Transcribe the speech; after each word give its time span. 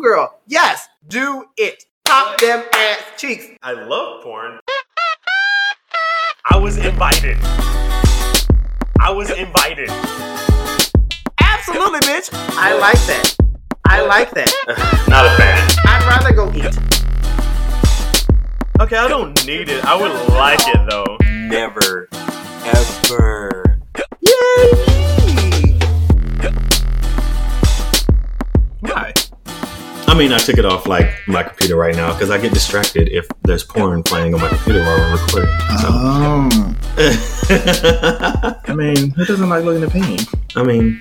girl. 0.00 0.38
Yes, 0.46 0.88
do 1.08 1.44
it. 1.56 1.84
Pop 2.04 2.38
them 2.40 2.64
ass 2.74 3.02
cheeks. 3.16 3.46
I 3.62 3.72
love 3.72 4.22
porn. 4.22 4.58
I 6.50 6.56
was 6.56 6.76
invited. 6.78 7.36
I 9.00 9.10
was 9.12 9.30
invited. 9.30 9.90
Absolutely, 11.40 12.00
bitch. 12.00 12.30
I 12.32 12.76
like 12.78 12.98
that. 13.06 13.36
I 13.86 14.02
like 14.06 14.30
that. 14.32 14.50
Not 15.08 15.26
a 15.26 15.36
fan. 15.36 15.68
I'd 15.86 16.06
rather 16.08 16.34
go 16.34 16.50
eat. 16.54 16.76
Okay, 18.80 18.96
I 18.96 19.08
don't 19.08 19.46
need 19.46 19.68
it. 19.68 19.84
I 19.84 19.94
would 19.94 20.12
like 20.30 20.60
it 20.66 20.88
though. 20.88 21.18
Never, 21.28 22.08
ever. 22.64 23.80
Yay! 24.20 24.89
Mean, 30.20 30.32
I 30.32 30.38
took 30.38 30.58
it 30.58 30.64
off 30.66 30.86
like 30.86 31.08
my 31.26 31.42
computer 31.42 31.76
right 31.76 31.94
now 31.94 32.12
because 32.12 32.30
I 32.30 32.38
get 32.38 32.52
distracted 32.52 33.08
if 33.08 33.26
there's 33.42 33.64
porn 33.64 34.02
playing 34.02 34.34
on 34.34 34.40
my 34.40 34.48
computer 34.48 34.80
while 34.80 34.98
we're 34.98 35.12
recording. 35.22 35.50
Um, 35.86 36.76
So. 36.98 37.00
I 38.68 38.74
mean, 38.74 39.10
who 39.12 39.24
doesn't 39.24 39.48
like 39.48 39.64
looking 39.64 39.82
at 39.82 39.90
pain? 39.90 40.18
I 40.56 40.62
mean, 40.62 41.00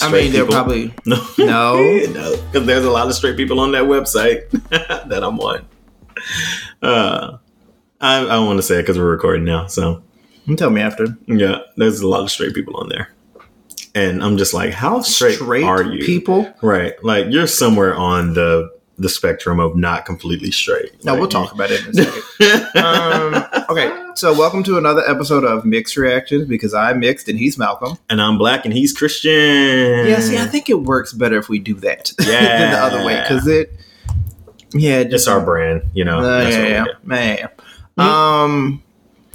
I 0.00 0.10
mean, 0.10 0.32
they're 0.32 0.44
people. 0.44 0.54
probably 0.54 0.94
no, 1.06 1.22
No. 1.38 1.76
no, 2.12 2.36
because 2.50 2.66
there's 2.66 2.84
a 2.84 2.90
lot 2.90 3.08
of 3.08 3.14
straight 3.14 3.36
people 3.36 3.60
on 3.60 3.72
that 3.72 3.84
website 3.84 4.48
that 4.70 5.22
I'm 5.22 5.38
on. 5.40 5.66
Uh, 6.82 7.36
I 8.00 8.24
I 8.26 8.38
want 8.38 8.58
to 8.58 8.62
say 8.62 8.76
it 8.76 8.82
because 8.82 8.96
we're 8.98 9.10
recording 9.10 9.44
now, 9.44 9.66
so 9.66 10.02
You 10.46 10.56
tell 10.56 10.70
me 10.70 10.80
after. 10.80 11.08
yeah, 11.26 11.58
there's 11.76 12.00
a 12.00 12.08
lot 12.08 12.22
of 12.22 12.30
straight 12.30 12.54
people 12.54 12.76
on 12.76 12.88
there, 12.88 13.10
and 13.98 14.22
I'm 14.22 14.36
just 14.38 14.54
like, 14.54 14.72
how 14.72 15.00
straight, 15.00 15.40
are 15.62 15.82
you? 15.82 16.04
people? 16.04 16.52
Right, 16.62 16.94
like 17.04 17.26
you're 17.30 17.46
somewhere 17.46 17.94
on 17.94 18.34
the 18.34 18.70
the 19.00 19.08
spectrum 19.08 19.60
of 19.60 19.76
not 19.76 20.04
completely 20.04 20.50
straight. 20.50 21.04
No, 21.04 21.12
Like, 21.12 21.20
we'll 21.20 21.28
talk 21.30 21.52
about 21.52 21.70
it 21.70 21.86
in 21.86 21.90
a 22.00 22.02
second. 22.02 22.76
um, 22.84 23.44
okay, 23.70 23.96
so 24.16 24.32
welcome 24.36 24.64
to 24.64 24.76
another 24.76 25.02
episode 25.08 25.44
of 25.44 25.64
Mixed 25.64 25.96
Reactions 25.96 26.48
because 26.48 26.74
I'm 26.74 26.98
mixed 26.98 27.28
and 27.28 27.38
he's 27.38 27.56
Malcolm. 27.58 27.96
and 28.10 28.20
I'm 28.20 28.38
black 28.38 28.64
and 28.64 28.74
he's 28.74 28.92
Christian. 28.92 29.30
Yeah, 30.08 30.18
see, 30.18 30.36
I 30.36 30.46
think 30.46 30.68
it 30.68 30.82
works 30.82 31.12
better 31.12 31.38
if 31.38 31.48
we 31.48 31.60
do 31.60 31.74
that 31.74 32.12
than 32.18 32.26
Yeah. 32.28 32.70
the 32.72 32.78
other 32.78 33.06
way 33.06 33.20
because 33.22 33.46
it, 33.46 33.72
yeah, 34.74 34.98
it's 34.98 35.28
our 35.28 35.40
brand, 35.44 35.82
you 35.94 36.04
know. 36.04 36.18
Uh, 36.18 36.22
that's 36.42 36.56
what 36.56 36.64
we 36.64 36.70
yeah, 36.70 36.84
yeah, 37.36 37.48
yeah. 37.98 38.42
Um, 38.42 38.82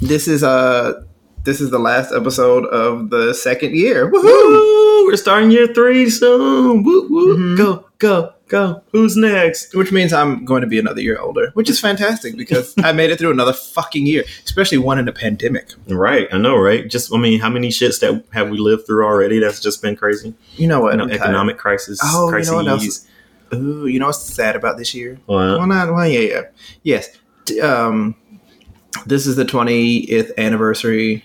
this 0.00 0.28
is 0.28 0.42
uh 0.44 1.03
this 1.44 1.60
is 1.60 1.70
the 1.70 1.78
last 1.78 2.12
episode 2.12 2.64
of 2.66 3.10
the 3.10 3.34
second 3.34 3.76
year. 3.76 4.10
Woohoo! 4.10 4.22
Woo! 4.22 5.06
We're 5.06 5.16
starting 5.16 5.50
year 5.50 5.66
three 5.66 6.08
soon. 6.10 6.82
Woo 6.82 7.06
woo. 7.08 7.36
Mhm. 7.36 7.56
Go 7.58 7.84
go 7.98 8.32
go. 8.48 8.82
Who's 8.92 9.16
next? 9.16 9.74
Which 9.74 9.92
means 9.92 10.12
I'm 10.12 10.44
going 10.44 10.62
to 10.62 10.66
be 10.66 10.78
another 10.78 11.02
year 11.02 11.18
older, 11.18 11.50
which 11.54 11.68
is 11.68 11.78
fantastic 11.78 12.36
because 12.36 12.74
I 12.82 12.92
made 12.92 13.10
it 13.10 13.18
through 13.18 13.30
another 13.30 13.52
fucking 13.52 14.06
year, 14.06 14.24
especially 14.44 14.78
one 14.78 14.98
in 14.98 15.06
a 15.06 15.12
pandemic. 15.12 15.68
Right, 15.86 16.28
I 16.32 16.38
know, 16.38 16.56
right? 16.56 16.88
Just, 16.88 17.12
I 17.12 17.18
mean, 17.18 17.40
how 17.40 17.50
many 17.50 17.68
shits 17.68 18.00
that 18.00 18.24
have 18.32 18.48
we 18.48 18.58
lived 18.58 18.86
through 18.86 19.04
already? 19.04 19.38
That's 19.38 19.60
just 19.60 19.82
been 19.82 19.96
crazy. 19.96 20.34
You 20.56 20.66
know 20.68 20.80
what? 20.80 20.92
You 20.92 20.98
know, 20.98 21.06
tired. 21.08 21.20
economic 21.20 21.58
crisis. 21.58 22.00
Oh, 22.02 22.34
you 22.34 22.44
know 22.44 22.56
what 22.56 22.68
else? 22.68 23.06
Ooh, 23.52 23.86
you 23.86 24.00
know 24.00 24.06
what's 24.06 24.22
sad 24.22 24.56
about 24.56 24.78
this 24.78 24.94
year? 24.94 25.18
Well, 25.26 25.66
not 25.66 25.92
well, 25.92 26.08
yeah, 26.08 26.20
yeah, 26.20 26.42
yes. 26.82 27.10
Um, 27.62 28.16
this 29.06 29.26
is 29.26 29.36
the 29.36 29.44
20th 29.44 30.32
anniversary 30.38 31.24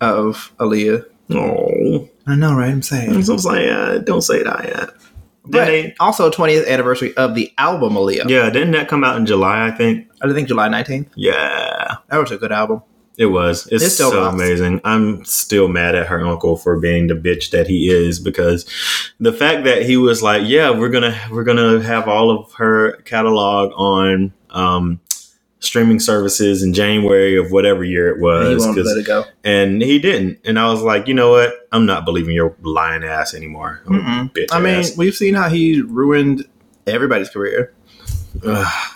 of 0.00 0.52
Aaliyah. 0.58 1.04
oh, 1.32 2.08
I 2.26 2.34
know, 2.36 2.54
right? 2.54 2.70
I'm 2.70 2.82
saying, 2.82 3.10
I'm 3.14 3.22
saying, 3.22 3.68
uh, 3.70 3.98
don't 3.98 4.22
say 4.22 4.42
that 4.42 4.64
yet. 4.64 4.90
but 5.46 5.66
they- 5.66 5.94
also 6.00 6.30
20th 6.30 6.66
anniversary 6.66 7.14
of 7.16 7.34
the 7.34 7.52
album 7.58 7.94
Aaliyah. 7.94 8.28
yeah, 8.28 8.48
didn't 8.50 8.72
that 8.72 8.88
come 8.88 9.04
out 9.04 9.16
in 9.16 9.26
July? 9.26 9.66
I 9.66 9.70
think. 9.70 10.06
I 10.22 10.32
think 10.32 10.48
July 10.48 10.68
19th. 10.68 11.06
Yeah, 11.16 11.96
That 12.08 12.16
was 12.18 12.30
a 12.30 12.38
good 12.38 12.50
album. 12.52 12.80
it 13.18 13.26
was. 13.26 13.68
It's 13.70 13.84
It 13.84 13.90
still 13.90 14.10
so 14.10 14.22
rocks. 14.22 14.34
amazing. 14.34 14.80
I'm 14.84 15.24
still 15.26 15.68
mad 15.68 15.94
at 15.94 16.06
her 16.06 16.24
uncle 16.26 16.56
for 16.56 16.78
being 16.80 17.06
the 17.08 17.14
bitch 17.14 17.50
that 17.50 17.66
he 17.68 17.88
is 17.90 18.18
because 18.20 18.64
the 19.20 19.32
fact 19.32 19.64
that 19.64 19.82
he 19.82 19.96
was 19.98 20.22
like, 20.22 20.42
yeah, 20.46 20.70
we're 20.70 20.88
gonna 20.88 21.14
we're 21.30 21.44
gonna 21.44 21.80
have 21.82 22.08
all 22.08 22.30
of 22.30 22.52
her 22.54 22.96
catalog 23.04 23.70
on 23.76 24.32
um, 24.50 24.98
streaming 25.64 25.98
services 26.00 26.62
in 26.62 26.72
January 26.74 27.36
of 27.36 27.50
whatever 27.50 27.82
year 27.84 28.08
it 28.10 28.14
And 28.14 28.22
was. 28.22 28.48
he 28.48 28.56
won't 28.56 28.76
'cause- 28.76 28.86
let 28.86 28.98
it 28.98 29.06
go. 29.06 29.24
and 29.44 29.82
he 29.82 29.98
didn't. 29.98 30.38
And 30.44 30.58
I 30.58 30.68
was 30.70 30.82
like, 30.82 31.08
you 31.08 31.14
know 31.14 31.30
what? 31.30 31.52
I'm 31.72 31.86
not 31.86 32.04
believing 32.04 32.34
your 32.34 32.54
lying 32.62 33.02
ass 33.04 33.34
anymore. 33.34 33.80
Bitch 33.88 34.48
I 34.52 34.60
mean, 34.60 34.74
ass. 34.76 34.96
we've 34.96 35.14
seen 35.14 35.34
how 35.34 35.48
he 35.48 35.80
ruined 35.80 36.44
everybody's 36.86 37.28
career. 37.30 37.72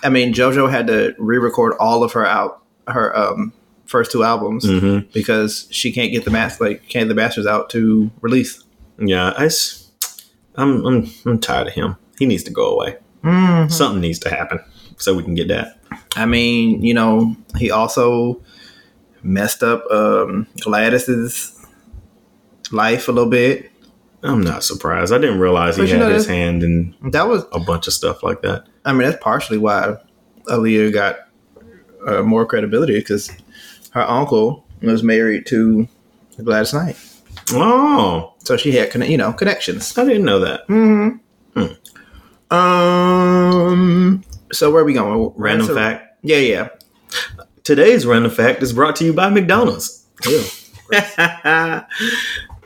I 0.03 0.09
mean, 0.09 0.33
JoJo 0.33 0.69
had 0.69 0.87
to 0.87 1.15
re-record 1.17 1.73
all 1.79 2.03
of 2.03 2.13
her 2.13 2.25
out 2.25 2.61
her 2.87 3.15
um 3.17 3.53
first 3.85 4.11
two 4.11 4.23
albums 4.23 4.65
Mhm. 4.65 5.11
because 5.13 5.67
she 5.71 5.91
can't 5.91 6.11
get 6.11 6.25
the 6.25 6.31
master 6.31 6.63
like 6.63 6.87
can't 6.89 7.07
the 7.09 7.15
masters 7.15 7.45
out 7.47 7.69
to 7.71 8.11
release. 8.21 8.63
Yeah, 8.99 9.33
I, 9.37 9.45
s- 9.45 9.89
I'm, 10.55 10.85
I'm, 10.85 11.09
I'm 11.25 11.39
tired 11.39 11.67
of 11.67 11.73
him. 11.73 11.95
He 12.19 12.25
needs 12.25 12.43
to 12.43 12.51
go 12.51 12.69
away. 12.69 12.97
Mm-hmm. 13.23 13.69
Something 13.69 14.01
needs 14.01 14.19
to 14.19 14.29
happen 14.29 14.59
so 14.97 15.15
we 15.15 15.23
can 15.23 15.33
get 15.35 15.47
that. 15.47 15.78
I 16.15 16.25
mean, 16.25 16.81
you 16.83 16.93
know, 16.93 17.35
he 17.57 17.71
also 17.71 18.41
messed 19.21 19.63
up 19.63 19.89
um, 19.91 20.47
Gladys's 20.61 21.55
life 22.71 23.07
a 23.07 23.11
little 23.11 23.29
bit. 23.29 23.71
I'm 24.23 24.41
not 24.41 24.63
surprised. 24.63 25.13
I 25.13 25.17
didn't 25.17 25.39
realize 25.39 25.75
he 25.75 25.83
But 25.83 25.89
you 25.89 25.95
had 25.95 26.07
know, 26.07 26.13
his 26.13 26.27
hand 26.27 26.63
in 26.63 26.93
That 27.11 27.27
was, 27.27 27.45
a 27.53 27.59
bunch 27.59 27.87
of 27.87 27.93
stuff 27.93 28.21
like 28.21 28.41
that. 28.41 28.65
I 28.83 28.91
mean, 28.91 29.03
that's 29.09 29.21
partially 29.23 29.57
why 29.57 29.95
Aaliyah 30.47 30.93
got 30.93 31.19
uh, 32.05 32.21
more 32.23 32.45
credibility 32.45 32.97
because 32.99 33.31
her 33.91 34.01
uncle 34.01 34.65
was 34.81 35.03
married 35.03 35.45
to 35.47 35.87
Gladys 36.43 36.73
Knight, 36.73 36.97
Oh, 37.51 38.33
so 38.43 38.55
she 38.57 38.71
had 38.71 38.93
you 39.09 39.17
know 39.17 39.33
connections. 39.33 39.97
I 39.97 40.05
didn't 40.05 40.23
know 40.25 40.39
that. 40.39 40.67
Mm-hmm. 40.67 42.55
Um. 42.55 44.23
So 44.51 44.71
where 44.71 44.81
are 44.81 44.85
we 44.85 44.93
going? 44.93 45.31
Random 45.35 45.67
So- 45.67 45.75
fact. 45.75 46.19
Yeah, 46.21 46.37
yeah. 46.37 46.69
Today's 47.63 48.05
random 48.05 48.31
fact 48.31 48.61
is 48.63 48.73
brought 48.73 48.95
to 48.97 49.05
you 49.05 49.13
by 49.13 49.29
McDonald's. 49.29 50.05
Ew. 50.25 50.43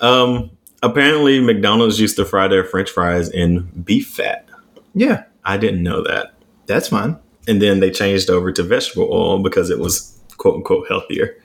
um, 0.02 0.50
apparently, 0.82 1.40
McDonald's 1.42 2.00
used 2.00 2.16
to 2.18 2.26
fry 2.26 2.48
their 2.48 2.64
French 2.64 2.90
fries 2.90 3.30
in 3.30 3.62
beef 3.84 4.08
fat. 4.10 4.48
Yeah, 4.94 5.24
I 5.44 5.58
didn't 5.58 5.84
know 5.84 6.04
that. 6.04 6.34
that's 6.66 6.88
fun. 6.88 7.20
And 7.48 7.62
then 7.62 7.82
they 7.82 7.92
changed 7.92 8.30
over 8.30 8.52
to 8.54 8.64
vegetable 8.64 9.10
oil 9.12 9.40
because 9.44 9.70
it 9.70 9.78
was 9.80 10.18
quote 10.38 10.56
unquote 10.56 10.88
healthier. 10.88 11.36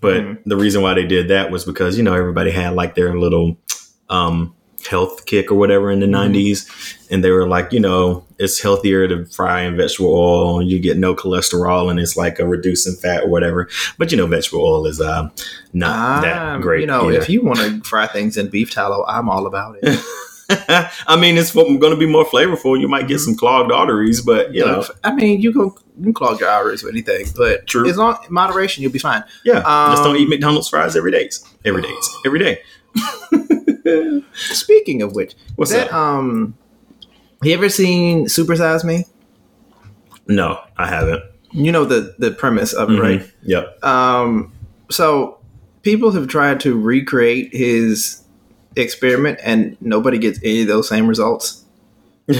But 0.00 0.16
Mhm. 0.22 0.38
the 0.44 0.56
reason 0.56 0.82
why 0.82 0.94
they 0.94 1.06
did 1.06 1.28
that 1.28 1.52
was 1.52 1.64
because, 1.64 1.96
you 1.96 2.02
know, 2.02 2.14
everybody 2.14 2.50
had 2.50 2.74
like 2.74 2.96
their 2.96 3.16
little 3.16 3.56
um, 4.08 4.52
health 4.88 5.26
kick 5.26 5.50
or 5.50 5.54
whatever 5.56 5.90
in 5.90 6.00
the 6.00 6.06
Mhm. 6.06 6.10
90s. 6.10 6.66
And 7.10 7.24
they 7.24 7.30
were 7.30 7.46
like, 7.48 7.72
you 7.72 7.80
know, 7.80 8.24
it's 8.38 8.60
healthier 8.60 9.06
to 9.08 9.24
fry 9.26 9.62
in 9.62 9.76
vegetable 9.76 10.12
oil. 10.14 10.62
You 10.62 10.78
get 10.78 10.96
no 10.96 11.14
cholesterol 11.14 11.90
and 11.90 11.98
it's 11.98 12.16
like 12.16 12.38
a 12.38 12.46
reducing 12.46 12.94
fat 12.94 13.24
or 13.24 13.28
whatever. 13.28 13.68
But, 13.98 14.10
you 14.12 14.16
know, 14.16 14.26
vegetable 14.26 14.62
oil 14.64 14.86
is 14.86 15.00
uh, 15.00 15.28
not 15.72 16.22
that 16.22 16.36
Um, 16.54 16.60
great. 16.60 16.80
You 16.82 16.86
know, 16.86 17.08
either. 17.10 17.18
if 17.18 17.28
you 17.28 17.42
want 17.42 17.58
to 17.58 17.80
fry 17.88 18.06
things 18.06 18.36
in 18.36 18.48
beef 18.48 18.70
tallow, 18.70 19.04
I'm 19.08 19.28
all 19.28 19.46
about 19.46 19.76
it. 19.82 19.98
I 21.06 21.16
mean, 21.16 21.36
it's 21.38 21.52
going 21.52 21.78
to 21.80 21.96
be 21.96 22.06
more 22.06 22.24
flavorful. 22.24 22.80
You 22.80 22.88
might 22.88 23.06
get 23.06 23.18
Mhm. 23.18 23.24
some 23.24 23.34
clogged 23.36 23.70
arteries, 23.70 24.20
but, 24.20 24.52
you 24.54 24.64
know, 24.66 24.84
I 25.04 25.12
mean, 25.14 25.40
you 25.40 25.52
can, 25.52 25.70
you 25.98 26.04
can 26.04 26.12
clog 26.14 26.40
your 26.40 26.48
arteries 26.48 26.82
with 26.82 26.92
anything, 26.92 27.26
but 27.36 27.66
True. 27.68 27.88
as 27.88 27.96
long 27.96 28.16
moderation, 28.28 28.82
you'll 28.82 28.90
be 28.92 28.98
fine. 28.98 29.22
yeah, 29.44 29.60
just 29.90 30.02
don't 30.02 30.16
Um, 30.16 30.16
eat 30.16 30.28
McDonald's 30.28 30.68
fries 30.68 30.96
every 30.96 31.12
day. 31.12 31.28
Every 31.64 31.82
day. 31.82 31.94
Every 32.26 32.38
day. 32.40 32.60
Speaking 34.34 35.02
of 35.02 35.14
which, 35.14 35.34
What's 35.56 35.72
that 35.72 35.88
up? 35.88 35.94
um, 35.94 36.54
you 37.42 37.52
ever 37.54 37.68
seen 37.68 38.28
Super 38.28 38.56
Size 38.56 38.84
Me? 38.84 39.04
No, 40.26 40.60
I 40.76 40.86
haven't. 40.86 41.22
You 41.52 41.72
know 41.72 41.84
the 41.84 42.14
the 42.18 42.30
premise 42.30 42.72
of 42.72 42.90
it, 42.90 42.94
Mhm. 42.94 43.00
right? 43.02 43.30
Yep. 43.42 43.84
Um, 43.84 44.52
so 44.90 45.38
people 45.82 46.12
have 46.12 46.28
tried 46.28 46.60
to 46.60 46.78
recreate 46.78 47.52
his 47.54 48.22
experiment, 48.76 49.40
and 49.42 49.76
nobody 49.80 50.18
gets 50.18 50.38
any 50.44 50.62
of 50.62 50.68
those 50.68 50.88
same 50.88 51.08
results. 51.08 51.64
Is 52.28 52.38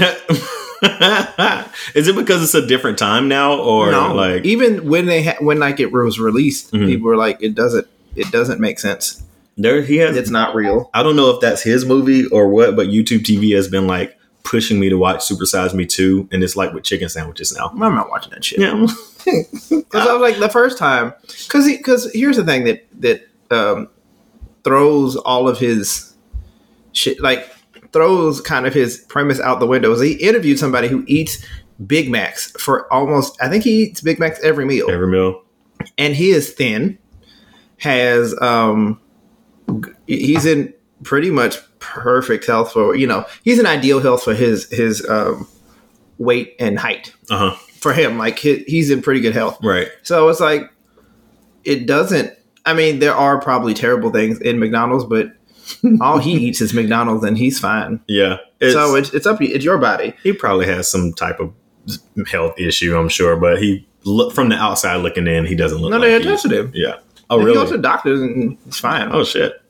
it 2.09 2.15
because 2.17 2.43
it's 2.43 2.55
a 2.55 2.65
different 2.67 2.99
time 2.99 3.27
now, 3.29 3.59
or 3.59 3.91
no, 3.91 4.15
like? 4.15 4.45
even 4.45 4.89
when 4.89 5.07
they 5.07 5.25
ha- 5.25 5.37
when 5.41 5.59
like 5.59 5.81
it 5.81 5.91
was 5.93 6.21
released, 6.21 6.73
Mhm. 6.73 6.87
people 6.87 7.07
were 7.07 7.17
like, 7.17 7.39
it 7.43 7.55
doesn't 7.55 7.87
it 8.17 8.31
doesn't 8.31 8.61
make 8.61 8.79
sense. 8.79 9.23
There, 9.63 9.83
he 9.83 9.97
has. 9.99 10.17
It's 10.17 10.31
not 10.31 10.55
real. 10.55 10.91
I 10.95 11.03
don't 11.03 11.17
know 11.17 11.31
if 11.31 11.41
that's 11.41 11.63
his 11.63 11.85
movie 11.85 12.27
or 12.27 12.49
what, 12.49 12.77
but 12.77 12.87
YouTube 12.89 13.21
TV 13.21 13.55
has 13.55 13.69
been 13.69 13.87
like 13.87 14.17
pushing 14.43 14.81
me 14.81 14.89
to 14.89 14.97
watch 14.97 15.23
Super 15.25 15.45
Size 15.47 15.75
Me 15.75 15.85
2, 15.87 16.29
and 16.33 16.43
it's 16.43 16.57
like 16.57 16.73
with 16.73 16.83
chicken 16.85 17.09
sandwiches 17.09 17.55
now. 17.57 17.69
I'm 17.69 17.79
not 17.95 18.09
watching 18.11 18.31
that 18.33 18.45
shit. 18.45 18.59
Yeah. 18.61 18.87
Because 19.71 20.07
I 20.07 20.13
was 20.15 20.23
like 20.23 20.39
the 20.39 20.49
first 20.49 20.79
time, 20.79 21.13
because 21.45 21.67
because 21.67 22.11
here's 22.15 22.37
the 22.37 22.45
thing 22.45 22.65
that 22.65 22.87
that 23.01 23.29
um, 23.51 23.89
throws 24.65 25.15
all 25.17 25.47
of 25.47 25.59
his 25.59 26.15
shit. 26.93 27.21
Like 27.21 27.53
throws 27.93 28.41
kind 28.41 28.67
of 28.67 28.73
his 28.73 28.99
premise 29.09 29.39
out 29.41 29.61
the 29.61 29.67
window. 29.67 29.93
Is 29.93 30.01
he 30.01 30.13
interviewed 30.15 30.59
somebody 30.59 30.89
who 30.89 31.05
eats 31.07 31.45
Big 31.87 32.09
Macs 32.11 32.51
for 32.53 32.91
almost, 32.93 33.37
I 33.43 33.49
think 33.51 33.63
he 33.65 33.83
eats 33.83 34.01
Big 34.01 34.19
Macs 34.19 34.41
every 34.43 34.65
meal, 34.65 34.91
Every 34.91 35.07
meal. 35.09 35.43
and 35.99 36.15
he 36.15 36.31
is 36.31 36.53
thin, 36.55 36.97
has 37.79 38.35
um, 38.41 38.99
he's 40.07 40.47
in 40.47 40.73
pretty 41.03 41.31
much 41.31 41.57
perfect 41.79 42.47
health 42.47 42.73
for 42.73 42.95
you 42.95 43.07
know 43.07 43.25
he's 43.43 43.59
in 43.59 43.67
ideal 43.67 44.01
health 44.01 44.23
for 44.25 44.35
his 44.35 44.71
his 44.71 45.07
um, 45.09 45.49
weight 46.19 46.55
and 46.61 46.79
height 46.79 47.15
Uh 47.31 47.51
huh. 47.53 47.57
for 47.81 47.93
him. 47.93 48.19
Like 48.19 48.39
he, 48.39 48.59
he's 48.67 48.91
in 48.91 49.01
pretty 49.03 49.21
good 49.21 49.35
health. 49.35 49.59
Right. 49.63 49.89
So 50.03 50.29
it's 50.29 50.41
like 50.41 50.71
it 51.65 51.87
doesn't. 51.87 52.33
I 52.67 52.75
mean, 52.75 52.99
there 52.99 53.15
are 53.15 53.41
probably 53.41 53.73
terrible 53.75 54.11
things 54.11 54.39
in 54.41 54.59
McDonald's, 54.59 55.05
but 55.05 55.33
all 56.01 56.19
he 56.19 56.33
eats 56.49 56.61
is 56.61 56.75
McDonald's, 56.75 57.25
and 57.25 57.37
he's 57.39 57.59
fine. 57.59 58.01
Yeah. 58.07 58.37
It's, 58.61 58.75
so 58.75 58.95
it's 58.97 59.13
it's 59.15 59.27
up. 59.27 59.39
to 59.39 59.49
you- 59.49 59.55
It's 59.55 59.65
your 59.65 59.79
body. 59.79 60.15
he 60.23 60.33
probably 60.33 60.67
has 60.67 60.87
some 60.91 61.13
type 61.15 61.41
of 61.41 61.53
health 62.31 62.59
issue, 62.59 62.95
I'm 62.97 63.09
sure, 63.09 63.37
but 63.37 63.59
he 63.63 63.87
look 64.05 64.35
from 64.35 64.51
the 64.51 64.57
outside 64.57 64.97
looking 64.97 65.27
in, 65.27 65.47
he 65.47 65.55
doesn't 65.55 65.79
look 65.79 65.91
No, 65.91 65.97
like 65.99 66.09
they 66.09 66.19
he- 66.19 66.25
tested 66.25 66.53
him. 66.53 66.71
Yeah. 66.75 66.97
Oh, 67.31 67.39
He 67.39 67.45
really? 67.47 67.57
goes 67.57 67.71
to 67.71 67.77
the 67.77 67.83
doctors, 67.83 68.21
and 68.21 68.59
it's 68.67 68.79
fine. 68.79 69.09
oh, 69.13 69.25
shit. 69.25 69.63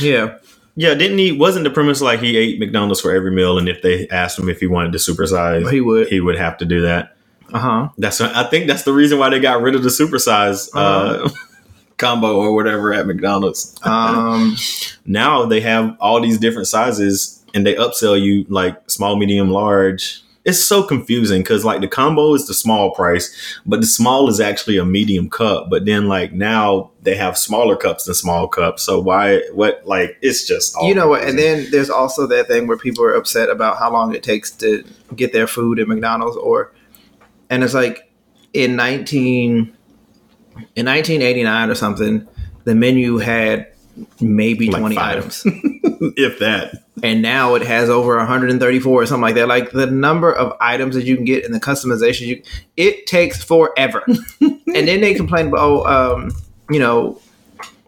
yeah. 0.00 0.36
Yeah, 0.76 0.94
didn't 0.94 1.18
he? 1.18 1.32
Wasn't 1.32 1.64
the 1.64 1.70
premise 1.70 2.00
like 2.00 2.20
he 2.20 2.36
ate 2.38 2.58
McDonald's 2.60 3.00
for 3.00 3.12
every 3.14 3.32
meal, 3.32 3.58
and 3.58 3.68
if 3.68 3.82
they 3.82 4.08
asked 4.08 4.38
him 4.38 4.48
if 4.48 4.60
he 4.60 4.66
wanted 4.66 4.92
to 4.92 4.98
supersize, 4.98 5.70
He 5.70 5.80
would. 5.80 6.06
he 6.08 6.20
would 6.20 6.36
have 6.38 6.56
to 6.58 6.64
do 6.64 6.82
that. 6.82 7.16
Uh 7.52 7.58
huh. 7.58 7.88
That's 7.98 8.20
I 8.20 8.44
think 8.44 8.68
that's 8.68 8.84
the 8.84 8.92
reason 8.92 9.18
why 9.18 9.28
they 9.28 9.40
got 9.40 9.60
rid 9.60 9.74
of 9.74 9.82
the 9.82 9.88
supersize 9.88 10.70
uh, 10.72 11.28
combo 11.98 12.36
or 12.40 12.54
whatever 12.54 12.94
at 12.94 13.06
McDonald's. 13.06 13.76
Um. 13.82 14.56
Now 15.04 15.44
they 15.44 15.60
have 15.62 15.96
all 16.00 16.20
these 16.20 16.38
different 16.38 16.68
sizes, 16.68 17.44
and 17.52 17.66
they 17.66 17.74
upsell 17.74 18.18
you 18.20 18.46
like 18.48 18.88
small, 18.88 19.16
medium, 19.16 19.50
large. 19.50 20.22
It's 20.50 20.64
so 20.64 20.82
confusing 20.82 21.42
because 21.42 21.64
like 21.64 21.80
the 21.80 21.88
combo 21.88 22.34
is 22.34 22.46
the 22.48 22.54
small 22.54 22.90
price, 22.92 23.56
but 23.64 23.80
the 23.80 23.86
small 23.86 24.28
is 24.28 24.40
actually 24.40 24.78
a 24.78 24.84
medium 24.84 25.30
cup. 25.30 25.70
But 25.70 25.84
then 25.84 26.08
like 26.08 26.32
now 26.32 26.90
they 27.02 27.14
have 27.14 27.38
smaller 27.38 27.76
cups 27.76 28.04
than 28.04 28.14
small 28.14 28.48
cups. 28.48 28.82
So 28.82 29.00
why? 29.00 29.42
What 29.52 29.82
like 29.86 30.18
it's 30.22 30.44
just 30.46 30.74
all 30.76 30.88
you 30.88 30.94
know 30.94 31.06
what? 31.06 31.22
And 31.22 31.38
then 31.38 31.70
there's 31.70 31.88
also 31.88 32.26
that 32.26 32.48
thing 32.48 32.66
where 32.66 32.76
people 32.76 33.04
are 33.04 33.14
upset 33.14 33.48
about 33.48 33.78
how 33.78 33.92
long 33.92 34.12
it 34.12 34.24
takes 34.24 34.50
to 34.52 34.84
get 35.14 35.32
their 35.32 35.46
food 35.46 35.78
at 35.78 35.86
McDonald's, 35.86 36.36
or 36.36 36.72
and 37.48 37.62
it's 37.62 37.74
like 37.74 38.12
in 38.52 38.74
nineteen 38.74 39.72
in 40.74 40.84
nineteen 40.84 41.22
eighty 41.22 41.44
nine 41.44 41.70
or 41.70 41.76
something, 41.76 42.26
the 42.64 42.74
menu 42.74 43.18
had 43.18 43.69
maybe 44.20 44.70
Like 44.70 44.80
twenty 44.80 44.96
five. 44.96 45.18
items, 45.18 45.42
if 45.46 46.38
that 46.38 46.84
and 47.02 47.22
now 47.22 47.54
it 47.54 47.62
has 47.62 47.88
over 47.88 48.16
one 48.16 48.26
hundred 48.26 48.50
and 48.50 48.60
thirty 48.60 48.80
four 48.80 49.02
or 49.02 49.06
something 49.06 49.22
like 49.22 49.34
that. 49.34 49.48
Like 49.48 49.70
the 49.70 49.86
number 49.86 50.32
of 50.32 50.56
items 50.60 50.94
that 50.94 51.04
you 51.04 51.16
can 51.16 51.24
get 51.24 51.44
and 51.44 51.54
the 51.54 51.60
customization 51.60 52.26
you 52.26 52.42
it 52.76 53.06
takes 53.06 53.42
forever. 53.42 54.04
and 54.40 54.60
then 54.66 55.00
they 55.00 55.14
complain 55.14 55.48
about 55.48 55.60
oh, 55.60 56.14
um, 56.16 56.32
you 56.68 56.78
know, 56.78 57.20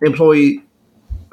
employee 0.02 0.62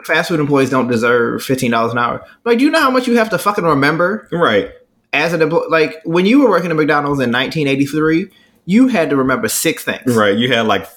fast 0.06 0.30
food 0.30 0.40
employees 0.40 0.70
don't 0.70 0.88
deserve 0.88 1.44
fifteen 1.44 1.72
dollars 1.72 1.92
an 1.92 1.98
hour. 1.98 2.26
Like, 2.46 2.60
do 2.60 2.66
you 2.66 2.72
know 2.72 2.82
how 2.82 2.92
much 2.92 3.08
you 3.08 3.18
have 3.18 3.30
to 3.30 3.38
fucking 3.38 3.64
remember 3.64 4.28
right. 4.32 4.72
as 5.14 5.34
an 5.34 5.42
employee? 5.42 5.68
Like, 5.70 6.02
when 6.04 6.26
you 6.26 6.42
were 6.42 6.50
working 6.50 6.72
at 6.72 6.76
McDonald's 6.76 7.20
in 7.20 7.32
1983, 7.32 8.30
you 8.66 8.88
had 8.88 9.10
to 9.10 9.16
remember 9.16 9.48
six 9.48 9.84
things. 9.84 10.16
Right. 10.16 10.38
You 10.38 10.54
had 10.54 10.68
like 10.68 10.88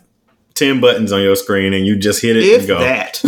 10 0.55 0.81
buttons 0.81 1.13
on 1.13 1.23
your 1.23 1.37
screen 1.37 1.73
and 1.73 1.87
you 1.87 1.97
just 1.97 2.21
hit 2.23 2.37
it 2.37 2.45
If 2.45 2.61
and 2.61 2.69
go. 2.69 2.79
that, 2.81 3.23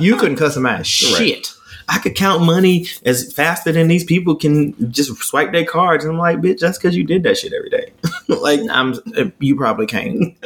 you 0.00 0.16
couldn't 0.16 0.38
customize 0.38 0.84
shit. 0.86 1.52
I 1.88 1.98
could 1.98 2.14
count 2.14 2.44
money 2.44 2.86
as 3.04 3.32
faster 3.32 3.72
than 3.72 3.88
these 3.88 4.04
people 4.04 4.36
can 4.36 4.92
just 4.92 5.12
swipe 5.24 5.50
their 5.50 5.64
cards. 5.64 6.04
And 6.04 6.12
I'm 6.12 6.18
like, 6.18 6.38
bitch, 6.38 6.60
that's 6.60 6.78
because 6.78 6.96
you 6.96 7.02
did 7.02 7.24
that 7.24 7.36
shit 7.36 7.52
every 7.52 7.70
day. 7.70 7.92
like, 8.28 8.60
I'm. 8.70 8.94
Uh, 9.16 9.30
you 9.40 9.56
probably 9.56 9.86
can't. 9.86 10.36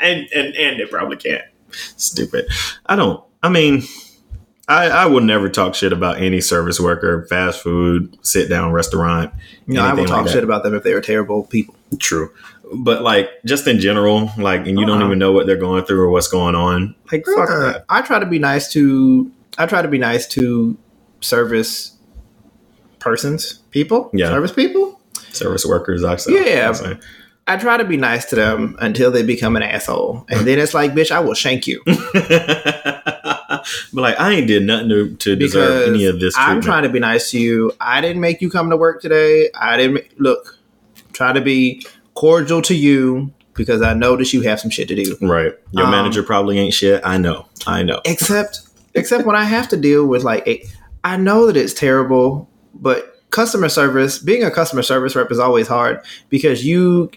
and, 0.00 0.28
and, 0.34 0.56
and 0.56 0.80
they 0.80 0.86
probably 0.86 1.18
can't. 1.18 1.44
Stupid. 1.70 2.46
I 2.86 2.96
don't, 2.96 3.22
I 3.42 3.50
mean, 3.50 3.82
I, 4.66 4.88
I 4.88 5.06
will 5.06 5.20
never 5.20 5.50
talk 5.50 5.74
shit 5.74 5.92
about 5.92 6.22
any 6.22 6.40
service 6.40 6.80
worker, 6.80 7.26
fast 7.28 7.62
food, 7.62 8.16
sit 8.22 8.48
down 8.48 8.72
restaurant. 8.72 9.32
You 9.66 9.74
know, 9.74 9.84
I 9.84 9.92
will 9.92 10.06
talk 10.06 10.24
like 10.24 10.32
shit 10.32 10.44
about 10.44 10.62
them 10.62 10.74
if 10.74 10.82
they 10.82 10.94
were 10.94 11.00
terrible 11.00 11.44
people. 11.44 11.74
True. 11.98 12.30
But 12.74 13.02
like, 13.02 13.28
just 13.44 13.66
in 13.66 13.78
general, 13.80 14.30
like, 14.38 14.66
and 14.66 14.78
you 14.78 14.86
don't 14.86 14.98
Uh-uh. 15.02 15.06
even 15.08 15.18
know 15.18 15.32
what 15.32 15.46
they're 15.46 15.56
going 15.56 15.84
through 15.84 16.00
or 16.00 16.08
what's 16.10 16.28
going 16.28 16.54
on. 16.54 16.94
Like, 17.10 17.24
fuck 17.26 17.50
Uh, 17.50 17.58
that. 17.60 17.84
I 17.88 18.00
try 18.02 18.18
to 18.18 18.26
be 18.26 18.38
nice 18.38 18.72
to. 18.72 19.30
I 19.58 19.66
try 19.66 19.82
to 19.82 19.88
be 19.88 19.98
nice 19.98 20.26
to 20.28 20.76
service 21.20 21.92
persons, 22.98 23.60
people, 23.70 24.10
Yeah. 24.14 24.28
service 24.28 24.52
people. 24.52 25.00
Service 25.32 25.66
workers, 25.66 26.04
I 26.04 26.16
say. 26.16 26.32
Yeah. 26.54 26.72
I. 26.74 26.96
I 27.48 27.56
try 27.56 27.76
to 27.76 27.84
be 27.84 27.96
nice 27.96 28.24
to 28.26 28.36
them 28.36 28.76
until 28.78 29.10
they 29.10 29.24
become 29.24 29.56
an 29.56 29.62
asshole, 29.64 30.24
and 30.28 30.46
then 30.46 30.60
it's 30.60 30.74
like, 30.74 30.92
bitch, 30.94 31.10
I 31.10 31.18
will 31.18 31.34
shank 31.34 31.66
you 31.66 31.82
but 31.86 33.64
like, 33.92 34.18
I 34.18 34.32
ain't 34.32 34.46
did 34.46 34.62
nothing 34.62 34.88
to, 34.90 35.14
to 35.16 35.36
deserve 35.36 35.88
any 35.88 36.04
of 36.06 36.20
this. 36.20 36.34
I'm 36.38 36.60
trying 36.60 36.84
to 36.84 36.88
be 36.88 37.00
nice 37.00 37.30
to 37.32 37.40
you. 37.40 37.72
I 37.80 38.00
didn't 38.00 38.20
make 38.20 38.40
you 38.42 38.50
come 38.50 38.70
to 38.70 38.76
work 38.76 39.02
today. 39.02 39.50
I 39.60 39.76
didn't 39.76 40.04
look. 40.20 40.56
Try 41.22 41.32
to 41.32 41.40
be 41.40 41.86
cordial 42.14 42.60
to 42.62 42.74
you 42.74 43.32
because 43.54 43.80
I 43.80 43.94
know 43.94 44.16
that 44.16 44.32
you 44.32 44.40
have 44.40 44.58
some 44.58 44.72
shit 44.72 44.88
to 44.88 44.96
do. 44.96 45.16
Right. 45.20 45.52
Your 45.70 45.84
Um, 45.84 45.92
manager 45.92 46.20
probably 46.24 46.58
ain't 46.58 46.74
shit. 46.74 47.00
I 47.04 47.16
know. 47.16 47.46
I 47.64 47.84
know. 47.84 48.00
Except, 48.04 48.58
except 48.94 49.24
when 49.24 49.36
I 49.36 49.44
have 49.44 49.68
to 49.68 49.76
deal 49.76 50.04
with 50.04 50.24
like, 50.24 50.44
a, 50.48 50.64
I 51.04 51.16
know 51.16 51.46
that 51.46 51.56
it's 51.56 51.74
terrible, 51.74 52.50
but 52.74 53.14
customer 53.30 53.68
service, 53.68 54.18
being 54.18 54.42
a 54.42 54.50
customer 54.50 54.82
service 54.82 55.14
rep 55.14 55.30
is 55.30 55.38
always 55.38 55.68
hard 55.68 56.00
because 56.28 56.64
you 56.66 57.10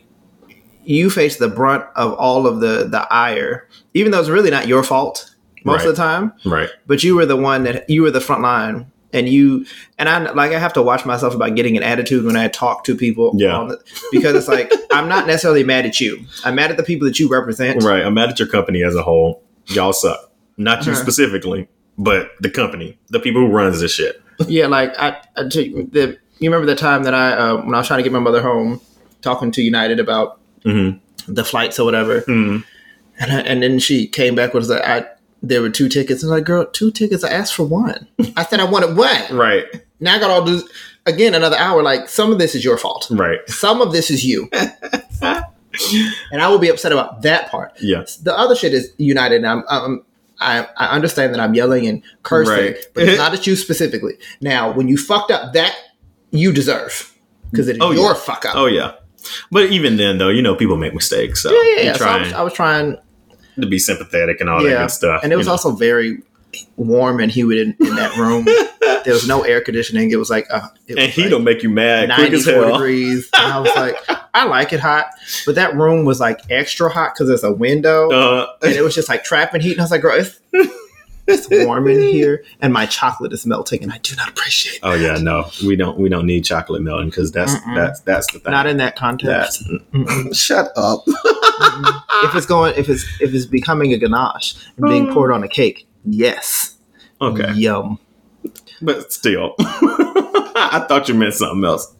you 0.83 1.09
face 1.09 1.37
the 1.37 1.47
brunt 1.47 1.83
of 1.95 2.13
all 2.13 2.45
of 2.45 2.59
the 2.59 2.87
the 2.87 3.07
ire, 3.11 3.67
even 3.95 4.11
though 4.11 4.19
it's 4.19 4.29
really 4.29 4.51
not 4.51 4.67
your 4.67 4.83
fault 4.83 5.33
most 5.63 5.79
Right. 5.79 5.87
of 5.89 5.95
the 5.95 6.01
time. 6.03 6.31
Right. 6.45 6.69
But 6.85 7.03
you 7.03 7.15
were 7.15 7.25
the 7.25 7.35
one 7.37 7.63
that 7.63 7.89
you 7.89 8.03
were 8.03 8.11
the 8.11 8.21
front 8.21 8.43
line, 8.43 8.85
and 9.15 9.27
you 9.29 9.65
and 9.97 10.07
I 10.09 10.31
like 10.33 10.51
I 10.51 10.59
have 10.59 10.73
to 10.73 10.81
watch 10.83 11.05
myself 11.05 11.33
about 11.33 11.55
getting 11.55 11.75
an 11.77 11.83
attitude 11.83 12.25
when 12.25 12.35
I 12.35 12.47
talk 12.49 12.83
to 12.85 12.95
people. 12.95 13.31
Yeah. 13.35 13.65
the- 13.69 13.81
because 14.11 14.35
it's 14.35 14.47
like 14.47 14.71
I'm 14.91 15.07
not 15.09 15.25
necessarily 15.25 15.63
mad 15.63 15.85
at 15.85 15.99
you. 15.99 16.23
I'm 16.43 16.55
mad 16.55 16.69
at 16.71 16.77
the 16.77 16.83
people 16.83 17.07
that 17.07 17.17
you 17.19 17.27
represent. 17.29 17.83
Right. 17.83 18.03
I'm 18.03 18.13
mad 18.13 18.29
at 18.29 18.37
your 18.39 18.47
company 18.47 18.83
as 18.83 18.93
a 18.95 19.01
whole. 19.01 19.41
Y'all 19.67 19.93
suck. 19.93 20.31
Not 20.57 20.85
you 20.85 20.91
Uh-huh. 20.91 21.01
specifically, 21.01 21.67
but 21.97 22.29
the 22.41 22.49
company, 22.49 22.97
the 23.09 23.19
people 23.19 23.41
who 23.41 23.51
runs 23.51 23.79
this 23.81 23.93
shit. 23.93 24.21
Yeah, 24.47 24.67
like 24.67 24.93
I, 24.99 25.17
the, 25.35 26.17
you 26.39 26.49
remember 26.49 26.65
the 26.65 26.75
time 26.75 27.03
that 27.03 27.13
I 27.13 27.31
uh, 27.31 27.55
when 27.63 27.73
I 27.73 27.77
was 27.79 27.87
trying 27.87 27.99
to 27.99 28.03
get 28.03 28.11
my 28.11 28.19
mother 28.19 28.41
home, 28.41 28.79
talking 29.21 29.51
to 29.51 29.61
United 29.61 29.99
about 29.99 30.39
hmm 30.63 30.91
the 31.27 31.43
flights 31.43 31.79
or 31.79 31.85
whatever, 31.85 32.19
hmm 32.21 32.57
and 33.19 33.31
I, 33.31 33.39
and 33.41 33.63
then 33.63 33.79
she 33.79 34.07
came 34.07 34.35
back 34.35 34.53
with 34.53 34.69
like 34.69 34.83
I 34.83 35.05
there 35.41 35.61
were 35.61 35.69
two 35.69 35.89
tickets, 35.89 36.23
and 36.23 36.31
I 36.31 36.35
was 36.35 36.39
like, 36.41 36.45
girl, 36.47 36.65
two 36.65 36.91
tickets. 36.91 37.23
I 37.23 37.29
asked 37.29 37.53
for 37.53 37.63
one. 37.65 38.07
I 38.35 38.43
said 38.45 38.59
I 38.59 38.65
wanted 38.65 38.95
one. 38.97 39.23
Right. 39.37 39.65
Now 39.99 40.15
I 40.15 40.19
got 40.19 40.29
all 40.31 40.41
this 40.43 40.63
again 41.05 41.33
another 41.35 41.57
hour. 41.57 41.83
Like 41.83 42.09
some 42.09 42.31
of 42.31 42.39
this 42.39 42.55
is 42.55 42.63
your 42.65 42.77
fault. 42.77 43.07
Right. 43.11 43.39
Some 43.49 43.81
of 43.81 43.91
this 43.91 44.09
is 44.09 44.25
you. 44.25 44.49
and 46.31 46.41
I 46.41 46.47
will 46.47 46.59
be 46.59 46.69
upset 46.69 46.91
about 46.91 47.21
that 47.23 47.49
part. 47.49 47.73
Yes. 47.81 48.17
The 48.17 48.37
other 48.37 48.55
shit 48.55 48.73
is 48.73 48.91
United, 48.97 49.37
and 49.37 49.47
I'm, 49.47 49.63
I'm 49.69 50.03
I, 50.39 50.67
I 50.77 50.87
understand 50.87 51.33
that 51.33 51.39
I'm 51.39 51.53
yelling 51.53 51.87
and 51.87 52.03
cursing, 52.23 52.53
Right. 52.53 52.77
but 52.93 53.03
it's 53.07 53.17
not 53.19 53.33
at 53.33 53.47
you 53.47 53.55
specifically. 53.55 54.13
Now, 54.41 54.71
when 54.71 54.87
you 54.87 54.97
fucked 54.97 55.31
up, 55.31 55.53
that 55.53 55.75
you 56.31 56.51
deserve 56.51 57.13
because 57.51 57.67
it 57.67 57.77
is 57.77 57.81
Oh, 57.81 57.91
your 57.91 58.09
yeah. 58.09 58.13
fuck 58.15 58.45
up. 58.45 58.55
Oh 58.55 58.65
yeah. 58.65 58.93
But 59.51 59.71
even 59.71 59.97
then, 59.97 60.17
though, 60.19 60.29
you 60.29 60.41
know, 60.41 60.55
people 60.55 60.77
make 60.77 60.93
mistakes. 60.93 61.41
So 61.41 61.51
yeah, 61.51 61.75
yeah. 61.77 61.83
yeah. 61.83 61.93
So 61.93 62.05
I 62.07 62.19
was, 62.19 62.33
I 62.33 62.41
was 62.43 62.53
trying, 62.53 62.97
to 63.61 63.67
be 63.67 63.79
sympathetic 63.79 64.41
and 64.41 64.49
all 64.49 64.63
that 64.63 64.69
good 64.69 64.91
stuff. 64.91 65.21
and 65.23 65.31
it 65.31 65.35
was 65.35 65.47
know. 65.47 65.53
also 65.53 65.71
very 65.71 66.21
warm 66.77 67.19
and 67.19 67.31
humid 67.31 67.57
in, 67.57 67.75
in 67.85 67.95
that 67.95 68.15
room. 68.17 68.45
there 69.03 69.13
was 69.13 69.27
no 69.27 69.43
air 69.43 69.61
conditioning. 69.61 70.11
It 70.11 70.17
was 70.17 70.29
like, 70.29 70.47
uh, 70.49 70.67
it 70.87 70.97
and 70.97 71.07
was 71.07 71.15
he 71.15 71.21
like 71.23 71.31
don't 71.31 71.43
make 71.43 71.63
you 71.63 71.69
mad 71.69 72.09
94 72.09 72.71
degrees. 72.71 73.29
And 73.35 73.53
I 73.53 73.59
was 73.59 73.71
like, 73.75 73.97
I 74.33 74.45
like 74.45 74.73
it 74.73 74.79
hot, 74.79 75.07
but 75.45 75.55
that 75.55 75.75
room 75.75 76.05
was 76.05 76.19
like 76.19 76.41
extra 76.49 76.89
hot 76.89 77.13
because 77.13 77.27
there's 77.27 77.43
a 77.43 77.53
window. 77.53 78.09
Uh, 78.09 78.47
and 78.61 78.73
it 78.73 78.81
was 78.81 78.95
just 78.95 79.09
like 79.09 79.23
trapping 79.23 79.61
heat. 79.61 79.73
And 79.73 79.81
I 79.81 79.83
was 79.83 79.91
like, 79.91 80.01
girl, 80.01 80.23
it's, 81.27 81.47
it's 81.51 81.65
warm 81.65 81.87
in 81.87 81.99
here, 82.01 82.43
and 82.61 82.71
my 82.73 82.85
chocolate 82.85 83.33
is 83.33 83.45
melting, 83.45 83.81
and 83.83 83.91
I 83.91 83.97
do 83.99 84.15
not 84.15 84.29
appreciate. 84.29 84.75
It. 84.75 84.79
Oh 84.83 84.93
yeah, 84.93 85.17
no, 85.17 85.49
we 85.65 85.75
don't. 85.75 85.97
We 85.97 86.09
don't 86.09 86.25
need 86.25 86.45
chocolate 86.45 86.81
melting 86.81 87.09
because 87.09 87.31
that's 87.31 87.55
Mm-mm. 87.55 87.75
that's 87.75 87.99
that's 88.01 88.31
the 88.31 88.39
thing. 88.39 88.51
Not 88.51 88.67
in 88.67 88.77
that 88.77 88.95
context. 88.95 89.63
That's 89.93 90.37
shut 90.37 90.71
up. 90.75 91.03
If 92.23 92.35
it's 92.35 92.45
going, 92.45 92.73
if 92.77 92.89
it's 92.89 93.03
if 93.21 93.33
it's 93.33 93.45
becoming 93.45 93.93
a 93.93 93.97
ganache 93.97 94.55
and 94.77 94.87
being 94.89 95.07
mm. 95.07 95.13
poured 95.13 95.31
on 95.31 95.43
a 95.43 95.47
cake, 95.47 95.87
yes, 96.05 96.77
Okay, 97.21 97.51
yum. 97.53 97.99
but 98.81 99.11
still, 99.13 99.55
I 99.59 100.83
thought 100.87 101.07
you 101.07 101.13
meant 101.13 101.33
something 101.33 101.63
else, 101.63 101.93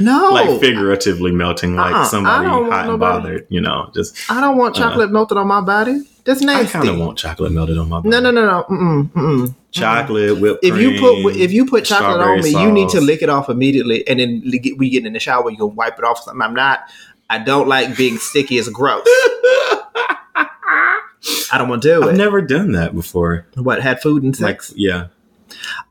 No, 0.00 0.30
like 0.30 0.60
figuratively 0.60 1.32
melting, 1.32 1.76
like 1.76 1.94
Uh-uh, 1.94 2.00
I 2.02 2.06
somebody 2.06 2.46
don't 2.48 2.60
want 2.62 2.72
hot 2.72 2.80
and 2.80 2.88
nobody- 2.90 3.22
bothered. 3.22 3.46
You 3.48 3.60
know, 3.60 3.90
just 3.94 4.16
I 4.30 4.40
don't 4.40 4.56
want 4.56 4.78
Uh-uh. 4.78 4.88
chocolate 4.90 5.12
melted 5.12 5.36
on 5.38 5.46
my 5.46 5.60
body. 5.60 6.02
That's 6.24 6.42
I 6.42 6.64
kind 6.64 6.88
of 6.88 6.98
want 6.98 7.18
chocolate 7.18 7.52
melted 7.52 7.76
on 7.76 7.88
my 7.88 7.98
body. 7.98 8.08
no, 8.08 8.20
no, 8.20 8.30
no, 8.30 8.46
no. 8.46 8.62
Mm-mm, 8.70 9.10
mm-mm. 9.12 9.54
chocolate 9.72 10.40
whipped 10.40 10.64
If 10.64 10.76
you 10.78 10.98
put 10.98 11.36
if 11.36 11.52
you 11.52 11.66
put 11.66 11.84
chocolate 11.84 12.20
on 12.20 12.36
me, 12.36 12.50
strawberry 12.50 12.66
you 12.66 12.72
need 12.72 12.88
to 12.90 13.00
lick 13.00 13.20
it 13.22 13.28
off 13.28 13.50
immediately, 13.50 14.06
and 14.08 14.18
then 14.20 14.42
we 14.78 14.88
get 14.90 15.04
in 15.04 15.12
the 15.12 15.20
shower. 15.20 15.50
You 15.50 15.56
can 15.58 15.74
wipe 15.74 15.98
it 15.98 16.04
off. 16.04 16.22
Something. 16.22 16.40
I'm 16.40 16.54
not. 16.54 16.80
I 17.28 17.38
don't 17.38 17.68
like 17.68 17.96
being 17.96 18.16
sticky. 18.18 18.58
It's 18.58 18.68
gross. 18.68 19.04
I 21.52 21.58
don't 21.58 21.68
want 21.68 21.82
to 21.82 21.88
do 21.88 22.02
it. 22.02 22.10
I've 22.10 22.16
never 22.16 22.42
done 22.42 22.72
that 22.72 22.94
before. 22.94 23.46
what 23.54 23.80
had 23.82 24.02
food 24.02 24.22
and 24.22 24.38
Like, 24.40 24.62
sex? 24.62 24.74
yeah. 24.76 25.06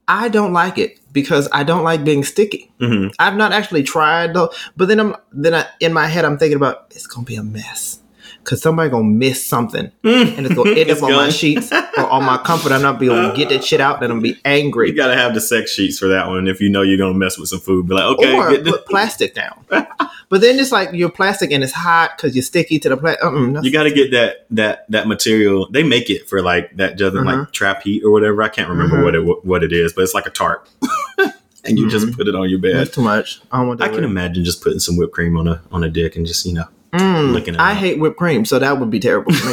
I 0.07 0.27
don't 0.29 0.51
like 0.53 0.77
it 0.77 0.99
because 1.13 1.47
I 1.53 1.63
don't 1.63 1.83
like 1.83 2.03
being 2.03 2.23
sticky. 2.23 2.71
hmm 2.79 3.07
I've 3.19 3.35
not 3.35 3.51
actually 3.53 3.83
tried 3.83 4.33
though. 4.33 4.51
But 4.75 4.87
then 4.89 4.99
I'm 4.99 5.15
then 5.31 5.53
I, 5.53 5.65
in 5.79 5.93
my 5.93 6.07
head 6.07 6.25
I'm 6.25 6.37
thinking 6.37 6.57
about 6.57 6.87
it's 6.91 7.07
gonna 7.07 7.25
be 7.25 7.35
a 7.35 7.43
mess 7.43 7.99
because 8.43 8.61
somebody 8.61 8.89
gonna 8.89 9.03
miss 9.05 9.45
something 9.45 9.91
and 10.03 10.45
it's 10.45 10.53
gonna 10.55 10.71
end 10.71 10.91
up 10.91 11.01
on 11.03 11.11
my 11.13 11.29
sheets 11.29 11.71
or 11.71 12.05
on 12.09 12.23
my 12.25 12.37
comfort. 12.37 12.71
I'm 12.71 12.81
not 12.81 12.99
be 12.99 13.05
able 13.05 13.31
to 13.31 13.35
get 13.35 13.49
that 13.49 13.63
shit 13.63 13.79
out. 13.81 13.99
Then 13.99 14.11
I'm 14.11 14.17
gonna 14.19 14.33
be 14.33 14.39
angry. 14.45 14.89
You 14.89 14.95
gotta 14.95 15.15
have 15.15 15.33
the 15.33 15.41
sex 15.41 15.71
sheets 15.71 15.97
for 15.99 16.07
that 16.09 16.27
one 16.27 16.47
if 16.47 16.59
you 16.61 16.69
know 16.69 16.81
you're 16.81 16.97
gonna 16.97 17.13
mess 17.17 17.37
with 17.37 17.49
some 17.49 17.59
food. 17.59 17.87
Be 17.87 17.93
like, 17.95 18.03
okay, 18.17 18.33
or 18.35 18.49
get 18.51 18.63
the- 18.63 18.71
put 18.71 18.85
plastic 18.87 19.33
down. 19.33 19.63
but 19.69 20.41
then 20.41 20.59
it's 20.59 20.71
like 20.71 20.89
you're 20.93 21.09
plastic 21.09 21.51
and 21.51 21.63
it's 21.63 21.73
hot 21.73 22.11
because 22.17 22.35
you're 22.35 22.43
sticky 22.43 22.79
to 22.79 22.89
the 22.89 22.97
plastic. 22.97 23.23
you 23.63 23.71
got 23.71 23.83
to 23.83 23.91
get 23.91 24.11
that 24.11 24.45
that 24.51 24.85
that 24.91 25.07
material. 25.07 25.67
They 25.71 25.83
make 25.83 26.09
it 26.09 26.27
for 26.27 26.41
like 26.41 26.75
that 26.77 26.97
doesn't 26.97 27.25
Uh-huh. 27.27 27.37
like 27.41 27.51
trap 27.51 27.83
heat 27.83 28.03
or 28.03 28.11
whatever. 28.11 28.41
I 28.43 28.49
can't 28.49 28.69
remember 28.69 28.97
Mhm. 28.97 29.03
what 29.03 29.15
it 29.15 29.45
what 29.45 29.63
it 29.63 29.71
is, 29.73 29.93
but 29.93 30.03
it's 30.03 30.13
like 30.13 30.25
a 30.25 30.31
tarp, 30.31 30.67
and 31.63 31.79
you 31.79 31.89
just 31.89 32.11
put 32.17 32.27
it 32.27 32.35
on 32.35 32.49
your 32.49 32.59
bed. 32.59 32.75
That's 32.75 32.91
too 32.95 33.01
much. 33.01 33.41
I 33.51 33.59
don't 33.59 33.67
want 33.69 33.81
I 33.81 33.87
can 33.89 33.99
it. 34.03 34.07
imagine 34.07 34.43
just 34.43 34.61
putting 34.61 34.79
some 34.79 34.97
whipped 34.97 35.13
cream 35.13 35.37
on 35.37 35.47
a 35.47 35.61
on 35.71 35.83
a 35.83 35.89
dick 35.89 36.15
and 36.15 36.25
just 36.25 36.45
you 36.45 36.53
know 36.53 36.65
Mm, 36.93 37.33
licking 37.33 37.55
it 37.55 37.59
I 37.59 37.73
hate 37.73 37.99
whipped 37.99 38.17
cream, 38.17 38.45
so 38.45 38.59
that 38.59 38.79
would 38.79 38.91
be 38.91 38.99
terrible 38.99 39.33
for 39.33 39.47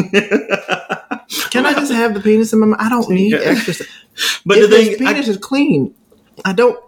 me. 0.00 0.10
Can 1.50 1.66
I 1.66 1.74
just 1.74 1.92
have 1.92 2.14
the 2.14 2.20
penis 2.20 2.52
in 2.52 2.60
my 2.60 2.66
mouth? 2.66 2.80
I 2.80 2.88
don't 2.88 3.10
need 3.10 3.34
extra. 3.34 3.86
but 4.46 4.58
if 4.58 4.70
the 4.70 4.76
thing, 4.76 5.06
I, 5.06 5.12
penis 5.12 5.28
is 5.28 5.36
clean, 5.36 5.94
I 6.44 6.52
don't. 6.52 6.78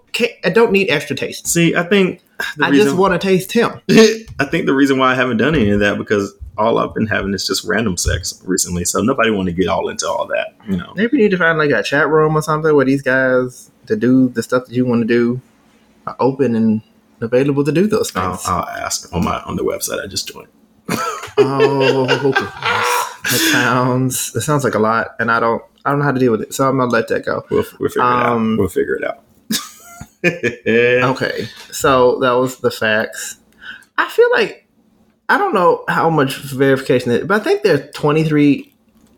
I 0.45 0.49
don't 0.49 0.73
need 0.73 0.89
extra 0.89 1.15
taste. 1.15 1.47
see, 1.47 1.75
I 1.75 1.83
think 1.83 2.23
the 2.57 2.65
I 2.65 2.69
reason, 2.71 2.87
just 2.87 2.97
want 2.97 3.13
to 3.13 3.19
taste 3.19 3.53
him. 3.53 3.81
I 3.91 4.47
think 4.51 4.65
the 4.65 4.73
reason 4.73 4.97
why 4.99 5.13
I 5.13 5.15
haven't 5.15 5.37
done 5.37 5.55
any 5.55 5.71
of 5.71 5.81
that 5.81 5.99
because 5.99 6.33
all 6.57 6.79
I've 6.79 6.95
been 6.95 7.07
having 7.07 7.35
is 7.35 7.47
just 7.47 7.65
random 7.65 7.99
sex 7.99 8.41
recently. 8.45 8.85
So 8.85 9.01
nobody 9.01 9.31
want 9.31 9.47
to 9.49 9.53
get 9.53 9.69
all 9.69 9.89
into 9.91 10.09
all 10.09 10.27
that, 10.29 10.55
you 10.67 10.77
know. 10.79 10.95
Maybe 10.97 11.19
you 11.19 11.25
need 11.25 11.33
to 11.33 11.37
find 11.37 11.59
like 11.59 11.71
a 11.71 11.83
chat 11.83 12.09
room 12.09 12.35
or 12.35 12.41
something 12.41 12.75
where 12.75 12.85
these 12.87 13.03
guys 13.03 13.71
to 13.87 13.97
do 13.97 14.29
the 14.31 14.43
stuff 14.43 14.67
that 14.67 14.75
you 14.75 14.87
want 14.87 15.03
to 15.03 15.07
do 15.07 15.41
are 16.07 16.17
open 16.19 16.55
and 16.55 16.81
available 17.21 17.65
to 17.65 17.73
do 17.73 17.87
those 17.87 18.15
I'll. 18.17 18.41
I'll 18.47 18.69
ask 18.69 19.13
on 19.15 19.25
my 19.25 19.41
on 19.43 19.57
the 19.57 19.65
website 19.65 20.03
I 20.03 20.07
just 20.07 20.29
joined. 20.29 20.49
oh, 21.39 22.07
that 22.07 23.49
sounds 23.53 24.33
that 24.33 24.43
sounds 24.43 24.65
like 24.65 24.75
a 24.75 24.79
lot, 24.79 25.17
and 25.19 25.31
I 25.31 25.41
don't 25.41 25.63
I 25.85 25.91
don't 25.91 25.99
know 26.01 26.05
how 26.05 26.13
to 26.13 26.21
deal 26.21 26.33
with 26.33 26.43
it, 26.43 26.55
so 26.55 26.69
I'm 26.69 26.79
gonna 26.79 26.91
let 26.91 27.09
that 27.09 27.25
go. 27.25 27.45
We'll, 27.51 27.65
we'll 27.81 27.89
figure 27.89 28.03
Um, 28.03 28.51
it 28.51 28.55
out. 28.55 28.59
We'll 28.59 28.69
figure 28.69 28.95
it 28.97 29.05
out. 29.05 29.23
Okay, 31.11 31.49
so 31.71 32.19
that 32.21 32.33
was 32.33 32.59
the 32.59 32.71
facts. 32.71 33.37
I 33.99 34.09
feel 34.09 34.31
like 34.33 34.67
I 35.29 35.39
don't 35.39 35.55
know 35.55 35.85
how 35.89 36.11
much 36.11 36.39
verification, 36.39 37.11
it, 37.13 37.27
but 37.27 37.41
I 37.41 37.45
think 37.45 37.63
there's 37.63 37.91
23 37.95 38.73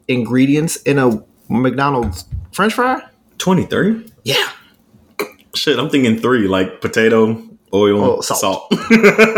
ingredients 0.08 0.76
in 0.82 0.98
a 0.98 1.22
McDonald's 1.48 2.24
French 2.52 2.74
fry. 2.74 3.02
23? 3.38 4.10
Yeah, 4.24 4.48
Shit, 5.54 5.78
I'm 5.78 5.88
thinking 5.90 6.18
three, 6.18 6.46
like 6.48 6.80
potato, 6.80 7.42
oil, 7.75 8.02
Oh, 8.02 8.20
salt. 8.20 8.40
salt. 8.40 8.72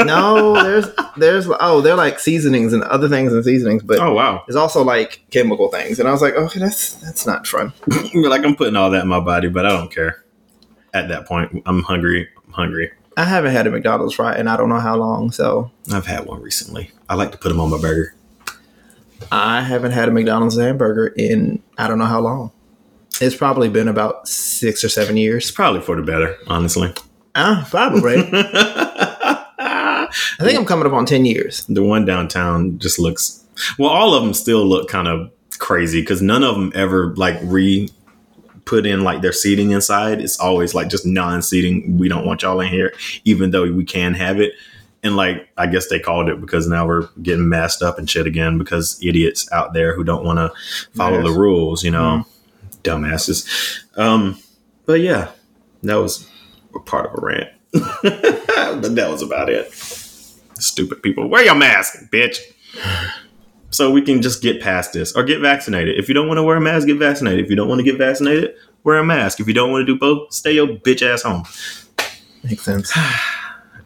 no, 0.06 0.54
there's 0.62 0.86
there's 1.16 1.46
oh 1.60 1.80
they're 1.80 1.94
like 1.96 2.18
seasonings 2.18 2.72
and 2.72 2.82
other 2.84 3.08
things 3.08 3.32
and 3.32 3.44
seasonings, 3.44 3.82
but 3.82 3.98
oh 3.98 4.12
wow. 4.12 4.42
there's 4.46 4.56
also 4.56 4.82
like 4.84 5.22
chemical 5.30 5.68
things, 5.68 5.98
and 5.98 6.08
I 6.08 6.12
was 6.12 6.22
like, 6.22 6.34
okay, 6.34 6.58
that's 6.60 6.94
that's 6.94 7.26
not 7.26 7.46
fun. 7.46 7.72
like 8.14 8.44
I'm 8.44 8.56
putting 8.56 8.76
all 8.76 8.90
that 8.90 9.02
in 9.02 9.08
my 9.08 9.20
body, 9.20 9.48
but 9.48 9.66
I 9.66 9.70
don't 9.70 9.92
care. 9.92 10.24
At 10.92 11.08
that 11.08 11.26
point, 11.26 11.62
I'm 11.66 11.82
hungry. 11.82 12.28
I'm 12.46 12.52
hungry. 12.52 12.90
I 13.16 13.24
haven't 13.24 13.52
had 13.52 13.66
a 13.66 13.70
McDonald's 13.70 14.14
fry 14.14 14.34
and 14.34 14.48
I 14.48 14.56
don't 14.56 14.68
know 14.68 14.80
how 14.80 14.96
long, 14.96 15.30
so 15.30 15.70
I've 15.92 16.06
had 16.06 16.26
one 16.26 16.40
recently. 16.40 16.90
I 17.08 17.14
like 17.14 17.32
to 17.32 17.38
put 17.38 17.48
them 17.50 17.60
on 17.60 17.70
my 17.70 17.78
burger. 17.78 18.14
I 19.30 19.60
haven't 19.62 19.92
had 19.92 20.08
a 20.08 20.12
McDonald's 20.12 20.56
hamburger 20.56 21.08
in 21.08 21.62
I 21.76 21.86
don't 21.88 21.98
know 21.98 22.06
how 22.06 22.20
long. 22.20 22.52
It's 23.20 23.36
probably 23.36 23.68
been 23.68 23.88
about 23.88 24.26
six 24.28 24.82
or 24.82 24.88
seven 24.88 25.16
It's 25.18 25.22
years. 25.22 25.50
probably 25.50 25.82
for 25.82 25.96
the 25.96 26.02
better, 26.02 26.36
honestly. 26.46 26.94
Ah, 27.34 27.66
probably. 27.70 28.16
I 29.62 30.08
think 30.40 30.58
I'm 30.58 30.64
coming 30.66 30.86
up 30.86 30.92
on 30.92 31.06
ten 31.06 31.24
years. 31.24 31.64
the 31.66 31.82
one 31.82 32.04
downtown 32.04 32.78
just 32.78 32.98
looks 32.98 33.44
well 33.78 33.90
all 33.90 34.14
of 34.14 34.22
them 34.24 34.34
still 34.34 34.64
look 34.66 34.88
kind 34.88 35.06
of 35.06 35.30
crazy 35.58 36.00
because 36.00 36.22
none 36.22 36.42
of 36.42 36.54
them 36.54 36.72
ever 36.74 37.14
like 37.16 37.38
re 37.42 37.88
put 38.64 38.86
in 38.86 39.02
like 39.04 39.20
their 39.20 39.32
seating 39.32 39.70
inside 39.72 40.20
it's 40.20 40.38
always 40.40 40.74
like 40.74 40.88
just 40.88 41.04
non-seating 41.04 41.98
we 41.98 42.08
don't 42.08 42.24
want 42.24 42.40
y'all 42.42 42.60
in 42.60 42.68
here 42.68 42.92
even 43.24 43.50
though 43.50 43.70
we 43.70 43.84
can 43.84 44.14
have 44.14 44.40
it 44.40 44.52
and 45.02 45.16
like 45.16 45.48
i 45.58 45.66
guess 45.66 45.88
they 45.88 45.98
called 45.98 46.28
it 46.28 46.40
because 46.40 46.66
now 46.68 46.86
we're 46.86 47.08
getting 47.22 47.48
masked 47.48 47.82
up 47.82 47.98
and 47.98 48.08
shit 48.08 48.26
again 48.26 48.56
because 48.58 48.98
idiots 49.02 49.50
out 49.52 49.72
there 49.74 49.94
who 49.94 50.04
don't 50.04 50.24
want 50.24 50.38
to 50.38 50.50
follow 50.96 51.18
Yes. 51.18 51.24
the 51.26 51.38
rules 51.38 51.84
you 51.84 51.90
know 51.90 52.24
dumbasses 52.84 53.80
um 53.98 54.38
but 54.86 55.00
yeah 55.00 55.30
that 55.82 55.96
was 55.96 56.26
a 56.74 56.80
part 56.80 57.06
of 57.06 57.18
a 57.22 57.24
rant 57.26 57.48
but 57.72 58.94
that 58.94 59.08
was 59.10 59.22
about 59.22 59.48
it 59.48 59.72
stupid 59.72 61.02
people. 61.02 61.26
Wear 61.28 61.42
your 61.44 61.54
mask, 61.54 62.10
bitch. 62.12 62.38
So 63.70 63.90
we 63.90 64.02
can 64.02 64.20
just 64.20 64.42
get 64.42 64.60
past 64.60 64.92
this 64.92 65.16
or 65.16 65.22
get 65.22 65.40
vaccinated. 65.40 65.98
If 65.98 66.06
you 66.08 66.14
don't 66.14 66.26
want 66.28 66.36
to 66.38 66.42
wear 66.42 66.56
a 66.56 66.60
mask, 66.60 66.86
get 66.86 66.98
vaccinated. 66.98 67.42
If 67.44 67.48
you 67.50 67.56
don't 67.56 67.68
want 67.68 67.78
to 67.78 67.82
get 67.84 67.96
vaccinated, 67.96 68.54
wear 68.84 68.98
a 68.98 69.04
mask. 69.04 69.40
If 69.40 69.48
you 69.48 69.54
don't 69.54 69.70
want 69.70 69.86
to 69.86 69.92
do 69.94 69.98
both, 69.98 70.32
stay 70.34 70.52
your 70.52 70.66
bitch 70.66 71.00
ass 71.02 71.22
home. 71.22 71.44
Makes 72.44 72.62
sense. 72.64 72.92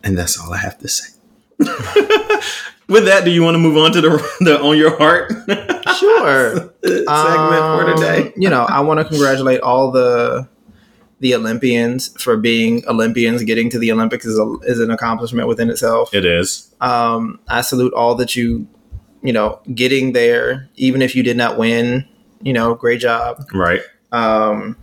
And 0.02 0.18
that's 0.18 0.38
all 0.38 0.52
I 0.52 0.58
have 0.58 0.76
to 0.80 0.88
say. 0.88 1.14
With 2.88 3.06
that, 3.06 3.22
do 3.24 3.30
you 3.30 3.42
want 3.42 3.54
to 3.54 3.58
move 3.58 3.78
on 3.78 3.90
to 3.92 4.00
the, 4.02 4.10
the 4.40 4.60
on 4.60 4.76
your 4.76 4.98
heart 4.98 5.30
Sure. 5.98 6.56
segment 6.82 7.06
for 7.06 7.90
Um, 7.90 7.96
today? 7.96 8.32
You 8.36 8.50
know, 8.50 8.64
I 8.64 8.80
want 8.80 9.00
to 9.00 9.04
congratulate 9.06 9.60
all 9.62 9.90
the 9.92 10.46
the 11.24 11.34
Olympians 11.34 12.08
for 12.22 12.36
being 12.36 12.84
Olympians. 12.86 13.42
Getting 13.44 13.70
to 13.70 13.78
the 13.78 13.90
Olympics 13.90 14.26
is, 14.26 14.38
a, 14.38 14.56
is 14.64 14.78
an 14.78 14.90
accomplishment 14.90 15.48
within 15.48 15.70
itself. 15.70 16.12
It 16.14 16.26
is. 16.26 16.70
Um, 16.82 17.40
I 17.48 17.62
salute 17.62 17.94
all 17.94 18.14
that 18.16 18.36
you, 18.36 18.66
you 19.22 19.32
know, 19.32 19.58
getting 19.74 20.12
there, 20.12 20.68
even 20.76 21.00
if 21.00 21.16
you 21.16 21.22
did 21.22 21.38
not 21.38 21.56
win. 21.56 22.06
You 22.42 22.52
know, 22.52 22.74
great 22.74 23.00
job. 23.00 23.42
Right. 23.54 23.80
Um, 24.12 24.76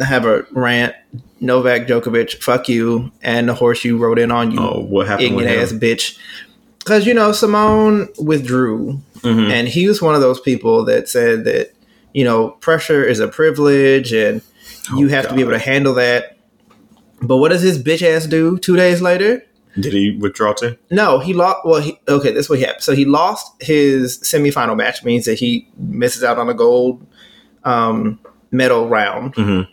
I 0.00 0.04
have 0.04 0.24
a 0.24 0.46
rant. 0.52 0.94
Novak 1.40 1.86
Djokovic, 1.88 2.42
fuck 2.42 2.68
you, 2.68 3.10
and 3.22 3.48
the 3.48 3.54
horse 3.54 3.84
you 3.84 3.98
rode 3.98 4.18
in 4.20 4.30
on 4.30 4.52
you, 4.52 4.58
Oh, 4.58 4.80
what 4.88 5.06
happened 5.08 5.26
ignorant 5.26 5.50
ass 5.50 5.72
bitch. 5.72 6.16
Because 6.78 7.06
you 7.06 7.12
know 7.12 7.32
Simone 7.32 8.08
withdrew, 8.18 9.00
Mhm. 9.22 9.50
and 9.50 9.68
he 9.68 9.86
was 9.88 10.00
one 10.00 10.14
of 10.14 10.20
those 10.22 10.40
people 10.40 10.84
that 10.86 11.08
said 11.10 11.44
that 11.44 11.72
you 12.14 12.24
know 12.24 12.50
pressure 12.60 13.04
is 13.04 13.20
a 13.20 13.28
privilege, 13.28 14.12
and 14.14 14.40
you 14.96 15.06
Oh, 15.06 15.10
have 15.10 15.28
to 15.28 15.34
be 15.34 15.40
able 15.40 15.52
to 15.52 15.58
handle 15.58 15.94
that. 15.94 16.36
But 17.22 17.38
what 17.38 17.48
does 17.48 17.62
his 17.62 17.82
bitch 17.82 18.02
ass 18.02 18.26
do 18.26 18.58
two 18.58 18.76
days 18.76 19.00
later? 19.00 19.42
Did 19.78 19.92
he 19.92 20.16
withdraw 20.18 20.52
too? 20.54 20.76
No, 20.90 21.18
he 21.18 21.34
lost. 21.34 21.58
Well, 21.64 21.80
he, 21.82 21.98
okay, 22.08 22.32
that's 22.32 22.48
what 22.48 22.58
he 22.58 22.64
happened. 22.64 22.82
So 22.84 22.94
he 22.94 23.04
lost 23.04 23.50
his 23.62 24.18
semifinal 24.20 24.76
match, 24.76 25.04
means 25.04 25.24
that 25.26 25.38
he 25.38 25.68
misses 25.76 26.22
out 26.24 26.38
on 26.38 26.48
a 26.48 26.54
gold 26.54 27.06
um, 27.64 28.18
medal 28.50 28.88
round. 28.88 29.34
Mhm. 29.34 29.68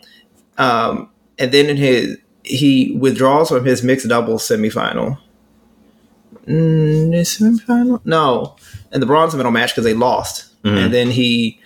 Um, 0.58 1.08
and 1.38 1.52
then 1.52 1.66
in 1.70 1.76
his, 1.76 2.18
he 2.44 2.96
withdraws 3.00 3.48
from 3.48 3.64
his 3.64 3.82
mixed 3.82 4.08
doubles 4.08 4.46
semifinal. 4.46 5.18
Mm, 6.46 7.10
semifinal? 7.22 8.00
No, 8.04 8.56
and 8.92 9.02
the 9.02 9.06
bronze 9.06 9.34
medal 9.34 9.50
match 9.52 9.70
because 9.72 9.84
they 9.84 9.94
lost, 9.94 10.46
Mhm. 10.64 10.84
and 10.84 10.94
then 10.94 11.10
he 11.10 11.58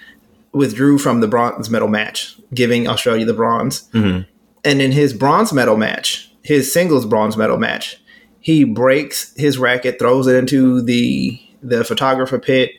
withdrew 0.52 0.98
from 0.98 1.20
the 1.20 1.26
bronze 1.26 1.68
medal 1.68 1.88
match, 1.88 2.37
giving 2.54 2.88
Australia 2.88 3.24
the 3.24 3.34
bronze. 3.34 3.84
Mhm. 3.94 4.26
And 4.64 4.82
in 4.82 4.92
his 4.92 5.12
bronze 5.12 5.52
medal 5.52 5.76
match, 5.76 6.30
his 6.42 6.72
singles 6.72 7.06
bronze 7.06 7.36
medal 7.36 7.58
match, 7.58 8.00
he 8.40 8.64
breaks 8.64 9.32
his 9.36 9.58
racket, 9.58 9.98
throws 9.98 10.26
it 10.26 10.34
into 10.36 10.82
the 10.82 11.38
the 11.62 11.82
photographer 11.84 12.38
pit, 12.38 12.70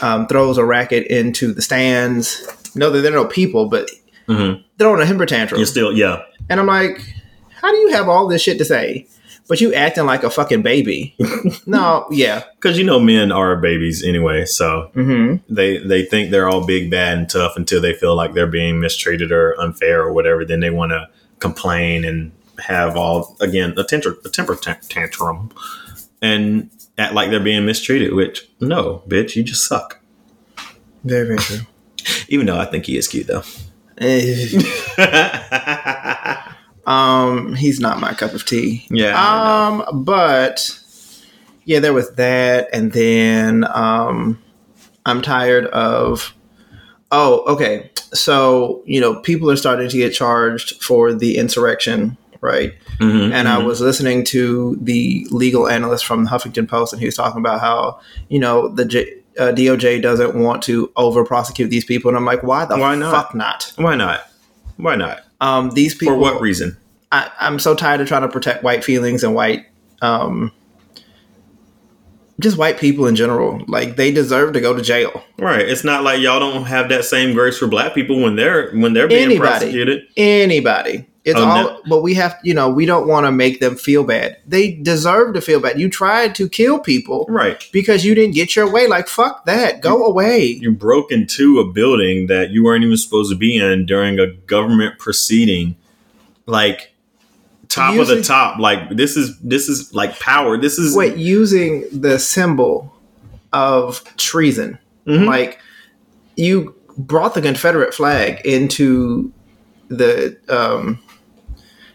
um, 0.00 0.26
throws 0.26 0.56
a 0.58 0.64
racket 0.64 1.06
into 1.08 1.52
the 1.52 1.60
stands. 1.62 2.46
No, 2.74 2.88
there 2.90 3.02
there 3.02 3.12
are 3.12 3.16
no 3.16 3.26
people, 3.26 3.66
but 3.68 3.90
Mhm. 4.28 4.62
throwing 4.78 5.02
a 5.02 5.06
temper 5.06 5.26
tantrum. 5.26 5.58
You're 5.58 5.66
still, 5.66 5.92
yeah. 5.92 6.22
And 6.48 6.58
I'm 6.58 6.66
like, 6.66 6.98
how 7.60 7.70
do 7.70 7.76
you 7.76 7.88
have 7.92 8.08
all 8.08 8.26
this 8.26 8.40
shit 8.42 8.56
to 8.58 8.64
say, 8.64 9.06
but 9.48 9.60
you 9.60 9.74
acting 9.74 10.06
like 10.06 10.22
a 10.22 10.30
fucking 10.30 10.62
baby? 10.62 11.16
no, 11.66 12.06
yeah. 12.10 12.44
Because 12.56 12.78
you 12.78 12.84
know 12.84 13.00
men 13.00 13.32
are 13.32 13.56
babies 13.56 14.02
anyway, 14.02 14.44
so 14.44 14.90
hmm 14.94 15.36
they 15.48 15.78
they 15.78 16.04
think 16.04 16.30
they're 16.30 16.48
all 16.48 16.66
big, 16.66 16.90
bad, 16.90 17.18
and 17.18 17.28
tough 17.28 17.56
until 17.56 17.80
they 17.80 17.94
feel 17.94 18.14
like 18.14 18.34
they're 18.34 18.46
being 18.46 18.80
mistreated 18.80 19.32
or 19.32 19.58
unfair 19.60 20.02
or 20.02 20.12
whatever. 20.12 20.44
Then 20.44 20.60
they 20.60 20.70
want 20.70 20.92
to 20.92 21.08
complain 21.38 22.04
and 22.04 22.32
have 22.58 22.96
all 22.96 23.36
again 23.40 23.74
a 23.76 23.84
temper 23.84 24.16
a 24.24 24.28
temper 24.28 24.54
ta- 24.54 24.78
tantrum 24.88 25.50
and 26.20 26.70
act 26.98 27.14
like 27.14 27.30
they're 27.30 27.40
being 27.40 27.66
mistreated. 27.66 28.14
Which 28.14 28.48
no, 28.60 29.02
bitch, 29.08 29.36
you 29.36 29.42
just 29.42 29.66
suck. 29.66 30.00
Very, 31.04 31.26
very 31.26 31.38
true. 31.38 31.58
Even 32.28 32.46
though 32.46 32.58
I 32.58 32.64
think 32.64 32.86
he 32.86 32.96
is 32.96 33.08
cute 33.08 33.26
though. 33.26 33.42
um, 36.86 37.54
he's 37.54 37.80
not 37.80 38.00
my 38.00 38.12
cup 38.14 38.32
of 38.34 38.44
tea. 38.44 38.86
Yeah, 38.90 39.14
Um, 39.16 40.04
but 40.04 40.78
yeah, 41.64 41.78
there 41.78 41.92
was 41.92 42.10
that, 42.12 42.68
and 42.72 42.92
then 42.92 43.64
um, 43.74 44.42
I'm 45.06 45.22
tired 45.22 45.66
of. 45.66 46.34
Oh, 47.10 47.40
okay. 47.46 47.90
So 48.14 48.82
you 48.86 49.00
know, 49.00 49.20
people 49.20 49.50
are 49.50 49.56
starting 49.56 49.88
to 49.88 49.96
get 49.96 50.10
charged 50.14 50.82
for 50.82 51.12
the 51.12 51.36
insurrection, 51.38 52.16
right? 52.40 52.72
Mhm, 52.98 53.32
and 53.32 53.48
I 53.48 53.58
mhm. 53.60 53.66
was 53.66 53.80
listening 53.80 54.24
to 54.26 54.76
the 54.80 55.26
legal 55.30 55.68
analyst 55.68 56.04
from 56.06 56.24
the 56.24 56.30
Huffington 56.30 56.66
Post, 56.68 56.92
and 56.92 57.00
he 57.00 57.06
was 57.06 57.16
talking 57.16 57.38
about 57.40 57.60
how 57.60 58.00
you 58.28 58.38
know 58.38 58.68
the 58.68 58.84
J- 58.84 59.14
uh, 59.38 59.52
DOJ 59.52 60.00
doesn't 60.02 60.34
want 60.34 60.62
to 60.64 60.90
over 60.96 61.24
prosecute 61.24 61.70
these 61.70 61.84
people, 61.84 62.08
and 62.08 62.16
I'm 62.18 62.24
like, 62.24 62.42
why 62.42 62.64
the 62.64 62.76
Why 62.76 62.94
not? 62.96 63.10
fuck 63.12 63.34
not? 63.34 63.72
Why 63.76 63.94
not? 63.94 64.20
Why 64.78 64.96
not? 64.96 65.20
Um, 65.42 65.70
these 65.72 65.94
people, 65.94 66.14
For 66.14 66.18
what 66.18 66.40
reason? 66.40 66.76
I, 67.10 67.30
I'm 67.38 67.58
so 67.58 67.74
tired 67.74 68.00
of 68.00 68.08
trying 68.08 68.22
to 68.22 68.28
protect 68.28 68.62
white 68.62 68.84
feelings 68.84 69.22
and 69.24 69.34
white, 69.34 69.66
um, 70.00 70.52
just 72.40 72.56
white 72.56 72.78
people 72.78 73.06
in 73.06 73.16
general. 73.16 73.60
Like 73.68 73.96
they 73.96 74.12
deserve 74.12 74.54
to 74.54 74.60
go 74.60 74.74
to 74.74 74.80
jail. 74.82 75.22
Right. 75.38 75.68
It's 75.68 75.84
not 75.84 76.04
like 76.04 76.20
y'all 76.20 76.40
don't 76.40 76.64
have 76.64 76.88
that 76.88 77.04
same 77.04 77.34
grace 77.34 77.58
for 77.58 77.66
black 77.66 77.92
people 77.94 78.20
when 78.22 78.36
they're 78.36 78.70
when 78.72 78.94
they're 78.94 79.08
being 79.08 79.24
Anybody. 79.24 79.48
prosecuted. 79.50 80.02
Anybody. 80.16 81.06
It's 81.24 81.38
Oh, 81.38 81.44
all, 81.44 81.64
no. 81.64 81.80
but 81.88 82.02
we 82.02 82.14
have, 82.14 82.36
you 82.42 82.52
know, 82.52 82.68
we 82.68 82.84
don't 82.84 83.06
want 83.06 83.26
to 83.26 83.32
make 83.32 83.60
them 83.60 83.76
feel 83.76 84.02
bad. 84.02 84.38
They 84.44 84.72
deserve 84.72 85.34
to 85.34 85.40
feel 85.40 85.60
bad. 85.60 85.78
You 85.78 85.88
tried 85.88 86.34
to 86.34 86.48
kill 86.48 86.80
people, 86.80 87.26
Right. 87.28 87.64
because 87.72 88.04
you 88.04 88.16
didn't 88.16 88.34
get 88.34 88.56
your 88.56 88.68
way. 88.68 88.88
Like 88.88 89.06
fuck 89.06 89.44
that, 89.46 89.80
go 89.80 90.04
away. 90.04 90.46
You 90.46 90.72
broke 90.72 91.12
into 91.12 91.60
a 91.60 91.64
building 91.72 92.26
that 92.26 92.50
you 92.50 92.64
weren't 92.64 92.82
even 92.84 92.96
supposed 92.96 93.30
to 93.30 93.36
be 93.36 93.56
in 93.56 93.86
during 93.86 94.18
a 94.18 94.26
government 94.32 94.98
proceeding. 94.98 95.76
Like 96.46 96.92
top 97.68 97.96
of 97.96 98.08
the 98.08 98.20
top. 98.22 98.58
Like 98.58 98.90
this 98.96 99.16
is 99.16 99.38
this 99.38 99.68
is 99.68 99.94
like 99.94 100.18
power. 100.18 100.58
This 100.58 100.76
is 100.76 100.96
Wait, 100.96 101.16
using 101.16 101.84
the 101.92 102.18
symbol 102.18 102.92
of 103.52 104.02
treason, 104.16 104.76
Mhm. 105.06 105.26
like 105.26 105.60
you 106.36 106.74
brought 106.98 107.34
the 107.34 107.42
Confederate 107.42 107.94
flag 107.94 108.40
into 108.44 109.30
the 109.88 110.36
um, 110.48 110.98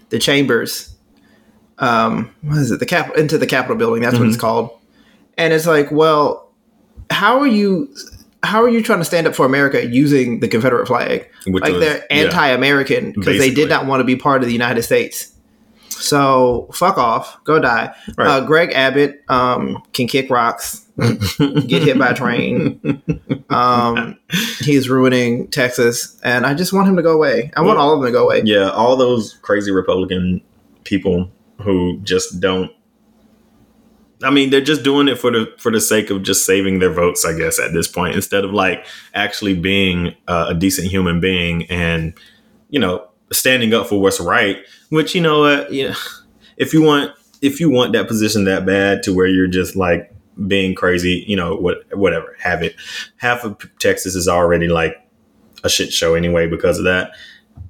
the 0.09 0.19
chambers. 0.19 0.95
Um, 1.79 2.33
what 2.41 2.57
is 2.57 2.71
it? 2.71 2.79
The 2.79 2.85
cap 2.85 3.15
into 3.17 3.37
the 3.37 3.47
Capitol 3.47 3.75
building. 3.77 4.01
That's 4.01 4.17
what 4.17 4.27
it's 4.27 4.37
called. 4.37 4.71
And 5.37 5.53
it's 5.53 5.67
like, 5.67 5.91
well, 5.91 6.51
how 7.11 7.39
are 7.39 7.47
you? 7.47 7.93
How 8.43 8.63
are 8.63 8.69
you 8.69 8.81
trying 8.81 8.99
to 8.99 9.05
stand 9.05 9.27
up 9.27 9.35
for 9.35 9.45
America 9.45 9.85
using 9.85 10.39
the 10.39 10.47
Confederate 10.47 10.87
flag? 10.87 11.29
Which 11.45 11.63
like 11.63 11.73
was- 11.73 11.81
they're 11.81 12.05
anti-American 12.11 13.11
because 13.13 13.37
they 13.39 13.51
did 13.53 13.69
not 13.69 13.85
want 13.85 13.99
to 13.99 14.03
be 14.05 14.15
part 14.15 14.41
of 14.41 14.47
the 14.47 14.53
United 14.53 14.83
States. 14.83 15.33
So 15.89 16.69
fuck 16.73 16.97
off, 16.97 17.43
go 17.43 17.59
die. 17.59 17.93
Right. 18.17 18.27
Uh, 18.27 18.45
Greg 18.45 18.71
Abbott 18.73 19.23
um, 19.29 19.81
can 19.93 20.07
kick 20.07 20.29
rocks, 20.29 20.87
get 20.98 21.84
hit 21.84 22.00
by 22.00 22.10
a 22.10 22.13
train. 22.13 23.01
Um, 23.50 24.20
he's 24.60 24.89
ruining 24.89 25.48
Texas, 25.50 26.20
and 26.24 26.46
I 26.46 26.54
just 26.54 26.74
want 26.74 26.88
him 26.88 26.96
to 26.96 27.04
go 27.04 27.13
away. 27.13 27.51
I 27.56 27.62
want 27.62 27.77
all 27.77 27.94
of 27.94 28.01
them 28.01 28.08
to 28.08 28.12
go 28.12 28.25
away. 28.25 28.42
Yeah, 28.44 28.70
all 28.70 28.96
those 28.96 29.34
crazy 29.42 29.72
Republican 29.72 30.42
people 30.84 31.32
who 31.62 32.00
just 32.01 32.39
don't. 32.39 32.72
I 34.24 34.32
mean, 34.32 34.50
they're 34.50 34.62
just 34.62 34.82
doing 34.84 35.08
it 35.08 35.20
for 35.20 35.32
the 35.32 35.54
for 35.60 35.72
the 35.72 35.80
sake 35.80 36.10
of 36.10 36.24
just 36.24 36.46
saving 36.46 36.80
their 36.80 36.92
votes, 36.92 37.25
I 37.25 37.38
guess, 37.38 37.60
at 37.60 37.74
this 37.74 37.88
point, 37.88 38.16
instead 38.16 38.44
of 38.44 38.51
like 38.51 38.86
actually 39.13 39.54
being 39.54 40.16
uh, 40.27 40.48
a 40.50 40.54
decent 40.56 40.88
human 40.88 41.20
being 41.20 41.66
and 41.70 42.13
you 42.70 42.80
know 42.80 43.08
standing 43.32 43.74
up 43.74 43.88
for 43.88 44.01
what's 44.01 44.20
right. 44.20 44.58
Which 44.89 45.13
you 45.13 45.22
know, 45.22 45.44
uh, 45.44 45.68
yeah, 45.70 45.94
if 46.58 46.74
you 46.74 46.82
want 46.82 47.12
if 47.42 47.60
you 47.60 47.70
want 47.70 47.94
that 47.94 48.08
position 48.08 48.46
that 48.46 48.66
bad 48.66 49.04
to 49.04 49.13
where 49.13 49.27
you're 49.27 49.48
just 49.48 49.75
like 49.75 50.12
being 50.45 50.75
crazy, 50.75 51.23
you 51.27 51.35
know, 51.35 51.55
what 51.55 51.83
whatever, 51.95 52.35
have 52.39 52.61
it. 52.61 52.75
Half 53.17 53.43
of 53.43 53.57
Texas 53.79 54.13
is 54.15 54.27
already 54.27 54.67
like 54.67 54.95
a 55.63 55.69
shit 55.69 55.91
show 55.91 56.13
anyway 56.13 56.47
because 56.47 56.77
of 56.77 56.85
that 56.85 57.11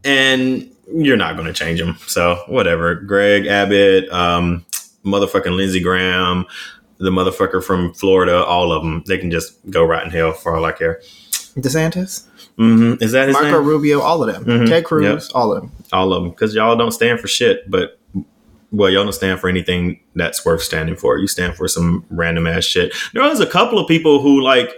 and 0.04 0.70
you're 0.94 1.18
not 1.18 1.36
going 1.36 1.48
to 1.48 1.54
change 1.54 1.80
them. 1.80 1.98
So 2.08 2.42
whatever. 2.48 2.96
Greg 2.96 3.46
Abbott, 3.46 4.10
um, 4.10 4.66
motherfucking 5.04 5.56
Lindsey 5.56 5.82
Graham, 5.82 6.46
the 6.98 7.10
motherfucker 7.10 7.64
from 7.64 7.94
Florida, 7.94 8.44
all 8.44 8.72
of 8.72 8.84
them, 8.84 9.04
they 9.08 9.18
can 9.18 9.30
just 9.30 9.54
go 9.70 9.84
right 9.84 10.04
in 10.04 10.12
hell 10.12 10.32
for 10.32 10.56
all 10.56 10.66
I 10.66 10.72
care. 10.72 11.02
DeSantis, 11.58 12.26
hmm 12.58 12.94
Is 13.02 13.12
that 13.14 13.28
his 13.28 13.34
Marco 13.34 13.58
name? 13.60 13.68
Rubio, 13.68 14.00
all 14.00 14.24
of 14.24 14.32
them. 14.34 14.46
Mhm. 14.46 14.70
Ted 14.70 14.86
Cruz, 14.86 15.30
all 15.32 15.52
of 15.52 15.62
them. 15.62 15.72
All 15.92 16.14
of 16.14 16.22
them, 16.24 16.32
because 16.32 16.54
y'all 16.54 16.76
don't 16.76 16.92
stand 16.92 17.20
for 17.20 17.28
shit. 17.28 17.70
But 17.70 17.97
well, 18.72 18.90
y'all 18.90 19.04
don't 19.04 19.14
stand 19.14 19.40
for 19.40 19.50
anything 19.50 20.00
that's 20.16 20.44
worth 20.46 20.62
standing 20.62 20.96
for. 20.96 21.18
You 21.18 21.28
stand 21.28 21.56
for 21.56 21.68
some 21.68 22.06
random 22.10 22.48
ass 22.48 22.66
shit. 22.66 22.94
There 23.14 23.24
was 23.24 23.40
a 23.40 23.46
couple 23.46 23.80
of 23.80 23.88
people 23.88 24.22
who 24.22 24.42
like 24.42 24.70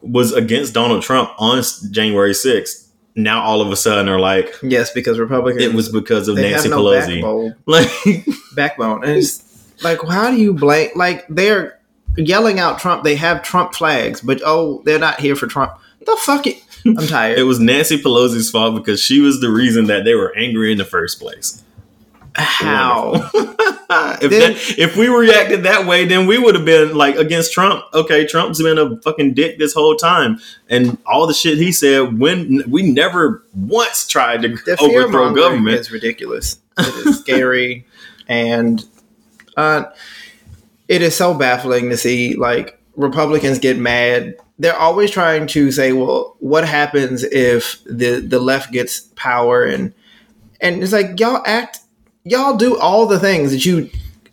was 0.00 0.32
against 0.32 0.74
Donald 0.74 1.02
Trump 1.02 1.30
on 1.38 1.62
January 1.90 2.32
6th. 2.32 2.86
Now 3.14 3.42
all 3.42 3.60
of 3.60 3.70
a 3.72 3.76
sudden 3.76 4.08
are 4.08 4.20
like 4.20 4.54
Yes, 4.62 4.92
because 4.92 5.18
Republicans. 5.18 5.62
it 5.64 5.74
was 5.74 5.88
because 5.88 6.28
of 6.28 6.36
Nancy 6.36 6.68
no 6.68 6.78
Pelosi. 6.82 7.16
backbone. 7.20 7.56
Like 7.66 8.26
backbone. 8.54 9.04
And 9.04 9.12
it's 9.18 9.44
like, 9.82 10.00
how 10.08 10.30
do 10.30 10.36
you 10.36 10.54
blame? 10.54 10.90
Like, 10.94 11.26
they're 11.28 11.78
yelling 12.16 12.58
out 12.60 12.78
Trump. 12.78 13.02
They 13.04 13.16
have 13.16 13.42
Trump 13.42 13.74
flags, 13.74 14.20
but 14.20 14.40
oh, 14.44 14.82
they're 14.84 14.98
not 14.98 15.20
here 15.20 15.34
for 15.36 15.46
Trump. 15.46 15.72
The 16.06 16.16
fuck 16.20 16.46
it. 16.46 16.62
I'm 16.86 16.96
tired. 17.08 17.38
It 17.38 17.42
was 17.42 17.58
Nancy 17.58 18.00
Pelosi's 18.00 18.50
fault 18.50 18.74
because 18.76 19.00
she 19.00 19.20
was 19.20 19.40
the 19.40 19.50
reason 19.50 19.86
that 19.86 20.04
they 20.04 20.14
were 20.14 20.32
angry 20.36 20.70
in 20.72 20.78
the 20.78 20.84
first 20.84 21.20
place. 21.20 21.62
How? 22.38 23.12
if 23.34 24.30
Then- 24.30 24.52
that, 24.52 24.74
if 24.78 24.96
we 24.96 25.08
reacted 25.08 25.64
that 25.64 25.86
way, 25.86 26.04
then 26.04 26.26
we 26.26 26.38
would 26.38 26.54
have 26.54 26.64
been 26.64 26.94
like 26.96 27.16
against 27.16 27.52
Trump. 27.52 27.84
Okay, 27.94 28.26
Trump's 28.26 28.62
been 28.62 28.78
a 28.78 28.96
fucking 29.02 29.34
dick 29.34 29.58
this 29.58 29.74
whole 29.74 29.96
time, 29.96 30.38
and 30.68 30.98
all 31.06 31.26
the 31.26 31.34
shit 31.34 31.58
he 31.58 31.72
said 31.72 32.18
when 32.18 32.62
we 32.68 32.82
never 32.90 33.42
once 33.54 34.06
tried 34.06 34.42
to 34.42 34.76
overthrow 34.80 35.34
government. 35.34 35.78
is 35.78 35.90
ridiculous. 35.90 36.58
It 36.78 37.06
is 37.06 37.20
scary, 37.20 37.86
and 38.28 38.84
uh, 39.56 39.84
it 40.86 41.02
is 41.02 41.16
so 41.16 41.34
baffling 41.34 41.90
to 41.90 41.96
see 41.96 42.34
like 42.34 42.80
Republicans 42.96 43.58
get 43.58 43.78
mad. 43.78 44.36
They're 44.60 44.76
always 44.76 45.10
trying 45.10 45.46
to 45.48 45.72
say, 45.72 45.92
"Well, 45.92 46.36
what 46.38 46.66
happens 46.66 47.24
if 47.24 47.82
the 47.84 48.20
the 48.20 48.38
left 48.38 48.72
gets 48.72 49.00
power?" 49.16 49.64
and 49.64 49.92
and 50.60 50.82
it's 50.82 50.92
like 50.92 51.18
y'all 51.18 51.42
act, 51.46 51.80
y'all 52.28 52.56
do 52.56 52.78
all 52.78 53.06
the 53.06 53.18
things 53.18 53.50
that 53.50 53.64
you 53.64 53.90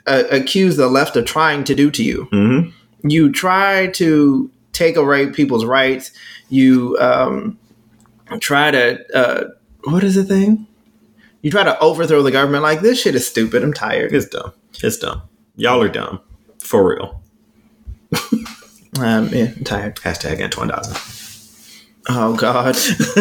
uh, 0.08 0.24
accuse 0.32 0.78
the 0.78 0.88
left 0.88 1.16
of 1.16 1.26
trying 1.26 1.64
to 1.64 1.76
do 1.76 1.90
to 1.92 2.04
you 2.04 2.28
hmm 2.32 2.70
you 3.08 3.32
try 3.32 3.88
to 3.88 4.50
take 4.74 4.96
away 4.98 5.30
people's 5.30 5.66
rights. 5.66 6.12
You 6.50 6.98
um, 7.00 7.58
try 8.40 8.72
to 8.72 9.18
uh, 9.18 9.50
what 9.86 10.04
is 10.04 10.16
the 10.16 10.24
thing? 10.24 10.68
You 11.42 11.52
try 11.52 11.64
to 11.64 11.80
overthrow 11.80 12.24
the 12.24 12.32
government. 12.32 12.64
Like 12.64 12.82
this 12.82 13.02
shit 13.02 13.16
is 13.16 13.28
stupid. 13.28 13.64
I'm 13.64 13.74
tired. 13.74 14.14
It's 14.14 14.28
dumb. 14.28 14.54
It's 14.84 14.98
dumb. 14.98 15.22
Y'all 15.56 15.82
are 15.82 15.90
dumb 15.90 16.20
for 16.60 16.88
real. 16.88 17.22
Um, 19.00 19.30
yeah, 19.30 19.52
I'm 19.56 19.64
tired. 19.64 19.96
Hashtag 19.98 20.42
Antoine 20.42 20.70
Dodson. 20.70 20.96
Oh 22.10 22.36
God. 22.36 22.76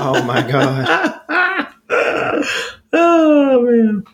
oh 0.00 0.22
my 0.24 0.42
God. 0.48 1.04
oh 2.92 3.62
man. 3.62 4.04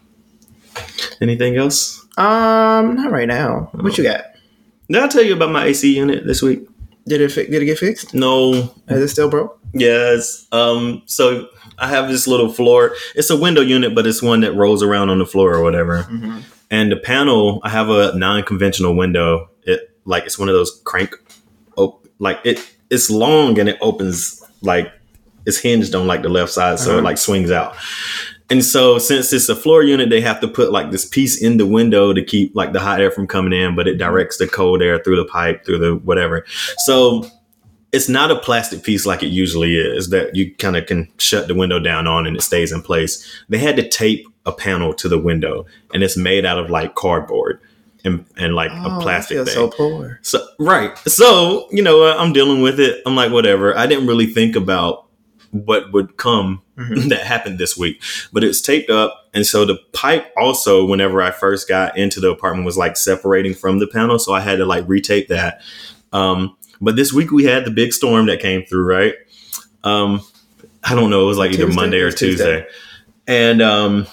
Anything 1.20 1.56
else? 1.56 2.00
Um, 2.16 2.94
not 2.96 3.10
right 3.10 3.28
now. 3.28 3.68
What 3.72 3.96
you 3.98 4.04
got? 4.04 4.24
Did 4.88 5.02
I 5.02 5.08
tell 5.08 5.22
you 5.22 5.34
about 5.34 5.50
my 5.50 5.66
AC 5.66 5.96
unit 5.96 6.26
this 6.26 6.42
week? 6.42 6.66
Did 7.06 7.20
it 7.20 7.32
fi- 7.32 7.46
did 7.46 7.62
it 7.62 7.66
get 7.66 7.78
fixed? 7.78 8.14
No, 8.14 8.52
Is 8.88 9.00
it 9.02 9.08
still 9.08 9.28
broke? 9.28 9.58
Yes. 9.72 10.46
Um. 10.52 11.02
So 11.06 11.48
I 11.78 11.88
have 11.88 12.08
this 12.08 12.26
little 12.26 12.52
floor. 12.52 12.94
It's 13.14 13.30
a 13.30 13.36
window 13.36 13.60
unit, 13.60 13.94
but 13.94 14.06
it's 14.06 14.22
one 14.22 14.40
that 14.40 14.54
rolls 14.54 14.82
around 14.82 15.10
on 15.10 15.18
the 15.18 15.26
floor 15.26 15.54
or 15.54 15.62
whatever. 15.62 16.06
And 16.70 16.90
the 16.90 16.96
panel, 16.96 17.60
I 17.62 17.68
have 17.68 17.88
a 17.90 18.16
non-conventional 18.16 18.96
window. 18.96 19.48
It 19.62 19.80
like 20.04 20.24
it's 20.24 20.38
one 20.38 20.48
of 20.48 20.54
those 20.54 20.80
crank, 20.84 21.14
op- 21.76 22.06
like 22.18 22.40
it. 22.44 22.58
It's 22.90 23.10
long 23.10 23.58
and 23.58 23.68
it 23.68 23.76
opens 23.80 24.42
like 24.62 24.92
it's 25.46 25.58
hinged 25.58 25.94
on 25.94 26.06
like 26.06 26.22
the 26.22 26.28
left 26.28 26.52
side, 26.52 26.78
so 26.78 26.90
it 26.90 26.94
Uh-huh. 26.94 27.02
like 27.04 27.18
swings 27.18 27.50
out. 27.50 27.74
And 28.50 28.62
so 28.64 28.98
since 28.98 29.32
it's 29.32 29.48
a 29.48 29.56
floor 29.56 29.82
unit, 29.82 30.10
they 30.10 30.20
have 30.20 30.40
to 30.40 30.48
put 30.48 30.70
like 30.70 30.90
this 30.90 31.04
piece 31.06 31.40
in 31.42 31.56
the 31.56 31.66
window 31.66 32.12
to 32.12 32.22
keep 32.22 32.54
like 32.54 32.72
the 32.72 32.80
hot 32.80 33.00
air 33.00 33.10
from 33.10 33.26
coming 33.26 33.58
in, 33.58 33.74
but 33.74 33.88
it 33.88 33.96
directs 33.96 34.36
the 34.36 34.46
cold 34.46 34.82
air 34.82 34.98
through 35.02 35.16
the 35.16 35.24
pipe, 35.24 35.64
through 35.64 35.78
the 35.78 35.96
whatever. 35.96 36.44
So 36.84 37.24
it's 37.92 38.08
not 38.08 38.30
a 38.30 38.36
plastic 38.38 38.82
piece 38.82 39.06
like 39.06 39.22
it 39.22 39.28
usually 39.28 39.76
is 39.76 40.10
that 40.10 40.34
you 40.36 40.54
kind 40.56 40.76
of 40.76 40.84
can 40.86 41.08
shut 41.18 41.48
the 41.48 41.54
window 41.54 41.78
down 41.78 42.06
on 42.06 42.26
and 42.26 42.36
it 42.36 42.42
stays 42.42 42.70
in 42.72 42.82
place. 42.82 43.26
They 43.48 43.58
had 43.58 43.76
to 43.76 43.88
tape 43.88 44.26
a 44.44 44.52
panel 44.52 44.92
to 44.94 45.08
the 45.08 45.18
window 45.18 45.64
and 45.94 46.02
it's 46.02 46.16
made 46.16 46.44
out 46.44 46.58
of 46.58 46.68
like 46.70 46.94
cardboard. 46.96 47.60
and, 48.04 48.26
and 48.36 48.54
like 48.54 48.70
Oh, 48.74 48.98
a 48.98 49.00
plastic 49.00 49.38
thing. 49.38 49.46
so 49.46 49.70
poor. 49.70 50.18
So 50.20 50.44
right. 50.58 50.98
So, 51.08 51.66
you 51.70 51.82
know, 51.82 52.04
I'm 52.18 52.34
dealing 52.34 52.60
with 52.60 52.78
it. 52.78 53.00
I'm 53.06 53.16
like, 53.16 53.32
whatever. 53.32 53.74
I 53.78 53.86
didn't 53.86 54.06
really 54.06 54.26
think 54.26 54.54
about 54.54 55.03
what 55.54 55.92
would 55.92 56.16
come 56.16 56.60
Mhm. 56.76 57.08
that 57.10 57.20
happened 57.20 57.58
this 57.58 57.76
week. 57.76 58.02
But 58.32 58.42
it's 58.42 58.60
taped 58.60 58.90
up. 58.90 59.28
And 59.32 59.46
so 59.46 59.64
the 59.64 59.78
pipe 59.92 60.26
also, 60.36 60.84
whenever 60.84 61.22
I 61.22 61.30
first 61.30 61.68
got 61.68 61.96
into 61.96 62.18
the 62.18 62.30
apartment, 62.30 62.66
was 62.66 62.76
like 62.76 62.96
separating 62.96 63.54
from 63.54 63.78
the 63.78 63.86
panel. 63.86 64.18
So 64.18 64.34
I 64.34 64.40
had 64.40 64.56
to 64.58 64.64
like 64.66 64.84
retape 64.86 65.28
that. 65.28 65.60
Um, 66.12 66.56
but 66.80 66.96
this 66.96 67.12
week 67.12 67.30
we 67.30 67.44
had 67.44 67.64
the 67.64 67.70
big 67.70 67.92
storm 67.92 68.26
that 68.26 68.40
came 68.40 68.64
through, 68.64 68.84
right? 68.84 69.14
Um, 69.84 70.22
I 70.82 70.94
don't 70.96 71.10
know. 71.10 71.22
It 71.22 71.26
was 71.26 71.38
like 71.38 71.52
either 71.52 71.66
Tuesday? 71.66 71.76
Monday 71.80 72.00
or 72.00 72.10
Tuesday. 72.10 72.44
Tuesday. 72.62 72.66
And 73.28 73.62
um 73.62 74.06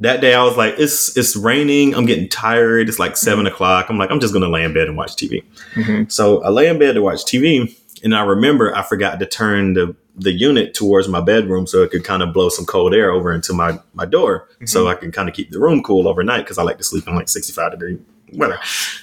that 0.00 0.20
day 0.20 0.34
I 0.34 0.42
was 0.44 0.56
like, 0.56 0.74
it's 0.78 1.16
it's 1.16 1.34
raining. 1.36 1.94
I'm 1.94 2.06
getting 2.06 2.28
tired. 2.28 2.88
It's 2.88 2.98
like 2.98 3.16
7 3.16 3.46
o'clock. 3.46 3.86
I'm 3.88 3.98
like, 3.98 4.10
I'm 4.10 4.20
just 4.20 4.32
gonna 4.32 4.48
lay 4.48 4.62
in 4.62 4.72
bed 4.72 4.88
and 4.88 4.96
watch 4.96 5.16
TV. 5.16 5.42
Mhm. 5.74 6.12
So 6.12 6.42
I 6.44 6.50
lay 6.50 6.68
in 6.68 6.78
bed 6.78 6.92
to 6.94 7.02
watch 7.02 7.24
TV, 7.24 7.74
and 8.04 8.14
I 8.14 8.22
remember 8.22 8.74
I 8.76 8.82
forgot 8.82 9.18
to 9.20 9.26
turn 9.26 9.72
the 9.74 9.96
the 10.16 10.32
unit 10.32 10.72
towards 10.74 11.08
my 11.08 11.20
bedroom 11.20 11.66
so 11.66 11.82
it 11.82 11.90
could 11.90 12.04
kind 12.04 12.22
of 12.22 12.32
blow 12.32 12.48
some 12.48 12.64
cold 12.64 12.94
air 12.94 13.10
over 13.10 13.32
into 13.34 13.52
my 13.52 13.78
my 13.94 14.06
door, 14.06 14.48
so 14.64 14.88
I 14.88 14.94
can 14.94 15.12
kind 15.12 15.28
of 15.28 15.34
keep 15.34 15.50
the 15.50 15.60
room 15.60 15.82
cool 15.82 16.08
overnight 16.08 16.44
because 16.44 16.58
I 16.58 16.62
like 16.62 16.78
to 16.78 16.84
sleep 16.84 17.06
in 17.06 17.14
like 17.14 17.28
65 17.28 17.72
degree 17.72 17.98
weather. 18.32 18.58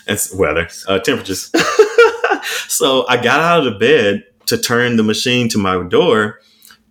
It's 0.07 0.33
weather 0.33 0.67
uh, 0.87 0.99
temperatures. 0.99 1.51
so 2.67 3.05
I 3.07 3.17
got 3.17 3.39
out 3.39 3.65
of 3.65 3.73
the 3.73 3.79
bed 3.79 4.23
to 4.47 4.57
turn 4.57 4.97
the 4.97 5.03
machine 5.03 5.47
to 5.49 5.57
my 5.57 5.81
door, 5.87 6.39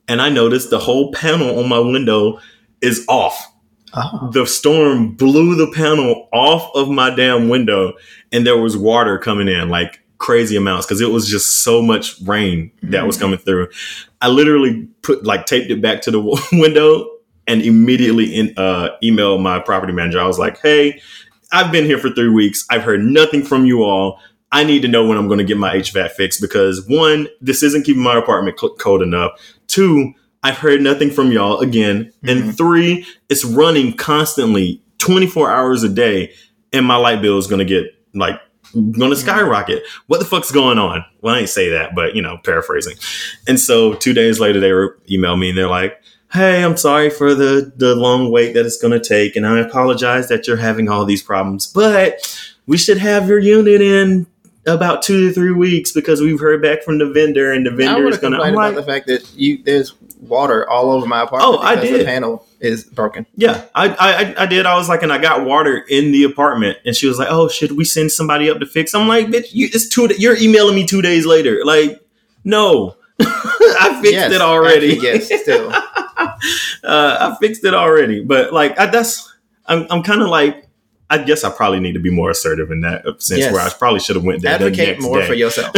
and 0.09 0.23
I 0.23 0.29
noticed 0.29 0.71
the 0.71 0.79
whole 0.79 1.13
panel 1.13 1.59
on 1.59 1.69
my 1.69 1.79
window 1.81 2.39
is 2.81 3.05
off 3.09 3.49
Oh. 3.95 4.31
the 4.33 4.47
storm 4.47 5.11
blew 5.17 5.55
the 5.55 5.71
panel 5.71 6.27
off 6.33 6.71
of 6.75 6.89
my 6.89 7.15
damn 7.15 7.51
window 7.51 7.93
and 8.33 8.47
there 8.47 8.57
was 8.57 8.75
water 8.75 9.19
coming 9.19 9.49
in 9.49 9.69
like 9.69 10.02
crazy 10.23 10.57
amounts 10.57 10.87
because 10.87 11.01
it 11.01 11.11
was 11.11 11.29
just 11.29 11.65
so 11.65 11.83
much 11.83 12.19
rain 12.23 12.71
that 12.85 13.07
was 13.07 13.19
coming 13.19 13.39
through. 13.39 13.69
I 14.23 14.29
literally 14.29 14.87
put 15.03 15.25
like 15.25 15.47
taped 15.47 15.71
it 15.71 15.83
back 15.83 16.01
to 16.03 16.13
the 16.13 16.19
w- 16.19 16.41
window 16.53 17.11
and 17.49 17.61
immediately 17.61 18.33
in, 18.33 18.55
uh, 18.57 18.91
emailed 19.03 19.43
my 19.43 19.59
property 19.59 19.93
manager. 19.93 20.21
I 20.21 20.27
was 20.27 20.39
like 20.39 20.61
hey 20.61 21.01
i've 21.51 21.71
been 21.73 21.85
here 21.85 21.99
for 21.99 22.09
three 22.09 22.31
weeks. 22.31 22.65
I've 22.71 22.85
heard 22.85 23.03
nothing 23.03 23.43
from 23.43 23.67
you 23.67 23.83
all. 23.83 24.21
I 24.53 24.65
need 24.65 24.83
to 24.83 24.89
know 24.89 25.05
when 25.07 25.19
i'm 25.19 25.27
going 25.27 25.39
to 25.39 25.45
get 25.45 25.59
my 25.59 25.75
hvac 25.77 26.13
fixed 26.13 26.41
because 26.41 26.87
one 26.87 27.27
this 27.41 27.63
isn't 27.65 27.85
keeping 27.85 28.03
my 28.03 28.17
apartment 28.17 28.59
cl- 28.59 28.77
cold 28.77 29.03
enough. 29.03 29.33
Two 29.67 30.15
i've 30.45 30.59
heard 30.59 30.81
nothing 30.81 31.11
from 31.11 31.33
y'all 31.33 31.59
again. 31.59 32.13
And 32.23 32.57
three 32.57 33.05
it's 33.29 33.45
running 33.45 33.97
constantly 33.97 34.81
24 34.99 35.51
hours 35.51 35.83
a 35.83 35.89
day 35.89 36.33
and 36.73 36.87
my 36.87 36.97
light 36.97 37.21
bill 37.21 37.39
is 37.39 37.49
going 37.49 37.59
to 37.59 37.65
get 37.65 37.87
like 38.15 38.41
to 38.73 39.17
skyrocket. 39.17 39.83
What 40.07 40.19
the 40.19 40.25
fuck's 40.25 40.51
going 40.51 40.79
on? 40.79 41.05
Well 41.21 41.35
i 41.35 41.41
ain't 41.41 41.49
say 41.49 41.69
that 41.71 41.95
but 41.95 42.15
you 42.15 42.23
know 42.23 42.39
paraphrasing. 42.39 42.97
And 43.47 43.59
so 43.59 43.95
two 43.95 44.13
days 44.13 44.41
later 44.41 44.61
they 44.61 44.73
were 44.73 44.99
email 45.11 45.37
me 45.37 45.51
and 45.51 45.59
they're 45.59 45.69
like 45.69 46.03
hey 46.33 46.65
i'm 46.65 46.77
sorry 46.77 47.11
for 47.11 47.35
the 47.35 47.73
the 47.77 47.95
long 47.95 48.33
wait 48.33 48.55
that 48.55 48.65
it's 48.65 48.81
going 48.81 48.99
to 48.99 49.07
take 49.07 49.37
and 49.37 49.47
i 49.47 49.61
apologize 49.61 50.29
that 50.29 50.47
you're 50.47 50.57
having 50.57 50.89
all 50.89 51.05
these 51.05 51.23
problems 51.23 51.67
but 51.67 52.51
we 52.67 52.79
should 52.79 52.97
have 52.97 53.29
your 53.29 53.39
unit 53.39 53.83
in 53.83 54.27
about 54.67 55.03
two 55.03 55.29
to 55.29 55.35
three 55.35 55.53
weeks 55.53 55.93
because 55.93 56.21
we've 56.21 56.39
heard 56.41 56.63
back 56.63 56.83
from 56.83 56.99
the 56.99 57.07
vendor 57.07 57.53
and 57.53 57.67
the 57.67 57.71
vendor 57.71 58.07
is 58.07 58.19
going 58.19 58.33
to 58.33 58.39
i'm 58.41 58.55
about 58.55 58.75
like 58.75 58.75
the 58.77 58.83
fact 58.83 59.07
that 59.09 59.29
you 59.35 59.63
there's 59.65 59.95
water 60.23 60.69
all 60.69 60.93
over 60.93 61.05
my 61.07 61.23
apartment. 61.23 61.55
Oh, 61.55 61.59
I 61.59 61.75
did. 61.77 62.01
The 62.01 62.05
panel 62.05 62.47
is 62.61 62.85
broken. 62.85 63.27
Yeah, 63.35 63.65
I, 63.75 63.89
I 63.89 64.43
I 64.43 64.47
did. 64.47 64.67
I 64.67 64.77
was 64.77 64.89
like, 64.89 65.03
and 65.03 65.13
I 65.13 65.19
got 65.19 65.45
water 65.45 65.85
in 65.89 66.13
the 66.13 66.25
apartment, 66.25 66.79
and 66.85 66.95
she 66.95 67.07
was 67.07 67.19
like, 67.19 67.29
"Oh, 67.31 67.49
should 67.49 67.73
we 67.73 67.85
send 67.85 68.13
somebody 68.13 68.49
up 68.49 68.61
to 68.61 68.67
fix?" 68.67 68.95
I'm 68.95 69.09
like, 69.09 69.27
"Bitch, 69.27 69.53
you, 69.53 69.67
it's 69.67 69.89
two. 69.89 70.09
You're 70.17 70.37
emailing 70.37 70.77
me 70.77 70.87
two 70.87 71.03
days 71.03 71.27
later. 71.27 71.63
Like, 71.65 72.01
no, 72.45 72.97
I 73.21 73.99
fixed 74.01 74.13
Yes, 74.13 74.33
it 74.33 74.41
already. 74.41 74.93
actually, 74.93 75.09
yes, 75.09 75.43
still. 75.43 75.71
uh, 75.73 76.37
I 76.85 77.37
fixed 77.41 77.65
it 77.65 77.75
already. 77.75 78.23
But 78.23 78.53
like, 78.53 78.79
I, 78.79 78.87
that's 78.87 79.33
I'm 79.67 79.87
I'm 79.91 80.03
kind 80.03 80.23
of 80.23 80.29
like, 80.29 80.69
I 81.13 81.19
guess 81.23 81.45
I 81.45 81.51
probably 81.51 81.79
need 81.81 81.93
to 81.93 81.99
be 82.01 82.11
more 82.11 82.31
assertive 82.31 82.71
in 82.71 82.81
that 82.81 83.07
uh, 83.07 83.13
sense. 83.19 83.41
Yes. 83.41 83.53
Where 83.53 83.61
I 83.63 83.69
probably 83.71 84.01
should 84.01 84.17
have 84.17 84.25
went 84.25 84.41
there. 84.43 84.57
the 84.59 84.65
Advocate 84.67 85.01
more 85.01 85.21
day. 85.21 85.27
for 85.27 85.35
yourself. 85.35 85.73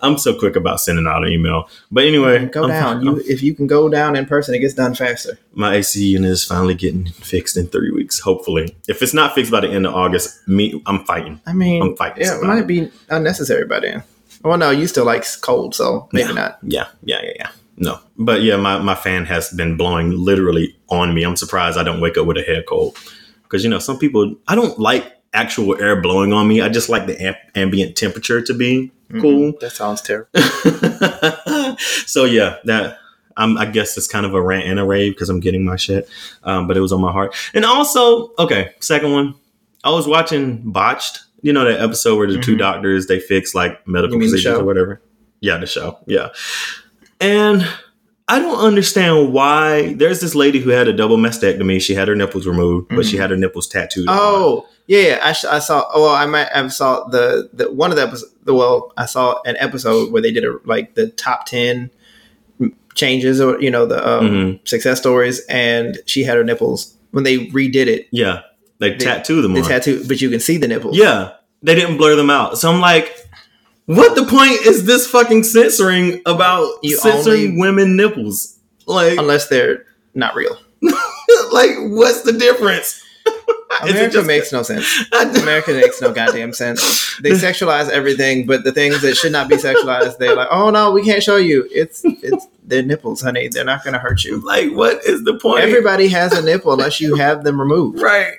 I'm 0.00 0.18
so 0.18 0.38
quick 0.38 0.56
about 0.56 0.80
sending 0.80 1.06
out 1.06 1.24
an 1.24 1.30
email. 1.30 1.68
But 1.90 2.04
anyway, 2.04 2.46
Go 2.46 2.62
I'm- 2.62 2.68
down. 2.70 3.02
You 3.04 3.22
if 3.26 3.42
you 3.42 3.54
can 3.54 3.66
go 3.66 3.88
down 3.88 4.16
in 4.16 4.26
person, 4.26 4.54
it 4.54 4.58
gets 4.58 4.74
done 4.74 4.94
faster. 4.94 5.38
my 5.54 5.74
AC 5.76 6.04
unit 6.04 6.30
is 6.30 6.44
finally 6.44 6.74
getting 6.74 7.06
fixed 7.06 7.56
in 7.56 7.66
three 7.68 7.90
weeks. 7.90 8.20
Hopefully, 8.20 8.74
if 8.88 9.02
it's 9.02 9.14
not 9.14 9.34
fixed 9.34 9.50
by 9.52 9.60
the 9.60 9.68
end 9.68 9.86
of 9.86 9.94
August, 9.94 10.46
me, 10.48 10.82
I'm 10.86 11.04
fighting. 11.04 11.40
I 11.46 11.52
mean, 11.52 11.82
I'm 11.82 11.96
fighting 11.96 12.24
yeah, 12.24 12.36
it 12.38 12.42
might 12.42 12.66
be 12.66 12.90
unnecessary 13.08 13.64
by 13.66 13.80
then. 13.80 14.02
Well, 14.42 14.58
no, 14.58 14.70
you 14.70 14.86
still 14.86 15.06
like 15.06 15.24
cold, 15.40 15.74
so 15.74 16.08
maybe 16.12 16.28
Yeah. 16.28 16.34
not. 16.34 16.58
Yeah, 16.62 16.86
yeah, 17.04 17.20
yeah, 17.22 17.32
yeah. 17.36 17.50
No, 17.76 17.98
but 18.18 18.42
yeah, 18.42 18.56
my, 18.56 18.78
my 18.78 18.94
fan 18.94 19.24
has 19.24 19.50
been 19.50 19.76
blowing 19.76 20.10
literally 20.12 20.76
on 20.90 21.12
me. 21.14 21.24
I'm 21.24 21.36
surprised 21.36 21.76
I 21.78 21.82
don't 21.82 22.00
wake 22.00 22.16
up 22.18 22.26
with 22.26 22.36
a 22.36 22.42
head 22.42 22.66
cold 22.68 22.96
because 23.54 23.62
you 23.62 23.70
know 23.70 23.78
some 23.78 23.96
people. 24.00 24.34
I 24.48 24.56
don't 24.56 24.80
like 24.80 25.12
actual 25.32 25.80
air 25.80 26.00
blowing 26.00 26.32
on 26.32 26.48
me. 26.48 26.60
I 26.60 26.68
just 26.68 26.88
like 26.88 27.06
the 27.06 27.20
am- 27.22 27.36
ambient 27.54 27.96
temperature 27.96 28.42
to 28.42 28.52
be 28.52 28.90
cool. 29.20 29.52
Mhm. 29.52 29.60
That 29.60 29.70
sounds 29.70 30.02
terrible. 30.02 30.28
so 31.78 32.24
yeah, 32.24 32.56
that 32.64 32.98
um, 33.36 33.56
I 33.56 33.66
guess 33.66 33.96
it's 33.96 34.08
kind 34.08 34.26
of 34.26 34.34
a 34.34 34.42
rant 34.42 34.66
and 34.66 34.80
a 34.80 34.84
rave 34.84 35.12
because 35.12 35.28
I'm 35.28 35.38
getting 35.38 35.64
my 35.64 35.76
shit. 35.76 36.08
Um, 36.42 36.66
but 36.66 36.76
it 36.76 36.80
was 36.80 36.92
on 36.92 37.00
my 37.00 37.12
heart. 37.12 37.34
And 37.54 37.64
also, 37.64 38.32
okay, 38.40 38.72
second 38.80 39.12
one. 39.12 39.34
I 39.84 39.90
was 39.90 40.08
watching 40.08 40.62
Botched. 40.72 41.20
You 41.42 41.52
know 41.52 41.64
that 41.64 41.80
episode 41.80 42.16
where 42.16 42.26
the 42.30 42.40
two 42.40 42.56
Mhm. 42.56 42.58
doctors 42.58 43.06
they 43.06 43.20
fix 43.20 43.54
like 43.54 43.86
medical 43.86 44.18
procedures 44.18 44.46
or 44.58 44.64
whatever. 44.64 45.00
Yeah, 45.40 45.58
the 45.58 45.66
show. 45.66 45.98
Yeah. 46.06 46.30
And 47.20 47.64
I 48.26 48.38
don't 48.38 48.58
understand 48.58 49.32
why 49.34 49.92
there's 49.94 50.20
this 50.20 50.34
lady 50.34 50.58
who 50.58 50.70
had 50.70 50.88
a 50.88 50.92
double 50.94 51.18
mastectomy. 51.18 51.80
She 51.80 51.94
had 51.94 52.08
her 52.08 52.14
nipples 52.16 52.46
removed, 52.46 52.88
but 52.88 53.04
she 53.04 53.16
Mhm. 53.16 53.20
had 53.20 53.30
her 53.30 53.36
nipples 53.36 53.68
tattooed. 53.68 54.08
on. 54.08 54.16
Oh, 54.18 54.66
yeah, 54.86 55.00
yeah. 55.00 55.20
I, 55.22 55.32
sh- 55.32 55.44
I 55.44 55.58
saw. 55.58 55.86
Oh, 55.92 56.02
well, 56.04 56.14
I 56.14 56.24
might 56.24 56.48
have 56.48 56.72
saw 56.72 57.04
the, 57.04 57.50
the 57.52 57.70
one 57.70 57.90
of 57.90 57.96
the 57.96 58.02
episodes. 58.04 58.32
Well, 58.46 58.92
I 58.96 59.04
saw 59.06 59.40
an 59.44 59.56
episode 59.58 60.10
where 60.10 60.22
they 60.22 60.30
did 60.32 60.44
a 60.44 60.56
like 60.64 60.94
the 60.94 61.08
top 61.08 61.44
ten 61.46 61.90
changes 62.94 63.40
or 63.40 63.60
you 63.60 63.70
know 63.70 63.86
the 63.86 64.06
um, 64.08 64.28
Mhm. 64.30 64.68
success 64.68 64.98
stories, 64.98 65.40
and 65.48 65.98
she 66.06 66.24
had 66.24 66.36
her 66.36 66.44
nipples 66.44 66.94
when 67.10 67.24
they 67.24 67.46
redid 67.48 67.88
it. 67.88 68.06
Yeah, 68.10 68.40
they, 68.78 68.90
They- 68.90 68.96
tattoo 68.98 69.42
them 69.42 69.52
The 69.54 69.60
on. 69.62 69.68
tattoo, 69.68 70.02
but 70.08 70.20
you 70.22 70.30
can 70.30 70.40
see 70.40 70.56
the 70.56 70.68
nipples. 70.68 70.96
Yeah, 70.96 71.30
they 71.62 71.74
didn't 71.74 71.96
blur 71.98 72.16
them 72.16 72.30
out. 72.30 72.56
So 72.58 72.70
I'm 72.72 72.80
like, 72.80 73.23
what 73.86 74.14
the 74.16 74.24
point 74.24 74.62
is 74.66 74.84
this 74.84 75.06
fucking 75.08 75.42
censoring 75.44 76.20
about 76.26 76.68
You 76.82 76.96
censoring 76.96 77.48
only- 77.50 77.60
women 77.60 77.96
nipples? 77.96 78.58
Like, 78.86 79.18
unless 79.18 79.48
they're 79.48 79.84
not 80.14 80.34
real. 80.34 80.56
like 80.82 81.70
what's 81.80 82.22
the 82.22 82.32
difference? 82.32 83.00
America 83.82 84.12
just- 84.12 84.26
makes 84.26 84.52
no 84.52 84.62
sense. 84.62 84.86
America 85.42 85.72
makes 85.72 86.00
no 86.00 86.12
goddamn 86.12 86.52
sense. 86.52 87.16
They 87.22 87.30
sexualize 87.30 87.88
everything, 87.88 88.46
but 88.46 88.62
the 88.64 88.72
things 88.72 89.00
that 89.02 89.16
should 89.16 89.32
not 89.32 89.48
be 89.48 89.56
sexualized, 89.56 90.18
they're 90.18 90.36
like, 90.36 90.48
"Oh 90.50 90.70
no, 90.70 90.90
we 90.92 91.02
can't 91.02 91.22
show 91.22 91.36
you. 91.36 91.66
It's 91.72 92.02
it's 92.04 92.46
their 92.62 92.82
nipples, 92.82 93.22
honey. 93.22 93.48
They're 93.48 93.64
not 93.64 93.82
going 93.82 93.94
to 93.94 93.98
hurt 93.98 94.22
you." 94.24 94.38
like 94.40 94.70
what 94.72 95.04
is 95.04 95.24
the 95.24 95.38
point? 95.38 95.60
Everybody 95.64 96.08
has 96.08 96.32
a 96.32 96.42
nipple 96.42 96.72
unless 96.72 97.00
you 97.00 97.16
have 97.16 97.42
them 97.44 97.58
removed. 97.58 98.00
right? 98.00 98.34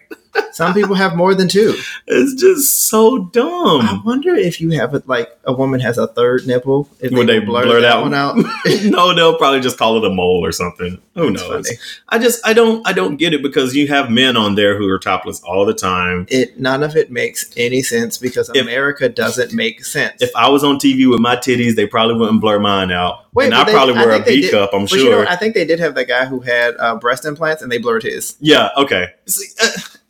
Some 0.51 0.73
people 0.73 0.95
have 0.95 1.15
more 1.17 1.35
than 1.35 1.47
two. 1.49 1.75
It's 2.07 2.33
just 2.41 2.87
so 2.87 3.25
dumb. 3.25 3.81
I 3.81 4.01
wonder 4.05 4.33
if 4.35 4.61
you 4.61 4.71
have 4.71 4.93
it 4.95 5.05
like 5.07 5.29
a 5.43 5.51
woman 5.51 5.81
has 5.81 5.97
a 5.97 6.07
third 6.07 6.47
nipple. 6.47 6.89
If 7.01 7.11
Would 7.11 7.27
they 7.27 7.39
will 7.39 7.47
blur 7.47 7.81
that 7.81 7.95
that 7.95 8.01
one 8.01 8.13
out? 8.13 8.37
no, 8.85 9.13
they'll 9.13 9.37
probably 9.37 9.59
just 9.59 9.77
call 9.77 9.97
it 9.97 10.09
a 10.09 10.13
mole 10.13 10.45
or 10.45 10.51
something. 10.53 11.01
Who 11.15 11.29
It's 11.33 11.41
knows? 11.41 11.67
funny. 11.67 11.77
I 12.09 12.19
just 12.19 12.45
I 12.47 12.53
don't 12.53 12.87
I 12.87 12.93
don't 12.93 13.17
get 13.17 13.33
it 13.33 13.41
because 13.43 13.75
you 13.75 13.87
have 13.89 14.09
men 14.09 14.37
on 14.37 14.55
there 14.55 14.77
who 14.77 14.87
are 14.89 14.99
topless 14.99 15.41
all 15.41 15.65
the 15.65 15.73
time. 15.73 16.25
It 16.29 16.57
none 16.59 16.83
of 16.83 16.95
it 16.95 17.11
makes 17.11 17.51
any 17.57 17.81
sense 17.81 18.17
because 18.17 18.49
If- 18.53 18.61
America 18.61 19.09
doesn't 19.09 19.53
make 19.53 19.83
sense. 19.83 20.21
If 20.21 20.31
I 20.37 20.49
was 20.49 20.63
on 20.63 20.77
TV 20.77 21.09
with 21.09 21.19
my 21.19 21.35
titties, 21.35 21.75
they 21.75 21.85
probably 21.87 22.15
wouldn't 22.15 22.39
blur 22.41 22.59
mine 22.59 22.91
out. 22.91 23.25
Wait, 23.33 23.45
and 23.47 23.55
I 23.55 23.65
they- 23.65 23.73
probably 23.73 23.95
I 23.95 24.05
wear 24.05 24.21
a 24.21 24.23
did- 24.23 24.51
cup. 24.51 24.69
I'm 24.73 24.87
sure. 24.87 24.99
you 24.99 25.09
know. 25.11 25.25
I 25.27 25.35
think 25.35 25.53
they 25.53 25.65
did 25.65 25.79
have 25.79 25.95
that 25.95 26.07
guy 26.07 26.25
who 26.25 26.39
had 26.39 26.75
uh, 26.79 26.95
breast 26.95 27.25
implants 27.25 27.61
and 27.61 27.69
they 27.71 27.77
blurred 27.77 28.03
his. 28.03 28.37
Yeah, 28.39 28.69
okay. 28.77 29.07
See, 29.25 29.47
uh, 29.61 29.67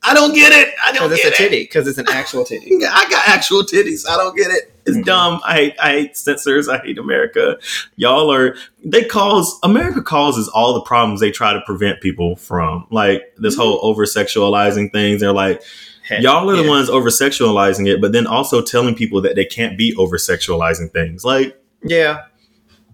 I 0.08 0.14
don't 0.14 0.34
get 0.34 0.52
it. 0.52 0.74
I 0.86 0.92
don't 0.92 1.10
get 1.10 1.20
it. 1.20 1.24
Because 1.24 1.24
it's 1.24 1.24
get 1.24 1.34
a 1.34 1.50
titty. 1.50 1.64
Because 1.64 1.88
it's 1.88 1.98
an 1.98 2.06
actual 2.10 2.44
titty. 2.46 2.76
I 2.86 3.06
got 3.10 3.28
actual 3.28 3.64
titties. 3.64 4.08
I 4.08 4.18
don't 4.18 4.36
get 4.36 4.52
it. 4.52 4.72
It's 4.86 4.98
Mhm. 4.98 5.06
dumb. 5.06 5.42
I 5.44 5.54
hate 5.54 5.76
I 5.82 5.90
hate 5.92 6.16
censors. 6.18 6.70
I 6.70 6.78
hate 6.80 6.98
America. 7.00 7.58
Y'all 7.96 8.32
are 8.32 8.56
they 8.84 9.04
cause 9.04 9.58
America 9.64 10.02
causes 10.04 10.48
all 10.50 10.74
the 10.76 10.82
problems 10.82 11.20
they 11.22 11.32
try 11.32 11.54
to 11.54 11.62
prevent 11.66 12.02
people 12.02 12.36
from. 12.36 12.86
Like 12.92 13.24
this 13.38 13.56
whole 13.56 13.80
over 13.82 14.06
sexualizing 14.06 14.92
things. 14.92 15.22
They're 15.22 15.32
like, 15.32 15.62
Heck, 16.04 16.22
y'all 16.22 16.48
are 16.52 16.56
the 16.56 16.70
ones 16.70 16.88
over 16.88 17.10
sexualizing 17.10 17.88
it, 17.88 18.00
but 18.00 18.12
then 18.12 18.28
also 18.28 18.62
telling 18.62 18.94
people 18.94 19.22
that 19.22 19.36
they 19.36 19.46
can't 19.46 19.76
be 19.76 19.96
over 19.96 20.18
sexualizing 20.18 20.94
things. 20.94 21.26
Like, 21.26 21.60
Yeah. 21.84 22.26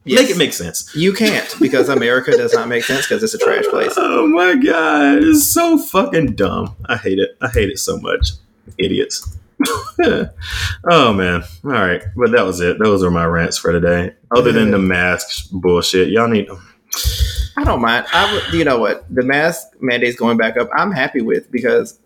Yes. 0.04 0.22
Make 0.22 0.30
it 0.32 0.38
make 0.38 0.54
sense. 0.54 0.94
You 0.96 1.14
can't 1.14 1.54
because 1.60 1.88
America 1.88 2.32
does 2.32 2.54
not 2.54 2.68
make 2.68 2.84
sense 2.84 3.08
because 3.08 3.22
it's 3.22 3.36
a 3.36 3.38
trash 3.38 3.66
place. 3.66 3.94
Oh 3.98 4.28
my 4.28 4.56
god, 4.56 5.24
it's 5.24 5.52
so 5.52 5.78
fucking 5.78 6.36
dumb. 6.36 6.76
I 6.86 6.98
hate 6.98 7.20
it. 7.20 7.38
I 7.42 7.50
hate 7.50 7.70
it 7.70 7.80
so 7.80 7.98
much. 7.98 8.32
Idiots. 8.78 9.38
oh 10.04 11.14
man. 11.14 11.44
All 11.64 11.72
right, 11.72 12.02
but 12.16 12.32
that 12.32 12.46
was 12.46 12.60
it. 12.62 12.80
Those 12.80 13.04
are 13.04 13.12
my 13.12 13.26
rants 13.26 13.58
for 13.58 13.72
today. 13.72 14.14
Other 14.36 14.52
than 14.52 14.72
the 14.72 14.80
masks 14.80 15.44
bullshit, 15.48 16.10
y'all 16.10 16.28
need. 16.28 16.48
Them. 16.48 16.62
I 17.58 17.64
don't 17.64 17.82
mind. 17.82 18.06
I 18.14 18.34
would, 18.34 18.54
you 18.54 18.64
know 18.64 18.80
what? 18.80 19.06
The 19.14 19.24
mask 19.24 19.68
mandates 19.80 20.18
going 20.18 20.38
back 20.38 20.58
up. 20.58 20.70
I'm 20.76 20.92
happy 20.92 21.22
with 21.22 21.52
because 21.52 22.00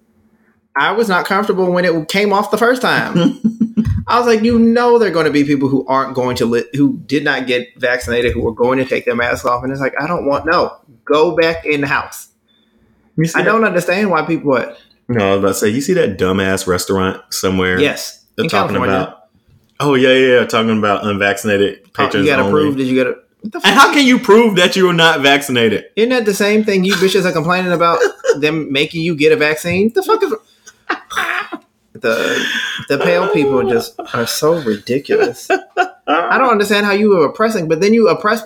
I 0.76 0.92
was 0.92 1.08
not 1.08 1.26
comfortable 1.26 1.72
when 1.72 1.86
it 1.86 2.10
came 2.10 2.34
off 2.34 2.52
the 2.52 2.58
first 2.58 2.82
time. 2.82 3.42
I 4.08 4.20
was 4.20 4.28
like, 4.28 4.44
you 4.44 4.60
know, 4.60 5.00
there 5.00 5.10
are 5.10 5.13
going 5.13 5.26
to 5.26 5.32
be 5.32 5.44
people 5.44 5.68
who 5.68 5.86
aren't 5.88 6.13
going 6.15 6.36
to 6.38 6.46
li- 6.46 6.65
who 6.74 6.98
did 7.06 7.24
not 7.24 7.48
get 7.48 7.68
vaccinated 7.78 8.34
who 8.34 8.48
are 8.48 8.54
going 8.54 8.78
to 8.78 8.86
take 8.86 9.06
their 9.06 9.15
mask 9.15 9.46
off, 9.46 9.63
and 9.63 9.72
it's 9.72 9.82
like, 9.82 9.94
I 10.00 10.06
don't 10.08 10.26
want 10.28 10.46
no. 10.46 10.78
Go 11.06 11.36
back 11.36 11.65
in 11.65 11.82
the 11.82 11.88
house. 11.88 12.30
I 13.18 13.24
that- 13.24 13.44
don't 13.46 13.63
understand 13.63 14.12
why 14.12 14.24
people 14.26 14.52
what. 14.52 14.78
No, 15.08 15.24
I 15.26 15.30
was 15.36 15.39
about 15.39 15.48
to 15.50 15.54
say, 15.54 15.70
you 15.70 15.82
see 15.82 15.94
that 15.94 16.18
dumbass 16.18 16.65
restaurant 16.68 17.22
somewhere? 17.32 17.80
Yes, 17.80 18.26
they're 18.36 18.46
in 18.46 18.50
talking 18.50 18.76
California. 18.76 18.96
about. 19.04 19.22
Oh 19.80 19.96
yeah, 19.96 20.10
yeah, 20.13 20.39
yeah, 20.39 20.46
talking 20.46 20.78
about 20.78 21.06
unvaccinated 21.06 21.82
Oh, 21.86 21.89
patrons 21.94 22.26
you 22.26 22.32
got 22.36 22.44
to 22.44 22.50
prove 22.50 22.78
that 22.78 22.84
you 22.84 23.04
got 23.04 23.12
to. 23.12 23.22
And 23.63 23.76
how 23.76 23.94
can 23.94 24.08
you 24.08 24.18
prove 24.18 24.56
that 24.56 24.76
you 24.76 24.89
are 24.89 24.94
not 24.94 25.22
vaccinated? 25.22 25.86
Isn't 25.96 26.10
that 26.10 26.26
the 26.26 26.34
same 26.34 26.63
thing 26.63 26.84
you 26.84 26.94
bitches 26.96 27.26
are 27.26 27.32
complaining 27.32 27.72
about 27.72 28.00
them 28.39 28.72
making 28.72 29.02
you 29.04 29.15
get 29.15 29.32
a 29.32 29.36
vaccine? 29.36 29.91
The 29.94 30.02
fuck 30.02 30.24
is 30.24 30.34
the 32.06 32.46
the 32.89 32.98
pale 33.00 33.28
people 33.34 33.68
just 33.70 34.00
are 34.13 34.28
so 34.28 34.62
ridiculous. 34.62 35.50
I 36.08 36.38
don't 36.38 36.50
understand 36.52 36.86
how 36.86 36.91
you 36.94 37.20
are 37.20 37.26
oppressing, 37.26 37.68
but 37.68 37.82
then 37.82 37.94
you 37.94 38.08
oppress. 38.10 38.44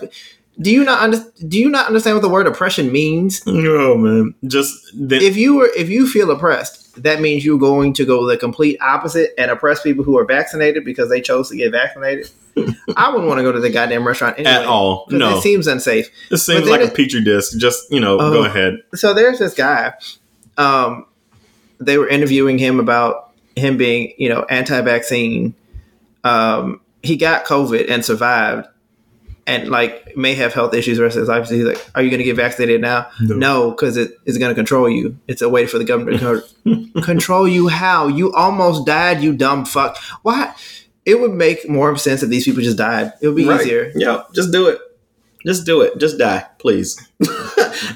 Do 0.61 0.71
you 0.71 0.83
not 0.83 1.01
under, 1.01 1.19
Do 1.47 1.57
you 1.57 1.69
not 1.69 1.87
understand 1.87 2.15
what 2.17 2.21
the 2.21 2.29
word 2.29 2.45
oppression 2.47 2.91
means? 2.91 3.41
Oh 3.47 3.95
man, 3.97 4.33
just 4.45 4.73
the, 4.93 5.17
If 5.17 5.37
you 5.37 5.55
were 5.57 5.69
if 5.75 5.89
you 5.89 6.07
feel 6.07 6.31
oppressed, 6.31 7.01
that 7.03 7.21
means 7.21 7.45
you're 7.45 7.59
going 7.59 7.93
to 7.93 8.05
go 8.05 8.27
the 8.27 8.35
complete 8.37 8.77
opposite 8.81 9.31
and 9.37 9.51
oppress 9.51 9.81
people 9.81 10.03
who 10.03 10.17
are 10.17 10.25
vaccinated 10.25 10.83
because 10.83 11.09
they 11.09 11.21
chose 11.21 11.49
to 11.49 11.55
get 11.57 11.71
vaccinated. 11.71 12.29
I 12.97 13.09
wouldn't 13.09 13.27
want 13.27 13.37
to 13.39 13.43
go 13.43 13.53
to 13.53 13.59
the 13.61 13.69
goddamn 13.69 14.05
restaurant 14.05 14.37
anyway, 14.37 14.51
at 14.53 14.65
all. 14.65 15.05
No, 15.09 15.37
it 15.37 15.41
seems 15.41 15.65
unsafe. 15.67 16.09
it 16.29 16.37
seems 16.37 16.67
like 16.67 16.81
a 16.81 16.89
petri 16.89 17.23
dish. 17.23 17.51
Just 17.51 17.89
you 17.91 17.99
know, 18.01 18.17
Oh. 18.19 18.33
go 18.33 18.43
ahead. 18.45 18.79
so 18.95 19.13
there's 19.13 19.39
this 19.39 19.53
guy. 19.53 19.93
Um, 20.57 21.05
they 21.79 21.97
were 21.97 22.07
interviewing 22.09 22.57
him 22.57 22.81
about 22.81 23.28
him 23.59 23.77
being, 23.77 24.13
you 24.17 24.29
know, 24.29 24.45
anti-vaccine. 24.49 25.53
Um, 26.23 26.81
he 27.03 27.15
got 27.17 27.45
COVID 27.45 27.89
and 27.89 28.03
survived, 28.03 28.67
and 29.47 29.69
like 29.69 30.15
may 30.17 30.33
have 30.35 30.53
health 30.53 30.73
issues 30.73 30.97
the 30.97 31.03
rest 31.03 31.15
of 31.15 31.21
his 31.21 31.29
life. 31.29 31.47
So 31.47 31.55
he's 31.55 31.63
like, 31.63 31.83
"Are 31.95 32.01
you 32.01 32.09
going 32.09 32.17
to 32.19 32.23
get 32.25 32.35
vaccinated 32.35 32.81
now?" 32.81 33.09
No. 33.21 33.35
No, 33.35 33.71
because 33.71 33.95
it 33.97 34.11
is 34.25 34.37
going 34.37 34.49
to 34.49 34.55
control 34.55 34.89
you. 34.89 35.17
It's 35.27 35.41
a 35.41 35.49
way 35.49 35.65
for 35.65 35.77
the 35.77 35.85
government 35.85 36.19
to 36.19 36.43
co- 36.93 37.01
control 37.01 37.47
you. 37.47 37.67
How 37.69 38.07
you 38.07 38.33
almost 38.33 38.85
died, 38.85 39.21
you 39.21 39.33
dumb 39.33 39.65
fuck. 39.65 39.97
Why? 40.23 40.53
It 41.05 41.19
would 41.21 41.31
make 41.31 41.67
more 41.69 41.95
sense 41.97 42.21
if 42.21 42.29
these 42.29 42.43
people 42.45 42.61
just 42.61 42.77
died. 42.77 43.13
It 43.21 43.27
would 43.27 43.37
be 43.37 43.45
Right. 43.47 43.61
easier. 43.61 43.91
Yeah, 43.95 44.23
just 44.35 44.51
do 44.51 44.67
it. 44.67 44.79
Just 45.45 45.65
do 45.65 45.81
it. 45.81 45.97
Just 45.97 46.17
die, 46.17 46.45
please. 46.59 46.99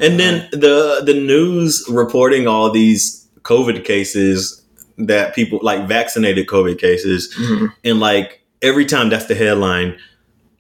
and 0.02 0.18
then 0.20 0.48
the 0.54 1.02
the 1.06 1.14
news 1.14 1.84
reporting 1.90 2.48
all 2.48 2.72
these 2.72 3.28
COVID 3.42 3.84
cases 3.84 4.63
that 4.98 5.34
people 5.36 5.60
like 5.62 5.88
vaccinated 5.88 6.48
COVID 6.48 6.78
cases, 6.80 7.34
Mhm. 7.40 7.74
and 7.84 8.00
like 8.00 8.42
every 8.62 8.86
time 8.86 9.10
that's 9.10 9.26
the 9.26 9.36
headline, 9.36 9.96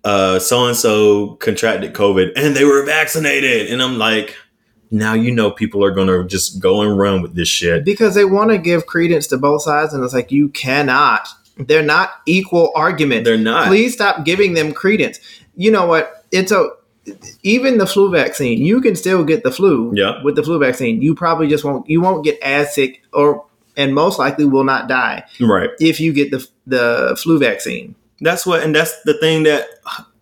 uh, 0.03 0.39
so 0.39 0.65
and 0.65 0.75
so 0.75 1.35
contracted 1.39 1.93
COVID 1.93 2.31
and 2.35 2.55
they 2.55 2.65
were 2.65 2.83
vaccinated, 2.85 3.67
and 3.71 3.81
I'm 3.81 3.97
like, 3.97 4.35
now 4.91 5.13
you 5.13 5.31
know 5.31 5.49
people 5.51 5.83
are 5.83 5.91
gonna 5.91 6.23
just 6.25 6.59
go 6.61 6.81
and 6.81 6.97
run 6.97 7.21
with 7.21 7.35
this 7.35 7.47
shit. 7.47 7.83
because 7.85 8.13
they 8.15 8.25
want 8.25 8.51
to 8.51 8.57
give 8.57 8.85
credence 8.85 9.27
to 9.27 9.37
both 9.37 9.61
sides, 9.63 9.93
and 9.93 10.03
it's 10.03 10.13
like 10.13 10.31
you 10.31 10.49
cannot. 10.49 11.27
They're 11.57 11.83
not 11.83 12.09
equal 12.25 12.71
argument. 12.75 13.25
They're 13.25 13.37
not. 13.37 13.67
Please 13.67 13.93
stop 13.93 14.25
giving 14.25 14.55
them 14.55 14.73
credence. 14.73 15.19
You 15.55 15.69
know 15.71 15.85
what? 15.85 16.25
It's 16.31 16.51
a 16.51 16.69
even 17.43 17.77
the 17.77 17.85
flu 17.85 18.09
vaccine. 18.09 18.57
You 18.59 18.81
can 18.81 18.95
still 18.95 19.23
get 19.23 19.43
the 19.43 19.51
flu. 19.51 19.91
Yeah. 19.95 20.23
With 20.23 20.35
the 20.35 20.41
flu 20.43 20.57
vaccine, 20.57 21.01
you 21.01 21.13
probably 21.15 21.47
just 21.47 21.63
won't. 21.63 21.87
You 21.89 22.01
won't 22.01 22.23
get 22.23 22.39
as 22.41 22.73
sick, 22.73 23.01
or 23.13 23.45
and 23.77 23.93
most 23.93 24.19
likely 24.19 24.45
will 24.45 24.63
not 24.63 24.87
die 24.87 25.23
Right. 25.39 25.69
if 25.79 25.99
you 25.99 26.13
get 26.13 26.31
the 26.31 26.45
the 26.67 27.17
flu 27.21 27.39
vaccine. 27.39 27.95
That's 28.21 28.45
what, 28.45 28.63
and 28.63 28.73
that's 28.73 29.01
the 29.03 29.15
thing 29.15 29.43
that 29.43 29.67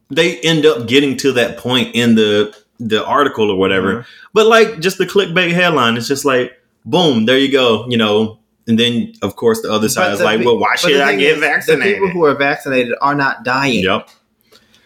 they 0.09 0.39
end 0.39 0.65
up 0.65 0.87
getting 0.87 1.17
to 1.17 1.31
that 1.33 1.57
point 1.57 1.93
in 1.95 2.15
the 2.15 2.55
the 2.79 3.05
article 3.05 3.51
or 3.51 3.57
whatever. 3.57 3.93
Mhm. 3.97 4.05
But 4.33 4.47
like 4.47 4.79
just 4.79 4.97
the 4.97 5.05
clickbait 5.05 5.51
headline, 5.51 5.97
it's 5.97 6.07
just 6.07 6.25
like, 6.25 6.51
boom, 6.83 7.25
there 7.27 7.37
you 7.37 7.51
go, 7.51 7.85
you 7.89 7.97
know. 7.97 8.39
And 8.67 8.79
then 8.79 9.13
of 9.21 9.35
course 9.35 9.61
the 9.61 9.71
other 9.71 9.87
side 9.89 10.05
But 10.07 10.13
is 10.13 10.21
like, 10.21 10.39
pe- 10.39 10.45
well, 10.45 10.57
why 10.57 10.75
should 10.75 10.99
I 10.99 11.15
get 11.15 11.39
vaccinated? 11.39 11.85
The 11.85 11.93
people 11.93 12.09
who 12.09 12.25
are 12.25 12.35
vaccinated 12.35 12.93
are 13.01 13.15
not 13.15 13.43
dying. 13.43 13.83
yep. 13.83 14.09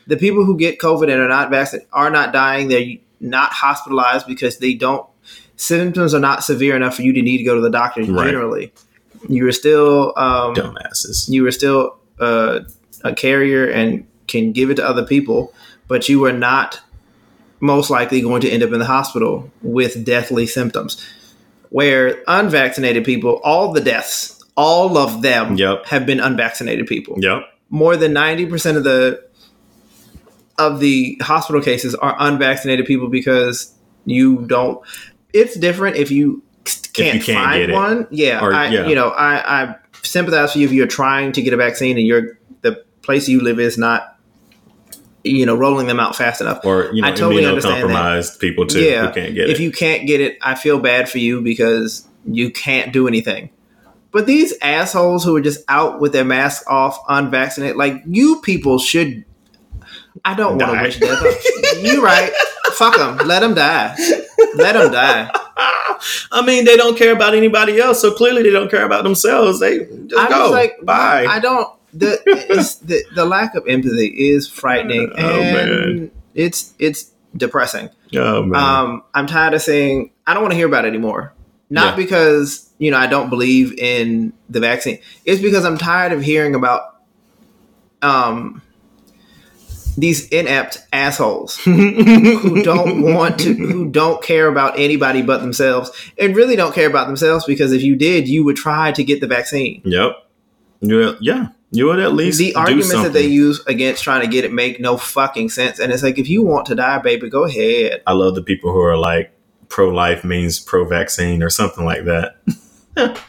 the 0.08 0.18
people 0.18 0.46
who 0.46 0.56
get 0.58 0.78
COVID 0.78 1.04
and 1.12 1.20
are 1.22 1.28
not 1.28 1.50
vaccinated 1.50 1.88
are 1.94 2.10
not 2.12 2.32
dying. 2.34 2.68
They're 2.68 2.96
not 3.22 3.52
hospitalized 3.54 4.28
because 4.28 4.58
they 4.60 4.74
don't 4.76 5.06
symptoms 5.58 6.14
are 6.14 6.20
not 6.20 6.44
severe 6.44 6.76
enough 6.76 6.96
for 6.96 7.02
you 7.04 7.14
to 7.14 7.22
need 7.22 7.38
to 7.40 7.44
go 7.44 7.56
to 7.56 7.62
the 7.62 7.70
doctor. 7.70 8.02
Right. 8.04 8.26
Generally, 8.28 8.74
you 9.30 9.48
are 9.48 9.52
still 9.52 10.14
um, 10.18 10.54
Dumbasses. 10.56 11.30
you 11.30 11.46
are 11.48 11.52
still 11.52 11.98
uh, 12.20 12.60
a 13.04 13.14
carrier 13.14 13.70
and 13.70 14.06
can 14.28 14.52
give 14.52 14.70
it 14.70 14.76
to 14.76 14.86
other 14.86 15.06
people, 15.06 15.54
but 15.88 16.10
you 16.10 16.26
are 16.26 16.34
not 16.34 16.82
most 17.60 17.90
likely 17.90 18.22
going 18.22 18.42
to 18.42 18.50
end 18.50 18.64
up 18.64 18.72
in 18.72 18.80
the 18.80 18.86
hospital 18.86 19.50
with 19.62 20.04
deathly 20.06 20.46
symptoms. 20.46 21.04
Where 21.70 22.24
unvaccinated 22.28 23.04
people, 23.06 23.40
all 23.44 23.72
the 23.74 23.82
deaths, 23.82 24.44
all 24.56 24.98
of 24.98 25.22
them 25.22 25.56
Yep. 25.58 25.88
have 25.88 26.06
been 26.06 26.20
unvaccinated 26.20 26.88
people 26.88 27.18
Yep. 27.20 27.44
more 27.70 27.98
than 27.98 28.14
90% 28.14 28.78
of 28.78 28.84
the 28.84 29.24
of 30.58 30.80
the 30.80 31.18
hospital 31.22 31.62
cases 31.62 31.94
are 31.96 32.16
unvaccinated 32.20 32.86
people 32.86 33.10
because 33.10 33.74
you 34.06 34.46
don't 34.48 34.80
it's 35.36 35.56
different 35.56 35.98
if 35.98 36.10
you 36.12 36.42
can't, 36.94 37.16
you 37.16 37.22
can't 37.22 37.46
find 37.46 37.60
get 37.62 37.70
it. 37.70 37.74
one. 37.74 38.08
Yeah 38.10 38.44
Or- 38.44 38.54
I, 38.54 38.68
yeah. 38.70 38.88
you 38.88 38.96
know 38.96 39.10
I, 39.10 39.64
I 39.64 39.76
sympathize 40.02 40.54
for 40.54 40.60
you 40.60 40.66
if 40.66 40.72
you're 40.72 40.88
trying 40.88 41.34
to 41.34 41.42
get 41.42 41.54
a 41.54 41.58
vaccine 41.58 41.98
and 41.98 42.08
you're 42.08 42.40
the 42.62 42.84
place 43.02 43.28
you 43.28 43.42
live 43.42 43.60
is 43.60 43.78
not 43.78 44.18
you 45.24 45.46
know 45.46 45.56
rolling 45.56 45.88
them 45.88 46.00
out 46.00 46.16
fast 46.16 46.42
enough. 46.42 46.64
Or 46.66 46.92
you 46.94 47.02
know, 47.02 47.10
I 47.10 47.12
totally 47.12 47.46
understand 47.46 47.90
that. 47.90 48.38
people 48.40 48.66
too 48.66 48.82
yeah. 48.82 49.08
who 49.08 49.14
can't 49.14 49.36
get 49.36 49.50
if 49.50 49.60
it. 49.60 49.64
you 49.64 49.72
can't 49.72 50.08
get 50.08 50.22
it 50.22 50.38
i 50.42 50.56
feel 50.56 50.80
bad 50.80 51.10
for 51.10 51.18
you 51.18 51.42
because 51.42 52.08
you 52.26 52.50
can't 52.50 52.92
do 52.92 53.08
anything. 53.08 53.52
But 54.12 54.26
these 54.28 54.54
assholes 54.62 55.26
who 55.26 55.36
are 55.36 55.42
just 55.42 55.64
out 55.68 56.00
with 56.00 56.14
their 56.14 56.24
masks 56.24 56.66
off 56.68 56.98
unvaccinated 57.10 57.76
like 57.76 58.02
you 58.08 58.40
people 58.42 58.80
should 58.80 59.26
i 60.24 60.34
don't 60.34 60.58
want 60.58 60.78
to 60.78 60.82
wish 60.82 61.00
death 61.00 61.46
you. 61.84 62.04
Right. 62.04 62.32
Fuck 62.74 62.96
them 62.96 63.18
let 63.28 63.42
them 63.42 63.54
die 63.54 63.96
let 64.56 64.74
them 64.74 64.92
die 64.92 65.30
I 66.32 66.46
mean, 66.46 66.66
they 66.66 66.76
don't 66.76 66.98
care 66.98 67.14
about 67.14 67.34
anybody 67.34 67.80
else, 67.80 68.02
so 68.02 68.12
clearly 68.14 68.44
they 68.44 68.50
don't 68.50 68.70
care 68.70 68.86
about 68.86 69.04
themselves. 69.04 69.60
They 69.62 69.80
just 69.86 70.18
i'm 70.18 70.30
go. 70.30 70.52
like 70.52 70.74
Bye. 70.84 71.26
i 71.28 71.40
don't 71.40 71.70
the, 71.94 72.22
it's, 72.26 72.76
the 72.90 73.04
the 73.16 73.26
lack 73.26 73.56
of 73.56 73.66
empathy 73.68 74.08
is 74.08 74.48
frightening 74.50 75.12
Oh, 75.18 75.22
and 75.42 76.00
man. 76.00 76.12
it's 76.34 76.74
it's 76.80 77.12
depressing 77.38 77.90
oh 78.16 78.44
man. 78.44 78.62
Um, 78.62 79.04
I'm 79.14 79.26
tired 79.28 79.54
of 79.54 79.62
saying 79.62 80.12
I 80.28 80.34
don't 80.34 80.44
want 80.44 80.52
to 80.52 80.58
hear 80.58 80.68
about 80.68 80.84
it 80.86 80.90
anymore. 80.90 81.34
Not 81.70 81.92
Yeah. 81.92 81.96
because 82.04 82.70
you 82.78 82.92
know 82.92 82.98
I 82.98 83.08
don't 83.08 83.30
believe 83.30 83.74
in 83.80 84.34
the 84.50 84.60
vaccine. 84.60 85.00
It's 85.24 85.42
because 85.42 85.64
I'm 85.66 85.78
tired 85.78 86.12
of 86.12 86.22
hearing 86.22 86.56
about 86.56 86.98
um 88.02 88.62
these 89.98 90.28
inept 90.30 90.86
assholes 90.94 91.58
who 91.64 92.64
don't 92.64 93.02
want 93.02 93.40
to 93.40 93.54
who 93.54 93.90
don't 93.90 94.24
care 94.24 94.48
about 94.48 94.78
anybody 94.78 95.22
but 95.22 95.40
themselves 95.40 95.92
and 96.18 96.36
really 96.36 96.56
don't 96.56 96.76
care 96.76 96.88
about 96.88 97.08
themselves 97.08 97.46
because 97.46 97.72
if 97.72 97.82
you 97.82 97.96
did 97.96 98.28
you 98.28 98.44
would 98.44 98.56
try 98.56 98.92
to 98.92 99.04
get 99.04 99.22
the 99.22 99.28
vaccine 99.28 99.82
Yep. 99.86 100.12
You 100.82 101.18
yeah. 101.22 101.48
You 101.72 101.88
would 101.88 102.00
at 102.00 102.14
least 102.14 102.38
the 102.38 102.56
arguments 102.56 102.94
that 102.94 103.12
they 103.12 103.26
use 103.26 103.60
against 103.66 104.04
trying 104.04 104.22
to 104.22 104.28
get 104.28 104.46
it 104.46 104.54
make 104.54 104.80
no 104.80 104.98
fucking 104.98 105.50
sense 105.50 105.80
and 105.80 105.92
it's 105.92 106.04
like 106.04 106.18
if 106.18 106.30
you 106.30 106.44
want 106.44 106.68
to 106.68 106.76
die 106.76 107.00
baby 107.00 107.30
go 107.30 107.44
ahead 107.44 108.02
I 108.06 108.14
love 108.14 108.36
the 108.36 108.44
people 108.44 108.72
who 108.72 108.82
are 108.82 108.98
like 108.98 109.36
pro 109.70 109.90
life 109.90 110.24
means 110.24 110.60
pro 110.60 110.86
vaccine 110.86 111.44
or 111.44 111.50
something 111.50 111.86
like 111.86 112.06
that. 112.06 112.38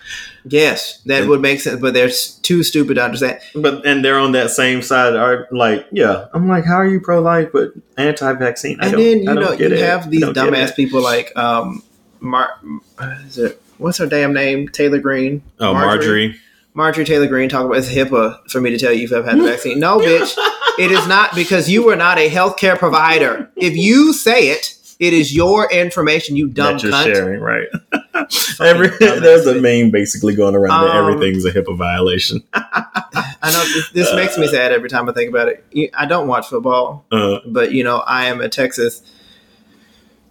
yes 0.48 1.00
that 1.06 1.26
would 1.28 1.40
make 1.40 1.60
sense 1.60 1.80
but 1.80 1.92
they're 1.94 2.10
too 2.42 2.62
stupid 2.62 2.94
to 2.94 3.02
understand 3.04 3.40
But 3.54 3.84
and 3.86 4.04
they're 4.04 4.18
on 4.18 4.32
that 4.32 4.50
same 4.50 4.80
side 4.82 5.16
are 5.16 5.48
like, 5.50 5.86
yeah. 5.92 6.26
I'm 6.32 6.46
like, 6.48 6.64
how 6.64 6.76
are 6.76 6.86
you 6.86 7.00
pro 7.00 7.20
life 7.20 7.48
but 7.52 7.72
anti 7.96 8.32
vaccine? 8.34 8.78
and 8.80 8.92
then 8.94 9.22
you 9.22 9.34
know 9.34 9.52
you 9.52 9.76
have 9.76 10.10
these 10.10 10.22
dumbass 10.24 10.74
people 10.76 11.02
like 11.02 11.36
um 11.36 11.82
Mar- 12.20 12.58
uh, 12.98 13.14
is 13.26 13.38
it 13.38 13.60
what's 13.78 13.98
her 13.98 14.06
damn 14.06 14.32
name 14.32 14.68
Taylor 14.68 14.98
Greene 14.98 15.42
Oh, 15.60 15.74
Marjorie. 15.74 16.36
Marjorie 16.74 17.04
Taylor 17.04 17.26
Greene 17.26 17.48
talk 17.48 17.64
about 17.66 17.76
it's 17.78 17.88
HIPAA 17.90 18.38
for 18.50 18.60
me 18.60 18.70
to 18.70 18.78
tell 18.78 18.92
you 18.92 19.04
if 19.04 19.12
I've 19.12 19.24
had 19.24 19.38
the 19.38 19.44
vaccine 19.52 19.78
no 19.80 19.98
bitch 19.98 20.34
It 20.78 20.90
is 20.92 21.06
not 21.08 21.34
because 21.34 21.68
you 21.70 21.88
are 21.88 21.96
not 21.96 22.18
a 22.18 22.28
healthcare 22.30 22.78
provider. 22.78 23.50
If 23.56 23.76
you 23.76 24.12
say 24.12 24.48
it, 24.50 24.75
it 24.98 25.12
is 25.12 25.34
your 25.34 25.70
information, 25.70 26.36
you 26.36 26.48
dumb 26.48 26.74
that 26.74 26.82
you're 26.82 26.92
cunt. 26.92 27.04
sharing, 27.04 27.40
right? 27.40 27.68
Every 28.60 28.88
there's 28.98 29.46
a 29.46 29.54
meme 29.60 29.90
basically 29.90 30.34
going 30.34 30.54
around 30.54 30.84
that 30.86 30.96
Um, 30.96 31.12
everything's 31.12 31.44
a 31.44 31.52
HIPAA 31.52 31.76
violation. 31.76 32.42
I 32.54 33.52
know 33.52 33.62
this, 33.74 33.90
this 33.90 34.14
makes 34.14 34.38
me 34.38 34.46
sad 34.48 34.72
every 34.72 34.88
time 34.88 35.08
I 35.08 35.12
think 35.12 35.28
about 35.30 35.48
it. 35.48 35.90
I 35.94 36.06
don't 36.06 36.26
watch 36.26 36.48
football, 36.48 37.04
Uh, 37.12 37.38
but 37.46 37.72
you 37.72 37.84
know, 37.84 37.98
I 37.98 38.26
am 38.26 38.40
a 38.40 38.48
Texas 38.48 39.02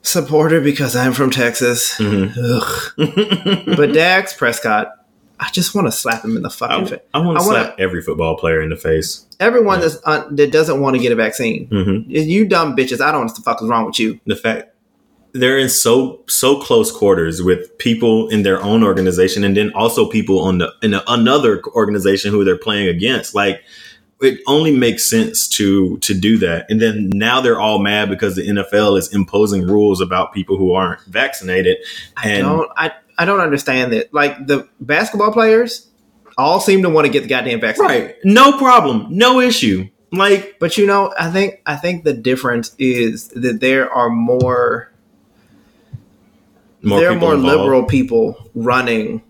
supporter 0.02 0.62
because 0.62 0.96
I'm 0.96 1.14
from 1.14 1.30
Texas. 1.32 1.96
mhm. 1.98 3.76
But 3.78 3.94
Dak 3.94 4.36
Prescott, 4.38 5.05
I 5.40 5.50
just 5.52 5.76
want 5.76 5.88
to 5.88 5.92
slap 5.92 6.24
him 6.24 6.38
in 6.38 6.44
the 6.44 6.50
fucking 6.50 6.88
face. 6.88 7.00
I, 7.14 7.20
want 7.20 7.38
I 7.38 7.42
to 7.42 7.48
wanna- 7.48 7.64
slap 7.66 7.80
every 7.80 8.02
football 8.02 8.38
player 8.38 8.62
in 8.62 8.70
the 8.70 8.76
face. 8.78 9.26
Everyone 9.40 9.82
that's 9.82 9.98
uh, 10.06 10.28
that 10.32 10.52
doesn't 10.52 10.80
want 10.80 10.96
to 10.96 11.02
get 11.02 11.12
a 11.12 11.16
vaccine, 11.16 11.68
hmm 11.68 12.10
you 12.10 12.48
dumb 12.48 12.76
bitches. 12.76 13.02
I 13.02 13.12
don't 13.12 13.22
know 13.22 13.26
what 13.28 13.36
the 13.36 13.42
fuck 13.42 13.62
is 13.62 13.68
wrong 13.68 13.86
with 13.86 14.00
you. 14.00 14.20
The 14.26 14.36
fact 14.38 14.72
they're 15.34 15.58
in 15.60 15.68
so 15.68 16.22
so 16.30 16.62
close 16.62 16.90
quarters 16.92 17.44
with 17.44 17.78
people 17.78 18.30
in 18.30 18.44
their 18.44 18.62
own 18.64 18.82
organization, 18.84 19.44
and 19.44 19.58
then 19.58 19.74
also 19.74 20.10
people 20.10 20.40
on 20.40 20.60
the 20.60 20.72
in 20.82 20.94
a, 20.94 21.04
another 21.08 21.62
organization 21.76 22.32
who 22.32 22.46
they're 22.46 22.58
playing 22.58 22.88
against. 22.88 23.36
Like 23.36 23.62
it 24.22 24.40
only 24.48 24.74
makes 24.74 25.04
sense 25.04 25.46
to 25.50 25.98
to 25.98 26.14
do 26.14 26.38
that. 26.38 26.66
And 26.72 26.82
then 26.82 27.10
now 27.14 27.42
they're 27.42 27.60
all 27.60 27.80
mad 27.80 28.08
because 28.10 28.38
the 28.38 28.48
NFL 28.48 28.98
is 28.98 29.14
imposing 29.14 29.68
rules 29.68 30.00
about 30.00 30.32
people 30.34 30.56
who 30.56 30.72
aren't 30.72 31.02
vaccinated. 31.02 31.76
I 32.16 32.30
And 32.30 32.44
don't. 32.44 32.72
I 32.78 32.92
I 33.18 33.26
don't 33.26 33.40
understand 33.40 33.94
that. 33.94 34.14
Like 34.14 34.48
the 34.48 34.68
basketball 34.80 35.32
players 35.32 35.88
all 36.38 36.60
seem 36.60 36.82
to 36.84 36.90
want 36.90 37.06
to 37.06 37.12
get 37.12 37.22
the 37.24 37.30
goddamn 37.30 37.62
vaccine. 37.62 37.86
right, 37.86 38.16
no 38.24 38.58
problem, 38.58 39.08
no 39.10 39.40
issue. 39.40 39.90
Like 40.12 40.58
But 40.60 40.78
you 40.78 40.86
know, 40.86 41.14
I 41.20 41.30
think 41.30 41.62
I 41.66 41.76
think 41.76 42.04
the 42.04 42.14
difference 42.14 42.74
is 42.78 43.30
that 43.30 43.60
there 43.60 43.92
are 43.92 44.10
more 44.10 44.92
more 46.82 47.00
there 47.00 47.12
are 47.12 47.16
more 47.16 47.34
involved. 47.36 47.58
liberal 47.60 47.84
people 47.84 48.50
running 48.54 49.22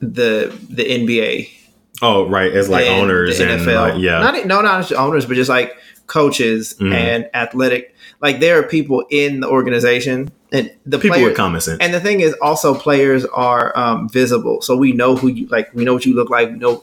the 0.00 0.56
the 0.68 0.84
NBA 0.84 1.50
Oh, 2.00 2.28
right, 2.28 2.52
as 2.52 2.68
like 2.68 2.86
owners 2.86 3.40
and 3.40 3.50
NFL. 3.60 3.90
like, 3.94 4.00
yeah, 4.00 4.20
not 4.20 4.46
no, 4.46 4.60
not 4.60 4.92
owners, 4.92 5.26
but 5.26 5.34
just 5.34 5.50
like 5.50 5.76
coaches 6.08 6.74
Mhm. 6.80 6.92
and 6.92 7.30
athletic. 7.34 7.94
Like 8.20 8.40
there 8.40 8.58
are 8.58 8.64
people 8.64 9.04
in 9.10 9.40
the 9.40 9.48
organization 9.48 10.30
and 10.50 10.70
the 10.84 10.98
people 10.98 11.16
player, 11.16 11.28
with 11.28 11.36
common 11.36 11.60
sense. 11.60 11.78
And 11.80 11.94
the 11.94 12.00
thing 12.00 12.20
is, 12.20 12.34
also 12.42 12.74
players 12.74 13.24
are 13.26 13.76
um, 13.78 14.08
visible, 14.08 14.60
so 14.62 14.76
we 14.76 14.92
know 14.92 15.14
who 15.14 15.28
you 15.28 15.46
like. 15.48 15.72
We 15.74 15.84
know 15.84 15.94
what 15.94 16.04
you 16.06 16.14
look 16.14 16.30
like. 16.30 16.50
We 16.50 16.56
know 16.56 16.82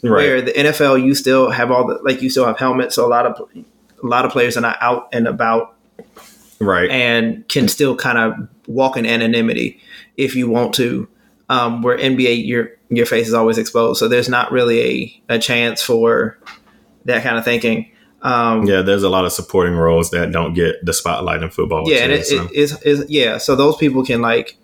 where 0.00 0.40
the 0.40 0.52
NFL, 0.52 1.02
you 1.04 1.14
still 1.14 1.50
have 1.50 1.70
all 1.70 1.86
the 1.86 2.00
like 2.02 2.22
you 2.22 2.30
still 2.30 2.46
have 2.46 2.58
helmets, 2.58 2.94
so 2.94 3.06
a 3.06 3.08
lot 3.08 3.26
of 3.26 3.48
a 3.54 4.06
lot 4.06 4.24
of 4.24 4.32
players 4.32 4.56
are 4.56 4.62
not 4.62 4.78
out 4.80 5.08
and 5.12 5.28
about 5.28 5.76
right. 6.58 6.90
and 6.90 7.46
can 7.48 7.68
still 7.68 7.94
kind 7.94 8.18
of 8.18 8.48
walk 8.66 8.96
in 8.96 9.04
anonymity 9.06 9.80
if 10.16 10.34
you 10.34 10.48
want 10.48 10.74
to. 10.76 11.06
Um, 11.50 11.82
where 11.82 11.98
NBA, 11.98 12.46
your 12.46 12.70
your 12.90 13.06
face 13.06 13.26
is 13.26 13.34
always 13.34 13.58
exposed, 13.58 13.98
so 13.98 14.06
there's 14.08 14.28
not 14.28 14.52
really 14.52 14.80
a, 15.28 15.34
a 15.34 15.38
chance 15.38 15.82
for 15.82 16.38
that 17.06 17.22
kind 17.24 17.36
of 17.36 17.44
thinking. 17.44 17.90
Um, 18.22 18.66
Yeah, 18.66 18.82
there's 18.82 19.02
a 19.02 19.08
lot 19.08 19.24
of 19.24 19.32
supporting 19.32 19.74
roles 19.74 20.10
that 20.10 20.30
don't 20.32 20.54
get 20.54 20.84
the 20.84 20.92
spotlight 20.92 21.42
in 21.42 21.50
football. 21.50 21.84
yeah, 21.90 22.06
too, 22.06 22.12
it, 22.12 22.26
so. 22.26 22.44
it 22.44 22.52
is 22.52 22.82
is 22.82 23.04
yeah. 23.10 23.38
So 23.38 23.56
those 23.56 23.76
people 23.76 24.04
can 24.04 24.20
like 24.20 24.56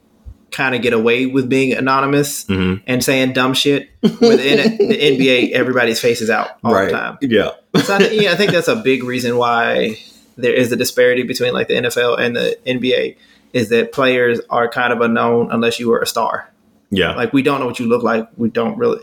kind 0.53 0.75
of 0.75 0.83
get 0.83 0.93
away 0.93 1.27
with 1.27 1.49
being 1.49 1.73
anonymous 1.73 2.45
Mhm. 2.45 2.81
and 2.87 3.03
saying 3.03 3.33
dumb 3.33 3.53
shit. 3.55 3.91
Within 4.03 4.79
the, 4.89 4.97
NBA, 5.19 5.53
everybody's 5.53 6.01
face 6.01 6.21
is 6.23 6.31
out 6.31 6.51
all 6.63 6.73
the 6.75 6.91
time. 6.91 7.19
Yeah. 7.21 7.51
So 7.83 7.95
I, 7.95 7.99
think- 7.99 8.23
yeah, 8.23 8.33
I 8.33 8.37
think 8.37 8.53
that's 8.53 8.69
a 8.69 8.77
big 8.77 9.03
reason 9.05 9.37
why 9.37 9.99
there 10.37 10.53
is 10.55 10.71
a 10.71 10.77
disparity 10.77 11.23
between 11.25 11.53
like 11.53 11.69
the 11.69 11.75
NFL 11.75 12.19
and 12.21 12.37
the 12.37 12.57
NBA 12.67 13.17
is 13.53 13.71
that 13.71 13.91
players 13.93 14.41
are 14.51 14.69
kind 14.69 14.93
of 14.93 15.01
unknown 15.01 15.51
unless 15.51 15.81
you 15.81 15.89
were 15.89 16.01
a 16.01 16.07
star. 16.07 16.51
Yeah. 16.91 17.15
Like 17.15 17.33
we 17.33 17.43
don't 17.43 17.59
know 17.61 17.67
what 17.67 17.81
you 17.81 17.87
look 17.89 18.03
like. 18.03 18.29
We 18.37 18.49
don't 18.51 18.77
really. 18.79 19.01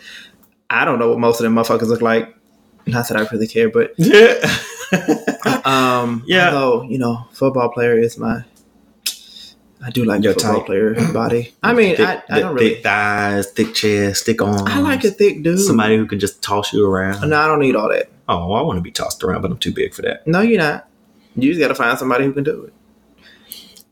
I 0.69 0.85
don't 0.85 0.97
know 0.99 1.09
what 1.09 1.19
most 1.19 1.39
of 1.39 1.43
them 1.43 1.55
motherfuckers 1.55 1.87
look 1.87 2.01
like. 2.01 2.33
Not 2.85 3.07
that 3.07 3.17
I 3.17 3.27
really 3.31 3.47
care, 3.47 3.69
but 3.69 3.93
yeah. 3.97 4.35
um, 5.65 6.23
Yeah. 6.25 6.53
Although 6.53 6.83
you 6.83 6.97
know, 6.97 7.27
football 7.31 7.69
player 7.69 7.97
is 7.97 8.17
my. 8.17 8.43
I 9.85 9.89
do 9.89 10.05
like 10.05 10.23
Your 10.23 10.33
football 10.33 10.59
type. 10.59 10.65
player 10.65 10.95
body. 11.13 11.53
I 11.61 11.73
mean, 11.73 11.97
thick, 11.97 12.07
I, 12.07 12.23
I 12.29 12.39
don't 12.39 12.55
really. 12.55 12.75
thick 12.75 12.83
thighs, 12.83 13.51
thick 13.51 13.73
chest, 13.73 14.25
thick 14.25 14.41
arms. 14.41 14.61
I 14.65 14.79
like 14.79 15.03
a 15.03 15.11
thick 15.11 15.43
dude. 15.43 15.59
Somebody 15.59 15.97
who 15.97 16.05
can 16.05 16.19
just 16.19 16.41
toss 16.41 16.71
you 16.71 16.85
around. 16.85 17.29
No, 17.29 17.37
I 17.37 17.47
don't 17.47 17.59
need 17.59 17.75
all 17.75 17.89
that. 17.89 18.09
Oh, 18.29 18.53
I 18.53 18.61
want 18.61 18.77
to 18.77 18.81
be 18.81 18.91
tossed 18.91 19.21
around, 19.23 19.41
but 19.41 19.51
I'm 19.51 19.57
too 19.57 19.73
big 19.73 19.93
for 19.93 20.01
that. 20.03 20.25
No, 20.25 20.39
you're 20.39 20.61
not. 20.61 20.87
You 21.35 21.49
just 21.51 21.59
got 21.59 21.67
to 21.67 21.75
find 21.75 21.99
somebody 21.99 22.23
who 22.23 22.31
can 22.31 22.45
do 22.45 22.63
it. 22.63 22.73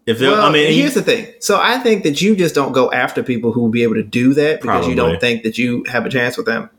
If 0.06 0.22
Well, 0.22 0.42
I 0.42 0.52
mean, 0.52 0.72
here's 0.74 0.94
the 0.94 1.02
thing. 1.02 1.28
So 1.42 1.60
I 1.62 1.78
think 1.80 2.04
that 2.04 2.22
you 2.22 2.36
just 2.38 2.56
don't 2.56 2.72
go 2.72 2.90
after 2.92 3.22
people 3.22 3.52
who 3.52 3.62
will 3.62 3.70
be 3.70 3.84
able 3.84 3.96
to 3.96 4.04
do 4.04 4.34
that 4.36 4.62
because 4.62 4.88
you 4.88 4.96
don't 4.96 5.20
think 5.20 5.44
that 5.44 5.58
you 5.58 5.84
have 5.90 6.06
a 6.06 6.10
chance 6.10 6.38
with 6.38 6.46
them. 6.46 6.70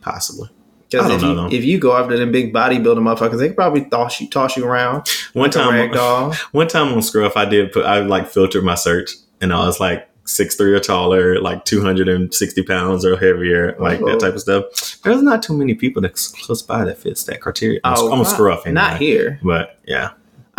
possibly. 0.00 0.48
Because 0.90 1.10
if, 1.10 1.22
you, 1.22 1.46
if 1.58 1.64
you 1.64 1.78
go 1.78 1.96
after 1.96 2.16
them 2.16 2.32
big 2.32 2.52
bodybuilder 2.52 2.98
motherfuckers, 2.98 3.38
they 3.38 3.48
could 3.48 3.56
probably 3.56 3.84
toss 3.84 4.20
you 4.20 4.28
toss 4.28 4.56
you 4.56 4.64
around 4.66 5.08
One 5.34 5.50
like 5.50 5.92
time, 5.92 6.32
one 6.52 6.68
time 6.68 6.92
on 6.92 7.02
Scruff, 7.02 7.36
I 7.36 7.44
did 7.44 7.72
put, 7.72 7.84
I 7.84 8.00
like 8.00 8.28
filtered 8.28 8.64
my 8.64 8.74
search, 8.74 9.12
and 9.40 9.52
I 9.52 9.64
was 9.66 9.78
like 9.80 10.08
six 10.26 10.54
three 10.56 10.72
or 10.72 10.80
taller, 10.80 11.40
like 11.40 11.64
two 11.64 11.80
hundred 11.82 12.08
and 12.08 12.32
sixty 12.34 12.62
pounds 12.62 13.04
or 13.04 13.16
heavier, 13.16 13.76
like 13.78 14.00
Oh. 14.00 14.06
that 14.06 14.20
type 14.20 14.34
of 14.34 14.40
stuff. 14.40 14.64
There's 15.02 15.22
not 15.22 15.42
too 15.42 15.56
many 15.56 15.74
people 15.74 16.02
that's 16.02 16.28
close 16.28 16.62
by 16.62 16.84
that 16.84 16.98
fits 16.98 17.24
that 17.24 17.40
criteria. 17.40 17.80
I'm, 17.84 17.94
Oh, 17.96 18.12
I'm 18.12 18.20
a 18.20 18.24
Scruff, 18.24 18.66
anyway. 18.66 18.74
Not 18.74 18.98
here. 18.98 19.40
but 19.42 19.78
yeah, 19.86 20.10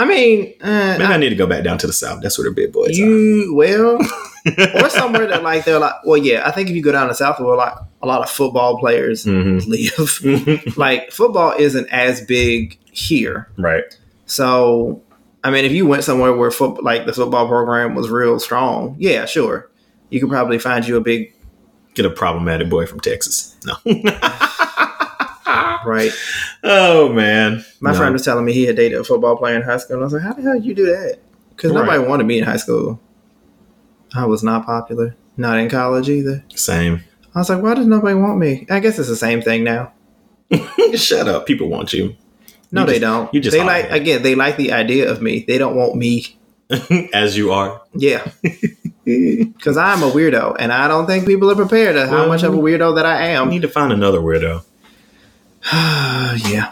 I 0.02 0.06
mean, 0.06 0.56
uh, 0.62 0.96
maybe 0.98 1.04
I, 1.14 1.18
need 1.18 1.30
to 1.30 1.36
go 1.36 1.46
back 1.46 1.64
down 1.64 1.78
to 1.78 1.86
the 1.86 1.94
south. 1.94 2.24
That's 2.24 2.36
where 2.36 2.50
the 2.50 2.56
big 2.56 2.74
boys 2.74 2.98
you 2.98 3.54
well, 3.54 3.98
or 4.84 4.90
somewhere 4.90 5.28
that 5.28 5.44
like 5.44 5.64
they're 5.64 5.78
like. 5.78 5.94
Well, 6.04 6.18
yeah, 6.18 6.42
I 6.44 6.50
think 6.50 6.72
if 6.72 6.76
you 6.76 6.82
go 6.82 6.92
down 6.92 7.04
to 7.04 7.10
the 7.10 7.14
South, 7.14 7.40
where 7.40 7.56
like 7.56 7.76
a 8.02 8.08
lot 8.08 8.24
of 8.24 8.30
football 8.32 8.80
players 8.80 9.26
hmm 9.26 9.58
live, 9.68 10.76
like 10.78 11.12
football 11.12 11.54
isn't 11.56 11.88
as 11.90 12.26
big 12.26 12.80
here. 12.92 13.48
right. 13.58 13.96
So, 14.26 15.04
I 15.44 15.52
mean, 15.52 15.66
if 15.66 15.72
you 15.72 15.86
went 15.86 16.04
somewhere 16.04 16.34
where 16.34 16.50
foot, 16.50 16.84
like 16.84 17.06
the 17.06 17.14
football 17.14 17.48
program 17.48 17.94
was 17.94 18.10
real 18.10 18.40
strong, 18.40 18.96
yeah, 18.98 19.26
sure, 19.26 19.70
you 20.10 20.20
could 20.20 20.30
probably 20.30 20.58
find 20.58 20.88
you 20.88 20.98
a 20.98 21.02
big 21.02 21.32
Get 21.94 22.06
a 22.06 22.10
problematic 22.10 22.70
boy 22.70 22.88
from 22.88 23.02
Texas. 23.02 23.56
No. 23.66 23.76
right. 25.86 26.12
oh 26.64 27.10
man, 27.14 27.64
My 27.80 27.92
No. 27.92 27.98
friend 27.98 28.14
was 28.14 28.24
telling 28.24 28.46
me 28.46 28.54
he 28.54 28.66
had 28.66 28.76
dated 28.76 29.00
a 29.00 29.04
football 29.04 29.36
player 29.38 29.56
in 29.56 29.62
high 29.64 29.78
school, 29.78 29.96
and 29.96 30.04
I 30.04 30.06
was 30.06 30.14
like, 30.14 30.22
"How 30.24 30.34
the 30.34 30.42
hell 30.42 30.54
did 30.54 30.66
you 30.66 30.74
do 30.76 30.86
that?" 30.88 31.20
Because 31.56 31.72
nobody 31.74 32.00
Right. 32.00 32.08
wanted 32.08 32.26
me 32.26 32.38
in 32.40 32.44
high 32.46 32.58
school. 32.58 33.00
I 34.14 34.26
was 34.26 34.44
not 34.44 34.66
popular, 34.66 35.16
not 35.38 35.58
in 35.60 35.70
college 35.70 36.10
either. 36.10 36.44
Same. 36.56 37.02
I 37.36 37.40
was 37.40 37.50
like, 37.50 37.62
"Why 37.62 37.74
does 37.76 37.88
nobody 37.88 38.16
want 38.16 38.38
me?" 38.40 38.66
I 38.70 38.80
guess 38.80 39.00
it's 39.00 39.08
the 39.10 39.16
same 39.16 39.42
thing 39.42 39.64
now. 39.64 39.94
Shut 40.96 41.28
up. 41.28 41.46
People 41.46 41.70
want 41.70 41.94
you. 41.94 42.16
No, 42.72 42.82
You 42.82 42.88
they 42.88 42.94
just- 42.94 43.02
don't. 43.02 43.34
you 43.34 43.40
just 43.42 43.56
they 43.56 43.64
like 43.64 43.90
again. 43.92 44.22
They 44.24 44.36
like 44.36 44.58
the 44.58 44.72
idea 44.74 45.10
of 45.10 45.22
me. 45.22 45.46
They 45.48 45.58
don't 45.58 45.76
want 45.76 45.96
me. 45.96 46.38
As 47.14 47.36
you 47.38 47.52
are. 47.52 47.82
Yeah, 47.94 48.26
because 49.04 49.76
I'm 49.78 50.04
a 50.04 50.10
weirdo, 50.10 50.56
and 50.58 50.72
I 50.72 50.88
don't 50.88 51.06
think 51.06 51.26
people 51.26 51.52
are 51.52 51.56
prepared 51.56 51.96
to 51.96 52.08
how 52.08 52.28
much 52.28 52.44
of 52.44 52.54
a 52.54 52.58
weirdo 52.58 52.96
that 52.96 53.06
I 53.06 53.16
I 53.16 53.26
am. 53.32 53.50
need 53.50 53.62
to 53.64 53.68
find 53.68 53.92
another 53.92 54.20
weirdo. 54.20 54.64
yeah. 55.74 56.72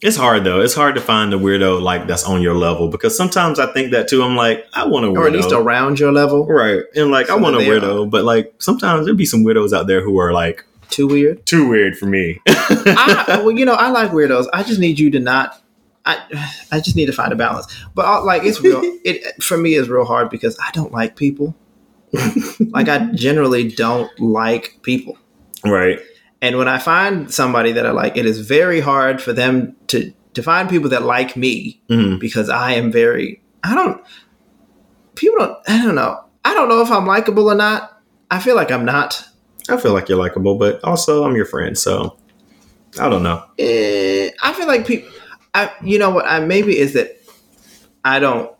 It's 0.00 0.16
hard 0.16 0.42
though. 0.44 0.60
It's 0.60 0.74
hard 0.74 0.96
to 0.96 1.00
find 1.00 1.32
a 1.32 1.38
weirdo 1.38 1.80
like 1.80 2.08
that's 2.08 2.24
on 2.24 2.42
your 2.42 2.54
level 2.54 2.88
because 2.88 3.16
sometimes 3.16 3.60
I 3.60 3.72
think 3.72 3.92
that 3.92 4.08
too. 4.08 4.22
I'm 4.24 4.34
like, 4.34 4.66
I 4.74 4.84
want 4.86 5.04
a 5.04 5.08
weirdo. 5.08 5.16
or 5.18 5.26
at 5.28 5.32
least 5.32 5.52
around 5.52 6.00
your 6.00 6.10
level. 6.12 6.44
right. 6.46 6.82
And 6.96 7.10
like, 7.12 7.30
I 7.30 7.36
want 7.36 7.54
a 7.54 7.58
they 7.58 7.70
are. 7.70 7.80
weirdo, 7.80 8.10
but 8.10 8.24
like 8.24 8.52
sometimes 8.58 9.04
there'd 9.06 9.16
be 9.16 9.26
some 9.26 9.44
weirdos 9.44 9.72
out 9.72 9.86
there 9.86 10.00
who 10.02 10.18
are 10.18 10.32
like 10.32 10.64
Too 10.90 11.06
weird. 11.06 11.46
too 11.46 11.68
weird 11.68 11.96
for 11.96 12.06
me. 12.06 12.40
I, 12.48 13.40
well, 13.44 13.52
you 13.52 13.64
know, 13.64 13.74
I 13.74 13.90
like 13.90 14.10
weirdos. 14.10 14.48
I 14.52 14.64
just 14.64 14.80
need 14.80 14.98
you 14.98 15.10
to 15.12 15.20
not. 15.20 15.62
I 16.04 16.18
I 16.72 16.80
just 16.80 16.96
need 16.96 17.06
to 17.06 17.12
find 17.12 17.32
a 17.32 17.36
balance. 17.36 17.66
But 17.94 18.06
uh, 18.06 18.24
like, 18.24 18.42
it's 18.44 18.60
real. 18.60 18.80
It 19.04 19.40
for 19.42 19.56
me 19.56 19.74
is 19.74 19.88
real 19.88 20.04
hard 20.04 20.30
because 20.30 20.58
I 20.58 20.70
don't 20.72 20.90
like 20.92 21.14
people. 21.16 21.54
like 22.72 22.88
I 22.88 23.06
generally 23.14 23.68
don't 23.68 24.10
like 24.20 24.78
people. 24.82 25.16
right. 25.64 26.00
And 26.42 26.58
when 26.58 26.68
I 26.68 26.78
find 26.78 27.32
somebody 27.32 27.72
that 27.72 27.86
I 27.86 27.92
like, 27.92 28.16
it 28.16 28.26
is 28.26 28.40
very 28.40 28.80
hard 28.80 29.22
for 29.22 29.32
them 29.32 29.74
to 29.88 30.12
to 30.34 30.42
find 30.42 30.68
people 30.68 30.90
that 30.90 31.02
like 31.02 31.36
me 31.36 31.80
Mhm. 31.90 32.18
because 32.18 32.48
I 32.50 32.72
am 32.72 32.90
very. 32.90 33.40
I 33.62 33.74
don't. 33.74 34.00
People 35.14 35.38
don't. 35.38 35.58
I 35.68 35.84
don't 35.84 35.94
know. 35.94 36.24
I 36.44 36.54
don't 36.54 36.68
know 36.68 36.80
if 36.82 36.90
I'm 36.90 37.06
likable 37.06 37.48
or 37.50 37.54
not. 37.54 38.00
I 38.30 38.40
feel 38.40 38.56
like 38.56 38.70
I'm 38.72 38.84
not. 38.84 39.22
I 39.68 39.76
feel 39.76 39.92
like 39.92 40.08
you're 40.08 40.18
likable, 40.18 40.56
but 40.56 40.82
also 40.82 41.24
I'm 41.24 41.36
your 41.36 41.44
friend, 41.46 41.78
so 41.78 42.16
I 42.98 43.08
don't 43.08 43.22
know. 43.22 43.44
Eh, 43.58 44.30
I 44.42 44.52
feel 44.54 44.66
like 44.66 44.86
people. 44.86 45.10
I 45.54 45.70
you 45.82 45.98
know 45.98 46.10
what? 46.10 46.24
I 46.26 46.40
maybe 46.40 46.76
is 46.78 46.94
that 46.94 47.20
I 48.04 48.18
don't. 48.18 48.50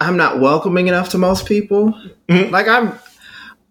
I'm 0.00 0.16
not 0.16 0.40
welcoming 0.40 0.88
enough 0.88 1.08
to 1.10 1.18
most 1.18 1.46
people. 1.46 1.94
Mhm. 2.28 2.50
Like 2.50 2.68
I'm. 2.68 2.92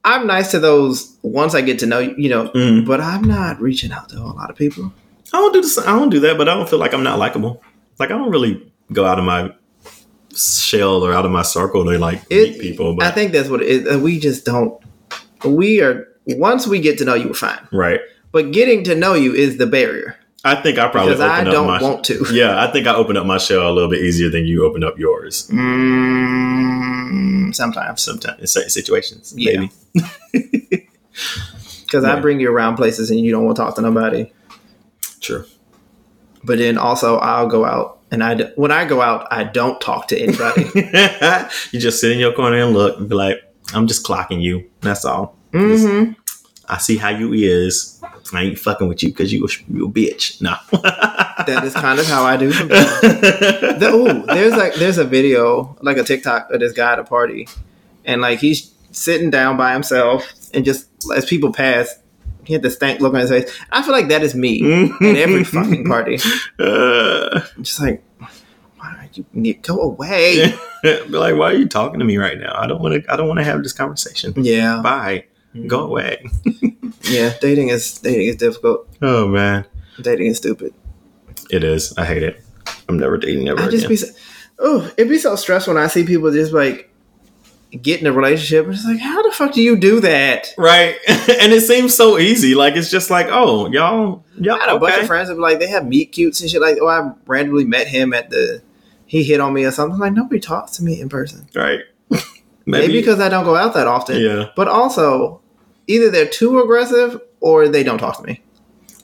I'm 0.04 0.26
nice 0.28 0.52
to 0.52 0.60
those 0.60 1.16
once 1.22 1.54
I 1.54 1.62
get 1.62 1.80
to 1.80 1.86
know 1.86 2.00
you 2.00 2.16
you 2.18 2.30
know, 2.30 2.50
Mhm. 2.50 2.86
but 2.86 3.00
I'm 3.02 3.24
not 3.24 3.62
reaching 3.62 3.92
out 3.92 4.10
to 4.10 4.18
a 4.18 4.34
lot 4.34 4.50
of 4.50 4.56
people. 4.56 4.92
I 5.34 5.38
don't 5.38 5.54
do 5.54 5.62
this. 5.62 5.78
I 5.78 5.86
don't 5.98 6.10
do 6.10 6.20
that, 6.22 6.38
but 6.38 6.50
I 6.50 6.56
don't 6.56 6.68
feel 6.70 6.80
like 6.80 6.94
I'm 6.94 7.04
not 7.04 7.20
likable. 7.20 7.62
Like 8.00 8.10
I 8.12 8.18
don't 8.18 8.32
really 8.32 8.62
go 8.92 9.06
out 9.06 9.20
of 9.20 9.26
my 9.26 9.52
shell 10.36 11.04
or 11.06 11.14
out 11.14 11.26
of 11.26 11.32
my 11.32 11.42
circle 11.44 11.84
to 11.86 11.98
like 12.00 12.22
It- 12.30 12.52
meet 12.54 12.62
people. 12.62 12.96
But 12.96 13.06
I 13.06 13.12
think 13.12 13.32
that's 13.32 13.50
what 13.50 13.62
it 13.62 13.68
is. 13.68 13.98
We 13.98 14.20
just 14.20 14.46
don't. 14.46 14.74
We 15.46 15.82
are 15.82 16.08
once 16.28 16.66
we 16.68 16.80
get 16.80 16.98
to 17.00 17.06
know 17.06 17.14
you, 17.16 17.28
we're 17.28 17.34
fine. 17.34 17.60
right, 17.72 18.00
But 18.32 18.52
getting 18.52 18.84
to 18.86 18.96
know 18.96 19.14
you 19.14 19.34
is 19.34 19.58
the 19.58 19.66
barrier 19.68 20.16
I 20.44 20.56
think 20.56 20.80
I 20.80 20.88
probably 20.88 21.12
because 21.14 21.22
I 21.22 21.44
don't 21.44 21.68
my 21.68 21.82
want 21.82 22.04
to. 22.06 22.26
yeah. 22.32 22.64
I 22.64 22.72
think 22.72 22.88
I 22.88 22.96
open 22.96 23.16
up 23.18 23.26
my 23.28 23.38
shell 23.38 23.70
a 23.70 23.74
little 23.74 23.90
bit 23.90 24.02
easier 24.02 24.30
than 24.30 24.46
you 24.46 24.66
open 24.66 24.84
up 24.84 24.98
yours. 24.98 25.48
Mm, 25.52 27.31
sometimes 27.54 28.02
Sometimes 28.02 28.40
in 28.40 28.48
certain 28.48 28.70
situations, 28.70 29.34
Yeah. 29.36 29.68
maybe. 29.94 30.08
because 31.86 32.04
I 32.06 32.20
bring 32.20 32.40
you 32.40 32.50
around 32.52 32.76
places 32.78 33.12
and 33.12 33.20
you 33.20 33.32
don't 33.32 33.44
want 33.46 33.58
to 33.58 33.62
talk 33.64 33.76
to 33.76 33.82
nobody. 33.82 34.32
True. 35.20 35.46
But 36.44 36.58
then 36.58 36.78
also 36.78 37.18
I'll 37.18 37.48
go 37.48 37.66
out 37.66 38.00
and 38.12 38.24
I 38.24 38.36
when 38.56 38.72
I 38.72 38.86
go 38.86 39.02
out 39.02 39.28
I 39.32 39.44
don't 39.44 39.80
talk 39.82 40.08
to 40.08 40.20
anybody. 40.20 40.64
you 41.72 41.80
just 41.80 42.00
sit 42.02 42.12
in 42.12 42.20
your 42.20 42.34
corner 42.34 42.58
and 42.58 42.74
look 42.74 42.98
and 42.98 43.08
be 43.10 43.16
like, 43.16 43.38
I'm 43.74 43.88
just 43.88 44.06
clocking 44.06 44.42
you. 44.42 44.70
That's 44.82 45.06
all. 45.06 45.38
hmm 45.54 46.12
I 46.72 46.78
see 46.78 46.98
how 46.98 47.10
you 47.10 47.34
is. 47.34 48.02
I 48.34 48.44
ain't 48.44 48.58
fucking 48.58 48.88
with 48.88 49.04
you 49.04 49.10
because 49.10 49.32
you 49.34 49.46
a, 49.46 49.50
you 49.72 49.86
a 49.86 49.90
bitch. 49.90 50.42
No. 50.42 50.56
That 51.48 51.64
is 51.64 51.74
kind 51.74 51.98
of 52.00 52.06
how 52.06 52.24
I 52.24 52.38
do. 52.38 52.52
the, 52.54 53.92
ooh, 53.94 54.26
there's 54.28 54.54
like 54.56 54.76
there's 54.76 55.00
a 55.00 55.04
video 55.04 55.76
like 55.82 55.98
a 55.98 56.04
TikTok 56.04 56.52
of 56.52 56.60
this 56.60 56.72
guy 56.72 56.94
at 56.94 57.00
a 57.00 57.04
party, 57.04 57.48
and 58.06 58.22
like 58.22 58.38
he's 58.38 58.72
sitting 58.92 59.32
down 59.32 59.58
by 59.58 59.74
himself, 59.74 60.32
and 60.54 60.64
just 60.64 60.88
as 61.16 61.26
people 61.26 61.52
pass, 61.52 61.96
he 62.44 62.54
had 62.54 62.62
the 62.62 62.70
stank 62.70 63.02
look 63.02 63.16
on 63.16 63.22
his 63.22 63.32
face. 63.32 63.60
I 63.72 63.82
feel 63.82 63.92
like 63.92 64.10
that 64.10 64.22
is 64.22 64.36
me 64.36 64.62
at 65.02 65.16
every 65.16 65.44
fucking 65.44 65.86
party. 65.86 66.20
Uh, 66.60 67.42
I'm 67.58 67.64
just 67.64 67.80
like, 67.82 68.04
why 68.78 68.88
are 68.90 69.10
you 69.14 69.26
need- 69.34 69.64
go 69.64 69.80
away? 69.82 70.54
be 70.84 71.00
like, 71.08 71.36
why 71.36 71.52
are 71.54 71.56
you 71.56 71.68
talking 71.68 71.98
to 72.00 72.06
me 72.06 72.18
right 72.18 72.38
now? 72.38 72.54
I 72.56 72.68
don't 72.68 72.84
want 72.84 73.04
to. 73.04 73.12
I 73.12 73.16
don't 73.18 73.28
want 73.28 73.40
to 73.40 73.44
have 73.46 73.64
this 73.64 73.74
conversation. 73.74 74.34
yeah, 74.38 74.80
Bye. 74.84 75.26
Go 75.68 75.82
away. 75.86 76.26
yeah. 77.04 77.34
Dating 77.42 77.70
is 77.70 77.98
dating 78.00 78.28
is 78.28 78.36
difficult. 78.38 78.88
Oh 79.02 79.28
man, 79.28 79.66
Dating 80.02 80.28
is 80.28 80.38
stupid. 80.38 80.74
it 81.50 81.64
is. 81.64 81.94
I 81.98 82.06
hate 82.06 82.24
it. 82.24 82.42
I'm 82.88 82.98
never 82.98 83.18
dating 83.18 83.48
ever 83.50 83.60
I 83.62 83.66
just 83.66 83.78
again. 83.86 83.90
be, 83.90 83.96
so, 83.98 84.08
oh, 84.60 84.92
it'd 84.98 85.10
be 85.10 85.18
so 85.18 85.36
stressful 85.36 85.74
when 85.74 85.84
I 85.84 85.88
see 85.88 86.06
people 86.06 86.32
just 86.32 86.54
like 86.54 86.88
get 87.82 88.02
in 88.02 88.08
a 88.08 88.12
relationship. 88.14 88.66
and 88.66 88.74
It's 88.74 88.86
like, 88.86 89.00
how 89.00 89.22
the 89.24 89.32
fuck 89.32 89.54
do 89.54 89.62
you 89.62 89.76
do 89.78 90.00
that? 90.02 90.54
right, 90.58 90.96
and 91.08 91.52
it 91.54 91.62
seems 91.62 91.96
so 91.96 92.18
easy. 92.18 92.56
Like 92.56 92.76
it's 92.76 92.90
just 92.92 93.10
like, 93.10 93.28
oh, 93.30 93.68
y'all, 93.72 94.24
y'all. 94.40 94.56
I 94.56 94.60
had 94.60 94.76
a 94.76 94.80
bunch 94.80 95.02
of 95.02 95.08
friends 95.08 95.30
that 95.30 95.38
like, 95.40 95.60
they 95.60 95.68
have 95.68 95.86
meet 95.86 96.12
cutes 96.14 96.40
and 96.42 96.50
shit. 96.50 96.62
Like, 96.62 96.78
oh, 96.82 96.88
I 96.88 97.12
randomly 97.26 97.66
met 97.66 97.88
him 97.88 98.14
at 98.14 98.30
the, 98.30 98.62
he 99.06 99.24
hit 99.24 99.40
on 99.42 99.54
me 99.54 99.64
or 99.66 99.72
something. 99.72 100.00
Like, 100.00 100.14
nobody 100.14 100.40
talks 100.40 100.72
to 100.78 100.84
me 100.84 101.00
in 101.02 101.10
person. 101.10 101.48
Right. 101.56 101.82
Maybe, 102.66 102.94
because 102.94 103.20
I 103.20 103.28
don't 103.30 103.44
go 103.46 103.56
out 103.56 103.74
that 103.74 103.88
often. 103.88 104.22
yeah. 104.22 104.50
But 104.56 104.68
also, 104.68 105.41
either 105.88 106.10
they're 106.10 106.26
too 106.28 106.60
aggressive 106.60 107.20
or 107.40 107.68
they 107.68 107.84
don't 107.84 107.98
talk 107.98 108.18
to 108.18 108.24
me. 108.24 108.42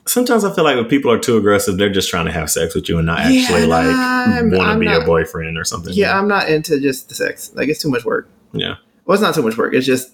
Sometimes 0.05 0.45
I 0.45 0.53
feel 0.55 0.63
like 0.63 0.78
when 0.78 0.86
people 0.86 1.11
are 1.11 1.19
too 1.19 1.36
aggressive, 1.38 1.78
they're 1.78 1.91
just 1.91 2.09
trying 2.09 2.25
to 2.28 2.32
have 2.32 2.49
sex 2.49 2.73
with 2.73 2.88
you 2.88 2.97
and 2.97 3.05
not 3.05 3.19
Yeah, 3.30 3.41
actually 3.41 3.65
like 3.65 3.88
want 3.88 4.71
to 4.73 4.80
be 4.80 4.86
not- 4.86 4.93
your 4.93 5.05
boyfriend 5.05 5.57
or 5.57 5.65
something. 5.65 5.93
Yeah, 5.93 6.17
I'm 6.17 6.28
not 6.30 6.47
into 6.49 6.80
just 6.80 7.09
the 7.09 7.15
sex. 7.15 7.51
Like, 7.55 7.67
it's 7.67 7.82
too 7.82 7.89
much 7.89 8.05
work. 8.05 8.30
yeah. 8.53 8.75
Well, 9.05 9.15
it's 9.15 9.21
not 9.21 9.36
too 9.36 9.41
much 9.41 9.57
work. 9.57 9.73
It's 9.73 9.86
just, 9.86 10.13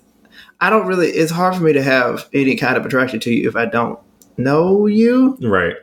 I 0.62 0.70
don't 0.70 0.86
really, 0.88 1.08
it's 1.10 1.32
hard 1.32 1.56
for 1.56 1.64
me 1.64 1.74
to 1.74 1.82
have 1.84 2.28
any 2.34 2.56
kind 2.56 2.78
of 2.78 2.86
attraction 2.86 3.20
to 3.22 3.32
you 3.34 3.48
if 3.50 3.56
I 3.56 3.66
don't 3.66 4.00
know 4.38 4.86
you. 4.88 5.38
Right. 5.42 5.76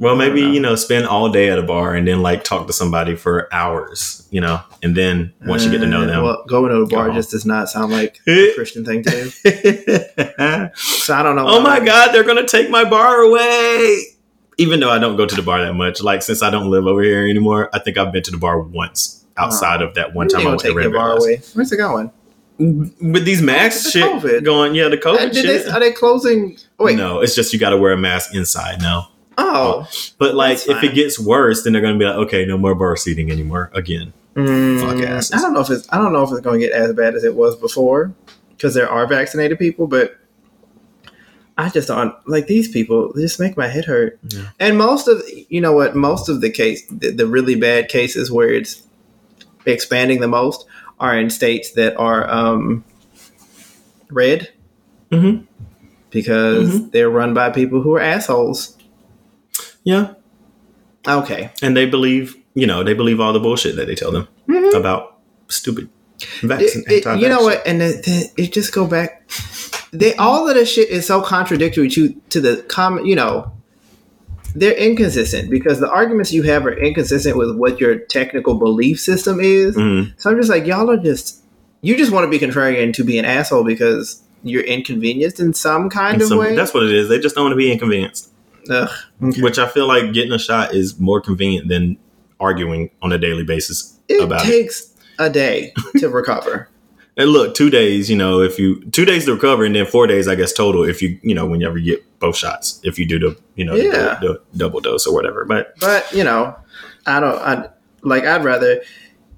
Well, 0.00 0.14
maybe 0.14 0.42
know. 0.42 0.52
you 0.52 0.60
know, 0.60 0.74
spend 0.76 1.06
all 1.06 1.28
day 1.28 1.50
at 1.50 1.58
a 1.58 1.62
bar 1.62 1.94
and 1.94 2.06
then 2.06 2.22
like 2.22 2.44
talk 2.44 2.68
to 2.68 2.72
somebody 2.72 3.16
for 3.16 3.52
hours, 3.52 4.26
you 4.30 4.40
know, 4.40 4.60
and 4.82 4.94
then 4.96 5.32
once 5.44 5.64
you 5.64 5.72
get 5.72 5.78
to 5.80 5.86
know 5.86 6.02
Uh, 6.02 6.06
them, 6.06 6.22
Well, 6.22 6.44
going 6.46 6.70
to 6.70 6.76
a 6.82 6.86
bar 6.86 7.10
just 7.10 7.32
does 7.32 7.44
not 7.44 7.68
sound 7.68 7.90
like 7.92 8.20
a 8.28 8.52
Christian 8.54 8.84
thing 8.84 9.02
to 9.02 9.10
do. 9.10 10.70
So 10.76 11.14
I 11.14 11.22
don't 11.22 11.34
know. 11.36 11.48
oh 11.48 11.58
why. 11.62 11.80
my 11.80 11.84
god, 11.84 12.12
they're 12.12 12.22
gonna 12.24 12.46
take 12.46 12.70
my 12.70 12.84
bar 12.88 13.22
away. 13.22 14.02
Even 14.56 14.80
though 14.80 14.90
I 14.90 14.98
don't 14.98 15.16
go 15.16 15.26
to 15.26 15.34
the 15.34 15.42
bar 15.42 15.62
that 15.62 15.74
much, 15.74 16.02
like 16.02 16.22
since 16.22 16.42
I 16.42 16.50
don't 16.50 16.70
live 16.70 16.86
over 16.86 17.02
here 17.02 17.26
anymore, 17.28 17.68
I 17.72 17.78
think 17.78 17.96
I've 17.98 18.12
been 18.12 18.22
to 18.24 18.30
the 18.30 18.38
bar 18.38 18.60
once 18.60 19.24
outside 19.36 19.82
of 19.82 19.94
that 19.94 20.14
one 20.14 20.28
time 20.28 20.38
they 20.38 20.42
I 20.42 20.44
gonna 20.44 20.50
went 20.50 20.60
to 20.62 20.66
take 20.68 20.76
Red 20.76 20.92
bar 20.92 21.16
away? 21.16 21.40
Where's 21.54 21.72
it 21.72 21.76
going? 21.76 22.10
With 22.58 23.24
these 23.24 23.40
masks 23.40 23.84
The 23.84 23.90
shit 23.90 24.02
COVID. 24.02 24.44
going, 24.44 24.74
yeah, 24.74 24.88
the 24.88 24.98
Uh, 24.98 25.00
COVID 25.16 25.32
did 25.32 25.44
shit. 25.44 25.64
they, 25.66 25.70
are 25.70 25.78
they 25.80 25.92
closing? 25.92 26.56
oh, 26.80 26.86
Wait, 26.86 26.96
No, 26.96 27.20
it's 27.20 27.36
just 27.36 27.52
you 27.52 27.58
got 27.60 27.70
to 27.70 27.76
wear 27.76 27.92
a 27.92 27.96
mask 27.96 28.34
inside 28.34 28.80
now. 28.82 29.10
Oh, 29.38 29.88
But 30.18 30.34
like, 30.34 30.58
if 30.68 30.82
it 30.82 30.94
gets 30.94 31.18
worse, 31.18 31.62
then 31.64 31.72
they're 31.72 31.82
going 31.82 31.94
to 31.94 31.98
be 31.98 32.04
like, 32.04 32.16
okay, 32.26 32.44
no 32.44 32.58
more 32.58 32.74
bar 32.74 32.96
seating 32.96 33.30
anymore 33.30 33.70
again. 33.72 34.12
Mm, 34.34 34.80
Fuck 34.80 35.08
asses. 35.08 35.32
I 35.32 35.40
don't 35.40 35.52
know 35.54 35.60
if 35.60 35.70
it's 35.70 35.88
I 35.90 35.96
don't 35.98 36.12
know 36.12 36.22
if 36.22 36.30
it's 36.30 36.40
going 36.40 36.60
to 36.60 36.66
get 36.66 36.74
as 36.74 36.92
bad 36.94 37.14
as 37.14 37.24
it 37.24 37.34
was 37.34 37.56
before 37.56 38.12
because 38.50 38.74
there 38.74 38.88
are 38.88 39.06
vaccinated 39.06 39.58
people, 39.58 39.86
but 39.86 40.16
I 41.56 41.70
just 41.70 41.88
don't 41.88 42.14
like 42.28 42.46
these 42.46 42.68
people. 42.68 43.12
They 43.12 43.22
just 43.22 43.40
make 43.40 43.56
my 43.56 43.66
head 43.66 43.84
hurt. 43.86 44.18
Yeah. 44.28 44.50
And 44.60 44.78
most 44.78 45.08
of 45.08 45.22
you 45.48 45.60
know 45.60 45.72
what? 45.72 45.96
Most 45.96 46.28
of 46.28 46.40
the 46.40 46.50
case, 46.50 46.86
the, 46.88 47.10
the 47.10 47.26
really 47.26 47.56
bad 47.56 47.88
cases 47.88 48.30
where 48.30 48.48
it's 48.48 48.82
expanding 49.66 50.20
the 50.20 50.28
most 50.28 50.66
are 51.00 51.18
in 51.18 51.30
states 51.30 51.72
that 51.72 51.96
are 51.96 52.28
um, 52.30 52.84
red 54.10 54.50
Mm-hmm. 55.10 55.44
because 56.10 56.90
they're 56.90 57.08
run 57.10 57.32
by 57.34 57.48
people 57.50 57.80
who 57.80 57.94
are 57.96 58.00
assholes. 58.00 58.76
Yeah, 59.84 60.14
Okay. 61.06 61.50
and 61.62 61.76
they 61.76 61.86
believe, 61.86 62.36
you 62.54 62.66
know, 62.66 62.82
they 62.82 62.94
believe 62.94 63.20
all 63.20 63.32
the 63.32 63.40
bullshit 63.40 63.76
that 63.76 63.86
they 63.86 63.94
tell 63.94 64.10
them 64.12 64.28
Mhm. 64.48 64.74
about 64.74 65.16
stupid 65.48 65.88
vaccine. 66.42 66.84
It- 66.88 67.06
it- 67.06 67.20
you 67.20 67.28
know 67.28 67.42
what? 67.42 67.62
And 67.66 67.80
it, 67.82 68.06
it, 68.06 68.32
it 68.36 68.52
just 68.52 68.72
go 68.72 68.86
back. 68.86 69.28
They 69.92 70.14
all 70.16 70.48
of 70.48 70.54
the 70.54 70.66
shit 70.66 70.90
is 70.90 71.06
so 71.06 71.22
contradictory 71.22 71.88
to 71.90 72.14
to 72.30 72.40
the 72.40 72.56
common. 72.68 73.06
You 73.06 73.16
know, 73.16 73.52
they're 74.54 74.72
inconsistent 74.76 75.48
because 75.50 75.78
the 75.80 75.88
arguments 75.88 76.32
you 76.32 76.42
have 76.42 76.66
are 76.66 76.72
inconsistent 76.76 77.36
with 77.38 77.56
what 77.56 77.80
your 77.80 77.96
technical 77.96 78.54
belief 78.54 79.00
system 79.00 79.38
is. 79.40 79.76
Mhm. 79.76 80.12
So 80.18 80.30
I'm 80.30 80.36
just 80.36 80.50
like, 80.50 80.66
y'all 80.66 80.90
are 80.90 80.96
just 80.98 81.36
you 81.80 81.96
just 81.96 82.10
want 82.10 82.24
to 82.24 82.28
be 82.38 82.44
contrarian 82.44 82.92
to 82.92 83.04
be 83.04 83.18
an 83.18 83.24
asshole 83.24 83.62
because 83.64 84.20
you're 84.42 84.64
inconvenienced 84.64 85.38
in 85.40 85.54
some 85.54 85.88
kind 85.88 86.14
And 86.14 86.22
of 86.22 86.28
some- 86.28 86.38
way. 86.38 86.56
that's 86.56 86.74
what 86.74 86.82
it 86.82 86.92
is. 86.92 87.08
They 87.08 87.20
just 87.20 87.34
don't 87.36 87.44
want 87.44 87.52
to 87.52 87.56
be 87.56 87.70
inconvenienced, 87.70 88.28
Ugh. 88.70 88.88
Okay. 89.22 89.42
which 89.42 89.58
I 89.58 89.68
feel 89.68 89.86
like 89.86 90.12
getting 90.12 90.32
a 90.32 90.38
shot 90.38 90.74
is 90.74 90.98
more 90.98 91.20
convenient 91.20 91.68
than 91.68 91.98
arguing 92.40 92.90
on 93.02 93.12
a 93.12 93.18
daily 93.18 93.44
basis 93.44 93.98
It 94.08 94.22
about 94.22 94.44
it. 94.44 94.48
takes 94.48 94.94
a 95.18 95.28
day 95.30 95.72
to 95.98 96.08
recover. 96.20 96.68
And 97.16 97.30
look, 97.30 97.54
two 97.56 97.68
days, 97.68 98.08
you 98.08 98.16
know, 98.16 98.40
if 98.40 98.60
you 98.60 98.80
two 98.92 99.04
days 99.04 99.24
to 99.24 99.34
recover, 99.34 99.64
and 99.64 99.74
then 99.74 99.86
four 99.86 100.06
days, 100.06 100.28
I 100.28 100.36
guess 100.36 100.52
total, 100.52 100.84
if 100.84 101.02
you, 101.02 101.18
you 101.22 101.34
know, 101.34 101.46
whenever 101.46 101.76
you 101.76 101.96
get 101.96 102.18
both 102.20 102.36
shots, 102.36 102.80
if 102.84 102.96
you 102.96 103.06
do 103.06 103.18
the, 103.18 103.36
you 103.56 103.64
know, 103.64 103.76
the 103.76 103.84
Yeah. 103.84 104.18
dou- 104.20 104.34
the, 104.34 104.40
double 104.56 104.78
dose 104.80 105.04
or 105.04 105.12
whatever. 105.12 105.44
But 105.44 105.74
But 105.80 106.12
you 106.12 106.22
know, 106.22 106.54
I 107.06 107.18
don't. 107.18 107.34
I 107.42 107.70
like. 108.02 108.24
I'd 108.24 108.44
rather 108.44 108.82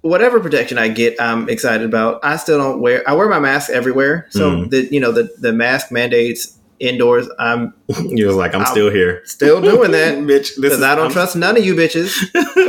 whatever 0.03 0.41
protection 0.41 0.77
I 0.77 0.89
get. 0.89 1.19
I'm 1.19 1.49
excited 1.49 1.87
about. 1.87 2.21
I 2.23 2.37
still 2.37 2.59
don't 2.59 2.81
wear. 2.83 3.03
I 3.09 3.15
wear 3.15 3.31
my 3.31 3.39
mask 3.41 3.71
everywhere. 3.71 4.27
So 4.29 4.51
Mhm. 4.51 4.71
the 4.71 4.93
you 4.93 5.01
know 5.01 5.13
the 5.13 5.31
the 5.39 5.53
mask 5.55 5.91
mandates 5.91 6.59
indoors. 6.81 7.29
I'm 7.39 7.73
you 8.09 8.27
was 8.27 8.35
like, 8.37 8.55
I'm 8.55 8.63
I'll- 8.63 8.71
still 8.71 8.91
here, 8.91 9.23
still 9.27 9.61
doing 9.61 9.93
that 9.93 10.15
bitch. 10.19 10.61
Because 10.61 10.83
I 10.83 10.95
don't 10.95 11.05
I'm- 11.05 11.13
trust 11.13 11.37
none 11.37 11.57
of 11.57 11.65
you 11.65 11.75
bitches. 11.75 12.17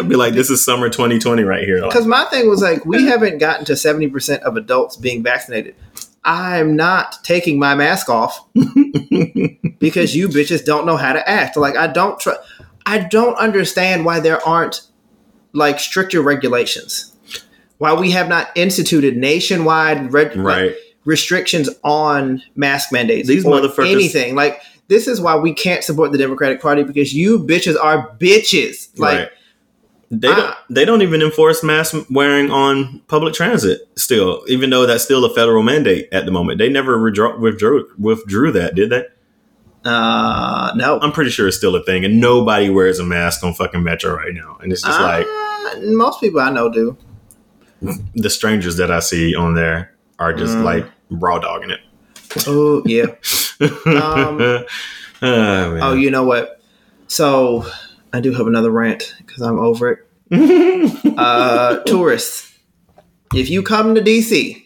be 0.10 0.16
like, 0.16 0.34
this 0.34 0.50
is 0.50 0.64
summer 0.64 0.90
2020 0.90 1.44
right 1.44 1.64
here. 1.64 1.80
Like, 1.82 1.90
Because 1.90 2.06
my 2.06 2.26
thing 2.26 2.48
was 2.50 2.62
like, 2.62 2.86
we 2.86 3.06
haven't 3.08 3.40
gotten 3.40 3.66
to 3.66 3.76
seventy 3.76 4.08
percent 4.10 4.44
of 4.44 4.56
adults 4.58 4.96
being 4.98 5.24
vaccinated. 5.24 5.76
I'm 6.24 6.76
not 6.76 7.24
taking 7.24 7.58
my 7.58 7.74
mask 7.74 8.08
off 8.08 8.48
because 8.54 10.16
you 10.16 10.28
bitches 10.28 10.64
don't 10.64 10.86
know 10.86 10.98
how 10.98 11.14
to 11.14 11.28
act. 11.30 11.58
Like 11.58 11.76
I 11.76 11.88
don't 11.88 12.20
trust. 12.20 12.40
I 12.86 13.00
don't 13.00 13.36
understand 13.36 14.06
why 14.06 14.20
there 14.20 14.46
aren't 14.48 14.82
like 15.54 15.80
stricter 15.80 16.22
regulations. 16.22 17.16
Why 17.78 17.94
we 17.94 18.12
have 18.12 18.28
not 18.30 18.50
instituted 18.56 19.18
nationwide 19.18 20.14
reg- 20.14 20.36
like, 20.36 20.46
right. 20.46 20.76
Restrictions 21.06 21.70
on 21.84 22.42
mask 22.56 22.92
mandates. 22.92 23.28
These 23.28 23.46
motherfuckers- 23.46 23.92
anything 23.92 24.36
like 24.36 24.62
this 24.88 25.08
is 25.08 25.22
why 25.22 25.36
we 25.36 25.54
can't 25.54 25.84
support 25.84 26.12
the 26.12 26.18
Democratic 26.18 26.62
Party 26.62 26.84
because 26.84 27.14
you 27.14 27.40
bitches 27.40 27.76
are 27.82 28.10
bitches. 28.20 28.90
Like 29.00 29.18
right. 29.20 29.30
They 30.14 30.28
I- 30.28 30.36
don't. 30.36 30.56
They 30.70 30.84
don't 30.86 31.02
even 31.02 31.22
enforce 31.22 31.64
mask 31.64 31.96
wearing 32.10 32.52
on 32.52 33.02
public 33.08 33.34
transit. 33.34 33.88
Still, 33.96 34.44
even 34.48 34.70
though 34.70 34.86
that's 34.86 35.04
still 35.06 35.24
a 35.24 35.34
federal 35.34 35.64
mandate 35.64 36.10
at 36.12 36.26
the 36.26 36.32
moment, 36.32 36.60
they 36.60 36.68
never 36.68 37.02
withdraw, 37.02 37.38
withdrew 37.38 37.88
withdrew 37.98 38.52
that, 38.52 38.76
did 38.76 38.90
they? 38.90 39.06
uh, 39.86 40.72
no. 40.76 41.00
I'm 41.02 41.12
pretty 41.12 41.32
sure 41.32 41.48
it's 41.48 41.58
still 41.58 41.76
a 41.76 41.84
thing, 41.84 42.06
and 42.06 42.20
nobody 42.20 42.70
wears 42.70 43.00
a 43.00 43.04
mask 43.06 43.44
on 43.44 43.54
fucking 43.54 43.82
Metro 43.84 44.14
right 44.14 44.34
now. 44.34 44.58
And 44.62 44.72
it's 44.72 44.82
just 44.84 45.00
Uh, 45.00 45.04
like 45.04 45.28
most 45.84 46.20
people 46.20 46.40
I 46.42 46.50
know 46.52 46.70
do. 46.70 46.98
the 48.14 48.30
strangers 48.30 48.78
that 48.78 48.92
I 48.92 49.00
see 49.00 49.34
on 49.34 49.56
there 49.56 49.94
are 50.22 50.34
just 50.34 50.56
Mm. 50.56 50.64
like 50.64 50.86
raw 51.10 51.40
dogging 51.40 51.72
it. 51.72 51.80
Oh 52.48 52.84
yeah. 52.86 53.08
Um, 53.86 54.40
oh. 54.42 54.66
Oh, 55.22 55.94
you 55.94 56.10
know 56.10 56.24
what? 56.24 56.62
So 57.08 57.66
I 58.12 58.22
do 58.22 58.34
have 58.34 58.48
another 58.48 58.72
rant 58.72 59.14
because 59.20 59.42
I'm 59.44 59.60
over 59.60 59.92
it. 59.92 60.00
uh, 61.18 61.84
tourists, 61.84 62.52
if 63.36 63.50
you 63.50 63.62
come 63.62 63.94
to 63.96 64.02
DC, 64.02 64.64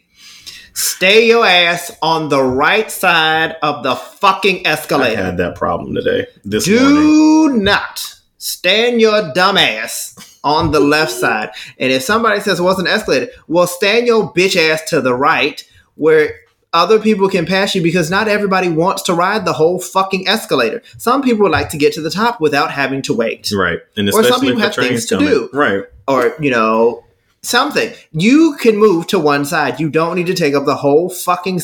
stay 0.74 1.28
your 1.28 1.46
ass 1.46 1.92
on 2.02 2.30
the 2.30 2.42
right 2.42 2.90
side 2.90 3.58
of 3.62 3.84
the 3.84 3.96
fucking 3.96 4.66
escalator. 4.66 5.22
I 5.22 5.26
had 5.26 5.38
that 5.38 5.56
problem 5.56 5.94
today. 5.96 6.28
This 6.46 6.68
morning. 6.70 6.94
Do 6.96 7.58
not 7.58 8.16
stand 8.38 9.02
your 9.02 9.34
dumb 9.34 9.58
ass 9.58 10.16
on 10.46 10.72
the 10.72 10.80
left 10.80 11.12
side. 11.12 11.50
And 11.80 11.92
if 11.92 12.04
somebody 12.04 12.40
says, 12.40 12.62
What's 12.62 12.80
an 12.80 12.88
escalator? 12.88 13.30
Well, 13.50 13.68
stand 13.68 14.08
your 14.08 14.32
bitch 14.32 14.56
ass 14.56 14.88
to 14.92 15.02
the 15.02 15.14
right 15.14 15.62
where 15.96 16.36
other 16.72 17.00
people 17.00 17.30
can 17.30 17.46
pass 17.46 17.74
you 17.74 17.82
because 17.82 18.10
not 18.12 18.28
everybody 18.28 18.68
wants 18.70 19.02
to 19.04 19.14
ride 19.14 19.46
the 19.46 19.54
whole 19.54 19.80
fucking 19.80 20.28
escalator. 20.28 20.82
Some 20.98 21.22
people 21.22 21.44
would 21.44 21.52
like 21.52 21.70
to 21.70 21.78
get 21.78 21.94
to 21.94 22.02
the 22.02 22.10
top 22.10 22.40
without 22.42 22.70
having 22.70 23.02
to 23.04 23.14
wait. 23.14 23.50
Right. 23.56 23.80
And 23.98 24.10
Or 24.10 24.12
some 24.12 24.22
especially 24.26 24.48
people 24.48 24.62
have 24.62 24.76
things 24.76 25.06
to 25.08 25.16
coming. 25.16 25.30
do. 25.30 25.50
Right. 25.54 25.84
Or, 26.08 26.36
you 26.40 26.52
know, 26.52 27.04
something. 27.42 27.94
You 28.12 28.58
can 28.60 28.76
move 28.76 29.08
to 29.08 29.20
one 29.20 29.46
side. 29.46 29.80
You 29.80 29.90
don't 29.90 30.16
need 30.16 30.28
to 30.28 30.34
take 30.34 30.54
up 30.54 30.66
the 30.66 30.76
whole 30.76 31.10
fucking 31.10 31.62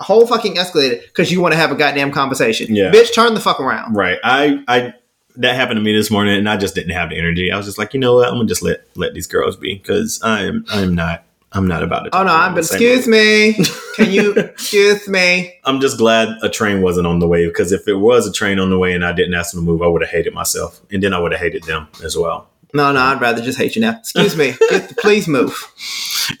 whole 0.00 0.26
fucking 0.26 0.56
escalator 0.58 0.96
because 1.06 1.30
you 1.32 1.40
want 1.40 1.52
to 1.52 1.58
have 1.58 1.70
a 1.72 1.74
goddamn 1.74 2.10
conversation. 2.12 2.74
Yeah. 2.74 2.90
Bitch, 2.92 3.12
turn 3.14 3.34
the 3.34 3.40
fuck 3.40 3.60
around. 3.60 3.94
Right. 3.94 4.18
I 4.24 4.62
I 4.68 4.94
that 5.38 5.54
happened 5.54 5.78
to 5.78 5.82
me 5.82 5.94
this 5.94 6.10
morning 6.10 6.36
and 6.36 6.48
I 6.48 6.56
just 6.56 6.74
didn't 6.74 6.92
have 6.92 7.10
the 7.10 7.16
energy. 7.16 7.50
I 7.50 7.56
was 7.56 7.66
just 7.66 7.78
like, 7.78 7.94
you 7.94 8.00
know 8.00 8.16
what? 8.16 8.28
I'm 8.28 8.34
gonna 8.34 8.46
just 8.46 8.62
let 8.62 8.84
let 8.96 9.14
these 9.14 9.26
girls 9.26 9.56
be 9.56 9.74
because 9.74 10.20
I 10.22 10.42
am 10.42 10.64
I'm 10.68 10.94
not 10.94 11.24
I'm 11.52 11.66
not 11.66 11.82
about 11.82 12.04
to 12.04 12.16
Oh 12.16 12.24
no, 12.24 12.32
I'm 12.34 12.54
but 12.54 12.64
excuse 12.64 13.06
me. 13.06 13.54
Can 13.96 14.10
you 14.10 14.32
excuse 14.36 15.08
me? 15.08 15.54
I'm 15.64 15.80
just 15.80 15.96
glad 15.96 16.28
a 16.42 16.48
train 16.48 16.82
wasn't 16.82 17.06
on 17.06 17.20
the 17.20 17.28
way 17.28 17.46
because 17.46 17.72
if 17.72 17.86
it 17.86 17.94
was 17.94 18.26
a 18.26 18.32
train 18.32 18.58
on 18.58 18.70
the 18.70 18.78
way 18.78 18.92
and 18.92 19.04
I 19.04 19.12
didn't 19.12 19.34
ask 19.34 19.52
them 19.52 19.64
to 19.64 19.70
move, 19.70 19.80
I 19.80 19.86
would 19.86 20.02
have 20.02 20.10
hated 20.10 20.34
myself. 20.34 20.80
And 20.90 21.02
then 21.02 21.14
I 21.14 21.18
would 21.18 21.32
have 21.32 21.40
hated 21.40 21.62
them 21.64 21.88
as 22.04 22.16
well. 22.16 22.48
No, 22.74 22.92
no, 22.92 23.00
I'd 23.00 23.20
rather 23.20 23.40
just 23.40 23.56
hate 23.56 23.76
you 23.76 23.80
now. 23.80 23.98
Excuse 23.98 24.36
me. 24.36 24.54
Please 24.98 25.26
move. 25.26 25.56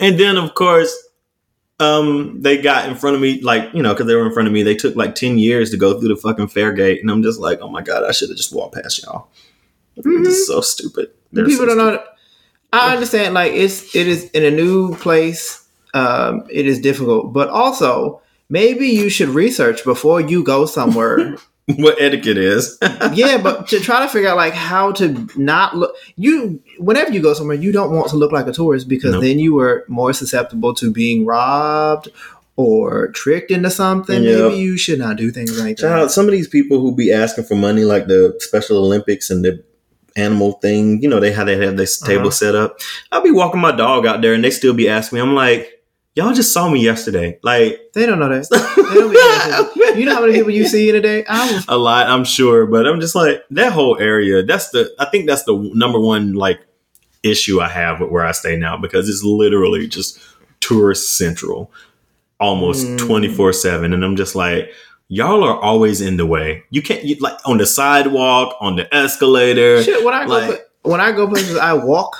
And 0.00 0.18
then 0.18 0.36
of 0.36 0.54
course, 0.54 0.94
um, 1.80 2.40
they 2.42 2.60
got 2.60 2.88
in 2.88 2.96
front 2.96 3.16
of 3.16 3.22
me, 3.22 3.40
like, 3.40 3.72
you 3.72 3.82
know, 3.82 3.92
because 3.94 4.06
they 4.06 4.14
were 4.14 4.26
in 4.26 4.32
front 4.32 4.48
of 4.48 4.52
me, 4.52 4.62
they 4.62 4.74
took 4.74 4.96
like 4.96 5.14
10 5.14 5.38
years 5.38 5.70
to 5.70 5.76
go 5.76 5.98
through 5.98 6.08
the 6.08 6.16
fucking 6.16 6.48
fair 6.48 6.72
gate. 6.72 7.00
And 7.00 7.10
I'm 7.10 7.22
just 7.22 7.38
like, 7.38 7.60
oh 7.60 7.68
my 7.68 7.82
God, 7.82 8.04
I 8.04 8.12
should 8.12 8.28
have 8.28 8.36
just 8.36 8.52
walked 8.54 8.74
past 8.74 9.02
y'all. 9.02 9.28
Mhm. 9.98 10.24
This 10.24 10.38
is 10.38 10.46
so 10.46 10.60
stupid. 10.60 11.10
They're 11.32 11.44
People 11.44 11.66
so 11.66 11.74
don't 11.74 11.78
know. 11.78 12.02
I 12.72 12.92
understand. 12.92 13.34
Like 13.34 13.52
it's 13.52 13.94
it 13.96 14.06
is 14.06 14.30
in 14.30 14.44
a 14.44 14.50
new 14.50 14.94
place. 14.96 15.64
Um, 15.94 16.44
it 16.50 16.66
is 16.66 16.80
difficult, 16.80 17.32
but 17.32 17.48
also 17.48 18.20
maybe 18.50 18.88
you 18.88 19.08
should 19.08 19.30
research 19.30 19.84
before 19.84 20.20
you 20.20 20.44
go 20.44 20.66
somewhere. 20.66 21.36
what 21.76 22.00
etiquette 22.00 22.38
is. 22.38 22.78
yeah, 23.12 23.36
but 23.42 23.68
to 23.68 23.80
try 23.80 24.00
to 24.00 24.08
figure 24.08 24.28
out 24.28 24.36
like 24.36 24.54
how 24.54 24.92
to 24.92 25.28
not 25.36 25.76
look. 25.76 25.94
You 26.16 26.62
whenever 26.78 27.12
you 27.12 27.20
go 27.20 27.34
somewhere, 27.34 27.56
you 27.56 27.72
don't 27.72 27.92
want 27.94 28.08
to 28.10 28.16
look 28.16 28.32
like 28.32 28.46
a 28.46 28.52
tourist 28.52 28.88
because 28.88 29.12
Nope. 29.12 29.22
then 29.22 29.38
you 29.38 29.58
are 29.58 29.84
more 29.88 30.12
susceptible 30.12 30.74
to 30.76 30.90
being 30.90 31.26
robbed 31.26 32.08
or 32.56 33.08
tricked 33.08 33.50
into 33.50 33.70
something. 33.70 34.22
Yep. 34.22 34.50
Maybe 34.50 34.56
you 34.56 34.76
should 34.78 34.98
not 34.98 35.16
do 35.16 35.30
things 35.30 35.60
like 35.60 35.76
that. 35.78 36.10
Some 36.10 36.24
of 36.26 36.32
these 36.32 36.48
people 36.48 36.80
who 36.80 36.94
be 36.94 37.12
asking 37.12 37.44
for 37.44 37.54
money, 37.54 37.84
like 37.84 38.06
the 38.08 38.34
Special 38.40 38.78
Olympics 38.78 39.30
and 39.30 39.44
the 39.44 39.62
animal 40.16 40.52
thing, 40.54 41.00
you 41.02 41.08
know, 41.08 41.20
they 41.20 41.30
how 41.32 41.44
they 41.44 41.56
have 41.64 41.76
this 41.76 42.00
table 42.00 42.22
Uh-huh. 42.22 42.30
set 42.30 42.54
up. 42.56 42.78
I'll 43.12 43.22
be 43.22 43.30
walking 43.30 43.60
my 43.60 43.70
dog 43.72 44.06
out 44.06 44.22
there 44.22 44.34
and 44.34 44.42
they 44.42 44.50
still 44.50 44.74
be 44.74 44.88
asking 44.88 45.16
me. 45.18 45.22
I'm 45.22 45.34
like, 45.34 45.77
y'all 46.18 46.34
just 46.34 46.52
saw 46.52 46.68
me 46.68 46.80
yesterday. 46.82 47.38
Like 47.42 47.80
They 47.94 48.04
don't 48.04 48.18
know 48.18 48.28
that. 48.28 48.48
Don't. 49.78 49.98
You 49.98 50.04
know 50.06 50.14
how 50.14 50.20
many 50.20 50.32
people 50.34 50.50
you 50.50 50.66
see 50.66 50.88
in 50.90 50.96
a 50.96 51.00
day? 51.00 51.24
I 51.28 51.52
was 51.52 51.64
a 51.68 51.76
lot, 51.78 52.08
I'm 52.08 52.24
sure, 52.24 52.66
but 52.66 52.86
I'm 52.86 53.00
just 53.00 53.14
like 53.14 53.42
that 53.50 53.72
whole 53.72 53.96
area. 53.98 54.42
That's 54.42 54.70
the 54.70 54.92
I 54.98 55.06
think 55.06 55.26
that's 55.26 55.44
the 55.44 55.70
number 55.74 55.98
one 56.00 56.34
like 56.34 56.60
issue 57.22 57.60
I 57.60 57.68
have 57.68 58.00
with 58.00 58.10
where 58.10 58.24
I 58.24 58.32
stay 58.32 58.56
now 58.56 58.76
because 58.76 59.08
it's 59.08 59.22
literally 59.22 59.86
just 59.88 60.18
tourist 60.60 61.16
central, 61.16 61.70
almost 62.40 62.86
Mm. 62.86 62.98
twenty 62.98 63.28
four 63.28 63.52
seven, 63.52 63.92
and 63.92 64.04
I'm 64.04 64.16
just 64.16 64.34
like. 64.34 64.70
Y'all 65.10 65.42
are 65.42 65.58
always 65.58 66.02
in 66.02 66.18
the 66.18 66.26
way. 66.26 66.64
You 66.68 66.82
can't 66.82 67.02
you, 67.02 67.16
like 67.20 67.38
on 67.46 67.56
the 67.56 67.64
sidewalk, 67.64 68.54
on 68.60 68.76
the 68.76 68.94
escalator. 68.94 69.82
shit. 69.82 70.04
When 70.04 70.12
I 70.12 70.26
go, 70.26 70.32
Like- 70.32 70.66
when 70.82 71.00
I 71.00 71.12
go 71.12 71.26
places, 71.26 71.56
I 71.56 71.72
walk 71.72 72.14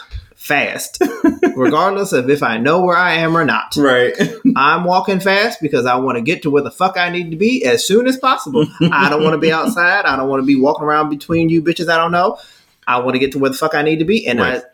fast, 0.48 1.00
regardless 1.56 2.12
of 2.12 2.30
if 2.30 2.42
I 2.42 2.56
know 2.56 2.82
where 2.82 2.96
I 2.96 3.14
am 3.14 3.36
or 3.36 3.44
not. 3.44 3.76
Right. 3.76 4.14
I'm 4.56 4.84
walking 4.84 5.20
fast 5.20 5.60
because 5.60 5.86
I 5.86 5.96
want 5.96 6.16
to 6.16 6.22
get 6.22 6.42
to 6.42 6.50
where 6.50 6.62
the 6.62 6.70
fuck 6.70 6.96
I 6.96 7.10
need 7.10 7.30
to 7.30 7.36
be 7.36 7.64
as 7.64 7.86
soon 7.86 8.08
as 8.08 8.16
possible. 8.16 8.66
I 8.90 9.08
don't 9.10 9.22
want 9.22 9.34
to 9.34 9.38
be 9.38 9.52
outside. 9.52 10.06
I 10.06 10.16
don't 10.16 10.28
want 10.28 10.42
to 10.42 10.46
be 10.46 10.56
walking 10.56 10.84
around 10.84 11.10
between 11.10 11.50
you 11.50 11.62
bitches. 11.62 11.88
I 11.88 11.98
don't 11.98 12.12
know. 12.12 12.38
I 12.86 12.98
want 13.00 13.14
to 13.14 13.18
get 13.18 13.32
to 13.32 13.38
where 13.38 13.50
the 13.50 13.56
fuck 13.56 13.74
I 13.74 13.82
need 13.82 13.98
to 13.98 14.06
be, 14.06 14.26
and 14.26 14.40
Right. 14.40 14.62
I 14.62 14.68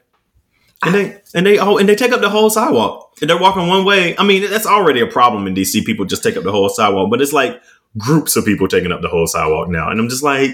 and 0.85 0.95
they 0.95 1.21
and 1.35 1.47
they 1.47 1.59
oh 1.59 1.79
and 1.79 1.89
they 1.89 1.97
take 1.97 2.13
up 2.13 2.21
the 2.21 2.31
whole 2.31 2.51
sidewalk. 2.51 3.13
And 3.21 3.31
they're 3.31 3.39
walking 3.39 3.67
one 3.69 3.85
way. 3.85 4.17
I 4.19 4.25
mean, 4.25 4.49
that's 4.51 4.67
already 4.67 5.01
a 5.01 5.07
problem 5.07 5.47
in 5.47 5.55
DC. 5.55 5.85
People 5.85 6.05
just 6.05 6.23
take 6.23 6.37
up 6.37 6.45
the 6.45 6.53
whole 6.53 6.69
sidewalk, 6.69 7.11
but 7.11 7.23
it's 7.23 7.33
like 7.33 7.61
groups 7.97 8.37
of 8.37 8.45
people 8.45 8.69
taking 8.69 8.93
up 8.93 9.03
the 9.03 9.09
whole 9.09 9.27
sidewalk 9.27 9.69
now. 9.69 9.89
And 9.89 10.01
I'm 10.01 10.09
just 10.09 10.23
like, 10.23 10.51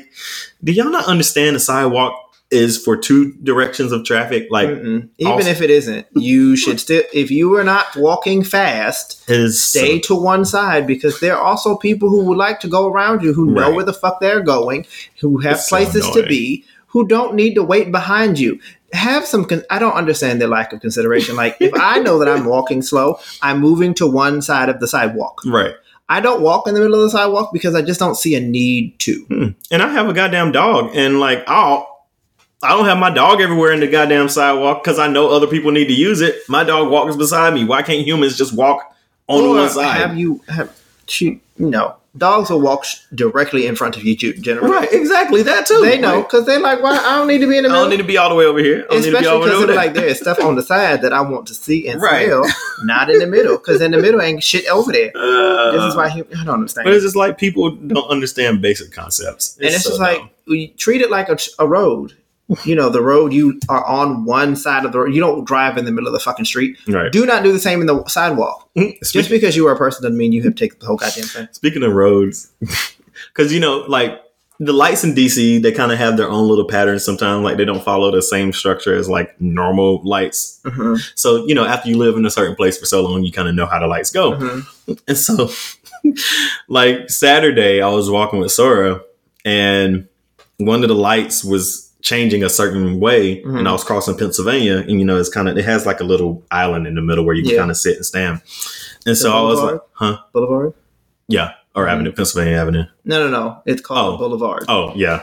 do 0.62 0.72
y'all 0.72 0.90
not 0.90 1.06
understand 1.06 1.56
the 1.56 1.60
sidewalk 1.60 2.29
is 2.50 2.82
for 2.82 2.96
two 2.96 3.32
directions 3.44 3.92
of 3.92 4.04
traffic? 4.04 4.48
Like, 4.50 4.68
Mm-mm. 4.68 5.08
even 5.18 5.46
if 5.46 5.60
it 5.62 5.70
isn't, 5.70 6.06
you 6.14 6.56
should 6.56 6.80
still. 6.80 7.02
If 7.12 7.30
you 7.30 7.54
are 7.56 7.64
not 7.64 7.94
walking 7.96 8.42
fast, 8.42 9.22
it 9.28 9.38
is 9.38 9.62
stay 9.62 10.00
to 10.00 10.14
one 10.14 10.44
side 10.44 10.86
because 10.86 11.20
there 11.20 11.36
are 11.36 11.42
also 11.42 11.76
people 11.76 12.08
who 12.10 12.24
would 12.24 12.38
like 12.38 12.60
to 12.60 12.68
go 12.68 12.88
around 12.88 13.22
you 13.22 13.32
who 13.32 13.46
know 13.52 13.72
where 13.72 13.84
the 13.84 13.92
fuck 13.92 14.20
they're 14.20 14.42
going, 14.42 14.86
who 15.20 15.38
have 15.38 15.54
It's 15.54 15.68
so 15.68 15.76
places 15.76 16.10
to 16.10 16.24
be, 16.24 16.64
who 16.88 17.06
don't 17.06 17.34
need 17.34 17.54
to 17.54 17.62
wait 17.62 17.92
behind 17.92 18.38
you. 18.38 18.58
Have 18.92 19.24
some. 19.24 19.44
Con- 19.44 19.62
I 19.70 19.78
don't 19.78 19.94
understand 19.94 20.40
their 20.40 20.48
lack 20.48 20.72
of 20.72 20.80
consideration. 20.80 21.36
Like 21.36 21.56
if 21.60 21.72
I 21.76 22.00
know 22.00 22.18
that 22.18 22.28
I'm 22.28 22.44
walking 22.44 22.82
slow, 22.82 23.20
I'm 23.40 23.60
moving 23.60 23.94
to 23.94 24.06
one 24.08 24.42
side 24.42 24.68
of 24.68 24.80
the 24.80 24.88
sidewalk. 24.88 25.40
right. 25.46 25.74
I 26.08 26.18
don't 26.18 26.42
walk 26.42 26.66
in 26.66 26.74
the 26.74 26.80
middle 26.80 26.96
of 26.96 27.02
the 27.02 27.10
sidewalk 27.10 27.50
because 27.52 27.76
I 27.76 27.82
just 27.82 28.00
don't 28.00 28.16
see 28.16 28.34
a 28.34 28.40
need 28.40 28.98
to. 28.98 29.24
Hmm. 29.26 29.46
And 29.70 29.80
I 29.80 29.92
have 29.92 30.08
a 30.08 30.12
goddamn 30.12 30.50
dog, 30.50 30.90
and 30.96 31.20
like, 31.20 31.44
I'll. 31.46 31.86
I 32.62 32.70
don't 32.70 32.84
have 32.84 32.98
my 32.98 33.08
dog 33.10 33.40
everywhere 33.40 33.72
in 33.72 33.80
the 33.80 33.86
goddamn 33.86 34.28
sidewalk 34.28 34.84
because 34.84 34.98
I 34.98 35.08
know 35.08 35.30
other 35.30 35.46
people 35.46 35.70
need 35.70 35.86
to 35.86 35.94
use 35.94 36.20
it. 36.20 36.42
My 36.48 36.62
dog 36.62 36.90
walks 36.90 37.16
beside 37.16 37.54
me. 37.54 37.64
Why 37.64 37.82
can't 37.82 38.06
humans 38.06 38.36
just 38.36 38.52
walk 38.54 38.94
on 39.28 39.42
Or 39.44 39.48
one 39.56 39.70
side? 39.70 39.96
Have 39.96 40.18
you 40.18 40.42
have 40.48 40.78
shoot? 41.06 41.40
No, 41.58 41.96
dogs 42.18 42.50
will 42.50 42.60
walk 42.60 42.84
directly 43.14 43.66
in 43.66 43.76
front 43.76 43.96
of 43.96 44.04
you. 44.04 44.14
Generally, 44.14 44.70
right, 44.70 44.92
exactly 44.92 45.42
that 45.42 45.64
too. 45.66 45.80
They 45.82 45.98
know 45.98 46.22
because 46.22 46.44
they're 46.44 46.60
like, 46.60 46.82
"Why? 46.82 46.98
I 46.98 47.16
don't 47.16 47.28
need 47.28 47.38
to 47.38 47.46
be 47.46 47.56
in 47.56 47.62
the 47.62 47.70
middle. 47.70 47.78
I 47.78 47.80
don't 47.84 47.90
need 47.90 47.96
to 47.98 48.04
be 48.04 48.18
all 48.18 48.28
the 48.28 48.34
way 48.34 48.44
over 48.44 48.58
here. 48.58 48.84
I 48.90 48.92
don't 48.94 49.00
need 49.00 49.04
to 49.06 49.10
be 49.12 49.16
Especially 49.16 49.26
all 49.28 49.40
the 49.40 49.46
way 49.46 49.60
because 49.62 49.76
like 49.76 49.94
there 49.94 50.06
is 50.06 50.18
stuff 50.20 50.38
on 50.40 50.54
the 50.56 50.62
side 50.62 51.00
that 51.00 51.14
I 51.14 51.22
want 51.22 51.46
to 51.46 51.54
see 51.54 51.88
and 51.88 52.00
Right. 52.02 52.26
smell, 52.26 52.44
not 52.84 53.08
in 53.08 53.20
the 53.20 53.26
middle. 53.26 53.56
Because 53.56 53.80
in 53.80 53.90
the 53.92 53.98
middle 53.98 54.20
ain't 54.20 54.42
shit 54.44 54.66
over 54.68 54.92
there. 54.92 55.12
Uh, 55.14 55.72
This 55.72 55.82
is 55.84 55.96
why 55.96 56.10
he, 56.10 56.20
I 56.20 56.44
don't 56.44 56.48
understand. 56.50 56.84
But 56.84 56.92
it's 56.92 57.04
just 57.04 57.16
like 57.16 57.38
people 57.38 57.70
don't 57.70 58.08
understand 58.10 58.60
basic 58.60 58.92
concepts. 58.92 59.56
and 59.56 59.66
it's 59.68 59.82
so 59.84 59.90
just 59.90 60.00
like 60.00 60.20
we 60.46 60.68
treat 60.76 61.00
it 61.00 61.10
like 61.10 61.30
a, 61.30 61.38
a 61.58 61.66
road. 61.66 62.16
You 62.64 62.74
know, 62.74 62.88
the 62.88 63.00
road 63.02 63.32
you 63.32 63.60
are 63.68 63.84
on 63.84 64.24
one 64.24 64.56
side 64.56 64.84
of 64.84 64.92
the 64.92 64.98
road. 65.00 65.14
You 65.14 65.20
don't 65.20 65.44
drive 65.44 65.78
in 65.78 65.84
the 65.84 65.92
middle 65.92 66.08
of 66.08 66.12
the 66.12 66.18
fucking 66.20 66.44
street. 66.46 66.76
right. 66.88 67.12
Do 67.12 67.24
not 67.24 67.42
do 67.44 67.52
the 67.52 67.60
same 67.60 67.80
in 67.80 67.86
the 67.86 68.04
sidewalk. 68.06 68.68
Speak- 68.76 69.02
Just 69.12 69.30
because 69.30 69.54
you 69.56 69.66
are 69.68 69.72
a 69.72 69.78
person 69.78 70.02
doesn't 70.02 70.18
mean 70.18 70.32
you 70.32 70.42
have 70.42 70.54
taken 70.56 70.78
the 70.80 70.86
whole 70.86 70.96
goddamn 70.96 71.24
thing. 71.24 71.48
speaking 71.52 71.82
of 71.82 71.92
roads, 71.92 72.50
because 73.32 73.52
you 73.52 73.60
know, 73.60 73.84
like 73.88 74.20
the 74.62 74.72
lights 74.74 75.04
in 75.04 75.14
DC, 75.14 75.62
they 75.62 75.72
kind 75.72 75.90
of 75.90 75.96
have 75.98 76.16
their 76.18 76.28
own 76.28 76.46
little 76.48 76.66
patterns. 76.66 77.02
Sometimes, 77.04 77.42
like 77.44 77.56
they 77.56 77.64
don't 77.64 77.82
follow 77.82 78.10
the 78.10 78.20
same 78.20 78.52
structure 78.52 78.94
as 78.94 79.08
like 79.08 79.40
normal 79.40 80.02
lights. 80.04 80.60
Mhm, 80.64 80.98
So 81.14 81.46
you 81.46 81.54
know, 81.54 81.64
after 81.64 81.88
you 81.88 81.96
live 81.96 82.16
in 82.16 82.26
a 82.26 82.30
certain 82.30 82.56
place 82.56 82.76
for 82.78 82.84
so 82.84 83.00
long, 83.02 83.22
you 83.22 83.32
kind 83.32 83.48
of 83.48 83.54
know 83.54 83.66
how 83.66 83.78
the 83.78 83.86
lights 83.86 84.10
go. 84.10 84.32
mhm. 84.32 84.98
And 85.08 85.16
so, 85.16 85.48
like 86.68 87.10
Saturday, 87.10 87.80
I 87.80 87.88
was 87.88 88.10
walking 88.10 88.40
with 88.40 88.52
Sora, 88.52 89.02
and 89.44 90.08
one 90.58 90.82
of 90.82 90.88
the 90.88 90.94
lights 90.94 91.44
was 91.44 91.89
changing 92.02 92.42
a 92.42 92.48
certain 92.48 92.98
way, 93.00 93.42
Mhm. 93.42 93.58
and 93.58 93.68
I 93.68 93.72
was 93.72 93.84
crossing 93.84 94.16
Pennsylvania, 94.16 94.78
and 94.78 94.98
you 94.98 95.04
know, 95.04 95.16
it's 95.18 95.28
kind 95.28 95.48
of 95.48 95.56
it 95.58 95.64
has 95.64 95.86
like 95.86 96.00
a 96.00 96.04
little 96.04 96.42
island 96.50 96.86
in 96.86 96.94
the 96.94 97.02
middle 97.02 97.24
where 97.24 97.34
you 97.34 97.42
can 97.42 97.52
Yeah. 97.52 97.58
kind 97.58 97.70
of 97.70 97.76
sit 97.76 97.96
and 97.96 98.06
stand. 98.06 98.40
And 99.06 99.16
so 99.16 99.32
I 99.32 99.42
was 99.42 99.60
like, 99.60 99.80
huh? 99.92 100.18
Boulevard? 100.32 100.72
Yeah, 101.28 101.52
or 101.74 101.86
Mhm. 101.86 101.90
Avenue, 101.92 102.12
Pennsylvania 102.12 102.56
Avenue. 102.56 102.84
No, 103.04 103.18
no, 103.20 103.28
no. 103.30 103.56
It's 103.66 103.80
called 103.82 104.14
Oh. 104.14 104.18
Boulevard. 104.18 104.64
Oh 104.68 104.92
yeah, 104.96 105.20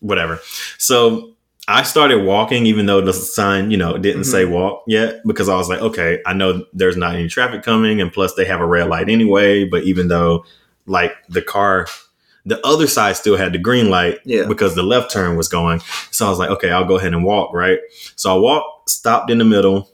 whatever. 0.00 0.40
So 0.78 1.30
I 1.68 1.82
started 1.82 2.24
walking, 2.24 2.66
even 2.66 2.86
though 2.86 3.00
the 3.00 3.12
sign, 3.12 3.70
you 3.72 3.76
know, 3.76 3.98
didn't 3.98 4.22
Mhm. 4.22 4.26
say 4.26 4.44
walk 4.44 4.84
yet, 4.86 5.20
because 5.26 5.48
I 5.48 5.56
was 5.56 5.68
like, 5.68 5.80
okay, 5.80 6.20
I 6.24 6.32
know 6.32 6.64
there's 6.72 6.96
not 6.96 7.14
any 7.16 7.28
traffic 7.28 7.62
coming, 7.64 8.00
and 8.00 8.12
plus 8.12 8.34
they 8.34 8.44
have 8.44 8.60
a 8.60 8.66
red 8.66 8.88
light 8.88 9.08
anyway. 9.08 9.64
But 9.64 9.82
even 9.84 10.06
though, 10.08 10.44
like 10.86 11.16
the 11.28 11.42
car, 11.42 11.86
the 12.46 12.64
other 12.66 12.86
side 12.86 13.16
still 13.16 13.36
had 13.36 13.52
the 13.52 13.58
green 13.58 13.90
light 13.90 14.20
Yeah. 14.24 14.46
because 14.46 14.74
the 14.74 14.82
left 14.82 15.10
turn 15.12 15.36
was 15.36 15.48
going. 15.48 15.80
So 16.12 16.26
I 16.26 16.30
was 16.30 16.38
like, 16.38 16.48
okay, 16.50 16.70
I'll 16.70 16.84
go 16.86 16.96
ahead 16.96 17.12
and 17.12 17.24
walk. 17.24 17.52
Right. 17.52 17.80
So 18.14 18.34
I 18.34 18.38
walked, 18.38 18.88
stopped 18.88 19.30
in 19.30 19.38
the 19.38 19.44
middle 19.44 19.90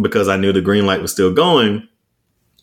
because 0.00 0.26
I 0.28 0.36
knew 0.36 0.52
the 0.52 0.62
green 0.62 0.86
light 0.86 1.02
was 1.02 1.12
still 1.12 1.32
going. 1.32 1.86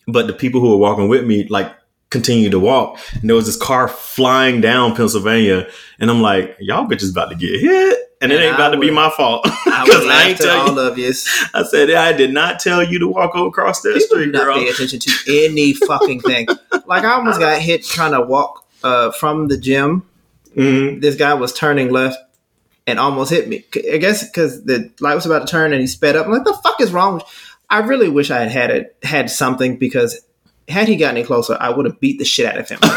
But 0.06 0.26
the 0.26 0.32
people 0.32 0.60
who 0.60 0.70
were 0.70 0.76
walking 0.76 1.08
with 1.08 1.24
me, 1.24 1.46
like 1.48 1.70
continued 2.10 2.50
to 2.52 2.58
walk, 2.58 2.98
and 3.20 3.28
there 3.28 3.36
was 3.36 3.44
this 3.46 3.56
car 3.56 3.86
flying 3.86 4.60
down 4.62 4.96
Pennsylvania, 4.96 5.68
and 6.00 6.10
I'm 6.10 6.22
like, 6.22 6.56
y'all 6.58 6.86
bitches 6.86 7.10
about 7.12 7.28
to 7.28 7.34
get 7.36 7.60
hit, 7.60 7.98
and 8.22 8.32
it 8.32 8.36
And 8.36 8.44
ain't 8.44 8.54
about 8.54 8.72
I 8.72 8.76
to 8.76 8.80
be 8.80 8.90
my 8.90 9.10
fault 9.10 9.42
I 9.44 9.82
because 9.84 10.00
would 10.04 10.10
I, 10.10 10.28
ain't 10.30 10.38
to 10.38 10.44
tell 10.44 10.60
all 10.70 10.74
you. 10.74 10.80
of 10.80 10.98
you. 10.98 11.12
I 11.52 11.62
said 11.64 11.90
I 11.90 12.14
did 12.14 12.32
not 12.32 12.58
tell 12.60 12.82
you 12.82 12.98
to 13.00 13.06
walk 13.08 13.36
across 13.36 13.82
that 13.82 13.92
People 13.94 14.16
do 14.16 14.22
street, 14.22 14.32
not 14.32 14.44
girl. 14.44 14.54
pay 14.56 14.68
attention 14.70 14.98
to 15.00 15.10
any 15.46 15.74
fucking 15.74 16.20
thing. 16.22 16.48
Like 16.86 17.04
I 17.04 17.12
almost 17.12 17.38
got 17.40 17.60
hit 17.60 17.84
trying 17.84 18.12
to 18.12 18.22
walk 18.22 18.64
uh, 18.82 19.10
from 19.12 19.48
the 19.48 19.56
gym. 19.58 20.02
Mhm. 20.56 21.00
This 21.00 21.14
guy 21.16 21.34
was 21.34 21.52
turning 21.52 21.90
left 21.90 22.18
and 22.86 22.98
almost 22.98 23.30
hit 23.30 23.48
me. 23.48 23.64
I 23.92 23.98
guess 23.98 24.26
because 24.26 24.64
the 24.64 24.90
light 25.00 25.14
was 25.14 25.26
about 25.26 25.46
to 25.46 25.50
turn 25.50 25.72
and 25.72 25.80
he 25.80 25.86
sped 25.86 26.16
up. 26.16 26.26
I'm 26.26 26.32
like, 26.32 26.44
the 26.44 26.58
fuck 26.62 26.80
is 26.80 26.92
wrong? 26.92 27.22
I 27.70 27.80
really 27.80 28.08
wish 28.08 28.30
I 28.30 28.38
had 28.40 28.50
had 28.50 28.70
it 28.70 28.96
had 29.02 29.30
something 29.30 29.76
because 29.76 30.20
had 30.68 30.88
he 30.88 30.96
gotten 30.96 31.16
any 31.18 31.26
closer, 31.26 31.56
I 31.60 31.70
would 31.70 31.86
have 31.86 32.00
beat 32.00 32.18
the 32.18 32.24
shit 32.24 32.46
out 32.46 32.58
of 32.58 32.68
him. 32.68 32.78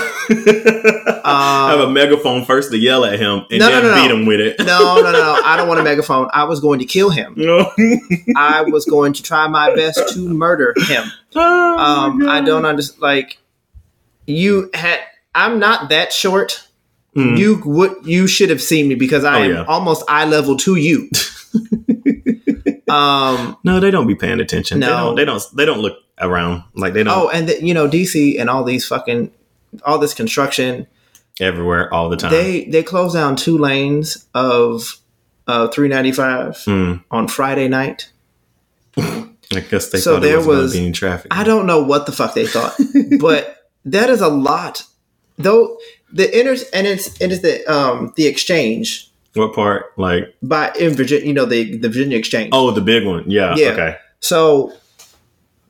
Have 1.24 1.80
a 1.80 1.90
megaphone 1.90 2.46
first 2.46 2.72
to 2.72 2.78
yell 2.78 3.06
at 3.06 3.20
him 3.20 3.46
and 3.50 3.60
No, 3.60 3.70
then 3.70 3.84
no, 3.84 3.96
no, 3.96 4.02
beat 4.02 4.12
him 4.12 4.26
with 4.26 4.40
it. 4.40 4.60
no, 4.60 4.96
no, 4.96 5.02
no, 5.04 5.12
no. 5.12 5.42
I 5.46 5.56
don't 5.58 5.68
want 5.68 5.80
a 5.80 5.84
megaphone. 5.84 6.30
I 6.34 6.44
was 6.46 6.60
going 6.60 6.80
to 6.80 6.86
kill 6.86 7.10
him. 7.10 7.34
No. 7.38 7.72
I 8.36 8.64
was 8.64 8.86
going 8.86 9.14
to 9.14 9.24
try 9.24 9.48
my 9.48 9.74
best 9.76 10.14
to 10.14 10.20
murder 10.30 10.74
him. 10.88 11.04
Oh, 11.34 11.78
Um, 11.78 12.28
I 12.28 12.42
don't 12.42 12.66
understand. 12.66 13.02
Like, 13.02 13.38
you 14.28 14.70
had. 14.74 15.00
I'm 15.36 15.60
not 15.60 15.90
that 15.90 16.12
short. 16.14 16.68
Mhm. 17.16 17.38
You 17.38 17.62
would. 17.66 17.94
You 18.04 18.28
should 18.28 18.50
have 18.50 18.62
seen 18.62 18.88
me 18.88 18.96
because 18.96 19.24
I 19.26 19.40
Oh, 19.42 19.44
am 19.44 19.52
yeah. 19.52 19.66
almost 19.68 20.04
eye 20.08 20.26
level 20.26 20.56
to 20.58 20.76
you. 20.76 21.10
um. 22.90 23.58
No, 23.64 23.80
they 23.80 23.92
don't 23.92 24.08
be 24.08 24.16
paying 24.16 24.40
attention. 24.40 24.80
They 24.80 24.88
No. 24.88 24.98
don't. 25.08 25.16
They 25.16 25.26
don't. 25.26 25.44
They 25.56 25.66
don't 25.66 25.80
look 25.80 25.98
around. 26.20 26.64
Like 26.76 26.94
they 26.94 27.04
don't 27.04 27.18
Oh, 27.18 27.30
and 27.30 27.48
the, 27.50 27.64
you 27.66 27.74
know 27.74 27.88
DC 27.88 28.40
and 28.40 28.50
all 28.50 28.64
these 28.64 28.86
fucking 28.88 29.32
all 29.86 29.98
this 30.00 30.14
construction. 30.14 30.88
everywhere 31.40 31.92
all 31.94 32.10
the 32.10 32.18
time. 32.18 32.32
They 32.32 32.66
they 32.66 32.84
closed 32.84 33.16
down 33.16 33.36
two 33.36 33.58
lanes 33.58 34.26
of 34.34 34.98
uh 35.48 35.68
395 35.70 36.64
Hmm. 36.66 36.94
on 37.10 37.28
Friday 37.28 37.68
night. 37.68 38.10
I 38.98 39.60
guess 39.70 39.90
they 39.90 39.98
So 40.00 40.14
thought 40.16 40.22
there 40.22 40.36
it 40.36 40.46
was, 40.46 40.48
was- 40.48 40.74
to 40.74 40.80
be 40.80 40.86
in 40.88 40.94
traffic. 40.94 41.28
I 41.36 41.44
don't 41.44 41.66
know 41.66 41.82
what 41.84 42.06
the 42.06 42.12
fuck 42.12 42.36
they 42.36 42.46
thought, 42.48 42.74
but 43.20 43.58
that 43.86 44.10
is 44.10 44.22
a 44.22 44.30
lot. 44.30 44.84
Though 45.42 45.78
the 46.14 46.38
inner 46.40 46.56
and 46.74 46.88
it's 46.88 47.20
it 47.22 47.32
is 47.32 47.42
the 47.42 47.66
um 47.72 48.14
the 48.16 48.28
exchange 48.28 49.08
what 49.34 49.54
part? 49.54 49.94
Like, 49.98 50.36
by 50.44 50.74
in 50.78 50.94
Virginia, 50.94 51.26
you 51.26 51.34
know 51.34 51.46
the 51.46 51.78
the 51.78 51.88
Virginia 51.88 52.18
Exchange. 52.18 52.50
oh, 52.52 52.72
the 52.72 52.82
big 52.82 53.06
one. 53.06 53.24
Yeah. 53.32 53.56
Yeah. 53.56 53.70
Okay. 53.70 53.96
So 54.20 54.74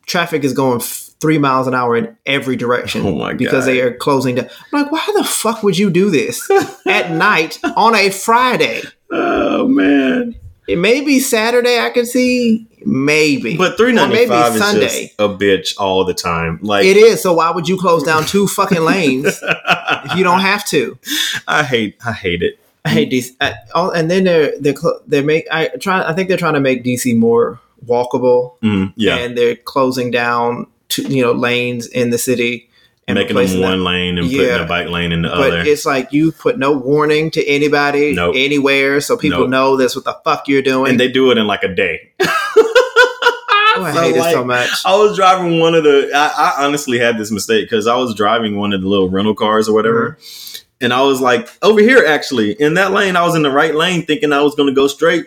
traffic 0.07 0.43
is 0.43 0.53
going 0.53 0.79
f- 0.81 1.11
three 1.19 1.37
miles 1.37 1.67
an 1.67 1.75
hour 1.75 1.95
in 1.95 2.17
every 2.25 2.55
direction. 2.55 3.05
Oh 3.05 3.15
my 3.15 3.33
Because 3.33 3.65
God. 3.65 3.71
they 3.71 3.81
are 3.81 3.93
closing 3.93 4.35
down. 4.35 4.49
I'm 4.73 4.81
like, 4.83 4.91
why 4.91 5.07
the 5.15 5.23
fuck 5.23 5.61
would 5.61 5.77
you 5.77 5.91
do 5.91 6.09
this 6.09 6.49
at 6.87 7.11
night 7.11 7.59
on 7.77 7.93
a 7.95 8.09
Friday? 8.09 8.81
Oh 9.11 9.67
man. 9.67 10.35
It 10.67 10.77
may 10.77 11.01
be 11.01 11.19
Saturday. 11.19 11.79
I 11.79 11.89
can 11.89 12.05
see 12.05 12.67
maybe, 12.85 13.57
But 13.57 13.77
three 13.77 13.91
ninety 13.93 14.25
five 14.27 14.53
is 14.55 14.61
Sunday. 14.61 14.87
just 15.07 15.13
a 15.19 15.27
bitch 15.29 15.73
all 15.79 16.05
the 16.05 16.13
time. 16.13 16.59
Like 16.61 16.85
It 16.85 16.97
is. 16.97 17.21
So 17.21 17.33
why 17.33 17.49
would 17.51 17.67
you 17.67 17.77
close 17.77 18.03
down 18.03 18.25
two 18.25 18.47
fucking 18.47 18.81
lanes 18.81 19.41
if 19.41 20.15
you 20.15 20.23
don't 20.23 20.41
have 20.41 20.65
to? 20.67 20.97
I 21.47 21.63
hate. 21.63 21.97
I 22.05 22.11
hate 22.13 22.41
it. 22.43 22.59
I 22.85 22.89
hate 22.89 23.11
DC. 23.11 23.31
I, 23.41 23.53
all, 23.75 23.91
and 23.91 24.09
then 24.09 24.23
they're 24.23 24.59
they're 24.59 24.75
cl- 24.75 25.01
they 25.07 25.21
make 25.21 25.45
I 25.51 25.67
try. 25.79 26.03
I 26.07 26.13
think 26.13 26.29
they're 26.29 26.37
trying 26.37 26.53
to 26.55 26.59
make 26.59 26.83
DC 26.83 27.15
more 27.17 27.59
walkable, 27.85 28.53
Mm, 28.61 28.93
yeah. 28.95 29.17
and 29.17 29.37
they're 29.37 29.55
closing 29.55 30.09
down 30.11 30.67
two, 30.89 31.03
you 31.03 31.21
know 31.23 31.31
lanes 31.31 31.85
in 31.87 32.09
the 32.11 32.17
city 32.17 32.69
Making 33.07 33.35
them 33.35 33.61
one 33.61 33.71
them. 33.71 33.83
lane 33.83 34.17
and 34.19 34.27
Yeah. 34.27 34.37
putting 34.51 34.65
a 34.65 34.67
bike 34.67 34.87
lane 34.89 35.11
in 35.11 35.23
the 35.23 35.29
But 35.29 35.39
other. 35.51 35.63
it's 35.65 35.85
like 35.85 36.13
you 36.13 36.31
put 36.31 36.57
no 36.57 36.71
warning 36.71 37.29
to 37.31 37.45
anybody 37.45 38.13
Nope. 38.13 38.35
anywhere, 38.37 39.01
so 39.01 39.17
people 39.17 39.41
Nope. 39.41 39.49
know 39.49 39.75
that's 39.77 39.95
what 39.95 40.05
the 40.05 40.15
fuck 40.23 40.47
you're 40.47 40.61
doing. 40.61 40.91
and 40.91 40.99
they 40.99 41.09
do 41.09 41.29
it 41.31 41.37
in 41.37 41.45
like 41.45 41.63
a 41.63 41.67
day. 41.67 42.11
oh, 42.21 43.83
I 43.83 43.91
So, 43.93 44.01
hate 44.01 44.15
it 44.15 44.23
so 44.31 44.43
much. 44.45 44.69
I 44.85 44.95
was 44.95 45.15
driving 45.17 45.59
one 45.59 45.75
of 45.75 45.83
the. 45.83 46.09
I, 46.13 46.53
I 46.59 46.65
honestly 46.65 46.99
had 46.99 47.17
this 47.17 47.31
mistake 47.31 47.65
because 47.69 47.87
I 47.87 47.95
was 47.95 48.13
driving 48.15 48.55
one 48.57 48.73
of 48.73 48.81
the 48.81 48.87
little 48.87 49.09
rental 49.09 49.35
cars 49.35 49.67
or 49.67 49.73
whatever, 49.73 50.17
mm-hmm. 50.19 50.63
and 50.81 50.93
I 50.93 51.01
was 51.01 51.19
like 51.21 51.49
over 51.61 51.81
here 51.81 52.03
actually 52.07 52.53
in 52.53 52.75
that 52.75 52.91
lane. 52.91 53.15
I 53.15 53.23
was 53.25 53.35
in 53.35 53.41
the 53.43 53.51
right 53.51 53.75
lane, 53.75 54.05
thinking 54.05 54.31
I 54.31 54.41
was 54.41 54.55
going 54.55 54.67
to 54.69 54.75
go 54.75 54.87
straight. 54.87 55.25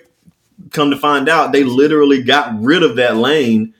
Come 0.70 0.91
to 0.91 0.97
find 0.97 1.29
out, 1.29 1.53
they 1.53 1.64
literally 1.64 2.22
got 2.22 2.59
rid 2.61 2.83
of 2.83 2.97
that 2.97 3.16
lane, 3.16 3.75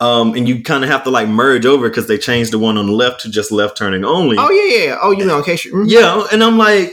um, 0.00 0.34
and 0.34 0.48
you 0.48 0.62
kind 0.62 0.84
of 0.84 0.90
have 0.90 1.04
to 1.04 1.10
like 1.10 1.28
merge 1.28 1.66
over 1.66 1.88
because 1.88 2.06
they 2.06 2.18
changed 2.18 2.52
the 2.52 2.58
one 2.58 2.76
on 2.78 2.86
the 2.86 2.92
left 2.92 3.22
to 3.22 3.30
just 3.30 3.50
left 3.50 3.76
turning 3.76 4.04
only. 4.04 4.36
Oh 4.38 4.50
yeah, 4.50 4.84
yeah. 4.84 4.98
Oh, 5.00 5.10
you 5.10 5.24
know, 5.24 5.38
in 5.38 5.44
case 5.44 5.64
you. 5.64 5.84
yeah, 5.86 6.26
and 6.32 6.42
I'm 6.42 6.56
like, 6.56 6.92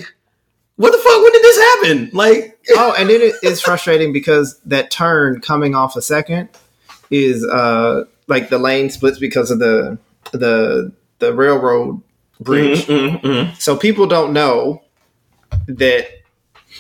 what 0.77 0.91
the 0.91 0.97
fuck? 0.97 1.21
When 1.21 1.31
did 1.31 1.43
this 1.43 1.57
happen? 1.59 2.09
Like, 2.13 2.59
oh, 2.71 2.95
and 2.97 3.09
then 3.09 3.21
it 3.21 3.35
is 3.43 3.61
frustrating 3.61 4.11
because 4.11 4.59
that 4.65 4.89
turn 4.89 5.39
coming 5.41 5.75
off 5.75 5.95
a 5.95 6.01
second 6.01 6.49
is 7.11 7.45
uh 7.45 8.03
like 8.27 8.49
the 8.49 8.57
lane 8.57 8.89
splits 8.89 9.19
because 9.19 9.51
of 9.51 9.59
the 9.59 9.97
the 10.31 10.91
the 11.19 11.33
railroad 11.33 12.01
bridge. 12.39 12.85
mm, 12.87 13.19
mm, 13.19 13.21
mm. 13.21 13.61
So 13.61 13.77
people 13.77 14.07
don't 14.07 14.33
know 14.33 14.81
that 15.67 16.07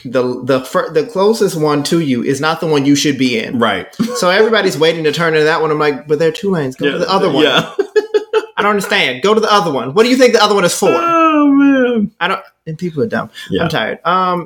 the 0.05 0.41
the 0.43 0.61
fir- 0.61 0.91
the 0.93 1.05
closest 1.05 1.59
one 1.59 1.83
to 1.83 1.99
you 1.99 2.23
is 2.23 2.39
not 2.39 2.59
the 2.61 2.67
one 2.67 2.85
you 2.85 2.95
should 2.95 3.17
be 3.17 3.37
in. 3.37 3.59
right? 3.59 3.87
So 4.15 4.29
everybody's 4.29 4.77
waiting 4.77 5.03
to 5.03 5.11
turn 5.11 5.33
into 5.33 5.43
that 5.45 5.61
one. 5.61 5.71
I'm 5.71 5.79
like, 5.79 6.07
but 6.07 6.19
there 6.19 6.29
are 6.29 6.31
two 6.31 6.51
lanes. 6.51 6.75
Go 6.77 6.89
to 6.91 6.97
the 6.97 7.09
other 7.11 7.29
one. 7.31 7.43
Yeah. 7.43 7.73
I 8.57 8.61
don't 8.61 8.69
understand. 8.71 9.21
Go 9.21 9.33
to 9.33 9.41
the 9.41 9.51
other 9.51 9.71
one. 9.71 9.93
What 9.93 10.03
do 10.03 10.09
you 10.09 10.15
think 10.15 10.33
the 10.33 10.41
other 10.43 10.55
one 10.55 10.63
is 10.63 10.73
for? 10.77 10.89
Oh 10.89 11.47
man. 11.51 12.11
I 12.21 12.27
don't. 12.29 12.41
And 12.65 12.77
people 12.77 13.03
are 13.03 13.07
dumb. 13.07 13.29
Yeah. 13.49 13.63
I'm 13.63 13.69
tired. 13.69 13.99
Um, 14.05 14.45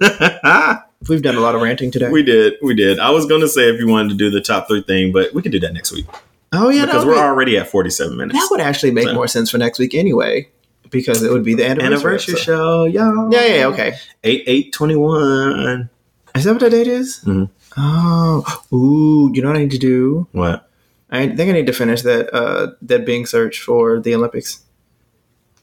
we've 1.08 1.22
done 1.22 1.34
a 1.36 1.40
lot 1.40 1.54
of 1.54 1.62
ranting 1.62 1.90
today. 1.90 2.08
we 2.08 2.22
did, 2.22 2.54
we 2.62 2.74
did. 2.74 2.98
I 2.98 3.10
was 3.10 3.26
gonna 3.26 3.48
say 3.48 3.68
if 3.72 3.80
you 3.80 3.88
wanted 3.88 4.10
to 4.10 4.14
do 4.14 4.30
the 4.30 4.40
top 4.40 4.68
three 4.68 4.82
thing, 4.82 5.12
but 5.12 5.34
we 5.34 5.42
could 5.42 5.52
do 5.52 5.60
that 5.60 5.72
next 5.72 5.92
week 5.92 6.06
oh 6.52 6.68
yeah, 6.68 6.84
because 6.84 7.04
we're 7.04 7.16
already 7.16 7.56
at 7.56 7.68
forty-seven 7.68 8.16
minutes. 8.16 8.38
that 8.38 8.48
would 8.50 8.60
actually 8.60 8.90
make 8.92 9.06
Yeah. 9.06 9.14
more 9.14 9.26
sense 9.28 9.50
for 9.50 9.58
next 9.58 9.78
week 9.78 9.94
anyway, 9.94 10.48
because 10.92 11.22
it 11.22 11.32
would 11.32 11.42
be 11.44 11.54
the 11.54 11.64
anniversary, 11.66 11.86
Anniversary 11.86 12.36
show. 12.36 12.84
Yeah, 12.84 13.28
yeah, 13.30 13.46
yeah, 13.56 13.66
okay. 13.66 13.94
Eight 14.22 14.44
eight 14.46 14.72
twenty 14.72 14.94
one. 14.96 15.90
Is 16.36 16.44
that 16.44 16.52
what 16.52 16.60
that 16.60 16.70
date 16.70 16.86
is? 16.86 17.20
Mhm. 17.24 17.50
Oh, 17.76 18.44
ooh, 18.72 19.30
you 19.34 19.42
know 19.42 19.48
what 19.48 19.56
I 19.56 19.60
need 19.62 19.70
to 19.72 19.78
do? 19.78 20.26
What? 20.32 20.68
I 21.10 21.26
think 21.28 21.48
I 21.50 21.52
need 21.52 21.66
to 21.66 21.72
finish 21.72 22.02
that 22.02 22.32
uh 22.34 22.72
that 22.82 23.04
Bing 23.04 23.26
search 23.26 23.60
for 23.60 23.98
the 24.00 24.14
Olympics. 24.14 24.60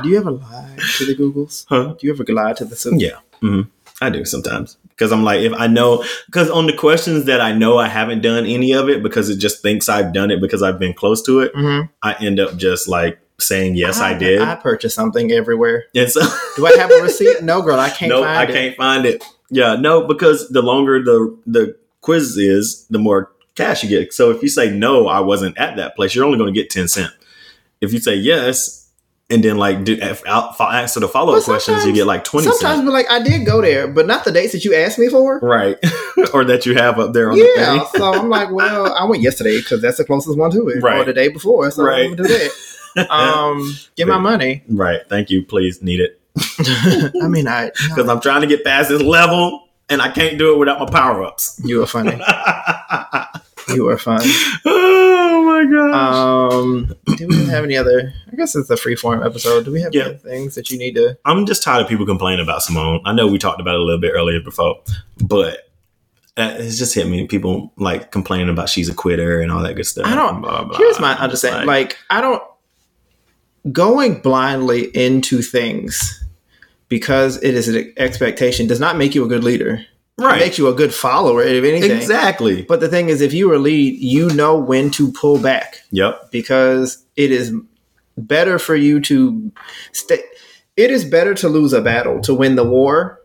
Do 0.02 0.08
you 0.08 0.18
ever 0.18 0.30
lie 0.32 0.76
to 0.98 1.04
the 1.06 1.14
Googles? 1.16 1.66
Huh? 1.68 1.94
Do 1.98 2.06
you 2.06 2.12
ever 2.12 2.24
lie 2.32 2.52
to 2.54 2.64
the 2.64 2.76
Suits? 2.76 3.02
Yeah, 3.02 3.18
hmm 3.40 3.62
I 4.00 4.10
do 4.10 4.24
sometimes 4.24 4.78
because 4.88 5.12
I'm 5.12 5.22
like, 5.22 5.42
if 5.42 5.52
I 5.52 5.68
know, 5.68 6.04
because 6.26 6.50
on 6.50 6.66
the 6.66 6.72
questions 6.72 7.26
that 7.26 7.40
I 7.40 7.52
know 7.52 7.78
I 7.78 7.86
haven't 7.88 8.20
done 8.20 8.44
any 8.46 8.72
of 8.72 8.88
it 8.88 9.00
because 9.02 9.30
it 9.30 9.36
just 9.38 9.62
thinks 9.62 9.88
I've 9.88 10.12
done 10.12 10.30
it 10.32 10.40
because 10.40 10.60
I've 10.62 10.78
been 10.80 10.92
close 10.92 11.22
to 11.22 11.38
it, 11.40 11.54
Mm-hmm. 11.54 11.86
I 12.02 12.14
end 12.14 12.40
up 12.40 12.56
just 12.56 12.88
like 12.88 13.20
saying 13.38 13.76
yes, 13.76 14.00
I, 14.00 14.14
did. 14.18 14.40
I 14.42 14.56
purchased 14.56 14.94
something 14.96 15.30
everywhere. 15.30 15.84
and 15.94 16.10
so, 16.10 16.20
Do 16.56 16.66
I 16.66 16.72
have 16.78 16.90
a 16.90 16.94
receipt? 17.02 17.42
No, 17.42 17.62
girl, 17.62 17.78
I 17.78 17.90
can't 17.90 18.10
no, 18.10 18.22
I 18.24 18.42
it. 18.44 18.52
can't 18.52 18.76
find 18.76 19.06
it. 19.06 19.22
Yeah, 19.50 19.76
no, 19.76 20.06
because 20.06 20.48
the 20.48 20.62
longer 20.62 21.02
the 21.02 21.36
the 21.46 21.76
quiz 22.00 22.36
is, 22.36 22.86
the 22.90 22.98
more 22.98 23.30
cash 23.54 23.84
you 23.84 23.88
get. 23.88 24.12
So 24.12 24.30
if 24.30 24.42
you 24.42 24.48
say 24.48 24.70
no, 24.70 25.06
I 25.06 25.20
wasn't 25.20 25.56
at 25.58 25.76
that 25.76 25.94
place, 25.94 26.14
you're 26.14 26.24
only 26.24 26.38
going 26.38 26.52
to 26.52 26.60
get 26.60 26.70
ten 26.70 26.88
cent. 26.88 27.12
If 27.80 27.92
you 27.92 28.00
say 28.00 28.16
yes. 28.16 28.81
And 29.32 29.42
then, 29.42 29.56
like, 29.56 29.82
do, 29.84 29.98
answer 29.98 31.00
the 31.00 31.08
follow 31.08 31.34
up 31.36 31.42
questions, 31.44 31.84
you 31.86 31.92
get 31.94 32.06
like 32.06 32.22
twenty 32.24 32.44
Sometimes, 32.44 32.76
cents, 32.76 32.84
but 32.84 32.92
like 32.92 33.10
I 33.10 33.22
did 33.22 33.46
go 33.46 33.62
there, 33.62 33.88
but 33.88 34.06
not 34.06 34.24
the 34.24 34.30
dates 34.32 34.52
that 34.52 34.64
you 34.64 34.74
asked 34.74 34.98
me 34.98 35.08
for. 35.08 35.38
right? 35.40 35.76
or 36.34 36.44
that 36.44 36.66
you 36.66 36.74
have 36.74 36.98
up 36.98 37.14
there 37.14 37.30
on 37.32 37.38
the 37.38 37.52
Yeah, 37.56 37.78
thing. 37.78 37.88
so 38.00 38.12
I'm 38.12 38.28
like, 38.28 38.50
well, 38.50 38.92
I 38.98 39.04
went 39.06 39.22
yesterday 39.22 39.56
because 39.58 39.80
that's 39.80 39.96
the 39.96 40.04
closest 40.04 40.36
one 40.38 40.50
to 40.50 40.68
it, 40.68 40.82
right? 40.82 40.98
or 41.00 41.04
the 41.04 41.14
day 41.14 41.28
before. 41.28 41.70
So 41.70 41.82
Right. 41.82 42.04
I'm 42.04 42.14
gonna 42.14 42.28
do 42.28 42.48
that. 42.94 43.10
Um, 43.10 43.74
get 43.96 44.06
my 44.06 44.18
money. 44.30 44.62
Right. 44.68 45.00
Thank 45.08 45.30
you. 45.30 45.42
Please 45.46 45.82
need 45.82 46.00
it 46.00 46.20
I 47.22 47.28
mean, 47.28 47.46
I 47.48 47.70
because 47.70 48.08
I'm 48.08 48.20
trying 48.20 48.42
to 48.42 48.46
get 48.46 48.64
past 48.64 48.88
this 48.90 49.00
level 49.02 49.68
and 49.88 50.00
I 50.02 50.10
can't 50.10 50.36
do 50.38 50.52
it 50.54 50.58
without 50.58 50.78
my 50.78 50.86
power 50.86 51.24
ups. 51.24 51.58
you 51.64 51.82
are 51.82 51.86
funny. 51.86 52.20
You 53.68 53.88
are 53.88 53.98
fun. 53.98 54.20
oh 54.64 55.42
my 55.44 55.64
gosh. 55.70 56.52
Um, 56.54 56.94
do 57.16 57.28
we 57.28 57.44
have 57.46 57.64
any 57.64 57.76
other? 57.76 58.12
I 58.30 58.36
guess 58.36 58.54
it's 58.56 58.70
a 58.70 58.76
free 58.76 58.96
form 58.96 59.22
episode. 59.22 59.64
Do 59.64 59.72
we 59.72 59.80
have 59.82 59.94
Yeah. 59.94 60.06
any 60.08 60.14
things 60.18 60.54
that 60.56 60.70
you 60.70 60.78
need 60.78 60.94
to? 60.96 61.16
I'm 61.24 61.46
just 61.46 61.62
tired 61.62 61.82
of 61.82 61.88
people 61.88 62.06
complaining 62.06 62.42
about 62.42 62.62
Simone. 62.62 63.00
I 63.04 63.12
know 63.12 63.26
we 63.26 63.38
talked 63.38 63.60
about 63.60 63.74
it 63.74 63.80
a 63.80 63.84
little 63.84 64.00
bit 64.00 64.12
earlier 64.14 64.40
before, 64.40 64.80
but 65.22 65.68
uh, 66.36 66.54
it's 66.58 66.78
just 66.78 66.94
hit 66.94 67.06
me. 67.06 67.26
People 67.26 67.72
like 67.76 68.10
complaining 68.10 68.48
about 68.48 68.68
she's 68.68 68.88
a 68.88 68.94
quitter 68.94 69.40
and 69.40 69.52
all 69.52 69.62
that 69.62 69.74
good 69.74 69.86
stuff. 69.86 70.06
I 70.06 70.14
don't- 70.14 70.40
Blah, 70.40 70.64
blah, 70.64 70.76
Here's 70.78 70.98
my 71.00 71.16
understanding. 71.18 71.66
Like, 71.66 71.98
I 72.10 72.20
don't 72.20 72.42
going 73.70 74.20
blindly 74.20 74.86
into 74.96 75.40
things 75.40 76.24
because 76.88 77.40
it 77.42 77.54
is 77.54 77.68
an 77.68 77.92
expectation 77.96 78.66
does 78.66 78.80
not 78.80 78.96
make 78.96 79.14
you 79.14 79.24
a 79.24 79.28
good 79.28 79.44
leader. 79.44 79.84
It 80.18 80.24
right. 80.24 80.38
makes 80.40 80.58
you 80.58 80.68
a 80.68 80.74
good 80.74 80.92
follower, 80.94 81.42
if 81.42 81.64
anything. 81.64 81.90
Exactly. 81.90 82.62
But 82.62 82.80
the 82.80 82.88
thing 82.88 83.08
is, 83.08 83.20
if 83.22 83.32
you 83.32 83.50
are 83.52 83.58
lead, 83.58 83.98
you 83.98 84.28
know 84.30 84.56
when 84.58 84.90
to 84.92 85.10
pull 85.12 85.38
back 85.38 85.80
Yep. 85.90 86.30
because 86.30 87.02
it 87.16 87.32
is 87.32 87.52
better 88.18 88.58
for 88.58 88.76
you 88.76 89.00
to 89.00 89.50
stay. 89.92 90.20
It 90.76 90.90
is 90.90 91.04
better 91.04 91.34
to 91.34 91.48
lose 91.48 91.72
a 91.72 91.80
battle 91.80 92.20
to 92.22 92.34
win 92.34 92.56
the 92.56 92.64
war 92.64 93.20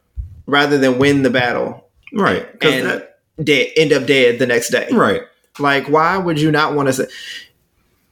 rather 0.45 0.77
than 0.77 0.97
win 0.97 1.23
the 1.23 1.29
battle 1.29 1.89
Right. 2.13 2.47
and 2.61 2.87
that- 2.87 3.19
dead, 3.43 3.67
end 3.75 3.91
up 3.93 4.05
dead 4.07 4.39
the 4.39 4.47
next 4.47 4.69
day. 4.69 4.87
right. 4.91 5.21
Like, 5.59 5.89
why 5.89 6.17
would 6.17 6.39
you 6.39 6.51
not 6.51 6.73
want 6.73 6.87
to 6.87 6.93
say 6.93 7.05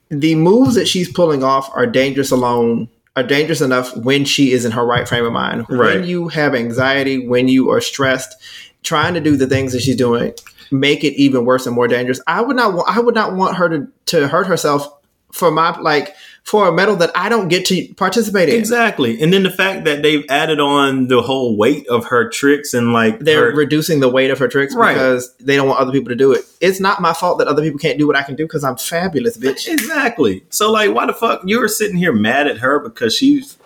the 0.10 0.36
moves 0.36 0.76
that 0.76 0.88
she's 0.88 1.12
pulling 1.12 1.44
off 1.44 1.70
are 1.74 1.86
dangerous 1.88 2.32
alone? 2.32 2.90
Are 3.16 3.24
dangerous 3.24 3.62
enough 3.62 3.96
when 3.96 4.26
she 4.26 4.52
is 4.52 4.66
in 4.66 4.72
her 4.74 4.86
right 4.86 5.08
frame 5.08 5.26
of 5.26 5.32
mind. 5.32 5.66
Right. 5.70 6.00
When 6.00 6.08
you 6.08 6.28
have 6.28 6.54
anxiety, 6.54 7.26
when 7.28 7.48
you 7.48 7.72
are 7.72 7.80
stressed, 7.80 8.36
trying 8.84 9.14
to 9.14 9.22
do 9.22 9.38
the 9.38 9.48
things 9.48 9.72
that 9.72 9.82
she's 9.82 9.96
doing, 9.96 10.34
make 10.70 11.04
it 11.04 11.14
even 11.14 11.46
worse 11.46 11.66
and 11.66 11.74
more 11.74 11.88
dangerous. 11.88 12.20
I 12.28 12.42
would 12.42 12.56
not. 12.56 12.74
Want, 12.74 12.90
I 12.90 13.00
would 13.00 13.16
not 13.16 13.34
want 13.36 13.56
her 13.58 13.70
to 13.70 13.88
to 14.08 14.28
hurt 14.28 14.48
herself 14.48 14.95
for 15.36 15.52
my 15.52 15.78
like 15.80 16.16
for 16.44 16.68
a 16.68 16.72
medal 16.72 16.96
that 16.96 17.10
I 17.16 17.28
don't 17.28 17.48
get 17.48 17.66
to 17.66 17.88
participate 17.96 18.50
in. 18.50 18.56
Exactly. 18.56 19.20
And 19.20 19.34
then 19.34 19.42
the 19.42 19.50
fact 19.50 19.84
that 19.86 20.04
they've 20.04 20.24
added 20.30 20.60
on 20.60 21.08
the 21.08 21.24
whole 21.24 21.58
weight 21.58 21.88
of 21.88 22.06
her 22.06 22.30
tricks 22.30 22.72
and 22.76 22.94
like 22.94 23.20
They're 23.20 23.50
her- 23.52 23.58
reducing 23.58 24.00
the 24.00 24.10
weight 24.10 24.30
of 24.30 24.38
her 24.38 24.48
tricks 24.48 24.76
Right. 24.76 24.94
because 24.94 25.34
they 25.38 25.56
don't 25.56 25.68
want 25.68 25.80
other 25.80 25.92
people 25.92 26.10
to 26.10 26.16
do 26.16 26.32
it. 26.34 26.46
It's 26.62 26.80
not 26.80 27.02
my 27.02 27.14
fault 27.14 27.40
that 27.40 27.48
other 27.48 27.64
people 27.64 27.80
can't 27.80 27.98
do 27.98 28.06
what 28.06 28.16
I 28.16 28.22
can 28.22 28.36
do 28.36 28.46
because 28.46 28.64
I'm 28.64 28.78
fabulous, 28.78 29.38
bitch. 29.38 29.68
Exactly. 29.68 30.44
So 30.52 30.72
like 30.72 30.94
why 30.94 31.08
the 31.08 31.14
fuck 31.14 31.42
you 31.46 31.60
were 31.60 31.68
sitting 31.68 31.98
here 31.98 32.14
mad 32.14 32.48
at 32.48 32.60
her 32.60 32.78
because 32.80 33.16
she's 33.16 33.58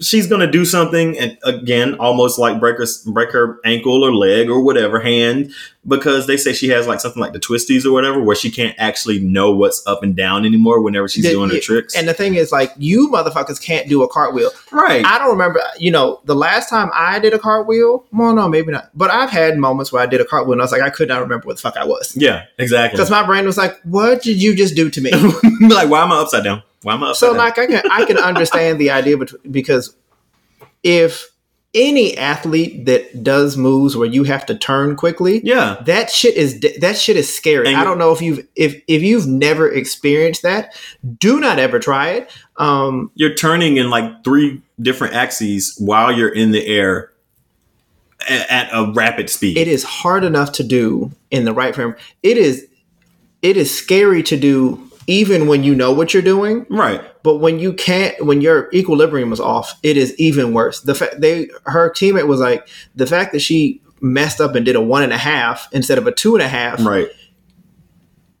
she's 0.00 0.26
gonna 0.26 0.50
do 0.50 0.64
something 0.64 1.16
and 1.18 1.38
again 1.44 1.94
almost 1.94 2.38
like 2.38 2.58
break 2.58 2.76
her 2.76 2.86
break 3.06 3.30
her 3.30 3.58
ankle 3.64 4.04
or 4.04 4.12
leg 4.14 4.50
or 4.50 4.60
whatever 4.60 5.00
hand 5.00 5.52
because 5.86 6.26
they 6.26 6.36
say 6.36 6.52
she 6.52 6.68
has 6.68 6.86
like 6.88 6.98
something 7.00 7.20
like 7.20 7.32
the 7.32 7.38
twisties 7.38 7.84
or 7.86 7.92
whatever 7.92 8.20
where 8.20 8.34
she 8.34 8.50
can't 8.50 8.74
actually 8.78 9.20
know 9.20 9.54
what's 9.54 9.86
up 9.86 10.02
and 10.02 10.16
down 10.16 10.44
anymore 10.44 10.80
whenever 10.82 11.08
she's 11.08 11.22
The- 11.24 11.30
doing 11.30 11.50
her 11.50 11.60
tricks. 11.60 11.94
And 11.94 12.08
the 12.08 12.14
thing 12.14 12.34
is, 12.36 12.50
like, 12.50 12.72
you 12.78 13.08
motherfuckers 13.12 13.60
can't 13.62 13.86
do 13.86 14.02
a 14.02 14.08
cartwheel. 14.08 14.50
right. 14.72 15.04
I 15.04 15.18
don't 15.18 15.28
remember, 15.28 15.60
you 15.78 15.90
know, 15.90 16.20
the 16.24 16.34
last 16.34 16.70
time 16.70 16.90
I 16.94 17.18
did 17.18 17.34
a 17.34 17.38
cartwheel. 17.38 18.06
Well, 18.12 18.34
no, 18.34 18.48
maybe 18.48 18.72
not. 18.72 18.90
But 18.94 19.10
I've 19.10 19.28
had 19.28 19.58
moments 19.58 19.92
where 19.92 20.02
I 20.02 20.06
did 20.06 20.22
a 20.22 20.24
cartwheel 20.24 20.52
and 20.54 20.62
I 20.62 20.64
was 20.64 20.72
like, 20.72 20.80
I 20.80 20.88
could 20.88 21.08
not 21.08 21.20
remember 21.20 21.46
what 21.46 21.56
the 21.56 21.62
fuck 21.62 21.76
I 21.76 21.84
was. 21.84 22.16
yeah, 22.16 22.44
exactly. 22.58 22.96
Because 22.96 23.10
my 23.10 23.24
brain 23.24 23.44
was 23.44 23.58
like, 23.58 23.78
what 23.82 24.22
did 24.22 24.40
you 24.40 24.56
just 24.56 24.74
do 24.74 24.88
to 24.88 25.00
me? 25.02 25.10
like 25.68 25.90
why 25.90 26.02
am 26.02 26.12
I 26.12 26.16
upside 26.22 26.44
down? 26.44 26.62
Am 26.86 27.14
so, 27.14 27.32
like, 27.32 27.58
I 27.58 27.66
can, 27.66 27.82
I 27.90 28.04
can 28.04 28.18
understand 28.18 28.78
the 28.78 28.90
idea 28.90 29.16
because 29.50 29.96
if 30.82 31.30
any 31.74 32.16
athlete 32.16 32.86
that 32.86 33.24
does 33.24 33.56
moves 33.56 33.96
where 33.96 34.08
you 34.08 34.22
have 34.24 34.46
to 34.46 34.54
turn 34.54 34.94
quickly, 34.94 35.40
yeah. 35.42 35.82
that 35.86 36.08
shit 36.08 36.36
is 36.36 36.60
that 36.80 36.96
shit 36.96 37.16
is 37.16 37.34
scary. 37.34 37.66
And 37.68 37.76
I 37.76 37.84
don't 37.84 37.98
know 37.98 38.12
if 38.12 38.22
you've 38.22 38.46
if 38.54 38.80
if 38.86 39.02
you've 39.02 39.26
never 39.26 39.70
experienced 39.70 40.42
that, 40.42 40.74
do 41.18 41.40
not 41.40 41.58
ever 41.58 41.80
try 41.80 42.10
it. 42.10 42.30
Um, 42.56 43.10
You're 43.14 43.34
turning 43.34 43.76
in 43.76 43.90
like 43.90 44.22
three 44.22 44.62
different 44.80 45.14
axes 45.14 45.74
while 45.78 46.12
you're 46.12 46.32
in 46.32 46.52
the 46.52 46.64
air 46.64 47.12
a- 48.28 48.52
at 48.52 48.68
a 48.72 48.92
rapid 48.92 49.28
speed. 49.28 49.58
it 49.58 49.68
is 49.68 49.82
hard 49.82 50.22
enough 50.22 50.52
to 50.52 50.62
do 50.62 51.10
in 51.30 51.44
the 51.44 51.52
right 51.52 51.74
frame. 51.74 51.96
It 52.22 52.38
is 52.38 52.68
it 53.42 53.56
is 53.56 53.76
scary 53.76 54.22
to 54.24 54.36
do 54.36 54.90
even 55.06 55.46
when 55.46 55.62
you 55.64 55.74
know 55.74 55.92
what 55.92 56.14
you're 56.14 56.22
doing, 56.22 56.66
right. 56.70 57.02
but 57.22 57.36
when 57.36 57.58
you 57.58 57.72
can't 57.72 58.24
when 58.24 58.40
your 58.40 58.70
equilibrium 58.72 59.32
is 59.32 59.40
off, 59.40 59.78
it 59.82 59.96
is 59.96 60.14
even 60.18 60.52
worse. 60.54 60.80
The 60.80 60.94
fact 60.94 61.20
they 61.20 61.48
her 61.66 61.90
teammate 61.90 62.26
was 62.26 62.40
like 62.40 62.66
the 62.94 63.06
fact 63.06 63.32
that 63.32 63.40
she 63.40 63.80
messed 64.00 64.40
up 64.40 64.54
and 64.54 64.64
did 64.66 64.76
a 64.76 64.80
one 64.82 65.02
and 65.02 65.12
a 65.12 65.18
half 65.18 65.68
instead 65.72 65.98
of 65.98 66.06
a 66.06 66.12
two 66.12 66.34
and 66.34 66.42
a 66.42 66.48
half 66.48 66.84
Right. 66.84 67.08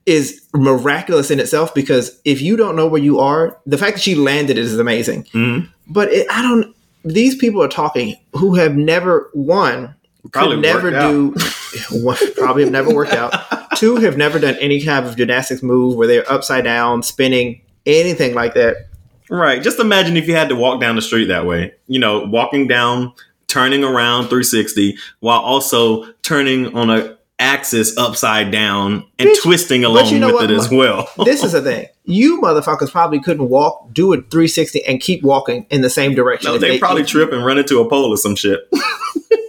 is 0.06 0.46
miraculous 0.52 1.30
in 1.30 1.40
itself 1.40 1.74
because 1.74 2.20
if 2.24 2.42
you 2.42 2.56
don't 2.56 2.76
know 2.76 2.86
where 2.86 3.00
you 3.02 3.18
are, 3.20 3.58
the 3.64 3.78
fact 3.78 3.96
that 3.96 4.02
she 4.02 4.14
landed 4.14 4.58
is 4.58 4.78
amazing. 4.78 5.24
Mhm. 5.32 5.68
But 5.88 6.12
it, 6.12 6.26
I 6.30 6.42
don't. 6.42 6.74
These 7.04 7.36
people 7.36 7.62
are 7.62 7.68
talking 7.68 8.16
who 8.32 8.54
have 8.54 8.76
never 8.76 9.30
won, 9.34 9.94
Probably 10.32 10.56
could 10.56 10.62
never 10.62 10.90
do, 10.90 11.34
one, 11.90 12.16
probably 12.34 12.62
have 12.62 12.72
never 12.72 12.94
worked 12.94 13.12
out. 13.12 13.32
Two 13.76 13.96
have 13.96 14.16
never 14.16 14.38
done 14.38 14.56
any 14.60 14.82
kind 14.82 15.06
of 15.06 15.16
gymnastics 15.16 15.62
move 15.62 15.96
where 15.96 16.06
they're 16.06 16.30
upside 16.30 16.64
down, 16.64 17.02
spinning, 17.02 17.60
anything 17.86 18.34
like 18.34 18.54
that. 18.54 18.88
Right. 19.30 19.62
Just 19.62 19.78
imagine 19.80 20.16
if 20.16 20.28
you 20.28 20.34
had 20.34 20.48
to 20.50 20.56
walk 20.56 20.80
down 20.80 20.96
the 20.96 21.02
street 21.02 21.26
that 21.26 21.46
way. 21.46 21.72
You 21.86 21.98
know, 21.98 22.24
walking 22.24 22.68
down, 22.68 23.12
turning 23.48 23.84
around 23.84 24.24
360 24.24 24.96
while 25.20 25.40
also 25.40 26.12
turning 26.22 26.74
on 26.76 26.90
a 26.90 27.16
axis 27.38 27.96
upside 27.98 28.50
down 28.50 29.04
and 29.18 29.28
Bitch, 29.28 29.42
twisting 29.42 29.84
along 29.84 30.06
you 30.06 30.18
know 30.18 30.28
with 30.28 30.34
what? 30.36 30.50
it 30.50 30.54
as 30.54 30.70
well. 30.70 31.08
This 31.24 31.42
is 31.42 31.52
the 31.52 31.62
thing. 31.62 31.86
You 32.04 32.40
motherfuckers 32.40 32.90
probably 32.90 33.20
couldn't 33.20 33.48
walk, 33.48 33.92
do 33.92 34.12
a 34.12 34.16
360, 34.16 34.84
and 34.84 35.00
keep 35.00 35.22
walking 35.22 35.66
in 35.70 35.80
the 35.80 35.90
same 35.90 36.14
direction. 36.14 36.50
no, 36.50 36.54
if 36.56 36.60
they 36.60 36.78
probably 36.78 37.04
trip 37.04 37.32
and 37.32 37.44
run 37.44 37.58
into 37.58 37.80
a 37.80 37.88
pole 37.88 38.12
or 38.12 38.16
some 38.16 38.36
shit. 38.36 38.60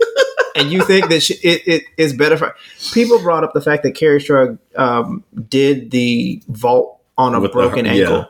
and 0.55 0.71
you 0.71 0.81
think 0.83 1.09
that 1.09 1.21
she, 1.21 1.35
it, 1.35 1.61
it 1.67 1.83
is 1.97 2.13
better 2.13 2.37
for 2.37 2.55
people 2.93 3.19
brought 3.19 3.43
up 3.43 3.53
the 3.53 3.61
fact 3.61 3.83
that 3.83 3.93
Kerri 3.95 4.19
Strug 4.19 4.57
um, 4.79 5.23
did 5.49 5.91
the 5.91 6.41
vault 6.47 6.99
on 7.17 7.35
a 7.35 7.39
With 7.39 7.51
the- 7.51 7.57
broken 7.59 7.85
ankle. 7.85 8.17
yeah. 8.17 8.25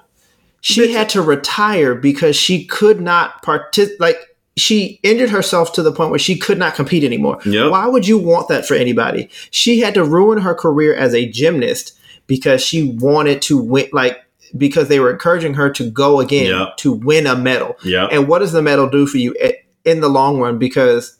She 0.61 0.93
had 0.93 1.09
to 1.09 1.21
retire 1.21 1.93
because 1.93 2.35
she 2.35 2.65
could 2.65 2.99
not 2.99 3.43
participate. 3.43 3.99
Like 3.99 4.17
she 4.57 4.99
injured 5.03 5.29
herself 5.29 5.73
to 5.73 5.83
the 5.83 5.91
point 5.91 6.09
where 6.09 6.17
she 6.17 6.37
could 6.39 6.57
not 6.57 6.73
compete 6.73 7.03
anymore. 7.03 7.39
Yep. 7.45 7.69
Why 7.71 7.85
would 7.87 8.07
you 8.07 8.17
want 8.17 8.47
that 8.47 8.65
for 8.65 8.73
anybody? 8.73 9.29
She 9.51 9.81
had 9.81 9.93
to 9.93 10.03
ruin 10.03 10.39
her 10.39 10.55
career 10.55 10.95
as 10.95 11.13
a 11.13 11.29
gymnast 11.29 11.95
because 12.25 12.63
she 12.63 12.89
wanted 12.93 13.43
to 13.43 13.59
win. 13.59 13.89
Like 13.93 14.23
because 14.57 14.87
they 14.87 14.99
were 14.99 15.11
encouraging 15.11 15.53
her 15.55 15.69
to 15.71 15.87
go 15.91 16.19
again 16.19 16.47
Yep. 16.47 16.77
to 16.77 16.93
win 16.93 17.27
a 17.27 17.35
medal. 17.35 17.75
Yeah. 17.83 18.07
And 18.11 18.27
what 18.27 18.39
does 18.39 18.51
the 18.53 18.61
medal 18.63 18.89
do 18.89 19.05
for 19.05 19.17
you 19.17 19.35
i- 19.43 19.57
in 19.83 19.99
the 20.01 20.09
long 20.09 20.39
run? 20.39 20.57
Because 20.57 21.15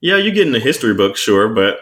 Yeah, 0.00 0.16
you 0.16 0.30
get 0.30 0.46
in 0.46 0.52
the 0.52 0.60
history 0.60 0.94
book, 0.94 1.16
sure, 1.16 1.48
but 1.48 1.80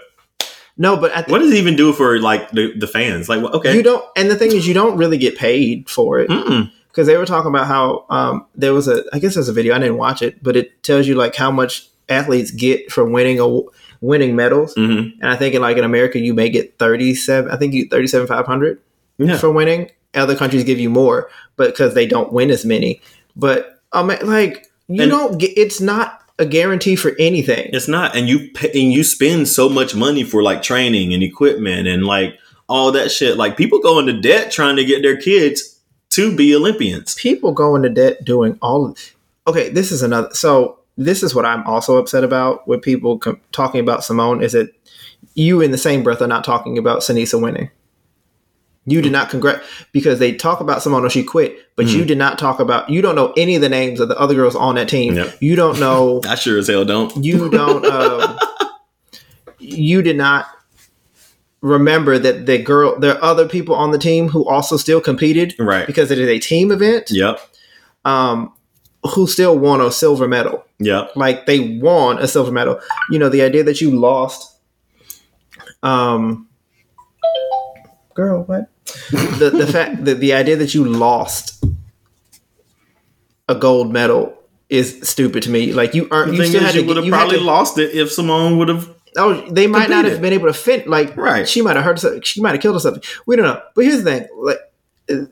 no, 0.77 0.97
but 0.97 1.13
at 1.13 1.27
the 1.27 1.33
what 1.33 1.39
does 1.41 1.53
it 1.53 1.57
even 1.57 1.77
do 1.77 1.93
for 1.93 2.19
like 2.21 2.51
the, 2.51 2.73
the 2.77 2.87
fans? 2.87 3.29
Like, 3.29 3.43
okay. 3.43 3.77
You 3.77 3.83
don't, 3.83 4.05
and 4.17 4.31
the 4.31 4.37
thing 4.37 4.53
is, 4.53 4.67
you 4.67 4.75
don't 4.75 4.97
really 4.97 5.19
get 5.19 5.37
paid 5.37 5.89
for 5.89 6.19
it. 6.21 6.29
Because 6.89 7.07
they 7.09 7.17
were 7.17 7.27
talking 7.27 7.49
about 7.49 7.67
how 7.67 8.07
um, 8.09 8.47
there 8.55 8.73
was 8.73 8.87
a 8.87 9.05
I 9.13 9.19
guess 9.19 9.35
there's 9.35 9.49
a 9.49 9.53
video 9.53 9.75
I 9.75 9.79
didn't 9.81 9.97
watch 9.99 10.23
it, 10.23 10.43
but 10.43 10.57
it 10.57 10.83
tells 10.85 11.07
you 11.09 11.17
like 11.17 11.35
how 11.35 11.51
much 11.51 11.89
athletes 12.09 12.51
get 12.53 12.93
for 12.93 13.05
winning 13.05 13.41
a 13.41 13.61
winning 14.01 14.37
medals. 14.37 14.75
Mm-hmm. 14.77 15.21
And 15.21 15.31
I 15.33 15.35
think 15.37 15.55
in 15.57 15.63
like 15.63 15.77
in 15.77 15.83
America 15.85 16.19
you 16.21 16.35
may 16.35 16.49
get 16.51 16.79
thirty 16.79 17.15
seven. 17.17 17.51
I 17.51 17.57
think 17.57 17.75
you 17.75 17.89
thirty 17.89 18.07
seven 18.07 18.27
five 18.29 18.47
hundred 18.47 18.81
Yeah. 19.19 19.39
for 19.39 19.51
winning. 19.51 19.91
Other 20.15 20.37
countries 20.37 20.63
give 20.63 20.79
you 20.79 20.89
more, 20.91 21.29
but 21.57 21.71
because 21.73 21.95
they 21.95 22.07
don't 22.07 22.33
win 22.33 22.51
as 22.53 22.65
many. 22.65 23.01
But 23.35 23.81
um, 23.93 24.07
like 24.23 24.71
you 24.87 25.03
And- 25.03 25.11
don't 25.11 25.39
get. 25.39 25.59
It's 25.59 25.81
not 25.81 26.21
a 26.39 26.47
guarantee 26.47 26.97
for 26.97 27.13
anything. 27.19 27.71
It's 27.73 27.89
not, 27.89 28.17
and 28.17 28.29
you 28.29 28.51
pay, 28.55 28.69
and 28.69 28.93
you 28.93 29.05
spend 29.05 29.49
so 29.49 29.69
much 29.69 29.95
money 29.95 30.25
for 30.25 30.43
like 30.43 30.63
training 30.63 31.15
and 31.15 31.23
equipment 31.23 31.87
and 31.87 32.05
like 32.05 32.39
all 32.69 32.91
that 32.93 33.11
shit. 33.13 33.37
Like 33.37 33.57
people 33.57 33.79
go 33.79 33.99
into 33.99 34.21
debt 34.21 34.51
trying 34.51 34.77
to 34.77 34.85
get 34.85 35.03
their 35.03 35.17
kids 35.17 35.75
to 36.15 36.35
be 36.35 36.55
Olympians. 36.55 37.15
people 37.17 37.53
go 37.53 37.75
into 37.75 37.89
debt 37.89 38.25
doing 38.25 38.57
all 38.63 38.95
okay 39.49 39.69
this 39.71 39.91
is 39.91 40.01
another 40.01 40.33
so 40.33 40.79
this 40.97 41.25
is 41.25 41.35
what 41.35 41.45
i'm 41.45 41.67
also 41.67 41.97
upset 41.97 42.23
about 42.23 42.67
with 42.69 42.81
people 42.83 43.19
com- 43.19 43.41
talking 43.51 43.81
about 43.81 44.05
simone 44.05 44.41
is 44.41 44.53
that 44.53 44.73
you 45.35 45.61
in 45.61 45.73
the 45.73 45.79
same 45.79 46.05
breath 46.05 46.23
are 46.23 46.29
not 46.29 46.45
talking 46.45 46.79
about 46.79 47.01
Sunisa 47.01 47.41
winning 47.41 47.69
you 48.87 49.01
did 49.03 49.13
not 49.13 49.31
congrat 49.31 49.63
because 49.93 50.19
they 50.19 50.33
talk 50.35 50.61
about 50.61 50.83
simone 50.83 51.09
she 51.09 51.23
quit 51.25 51.57
but 51.77 51.87
you 51.87 52.05
did 52.05 52.19
not 52.19 52.39
talk 52.39 52.61
about 52.61 52.89
you 52.91 53.01
don't 53.01 53.15
know 53.17 53.33
any 53.37 53.55
of 53.57 53.63
the 53.63 53.69
names 53.69 53.99
of 54.01 54.09
the 54.09 54.19
other 54.19 54.35
girls 54.35 54.55
on 54.55 54.75
that 54.75 54.89
team 54.89 55.15
Yep. 55.17 55.37
you 55.41 55.57
don't 55.57 55.81
know 55.81 56.21
I 56.29 56.35
sure 56.35 56.59
as 56.59 56.69
hell 56.69 56.85
don't. 56.85 57.17
you 57.25 57.49
don't 57.51 57.85
um, 57.97 58.39
you 59.59 60.03
did 60.03 60.17
not 60.17 60.47
remember 61.63 62.19
that 62.19 62.45
the 62.45 62.59
girl 62.59 62.99
there 62.99 63.15
are 63.17 63.23
other 63.25 63.49
people 63.49 63.75
on 63.75 63.91
the 63.91 63.99
team 63.99 64.29
who 64.29 64.47
also 64.47 64.77
still 64.77 65.01
competed 65.01 65.55
Right. 65.59 65.87
because 65.87 66.11
it 66.11 66.19
is 66.19 66.29
a 66.29 66.39
team 66.39 66.71
event 66.71 67.07
Yep. 67.11 67.41
um, 68.05 68.53
who 69.15 69.27
still 69.27 69.59
won 69.59 69.81
a 69.83 69.91
silver 69.91 70.27
medal. 70.29 70.65
Yep. 70.79 71.13
Like 71.17 71.45
they 71.47 71.79
won 71.79 72.19
a 72.19 72.27
silver 72.29 72.51
medal. 72.51 72.81
You 73.11 73.19
know, 73.19 73.29
the 73.29 73.43
idea 73.43 73.63
that 73.65 73.81
you 73.83 73.91
lost, 73.91 74.57
um, 75.83 76.49
girl, 78.15 78.45
what? 78.45 78.69
The 79.11 79.51
the 79.55 79.67
fact 79.67 80.05
that 80.05 80.21
the 80.21 80.33
idea 80.35 80.57
that 80.57 80.75
you 80.75 80.85
lost 80.85 81.65
a 83.49 83.55
gold 83.55 83.93
medal 83.93 84.37
is 84.69 85.01
stupid 85.09 85.43
to 85.45 85.51
me. 85.51 85.73
Like 85.73 85.95
you 85.95 86.09
earned, 86.11 86.33
The 86.33 86.37
you 86.39 86.47
still 86.47 86.63
had 86.63 86.75
to. 86.75 86.83
would 86.83 86.97
have 86.97 87.07
probably 87.07 87.39
to- 87.39 87.45
lost 87.45 87.79
it 87.79 87.95
if 87.95 88.11
Simone 88.13 88.59
would 88.59 88.69
have. 88.69 88.89
Oh, 89.17 89.49
they 89.49 89.67
might 89.69 89.89
not 89.91 90.07
have 90.07 90.21
been 90.21 90.33
able 90.33 90.49
to 90.49 90.53
fit. 90.53 90.89
Like, 90.89 91.17
Right. 91.17 91.49
She 91.49 91.63
might 91.63 91.77
have 91.77 91.85
hurt 91.85 91.93
herself. 92.03 92.25
She 92.25 92.41
might 92.41 92.53
have 92.53 92.61
killed 92.61 92.75
herself. 92.75 92.99
We 93.27 93.37
don't 93.37 93.45
know. 93.45 93.63
But 93.75 93.85
here's 93.85 94.03
the 94.03 94.11
thing: 94.11 94.29
like, 94.39 94.59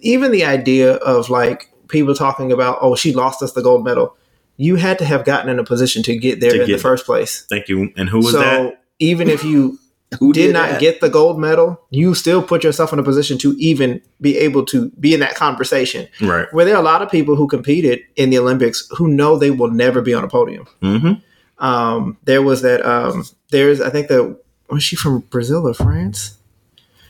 even 0.01 0.31
the 0.31 0.45
idea 0.45 0.95
of 0.95 1.31
like 1.31 1.69
people 1.89 2.15
talking 2.15 2.53
about, 2.53 2.79
oh, 2.81 2.95
she 2.95 3.13
lost 3.13 3.43
us 3.43 3.53
the 3.53 3.63
gold 3.63 3.85
medal. 3.85 4.17
You 4.57 4.77
had 4.77 4.99
to 4.99 5.05
have 5.05 5.25
gotten 5.25 5.49
in 5.51 5.59
a 5.59 5.65
position 5.65 6.03
to 6.05 6.17
get 6.17 6.41
there 6.41 6.53
To 6.53 6.61
in 6.61 6.67
get- 6.67 6.77
the 6.77 6.83
first 6.83 7.05
place. 7.07 7.45
Thank 7.49 7.69
you. 7.69 7.93
And 7.97 8.09
who 8.09 8.19
was 8.19 8.33
so 8.33 8.39
that? 8.41 8.83
even 9.01 9.29
if 9.29 9.43
you 9.43 9.79
Who 10.19 10.33
did, 10.33 10.53
not 10.53 10.71
that? 10.71 10.81
get 10.81 11.01
the 11.01 11.09
gold 11.09 11.39
medal, 11.39 11.81
you 11.91 12.15
still 12.15 12.43
put 12.43 12.65
yourself 12.65 12.93
in 12.93 12.99
a 12.99 13.03
position 13.03 13.39
to 13.39 13.55
even 13.59 14.01
be 14.21 14.37
able 14.39 14.65
to 14.67 14.91
be 15.01 15.15
in 15.15 15.21
that 15.21 15.35
conversation. 15.35 16.09
right? 16.21 16.47
Where 16.53 16.65
there 16.65 16.75
are 16.75 16.81
a 16.81 16.85
lot 16.85 17.03
of 17.03 17.11
people 17.11 17.37
who 17.37 17.47
competed 17.49 18.01
in 18.17 18.31
the 18.31 18.39
Olympics 18.39 18.89
who 18.97 19.09
know 19.09 19.37
they 19.39 19.51
will 19.51 19.71
never 19.71 20.01
be 20.03 20.15
on 20.15 20.25
a 20.25 20.29
podium 20.29 20.67
Mm-hmm. 20.83 21.65
um, 21.65 22.17
there 22.25 22.43
was 22.43 22.63
that 22.63 22.85
um, 22.85 23.25
there's 23.51 23.81
I 23.81 23.91
think 23.91 24.09
that 24.09 24.37
was 24.69 24.83
she 24.83 24.97
from 24.97 25.21
Brazil 25.31 25.69
or 25.69 25.75
France? 25.75 26.37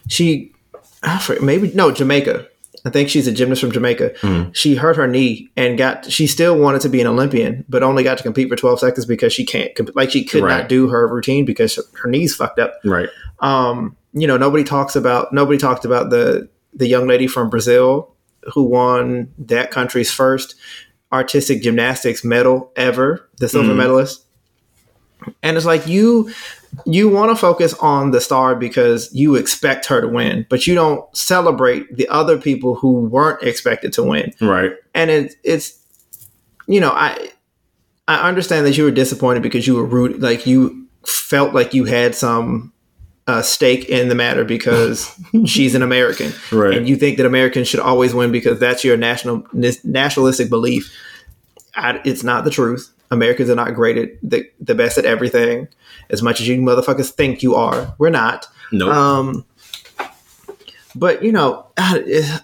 She 0.08 0.52
I 1.02 1.18
forget, 1.18 1.42
maybe 1.42 1.72
no 1.74 1.90
Jamaica. 1.90 2.48
I 2.84 2.90
think 2.90 3.08
she's 3.08 3.28
a 3.28 3.32
gymnast 3.32 3.60
from 3.60 3.70
Jamaica. 3.70 4.10
Mhm. 4.22 4.54
She 4.54 4.74
hurt 4.74 4.96
her 4.96 5.06
knee 5.06 5.50
and 5.56 5.78
got. 5.78 6.10
She 6.10 6.26
still 6.26 6.58
wanted 6.58 6.80
to 6.82 6.88
be 6.88 7.00
an 7.00 7.06
Olympian, 7.06 7.64
but 7.68 7.82
only 7.84 8.02
got 8.02 8.16
to 8.18 8.24
compete 8.24 8.48
for 8.48 8.56
twelve 8.56 8.80
seconds 8.80 9.06
because 9.06 9.32
she 9.32 9.44
can't. 9.44 9.72
comp- 9.76 9.94
Like 9.94 10.10
she 10.10 10.24
could 10.24 10.42
Right. 10.42 10.58
not 10.58 10.68
do 10.68 10.88
her 10.88 11.06
routine 11.06 11.44
because 11.44 11.78
her, 11.94 12.08
knees 12.10 12.34
fucked 12.34 12.58
up. 12.58 12.74
Right. 12.84 13.08
Um, 13.40 13.96
you 14.14 14.26
know, 14.26 14.36
nobody 14.36 14.64
talks 14.64 14.96
about 14.96 15.32
nobody 15.32 15.58
talked 15.58 15.84
about 15.84 16.10
the 16.10 16.48
the 16.74 16.86
young 16.88 17.06
lady 17.06 17.26
from 17.26 17.50
Brazil 17.50 18.14
who 18.54 18.62
won 18.64 19.28
that 19.38 19.70
country's 19.70 20.10
first 20.10 20.56
artistic 21.12 21.62
gymnastics 21.62 22.24
medal 22.24 22.72
ever, 22.74 23.28
the 23.38 23.48
silver 23.48 23.72
Mhm. 23.72 23.76
medalist. 23.76 24.24
And 25.42 25.56
it's 25.56 25.66
like 25.66 25.86
you 25.86 26.30
you 26.86 27.08
want 27.08 27.30
to 27.30 27.36
focus 27.36 27.74
on 27.74 28.10
the 28.12 28.20
star 28.20 28.54
because 28.56 29.12
you 29.14 29.34
expect 29.36 29.86
her 29.86 30.00
to 30.00 30.08
win, 30.08 30.46
but 30.48 30.66
you 30.66 30.74
don't 30.74 31.04
celebrate 31.16 31.94
the 31.96 32.08
other 32.08 32.38
people 32.38 32.74
who 32.74 32.92
weren't 32.92 33.42
expected 33.42 33.92
to 33.94 34.02
win. 34.02 34.32
Right. 34.40 34.72
And 34.94 35.10
it, 35.10 35.34
it's 35.44 35.78
you 36.66 36.80
know, 36.80 36.90
I 36.90 37.30
I 38.08 38.28
understand 38.28 38.66
that 38.66 38.76
you 38.76 38.84
were 38.84 38.90
disappointed 38.90 39.42
because 39.42 39.66
you 39.66 39.74
were 39.74 39.84
rooted 39.84 40.22
like 40.22 40.46
you 40.46 40.86
felt 41.06 41.52
like 41.54 41.74
you 41.74 41.84
had 41.84 42.14
some 42.14 42.72
uh, 43.26 43.42
stake 43.42 43.88
in 43.88 44.08
the 44.08 44.14
matter 44.14 44.44
because 44.44 45.14
she's 45.46 45.74
an 45.74 45.82
American, 45.82 46.32
Right. 46.50 46.76
and 46.76 46.88
you 46.88 46.96
think 46.96 47.16
that 47.18 47.26
Americans 47.26 47.68
should 47.68 47.80
always 47.80 48.14
win 48.14 48.32
because 48.32 48.58
that's 48.58 48.82
your 48.84 48.96
national 48.96 49.44
nationalistic 49.52 50.48
belief. 50.48 50.92
I, 51.74 52.00
it's 52.04 52.22
not 52.24 52.44
the 52.44 52.50
truth. 52.50 52.92
Americans 53.10 53.50
are 53.50 53.54
not 53.54 53.74
great 53.74 53.96
at 53.98 54.10
the, 54.22 54.50
the 54.60 54.74
best 54.74 54.98
at 54.98 55.04
everything. 55.04 55.68
As 56.12 56.22
much 56.22 56.40
as 56.40 56.46
you 56.46 56.60
motherfuckers 56.60 57.10
think 57.10 57.42
you 57.42 57.54
are, 57.54 57.94
we're 57.98 58.10
not. 58.10 58.46
Nope. 58.70 58.92
Um, 58.92 59.44
but 60.94 61.22
you 61.24 61.32
know, 61.32 61.66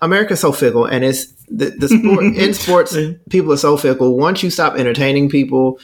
America's 0.03 0.41
so 0.41 0.53
fickle, 0.53 0.87
and 0.87 1.05
it's 1.05 1.27
the, 1.49 1.71
the 1.71 1.89
sport 1.89 2.25
in 2.37 2.55
sports. 2.55 2.97
People 3.31 3.53
are 3.53 3.59
so 3.59 3.77
fickle. 3.77 4.17
Once 4.17 4.43
you 4.43 4.51
stop 4.51 4.77
entertaining 4.77 5.29
people, 5.29 5.79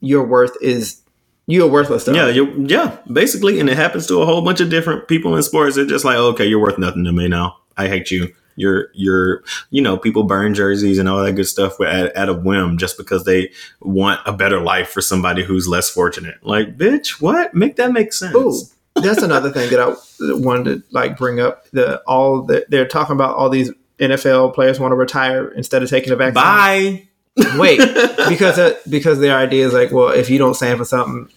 your 0.00 0.24
worth 0.24 0.56
is 0.60 1.00
you're 1.46 1.68
worthless. 1.68 2.06
Yeah. 2.06 2.28
You. 2.28 2.64
Yeah. 2.66 2.96
Basically, 3.10 3.60
and 3.60 3.68
it 3.68 3.76
happens 3.76 4.06
to 4.08 4.20
a 4.20 4.26
whole 4.26 4.42
bunch 4.42 4.60
of 4.60 4.70
different 4.70 5.08
people 5.08 5.36
in 5.36 5.42
sports. 5.42 5.76
They're 5.76 5.86
just 5.86 6.04
like, 6.04 6.16
okay, 6.16 6.46
you're 6.46 6.60
worth 6.60 6.78
nothing 6.78 7.04
to 7.04 7.12
me 7.12 7.28
now. 7.28 7.58
I 7.76 7.88
hate 7.88 8.10
you. 8.10 8.34
You're, 8.56 8.88
you're, 8.94 9.42
you 9.70 9.82
know, 9.82 9.96
people 9.96 10.22
burn 10.24 10.54
jerseys 10.54 10.98
and 10.98 11.08
all 11.08 11.22
that 11.24 11.32
good 11.32 11.46
stuff 11.46 11.80
at, 11.80 12.12
at 12.14 12.28
a 12.28 12.34
whim 12.34 12.78
just 12.78 12.96
because 12.96 13.24
they 13.24 13.50
want 13.80 14.20
a 14.26 14.32
better 14.32 14.60
life 14.60 14.90
for 14.90 15.00
somebody 15.00 15.42
who's 15.44 15.66
less 15.68 15.90
fortunate. 15.90 16.36
Like, 16.46 16.76
bitch, 16.76 17.20
what? 17.20 17.54
Make 17.54 17.76
that 17.76 17.92
make 17.92 18.12
sense. 18.12 18.34
Ooh, 18.36 19.00
that's 19.00 19.22
another 19.22 19.50
thing 19.50 19.70
that 19.70 19.80
I 19.80 19.94
wanted 20.38 20.64
to 20.64 20.82
like 20.92 21.16
bring 21.16 21.40
up. 21.40 21.68
The 21.70 22.00
all 22.06 22.42
the, 22.42 22.64
they're 22.68 22.86
talking 22.86 23.14
about 23.16 23.36
all 23.36 23.50
these 23.50 23.70
NFL 23.98 24.54
players 24.54 24.78
want 24.80 24.92
to 24.92 24.96
retire 24.96 25.48
instead 25.48 25.82
of 25.82 25.90
taking 25.90 26.10
the 26.10 26.16
vaccine. 26.16 26.34
Bye. 26.34 27.08
Wait, 27.58 27.78
because 28.28 28.58
uh, 28.58 28.74
because 28.88 29.18
their 29.18 29.36
idea 29.36 29.66
is 29.66 29.72
like, 29.72 29.90
well, 29.90 30.10
if 30.10 30.30
you 30.30 30.38
don't 30.38 30.54
stand 30.54 30.78
for 30.78 30.84
something, 30.84 31.28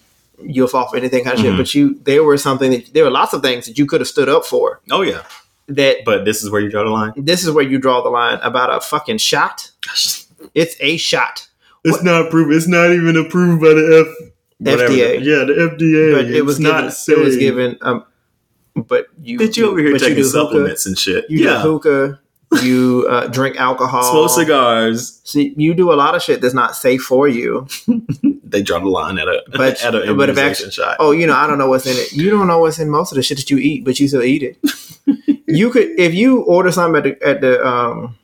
you'll 0.44 0.68
fall 0.68 0.88
for 0.88 0.98
anything 0.98 1.24
kind 1.24 1.40
of 1.40 1.44
Mhm. 1.44 1.48
shit. 1.50 1.58
But 1.58 1.74
you, 1.76 2.00
there 2.04 2.24
were 2.24 2.38
something 2.38 2.70
that 2.70 2.94
there 2.94 3.04
were 3.04 3.10
lots 3.10 3.34
of 3.34 3.42
things 3.42 3.66
that 3.66 3.80
you 3.80 3.88
could 3.88 4.02
have 4.02 4.08
stood 4.08 4.30
up 4.30 4.46
for. 4.46 4.80
Oh 4.92 5.02
yeah. 5.02 5.24
That 5.68 5.98
But 6.06 6.24
this 6.26 6.44
is 6.44 6.50
where 6.50 6.62
you 6.62 6.70
draw 6.70 6.84
the 6.84 6.90
line. 6.90 7.14
this 7.18 7.44
is 7.44 7.52
where 7.52 7.64
you 7.64 7.78
draw 7.78 8.02
the 8.02 8.10
line 8.10 8.40
about 8.42 8.74
a 8.76 8.82
fucking 8.82 9.18
shot. 9.18 9.72
It's 10.54 10.76
a 10.80 10.98
shot, 10.98 11.48
It's 11.84 12.04
not 12.04 12.28
approved. 12.28 12.54
It's 12.54 12.68
not 12.68 12.92
even 12.92 13.18
approved 13.18 13.60
by 13.60 13.70
the 13.74 14.06
F. 14.08 14.32
whatever. 14.60 14.94
FDA. 14.94 15.16
Yeah, 15.24 15.44
the 15.46 15.54
FDA. 15.76 16.16
but 16.16 16.26
it 16.26 16.46
was 16.46 16.60
given. 16.60 16.72
not 16.72 16.94
It 17.08 17.18
was 17.18 17.38
given. 17.38 17.78
Um, 17.82 18.06
but 18.76 19.08
you, 19.22 19.40
Bitch, 19.40 19.58
you 19.58 19.68
over 19.68 19.80
here 19.80 19.92
but 19.94 20.00
taking 20.02 20.16
do 20.18 20.22
hookah, 20.22 20.32
supplements 20.32 20.86
and 20.86 20.98
shit. 20.98 21.26
You 21.30 21.40
yeah. 21.40 21.62
hookah. 21.62 22.20
You 22.64 23.06
uh, 23.10 23.28
drink 23.28 23.58
alcohol. 23.58 24.04
Smoke 24.04 24.30
cigars. 24.32 25.22
See, 25.26 25.54
you 25.58 25.74
do 25.74 25.92
a 25.92 25.96
lot 25.96 26.16
of 26.16 26.24
shit 26.24 26.40
that's 26.42 26.54
not 26.54 26.76
safe 26.76 27.02
for 27.02 27.28
you. 27.28 27.68
They 28.50 28.62
draw 28.62 28.80
the 28.80 28.86
line 28.88 29.18
at 29.18 29.28
a 29.28 29.44
But- 29.52 29.82
at 29.84 29.94
a 29.94 30.14
but 30.14 30.30
if 30.30 30.38
actually- 30.38 30.72
shot. 30.72 30.96
Oh, 31.02 31.12
you 31.12 31.28
know, 31.28 31.36
I 31.36 31.48
don't 31.48 31.58
know 31.58 31.68
what's 31.68 31.86
in 31.86 31.98
it. 31.98 32.14
You 32.14 32.30
don't 32.30 32.48
know 32.48 32.60
what's 32.60 32.80
in 32.80 32.90
most 32.90 33.12
of 33.12 33.18
the 33.18 33.22
shit 33.22 33.38
that 33.40 33.50
you 33.50 33.58
eat, 33.58 33.84
but 33.84 34.00
you 34.00 34.08
still 34.08 34.24
eat 34.24 34.42
it. 34.42 34.58
you 35.48 35.70
could, 35.70 35.90
if 36.00 36.14
you 36.14 36.44
order 36.44 36.72
something 36.72 36.96
at 37.06 37.20
the, 37.20 37.28
at 37.28 37.42
the 37.42 37.68
um, 37.68 38.18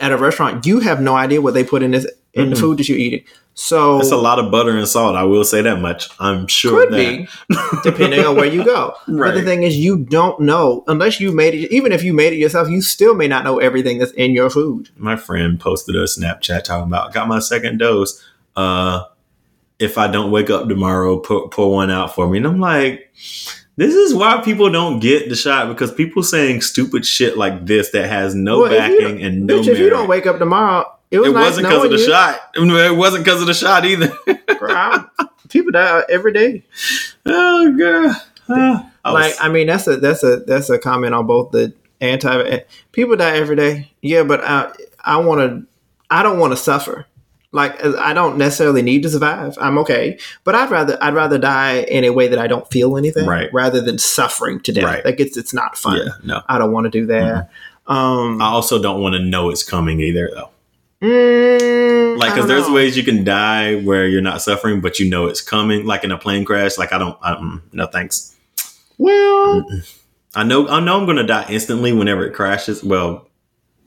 at 0.00 0.12
a 0.12 0.16
restaurant, 0.16 0.66
you 0.66 0.80
have 0.80 1.00
no 1.00 1.14
idea 1.16 1.40
what 1.40 1.54
they 1.54 1.64
put 1.64 1.82
in 1.82 1.90
this 1.92 2.06
in 2.32 2.50
the 2.50 2.56
Mm-mm. 2.56 2.60
food 2.60 2.78
that 2.78 2.88
you're 2.88 2.98
eating. 2.98 3.24
So 3.54 3.98
That's 3.98 4.12
a 4.12 4.16
lot 4.16 4.38
of 4.38 4.50
butter 4.50 4.70
and 4.76 4.86
salt. 4.86 5.16
I 5.16 5.24
will 5.24 5.44
say 5.44 5.60
that 5.62 5.80
much. 5.80 6.08
I'm 6.20 6.46
sure 6.46 6.86
could 6.86 6.92
of 6.94 6.96
be 6.96 7.28
depending 7.82 8.24
on 8.24 8.36
where 8.36 8.46
you 8.46 8.64
go. 8.64 8.94
But 9.06 9.12
the 9.12 9.18
Right. 9.20 9.44
thing 9.44 9.62
is, 9.64 9.76
you 9.76 9.98
don't 9.98 10.40
know 10.40 10.84
unless 10.86 11.20
you 11.20 11.32
made 11.32 11.54
it. 11.54 11.72
Even 11.72 11.90
if 11.92 12.02
you 12.04 12.12
made 12.14 12.32
it 12.32 12.36
yourself, 12.36 12.68
you 12.70 12.80
still 12.80 13.14
may 13.14 13.26
not 13.26 13.42
know 13.44 13.58
everything 13.58 13.98
that's 13.98 14.12
in 14.12 14.32
your 14.32 14.48
food. 14.48 14.88
My 14.96 15.16
friend 15.16 15.58
posted 15.58 15.96
a 15.96 16.04
Snapchat 16.04 16.62
talking 16.64 16.86
about 16.86 17.12
got 17.12 17.26
my 17.28 17.40
second 17.40 17.78
dose. 17.78 18.24
Uh, 18.56 19.04
if 19.80 19.98
I 19.98 20.06
don't 20.08 20.30
wake 20.30 20.50
up 20.50 20.68
tomorrow, 20.68 21.18
pour, 21.18 21.48
pour 21.48 21.72
one 21.72 21.90
out 21.90 22.14
for 22.14 22.28
me. 22.28 22.38
And 22.38 22.46
I'm 22.46 22.60
like, 22.60 23.12
this 23.80 23.94
is 23.94 24.14
why 24.14 24.42
people 24.42 24.70
don't 24.70 25.00
get 25.00 25.30
the 25.30 25.34
shot 25.34 25.68
because 25.68 25.90
people 25.90 26.22
saying 26.22 26.60
stupid 26.60 27.06
shit 27.06 27.38
like 27.38 27.64
this 27.64 27.90
that 27.92 28.08
has 28.10 28.34
no 28.34 28.60
Well, 28.60 28.70
backing 28.70 29.22
and 29.22 29.46
no 29.46 29.60
Bitch, 29.60 29.68
if 29.68 29.78
you 29.78 29.88
don't 29.88 30.06
wake 30.06 30.26
up 30.26 30.38
tomorrow, 30.38 30.84
it 31.10 31.18
was 31.18 31.32
wasn't 31.32 31.66
because 31.66 31.84
of 31.86 31.90
the 31.90 31.96
you. 31.96 32.06
shot. 32.06 32.40
It 32.54 32.96
wasn't 32.96 33.24
because 33.24 33.40
of 33.40 33.46
the 33.46 33.54
shot 33.54 33.84
either. 33.86 34.14
I- 34.26 35.04
People 35.48 35.72
die 35.72 36.04
every 36.10 36.32
day. 36.32 36.62
oh 37.26 37.74
god. 37.78 38.16
Ah, 38.50 38.92
I 39.04 39.12
was- 39.12 39.20
like 39.38 39.44
I 39.44 39.48
mean, 39.48 39.66
that's 39.66 39.86
a 39.86 39.96
that's 39.96 40.22
a 40.22 40.36
that's 40.40 40.68
a 40.70 40.78
comment 40.78 41.14
on 41.14 41.26
both 41.26 41.50
the 41.50 41.72
anti. 42.02 42.60
People 42.92 43.16
die 43.16 43.36
every 43.36 43.56
day. 43.56 43.90
Yeah, 44.02 44.22
but 44.24 44.42
I 44.44 44.72
I 45.02 45.16
want 45.16 45.40
to. 45.40 45.66
I 46.10 46.22
don't 46.22 46.38
want 46.38 46.52
to 46.52 46.56
suffer. 46.56 47.06
Like 47.52 47.84
I 47.84 48.12
don't 48.12 48.38
necessarily 48.38 48.80
need 48.82 49.02
to 49.02 49.08
survive. 49.10 49.56
I'm 49.60 49.76
okay, 49.78 50.18
but 50.44 50.54
I'd 50.54 50.70
rather 50.70 50.96
I'd 51.02 51.14
rather 51.14 51.36
die 51.38 51.78
in 51.80 52.04
a 52.04 52.10
way 52.10 52.28
that 52.28 52.38
I 52.38 52.46
don't 52.46 52.70
feel 52.70 52.96
anything, 52.96 53.26
Right. 53.26 53.52
Rather 53.52 53.80
than 53.80 53.98
suffering 53.98 54.60
to 54.60 54.72
death. 54.72 54.84
Right. 54.84 55.04
Like 55.04 55.18
it's 55.18 55.36
it's 55.36 55.52
not 55.52 55.76
fun. 55.76 55.96
Yeah, 55.98 56.12
no. 56.22 56.42
I 56.48 56.58
don't 56.58 56.70
want 56.72 56.84
to 56.84 56.90
do 56.90 57.06
that. 57.06 57.50
Um, 57.88 58.40
I 58.40 58.46
also 58.46 58.80
don't 58.80 59.00
want 59.02 59.14
to 59.16 59.18
know 59.20 59.50
it's 59.50 59.64
coming 59.64 60.00
either, 60.00 60.30
though. 60.32 60.50
mm, 61.02 62.16
Like, 62.18 62.34
because 62.34 62.46
there's 62.46 62.68
know. 62.68 62.74
ways 62.74 62.96
you 62.96 63.02
can 63.02 63.24
die 63.24 63.80
where 63.80 64.06
you're 64.06 64.20
not 64.22 64.42
suffering, 64.42 64.80
but 64.80 65.00
you 65.00 65.10
know 65.10 65.26
it's 65.26 65.40
coming, 65.40 65.86
like 65.86 66.04
in 66.04 66.12
a 66.12 66.18
plane 66.18 66.44
crash. 66.44 66.78
Like, 66.78 66.92
I 66.92 66.98
don't, 66.98 67.18
I 67.20 67.34
don't 67.34 67.62
no 67.72 67.86
thanks. 67.86 68.36
Well, 68.98 69.66
I 70.36 70.44
know, 70.44 70.68
I 70.68 70.78
know, 70.78 71.00
I'm 71.00 71.06
gonna 71.06 71.26
die 71.26 71.46
instantly 71.48 71.92
whenever 71.92 72.24
it 72.26 72.34
crashes. 72.34 72.84
Well, 72.84 73.26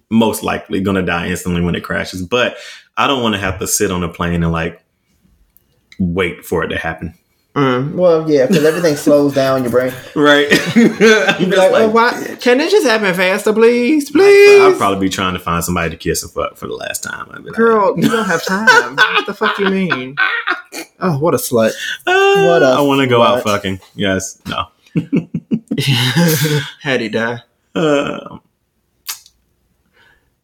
most 0.09 0.43
likely 0.43 0.81
gonna 0.81 1.03
die 1.03 1.27
instantly 1.29 1.61
when 1.61 1.75
it 1.75 1.83
crashes, 1.83 2.23
but 2.23 2.57
I 2.97 3.07
don't 3.07 3.21
want 3.23 3.35
to 3.35 3.39
have 3.41 3.59
to 3.59 3.67
sit 3.67 3.91
on 3.91 4.03
a 4.03 4.09
plane 4.09 4.43
and 4.43 4.51
like 4.51 4.81
wait 5.99 6.45
for 6.45 6.63
it 6.63 6.67
to 6.69 6.77
happen. 6.77 7.13
mm, 7.55 7.93
well, 7.93 8.29
yeah, 8.29 8.45
because 8.47 8.63
everything 8.65 8.95
slows 8.95 9.33
down 9.33 9.61
your 9.63 9.71
brain. 9.71 9.93
Right? 10.15 10.49
You'd 10.75 10.97
be 10.99 11.55
like, 11.55 11.71
like, 11.71 11.81
oh, 11.83 11.89
why? 11.89 12.35
Can 12.39 12.59
it 12.59 12.69
just 12.71 12.85
happen 12.87 13.13
faster, 13.15 13.51
please, 13.53 14.09
Please? 14.11 14.61
I'll 14.61 14.75
probably 14.75 15.07
be 15.07 15.09
trying 15.09 15.33
to 15.33 15.39
find 15.39 15.63
somebody 15.63 15.89
to 15.91 15.97
kiss 15.97 16.21
and 16.23 16.31
fuck 16.31 16.55
for 16.57 16.67
the 16.67 16.73
last 16.75 17.03
time. 17.03 17.27
I'd 17.31 17.43
be 17.43 17.49
like, 17.49 17.57
Girl, 17.57 17.93
you 17.99 18.09
don't 18.09 18.25
have 18.25 18.43
time. 18.45 18.95
what 18.95 19.25
the 19.25 19.33
fuck 19.33 19.55
do 19.57 19.63
you 19.63 19.69
mean? 19.69 20.15
Oh, 20.99 21.17
what 21.19 21.33
a 21.33 21.37
slut. 21.37 21.71
"Ah, 22.07 22.45
what 22.47 22.63
a 22.63 22.65
I 22.67 22.81
want 22.81 23.01
to 23.01 23.07
go 23.07 23.21
out 23.21 23.43
fucking. 23.43 23.79
Yes, 23.95 24.39
no. 24.47 24.67
How'd 26.81 27.01
he 27.01 27.09
die? 27.09 27.39
Uh, 27.75 28.37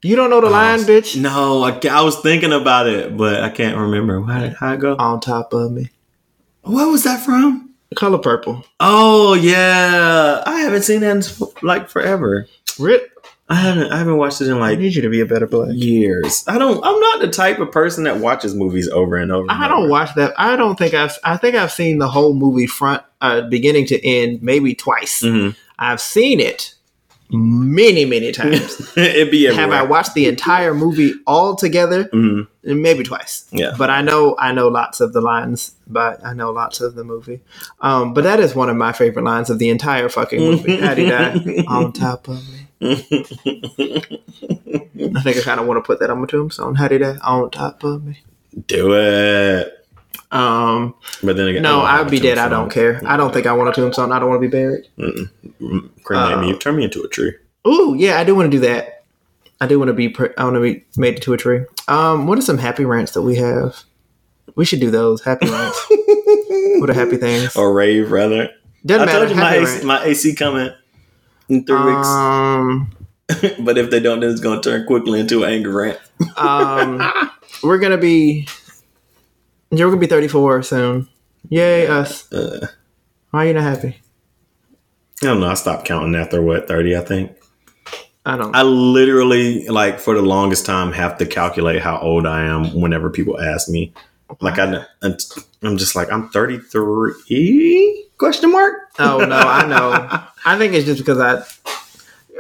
You 0.02 0.16
don't 0.16 0.30
know 0.30 0.40
the 0.42 0.50
line, 0.50 0.80
bitch? 0.80 1.20
no, 1.20 1.64
I, 1.64 1.78
I 1.92 2.02
was 2.02 2.18
thinking 2.22 2.54
about 2.54 2.88
it, 2.88 3.18
but 3.18 3.44
I 3.44 3.50
can't 3.50 3.78
remember. 3.78 4.22
How 4.22 4.40
did 4.40 4.54
how 4.54 4.74
it 4.74 4.80
go? 4.80 4.96
On 4.98 5.20
top 5.20 5.54
of 5.54 5.72
me. 5.72 5.90
What 6.62 6.90
was 6.90 7.04
that 7.04 7.20
from? 7.26 7.72
The 7.90 7.96
color 7.96 8.18
purple. 8.20 8.64
Oh 8.80 9.34
yeah, 9.34 10.42
I 10.46 10.60
haven't 10.62 10.84
seen 10.84 11.02
that 11.02 11.40
in 11.42 11.48
like 11.68 11.90
forever. 11.90 12.48
Rip. 12.78 13.12
I 13.52 13.56
haven't. 13.56 13.92
I 13.92 13.98
haven't 13.98 14.18
watched 14.18 14.42
it 14.42 14.48
in 14.48 14.58
I 14.58 14.60
like 14.60 14.80
need 14.80 14.94
you 14.94 15.02
to 15.02 15.10
be 15.10 15.22
a 15.22 15.26
better 15.26 15.48
black. 15.48 15.72
years. 15.74 16.44
I 16.48 16.60
don't. 16.60 16.82
I'm 16.84 17.00
not 17.00 17.20
the 17.22 17.30
type 17.30 17.58
of 17.60 17.72
person 17.72 18.04
that 18.04 18.18
watches 18.18 18.54
movies 18.54 18.88
over 18.88 19.18
and 19.18 19.32
over. 19.32 19.48
and 19.50 19.64
I 19.64 19.68
don't 19.68 19.84
over. 19.84 19.90
watch 19.90 20.14
that. 20.16 20.34
I 20.38 20.56
don't 20.56 20.78
think 20.78 20.94
I've. 20.94 21.18
I 21.24 21.36
think 21.36 21.56
I've 21.56 21.72
seen 21.72 21.98
the 21.98 22.08
whole 22.08 22.36
movie 22.36 22.68
front, 22.68 23.02
uh, 23.22 23.42
beginning 23.42 23.88
to 23.88 24.08
end, 24.08 24.44
maybe 24.44 24.76
twice. 24.76 25.24
Mhm. 25.24 25.56
I've 25.80 26.00
seen 26.00 26.40
it 26.40 26.76
many, 27.32 28.06
many 28.06 28.32
times. 28.42 28.98
It'd 28.98 29.32
be 29.32 29.46
Have 29.46 29.72
I 29.72 29.84
watched 29.84 30.14
the 30.14 30.28
entire 30.28 30.74
movie 30.74 31.14
all 31.28 31.56
together? 31.56 32.06
Mhm. 32.06 32.48
Maybe 32.64 33.04
twice. 33.04 33.46
Yeah. 33.52 33.74
But 33.78 33.90
I 33.90 34.02
know 34.02 34.36
I 34.40 34.52
know 34.52 34.68
lots 34.68 35.00
of 35.00 35.14
the 35.14 35.22
lines, 35.22 35.74
but 35.88 36.24
I 36.26 36.34
know 36.34 36.52
lots 36.52 36.82
of 36.82 36.96
the 36.96 37.04
movie. 37.04 37.42
Um, 37.82 38.14
but 38.14 38.24
that 38.24 38.40
is 38.40 38.54
one 38.56 38.70
of 38.70 38.76
my 38.78 38.92
favorite 38.92 39.24
lines 39.26 39.50
of 39.50 39.60
the 39.60 39.70
entire 39.70 40.10
fucking 40.10 40.40
movie. 40.42 40.78
How'd 40.78 40.98
he 40.98 41.06
die? 41.10 41.64
On 41.68 41.92
top 41.94 42.28
of 42.28 42.42
me. 42.52 42.68
I 42.82 42.96
think 45.22 45.38
I 45.38 45.42
kind 45.44 45.60
of 45.60 45.68
want 45.68 45.78
to 45.78 45.82
put 45.86 46.00
that 46.00 46.10
on 46.10 46.20
my 46.20 46.26
tombstone. 46.28 46.76
How'd 46.76 46.92
he? 46.92 47.04
On 47.04 47.50
top 47.52 47.84
of 47.84 48.04
me. 48.06 48.22
Do 48.68 48.94
it. 48.94 49.79
Um, 50.32 50.94
But 51.24 51.38
then 51.38 51.48
again, 51.48 51.62
no, 51.64 51.82
I'd 51.82 52.10
be 52.10 52.20
dead. 52.20 52.38
I 52.38 52.50
don't 52.50 52.70
care. 52.72 53.02
I 53.06 53.18
don't 53.18 53.34
think 53.34 53.48
I 53.48 53.54
want 53.54 53.70
a 53.70 53.74
tombstone. 53.74 54.12
I 54.12 54.20
don't 54.20 54.30
want 54.30 54.42
to 54.42 54.48
be 54.48 54.52
buried. 54.52 54.88
Mm, 55.00 55.90
Cremate 56.04 56.38
Uh, 56.38 56.42
me. 56.42 56.58
Turn 56.58 56.76
me 56.76 56.84
into 56.84 57.02
a 57.02 57.08
tree. 57.08 57.34
Ooh, 57.68 57.96
yeah, 57.98 58.20
I 58.20 58.24
do 58.24 58.36
want 58.36 58.52
to 58.52 58.58
do 58.58 58.62
that. 58.66 59.04
I 59.62 59.68
do 59.68 59.78
want 59.80 59.90
to 59.90 59.94
be. 59.94 60.08
Pre- 60.10 60.30
I 60.38 60.44
want 60.44 60.56
to 60.56 60.62
be 60.62 60.84
made 60.98 61.16
into 61.16 61.34
a 61.34 61.38
tree. 61.38 61.62
Um, 61.88 62.28
what 62.28 62.38
are 62.38 62.42
some 62.42 62.58
happy 62.60 62.86
rants 62.86 63.12
that 63.14 63.24
we 63.24 63.36
have? 63.36 63.84
We 64.56 64.66
should 64.66 64.80
do 64.80 64.90
those 64.92 65.22
happy 65.24 65.50
rants. 65.50 65.86
what 66.80 66.90
are 66.90 66.94
happy 66.94 67.18
things? 67.18 67.56
Or 67.56 67.74
rave, 67.74 68.12
rather. 68.12 68.50
Doesn't 68.86 69.04
I 69.10 69.12
matter. 69.12 69.26
told 69.26 69.30
you 69.32 69.36
my 69.36 69.56
AC, 69.56 69.86
my 69.86 70.04
AC 70.04 70.36
coming 70.36 70.72
in 71.50 71.66
three 71.66 71.76
Um, 71.76 72.92
weeks. 73.30 73.56
but 73.60 73.78
if 73.78 73.90
they 73.90 74.00
don't, 74.00 74.22
then 74.22 74.30
it's 74.32 74.40
going 74.40 74.62
to 74.62 74.70
turn 74.70 74.86
quickly 74.88 75.20
into 75.20 75.44
an 75.44 75.52
anger 75.52 75.72
rant. 75.72 76.00
um, 76.38 77.02
we're 77.64 77.80
gonna 77.80 77.98
be. 77.98 78.48
You're 79.72 79.90
gonna 79.90 80.00
be 80.00 80.08
34 80.08 80.64
soon. 80.64 81.08
Yay, 81.50 81.88
us. 81.88 82.32
Uh, 82.32 82.68
Why 83.32 83.44
are 83.44 83.48
you 83.48 83.54
not 83.54 83.64
happy? 83.64 84.02
I 85.22 85.26
don't 85.26 85.40
know. 85.40 85.48
I 85.50 85.54
stopped 85.56 85.86
counting 85.86 86.16
after 86.16 86.42
what 86.42 86.68
thirty, 86.68 86.96
I 86.96 87.02
think. 87.02 87.32
I 88.26 88.38
don't. 88.38 88.56
I 88.56 88.64
literally, 88.64 89.68
like, 89.68 90.00
for 90.00 90.14
the 90.16 90.22
longest 90.22 90.66
time, 90.66 90.92
have 90.94 91.18
to 91.18 91.26
calculate 91.26 91.82
how 91.82 92.00
old 92.00 92.26
I 92.26 92.44
am 92.44 92.74
whenever 92.80 93.10
people 93.10 93.40
ask 93.40 93.70
me. 93.70 93.94
Like, 94.42 94.60
I, 94.60 94.86
I'm 95.02 95.78
just 95.78 95.96
like, 95.96 96.12
I'm 96.12 96.30
33? 96.30 98.06
Question 98.18 98.52
mark? 98.52 98.74
oh 99.00 99.20
no, 99.20 99.36
I 99.38 99.66
know. 99.68 99.92
I 100.46 100.58
think 100.58 100.74
it's 100.74 100.86
just 100.86 101.00
because 101.00 101.20
I. 101.20 101.44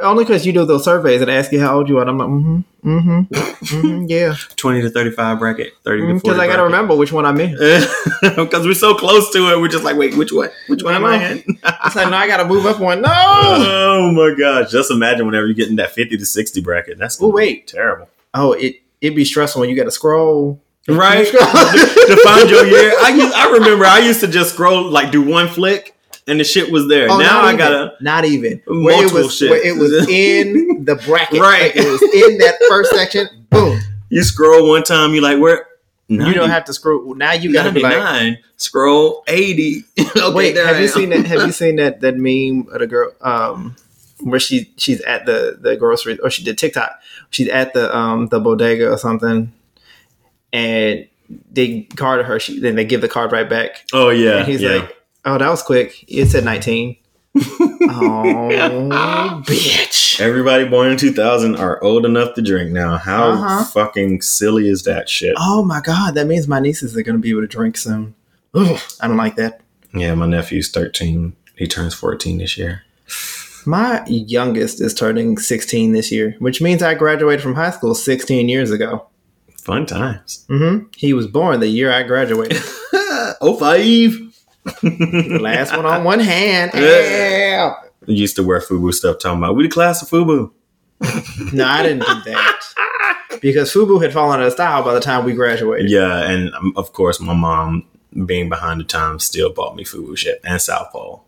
Only 0.02 0.24
because 0.24 0.46
you 0.46 0.54
do 0.54 0.66
those 0.66 0.84
surveys 0.84 1.22
and 1.22 1.30
ask 1.30 1.52
you 1.52 1.60
how 1.60 1.78
old 1.78 1.90
you 1.90 1.98
are. 1.98 2.02
And 2.02 2.10
I'm 2.10 2.18
like, 2.18 2.28
mm-hmm, 2.28 2.90
mm-hmm, 2.90 3.34
mm-hmm 3.34 4.06
yeah. 4.08 4.36
20 4.56 4.82
to 4.82 4.90
35 4.90 5.40
bracket, 5.40 5.74
30 5.84 6.02
to 6.02 6.08
40. 6.08 6.20
Because 6.22 6.40
I 6.40 6.48
got 6.48 6.58
to 6.58 6.64
remember 6.64 6.96
which 6.96 7.12
one 7.12 7.26
I'm 7.26 7.40
in. 7.40 7.52
Because 8.22 8.66
we're 8.66 8.74
so 8.74 8.94
close 8.96 9.32
to 9.34 9.52
it, 9.54 9.60
we're 9.60 9.68
just 9.70 9.84
like, 9.84 9.96
wait, 9.98 10.16
which 10.16 10.32
one? 10.32 10.50
Which 10.68 10.84
one 10.84 10.94
am 10.96 11.06
I 11.06 11.24
in? 11.32 11.44
I 11.64 11.90
said, 11.90 12.10
no, 12.10 12.18
I 12.18 12.28
got 12.28 12.38
to 12.38 12.46
move 12.46 12.66
up 12.66 12.80
one. 12.80 13.02
No. 13.02 13.10
oh 13.14 14.12
my 14.14 14.36
gosh! 14.38 14.72
Just 14.72 14.92
imagine 14.92 15.26
whenever 15.26 15.48
you 15.48 15.54
get 15.54 15.70
in 15.70 15.76
that 15.78 15.92
50 15.92 16.18
to 16.18 16.26
60 16.26 16.62
bracket. 16.62 16.98
That's 16.98 17.22
Oh, 17.22 17.30
wait. 17.30 17.68
terrible. 17.68 18.10
Oh, 18.34 18.54
it 18.54 18.82
it'd 19.02 19.16
be 19.16 19.26
stressful 19.26 19.60
when 19.62 19.70
you 19.70 19.76
got 19.76 19.86
to 19.86 19.92
scroll. 19.92 20.62
right 20.88 21.26
to 21.28 22.22
find 22.24 22.50
your 22.50 22.66
year. 22.66 22.94
I 23.02 23.10
used, 23.16 23.34
I 23.34 23.52
remember 23.52 23.86
I 23.86 24.00
used 24.00 24.22
to 24.22 24.28
just 24.28 24.54
scroll 24.54 24.90
like 24.90 25.12
do 25.12 25.22
one 25.22 25.48
flick 25.48 25.96
and 26.30 26.40
the 26.40 26.44
shit 26.44 26.72
was 26.72 26.88
there. 26.88 27.08
Oh, 27.10 27.18
now 27.18 27.42
I 27.42 27.48
even. 27.48 27.58
gotta 27.58 27.94
not 28.02 28.26
even 28.26 28.62
where 28.68 29.06
it 29.06 29.12
was 29.12 29.36
shit. 29.36 29.50
where 29.50 29.66
it 29.66 29.76
was 29.78 29.92
in 30.10 30.86
the 30.86 30.96
bracket. 30.96 31.40
Right. 31.42 31.76
Like, 31.76 31.76
it 31.76 31.90
was 31.90 32.02
in 32.02 32.38
that 32.40 32.56
first 32.70 32.92
section. 32.92 33.28
Boom. 33.50 33.80
you 34.10 34.24
scroll 34.24 34.68
one 34.70 34.84
time, 34.84 35.14
you 35.14 35.22
like 35.22 35.40
where 35.40 35.66
You 36.08 36.34
don't 36.34 36.50
have 36.50 36.66
to 36.66 36.74
scroll. 36.74 37.14
Now 37.16 37.34
you 37.34 37.52
got 37.54 37.64
to 37.64 37.72
be 37.72 37.82
like, 37.82 38.40
scroll 38.58 39.24
80. 39.28 39.84
okay, 40.00 40.34
wait. 40.34 40.56
Have 40.58 40.76
I 40.76 40.80
you 40.80 40.86
am. 40.86 40.92
seen 40.92 41.10
that? 41.10 41.26
Have 41.26 41.46
you 41.46 41.52
seen 41.62 41.76
that 41.78 42.02
that 42.02 42.16
meme 42.16 42.68
of 42.74 42.80
the 42.80 42.88
girl? 42.88 43.12
Um, 43.22 43.76
where 44.22 44.40
she 44.40 44.72
she's 44.78 45.02
at 45.02 45.26
the 45.26 45.58
the 45.62 45.76
grocery 45.78 46.20
or 46.20 46.30
she 46.30 46.44
did 46.44 46.58
TikTok. 46.58 46.92
She's 47.30 47.48
at 47.48 47.74
the 47.74 47.96
um 47.96 48.28
the 48.28 48.40
bodega 48.40 48.92
or 48.92 48.98
something, 48.98 49.54
and 50.52 51.08
they 51.52 51.82
card 51.96 52.26
her. 52.26 52.40
She 52.40 52.60
then 52.60 52.76
they 52.76 52.86
give 52.86 53.02
the 53.02 53.08
card 53.08 53.32
right 53.32 53.50
back. 53.50 53.86
Oh 53.94 54.10
yeah, 54.10 54.40
And 54.40 54.48
he's 54.48 54.62
yeah. 54.62 54.70
like, 54.78 54.98
"Oh, 55.26 55.38
that 55.38 55.50
was 55.50 55.62
quick. 55.64 56.04
It 56.08 56.28
said 56.28 56.44
19." 56.46 56.96
oh, 57.92 59.44
bitch. 59.46 60.20
Everybody 60.20 60.68
born 60.68 60.92
in 60.92 60.98
2000 60.98 61.56
are 61.56 61.82
old 61.84 62.06
enough 62.06 62.36
to 62.36 62.42
drink 62.42 62.72
now. 62.72 62.98
How 62.98 63.32
Uh-huh. 63.32 63.64
fucking 63.66 64.22
silly 64.22 64.68
is 64.70 64.84
that 64.84 65.08
shit? 65.10 65.36
Oh 65.38 65.64
my 65.64 65.80
god, 65.82 66.16
that 66.16 66.28
means 66.28 66.48
my 66.48 66.60
nieces 66.60 66.96
are 66.98 67.04
going 67.04 67.16
to 67.16 67.22
be 67.22 67.30
able 67.30 67.42
to 67.42 67.48
drink 67.48 67.78
soon. 67.78 68.16
Ugh, 68.54 68.80
I 69.00 69.08
don't 69.08 69.18
like 69.18 69.36
that. 69.36 69.62
Yeah, 69.94 70.16
my 70.16 70.26
nephew's 70.26 70.72
13. 70.72 71.34
He 71.56 71.68
turns 71.68 71.94
14 71.94 72.38
this 72.40 72.58
year. 72.58 72.84
My 73.66 74.04
youngest 74.08 74.82
is 74.82 74.94
turning 74.94 75.38
16 75.38 75.92
this 75.94 76.12
year, 76.12 76.36
which 76.40 76.62
means 76.62 76.82
I 76.82 76.94
graduated 76.96 77.42
from 77.44 77.56
high 77.56 77.72
school 77.72 77.94
16 77.94 78.50
years 78.50 78.72
ago. 78.72 79.08
Fun 79.58 79.86
times. 79.86 80.46
hmm 80.48 80.80
He 80.96 81.14
was 81.14 81.28
born 81.28 81.60
the 81.60 81.68
year 81.68 81.92
I 81.92 82.04
graduated. 82.04 82.62
oh 83.42 83.58
five. 83.60 84.29
last 85.42 85.76
one 85.76 85.86
on 85.86 86.04
one 86.04 86.20
hand. 86.20 86.72
Yeah. 86.74 87.76
Ow. 87.82 87.90
used 88.08 88.36
to 88.36 88.44
wear 88.44 88.60
FUBU 88.60 88.94
stuff 88.94 89.18
talking 89.20 89.40
about 89.40 89.56
we 89.56 89.64
the 89.64 89.70
class 89.70 90.02
of 90.02 90.10
FUBU. 90.10 90.52
No, 91.54 91.66
I 91.66 91.82
didn't 91.84 92.06
do 92.06 92.32
that. 92.32 92.62
Because 93.42 93.72
FUBU 93.72 94.02
had 94.02 94.12
fallen 94.12 94.42
out 94.42 94.48
of 94.48 94.54
style 94.54 94.84
by 94.84 94.94
the 94.94 95.00
time 95.00 95.24
we 95.24 95.34
graduated. 95.34 95.90
Yeah, 95.90 96.30
and 96.30 96.54
um, 96.56 96.74
of 96.76 96.92
course 96.94 97.20
my 97.22 97.34
mom, 97.34 97.86
being 98.26 98.50
behind 98.50 98.82
the 98.82 98.84
times, 98.84 99.24
still 99.24 99.54
bought 99.54 99.76
me 99.76 99.84
FUBU 99.86 100.18
shit 100.18 100.42
and 100.44 100.62
South 100.62 100.92
Pole. 100.92 101.24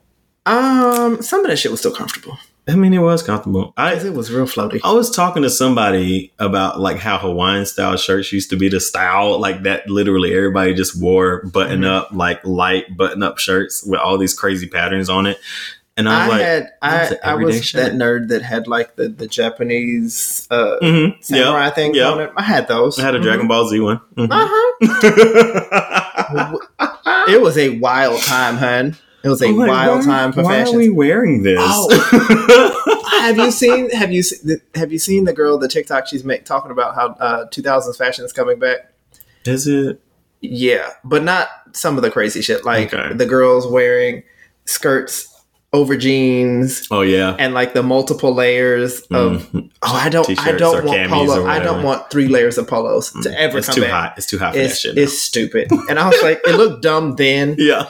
Um, 0.45 1.21
some 1.21 1.41
of 1.41 1.47
that 1.47 1.57
shit 1.57 1.71
was 1.71 1.79
still 1.79 1.95
comfortable. 1.95 2.37
I 2.67 2.75
mean, 2.75 2.93
it 2.93 2.99
was 2.99 3.23
comfortable. 3.23 3.73
I 3.75 3.95
it 3.95 4.13
was 4.13 4.31
real 4.31 4.45
floaty. 4.45 4.79
I 4.83 4.91
was 4.93 5.09
talking 5.09 5.41
to 5.43 5.49
somebody 5.49 6.31
about 6.39 6.79
like 6.79 6.97
how 6.97 7.17
Hawaiian 7.17 7.65
style 7.65 7.97
shirts 7.97 8.31
used 8.31 8.51
to 8.51 8.55
be 8.55 8.69
the 8.69 8.79
style 8.79 9.37
like 9.39 9.63
that. 9.63 9.89
Literally, 9.89 10.33
everybody 10.35 10.73
just 10.75 11.01
wore 11.01 11.43
button 11.45 11.81
Mm-hmm. 11.81 11.91
up 11.91 12.09
like 12.13 12.45
light 12.45 12.95
button 12.95 13.23
up 13.23 13.39
shirts 13.39 13.83
with 13.83 13.99
all 13.99 14.17
these 14.17 14.33
crazy 14.35 14.67
patterns 14.67 15.09
on 15.09 15.25
it. 15.25 15.39
And 15.97 16.07
I 16.07 16.25
I, 16.25 16.27
like, 16.29 16.41
had 16.41 16.69
I, 16.81 17.17
I 17.23 17.35
was 17.35 17.65
shirt. 17.65 17.81
that 17.83 17.91
nerd 17.93 18.29
that 18.29 18.41
had 18.43 18.65
like 18.67 18.95
the, 18.95 19.09
the 19.09 19.27
Japanese 19.27 20.47
uh 20.49 20.77
Mhm, 20.81 21.21
samurai 21.23 21.65
yeah, 21.65 21.69
things 21.71 21.97
yeah. 21.97 22.09
on 22.11 22.21
it. 22.21 22.31
I 22.37 22.43
had 22.43 22.67
those. 22.67 22.97
I 22.99 23.03
had 23.03 23.15
a 23.15 23.19
Mhm. 23.19 23.23
Dragon 23.23 23.47
Ball 23.47 23.67
Z 23.67 23.79
one. 23.81 23.99
Mhm. 24.15 24.29
Uh-huh. 24.31 26.57
It 27.27 27.41
was 27.41 27.57
a 27.57 27.77
wild 27.79 28.21
time, 28.21 28.57
hun. 28.57 28.95
It 29.23 29.29
was 29.29 29.41
a 29.41 29.47
I'm 29.47 29.55
like, 29.57 29.69
wild 29.69 29.99
why- 29.99 30.05
time 30.05 30.31
for 30.31 30.43
fashion. 30.43 30.45
why 30.51 30.57
fashion. 30.63 30.75
are 30.75 30.79
we 30.79 30.89
wearing 30.89 31.43
this? 31.43 31.59
have 33.19 33.37
you 33.37 33.51
seen 33.51 33.89
have 33.91 34.11
you 34.11 34.23
se- 34.23 34.57
have 34.75 34.91
you 34.91 34.99
seen 34.99 35.25
the 35.25 35.33
girl 35.33 35.57
the 35.57 35.67
TikTok 35.67 36.07
she's 36.07 36.23
make, 36.23 36.45
talking 36.45 36.71
about 36.71 36.95
how 36.95 37.07
uh, 37.19 37.45
2000s 37.49 37.95
fashion 37.97 38.25
is 38.25 38.33
coming 38.33 38.59
back? 38.59 38.91
Is 39.45 39.67
it? 39.67 40.01
Yeah, 40.41 40.89
but 41.03 41.23
not 41.23 41.49
some 41.73 41.97
of 41.97 42.03
the 42.03 42.09
crazy 42.11 42.41
shit 42.41 42.65
like 42.65 42.93
Okay. 42.93 43.13
the 43.13 43.25
girls 43.27 43.67
wearing 43.67 44.23
skirts 44.65 45.27
over 45.73 45.95
jeans 45.95 46.85
Oh 46.91 47.01
yeah. 47.01 47.33
and 47.39 47.53
like 47.53 47.73
the 47.73 47.81
multiple 47.83 48.33
layers 48.33 49.01
of 49.11 49.49
Mhm. 49.53 49.69
oh 49.83 49.95
I 49.95 50.09
don't 50.09 50.29
I 50.29 50.33
T-shirts 50.33 50.59
don't 50.59 50.83
want 50.85 51.09
polo 51.09 51.45
I 51.47 51.59
don't. 51.59 51.79
Mm, 51.79 51.83
want 51.85 52.09
three 52.11 52.27
layers 52.27 52.57
of 52.57 52.67
polos 52.67 53.11
to 53.23 53.39
ever 53.39 53.59
it's 53.59 53.67
come 53.67 53.75
too 53.75 53.81
back. 53.81 53.91
hot. 53.91 54.13
It's 54.17 54.25
too 54.27 54.37
hot 54.37 54.55
It's, 54.55 54.79
shit. 54.79 54.95
now. 54.95 55.01
it's 55.03 55.17
stupid, 55.21 55.71
and 55.89 55.97
I 55.97 56.09
was 56.09 56.21
like, 56.21 56.41
it 56.45 56.55
looked 56.57 56.81
dumb 56.83 57.15
then. 57.15 57.55
yeah. 57.59 57.85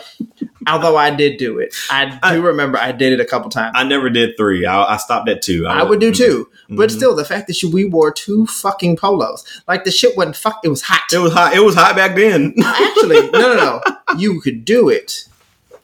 Although 0.67 0.95
I 0.95 1.09
did 1.09 1.37
do 1.37 1.57
it, 1.59 1.73
I 1.89 2.05
do 2.05 2.17
I- 2.21 2.35
remember 2.35 2.77
I 2.77 2.91
did 2.91 3.13
it 3.13 3.19
a 3.19 3.25
couple 3.25 3.49
times. 3.49 3.73
I 3.75 3.83
never 3.83 4.09
did 4.09 4.37
three. 4.37 4.65
I, 4.65 4.93
I 4.93 4.97
stopped 4.97 5.27
at 5.29 5.41
two. 5.41 5.65
I 5.67 5.81
would 5.83 5.99
do 5.99 6.13
2 6.13 6.47
But 6.69 6.89
Mhm. 6.89 6.93
still, 6.95 7.15
the 7.15 7.25
fact 7.25 7.47
that 7.47 7.61
you, 7.63 7.69
we 7.71 7.85
wore 7.85 8.11
two 8.11 8.45
fucking 8.47 8.97
polos, 8.97 9.43
like 9.67 9.83
the 9.85 9.91
shit 9.91 10.15
wasn't 10.15 10.35
fuck. 10.35 10.59
It 10.63 10.69
was 10.69 10.81
hot. 10.83 11.01
It 11.11 11.17
was 11.17 11.33
hot. 11.33 11.53
It 11.55 11.61
was 11.63 11.75
hot 11.75 11.95
back 11.95 12.15
then. 12.15 12.53
Actually, 12.63 13.29
no, 13.31 13.39
no, 13.55 13.55
no. 13.55 13.81
You 14.17 14.39
could 14.41 14.63
do 14.65 14.87
it 14.89 15.25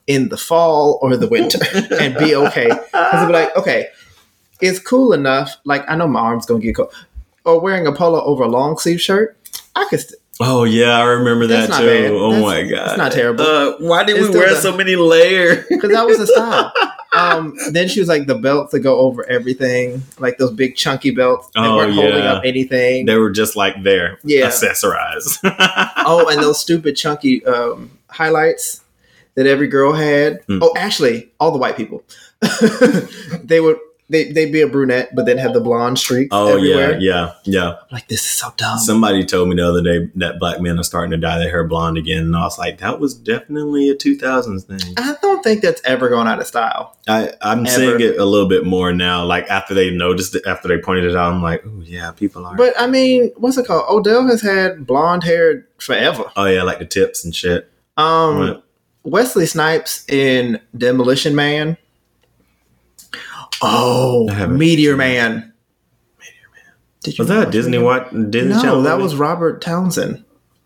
in 0.06 0.30
the 0.30 0.38
fall 0.38 1.00
or 1.02 1.18
the 1.18 1.28
winter 1.28 1.60
and 2.00 2.16
be 2.18 2.36
okay. 2.36 2.68
Because 2.68 3.14
it'd 3.16 3.28
be 3.28 3.34
like, 3.34 3.56
okay, 3.58 3.88
it's 4.62 4.80
cool 4.80 5.12
enough. 5.14 5.58
Like 5.66 5.84
I 5.90 5.96
know 5.96 6.08
my 6.08 6.20
arm's 6.20 6.46
gonna 6.46 6.60
get 6.60 6.76
cold. 6.76 6.94
Or 7.46 7.60
wearing 7.60 7.88
a 7.88 7.92
polo 7.94 8.22
over 8.24 8.44
a 8.44 8.48
long 8.48 8.78
sleeve 8.78 9.02
shirt, 9.02 9.38
I 9.76 9.88
could. 9.90 10.02
St- 10.02 10.22
Oh 10.40 10.64
yeah, 10.66 10.98
I 11.00 11.04
remember 11.04 11.48
that 11.48 11.68
too. 11.68 11.86
bad. 11.86 12.12
Oh 12.12 12.32
That's- 12.32 12.42
my 12.44 12.64
god, 12.70 12.88
it's 12.90 12.98
not 12.98 13.12
terrible. 13.12 13.44
Uh, 13.46 13.74
why 13.80 14.04
did 14.04 14.18
It's 14.18 14.30
we 14.30 14.38
wear 14.38 14.50
the- 14.54 14.62
so 14.62 14.76
many 14.76 14.96
layers? 14.96 15.66
because 15.68 15.92
that 15.92 16.06
was 16.06 16.18
the 16.20 16.28
style. 16.28 16.72
Um, 17.16 17.56
then 17.72 17.88
she 17.88 18.00
was 18.00 18.08
like 18.10 18.28
the 18.28 18.36
belts 18.36 18.74
that 18.74 18.82
go 18.82 19.00
over 19.00 19.28
everything, 19.28 20.04
like 20.20 20.38
those 20.38 20.52
big 20.52 20.76
chunky 20.76 21.10
belts 21.10 21.50
that 21.56 21.64
Oh, 21.66 21.78
weren't 21.78 21.94
holding 21.94 22.22
up 22.22 22.44
anything. 22.46 23.08
They 23.08 23.16
were 23.16 23.32
just 23.32 23.56
like 23.56 23.82
there, 23.82 24.20
Yeah. 24.24 24.48
accessorized. 24.48 25.40
oh, 26.06 26.28
and 26.30 26.44
those 26.44 26.60
stupid 26.60 26.96
chunky 26.96 27.44
um, 27.46 27.90
highlights 28.10 28.82
that 29.34 29.48
every 29.48 29.68
girl 29.68 29.94
had. 29.94 30.46
Mm. 30.46 30.60
Oh, 30.62 30.74
actually, 30.78 31.32
all 31.40 31.50
the 31.50 31.58
white 31.58 31.76
people. 31.76 32.04
they 33.44 33.62
would 33.62 33.78
they 34.10 34.32
they'd 34.32 34.52
be 34.52 34.62
a 34.62 34.68
brunette, 34.68 35.14
but 35.16 35.26
then 35.26 35.38
have 35.38 35.54
the 35.54 35.60
blonde 35.60 36.00
streaks 36.00 36.30
oh 36.32 36.48
everywhere. 36.56 36.98
yeah, 37.00 37.34
yeah, 37.44 37.62
yeah. 37.62 37.76
Like 37.92 38.08
this 38.08 38.22
is 38.22 38.30
so 38.32 38.54
dumb. 38.56 38.78
Somebody 38.80 39.26
told 39.26 39.50
me 39.50 39.56
the 39.56 39.68
other 39.68 39.82
day 39.82 40.10
that 40.16 40.40
black 40.40 40.62
men 40.62 40.80
are 40.80 40.84
starting 40.84 41.12
to 41.12 41.18
dye 41.18 41.38
their 41.38 41.50
hair 41.50 41.66
blonde 41.66 41.98
again, 41.98 42.24
and 42.24 42.36
I 42.36 42.44
was 42.44 42.58
like, 42.58 42.78
that 42.80 43.00
was 43.00 43.14
definitely 43.14 43.90
a 43.90 43.96
2000s 43.96 44.64
thing. 44.64 44.94
I 44.98 45.16
don't 45.22 45.44
think 45.44 45.62
that's 45.62 45.82
ever 45.84 46.08
going 46.10 46.28
out 46.28 46.40
of 46.40 46.48
style. 46.48 46.96
I, 47.08 47.32
I'm 47.42 47.66
Ever. 47.66 47.70
seeing 47.76 48.02
it 48.02 48.18
a 48.18 48.26
little 48.26 48.48
bit 48.48 48.66
more 48.66 48.94
now. 48.94 49.26
Like 49.26 49.50
after 49.50 49.74
they 49.74 49.90
noticed 49.90 50.36
it, 50.36 50.44
after 50.48 50.68
they 50.68 50.78
pointed 50.78 51.06
it 51.06 51.16
out, 51.16 51.34
I'm 51.34 51.44
like, 51.44 51.64
oh 51.66 51.82
yeah, 51.84 52.12
people 52.12 52.46
are. 52.46 52.56
But 52.56 52.74
I 52.80 52.88
mean, 52.88 53.32
what's 53.38 53.58
it 53.58 53.68
called? 53.68 53.86
Odell 53.90 54.26
has 54.28 54.42
had 54.42 54.86
blonde 54.88 55.24
hair 55.24 55.68
forever. 55.80 56.26
oh 56.36 56.46
yeah, 56.46 56.64
like 56.64 56.80
the 56.80 56.86
tips 56.86 57.26
and 57.26 57.36
shit. 57.36 57.70
Um, 57.98 58.38
What? 58.40 58.64
Wesley 59.04 59.46
Snipes 59.46 60.06
in 60.10 60.60
Demolition 60.78 61.34
Man. 61.34 61.78
Oh, 63.62 64.26
Meteor 64.48 64.96
Man. 64.96 65.54
Meteor 66.20 66.50
Man. 66.54 66.74
Did 67.04 67.20
Was 67.20 67.28
that 67.30 67.48
a 67.48 67.52
Disney 67.52 67.78
what 67.80 68.10
Disney 68.32 68.54
No, 68.54 68.62
Channel? 68.62 68.82
that 68.84 68.92
movie? 68.94 69.04
was 69.04 69.16
Robert 69.16 69.62
Townsend. 69.62 70.24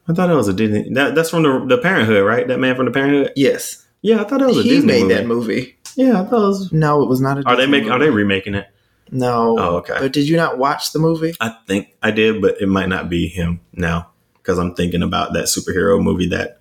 I 0.08 0.14
thought 0.14 0.28
that 0.28 0.36
was 0.36 0.48
a 0.48 0.54
Disney. 0.54 0.90
That, 0.94 1.16
that's 1.16 1.30
from 1.30 1.44
the 1.44 1.66
the 1.66 1.78
Parent 1.78 2.08
'Hood, 2.08 2.26
right? 2.26 2.48
That 2.48 2.60
man 2.60 2.76
from 2.76 2.86
the 2.86 2.92
Parent 2.92 3.14
'Hood. 3.14 3.34
Yes, 3.36 3.86
Yeah, 4.02 4.22
I 4.22 4.24
thought 4.26 4.40
that 4.40 4.48
was 4.48 4.58
a 4.60 4.64
he 4.64 4.70
Disney 4.70 4.88
made 4.88 5.02
movie. 5.04 5.14
that 5.14 5.26
movie. 5.28 5.76
Yeah, 5.96 6.22
I 6.22 6.26
thought 6.26 6.44
it 6.44 6.48
was. 6.48 6.72
No, 6.74 7.02
it 7.04 7.10
was 7.10 7.22
not 7.22 7.38
a. 7.38 7.44
Are 7.46 7.56
they 7.56 7.64
Disney 7.64 7.72
making? 7.80 7.92
Are 7.92 8.00
they 8.00 8.10
remaking 8.10 8.56
it? 8.56 8.68
No. 9.12 9.58
Oh, 9.60 9.76
okay. 9.78 9.98
But 10.00 10.14
did 10.14 10.28
you 10.28 10.38
not 10.38 10.58
watch 10.58 10.92
the 10.94 11.00
movie? 11.00 11.34
I 11.42 11.54
think 11.68 11.90
I 12.02 12.12
did, 12.12 12.42
but 12.42 12.62
it 12.62 12.68
might 12.68 12.88
not 12.90 13.10
be 13.10 13.28
him 13.28 13.60
now 13.74 14.10
because 14.38 14.58
I'm 14.58 14.74
thinking 14.74 15.04
about 15.04 15.34
that 15.34 15.46
superhero 15.46 16.02
movie 16.02 16.28
that 16.30 16.60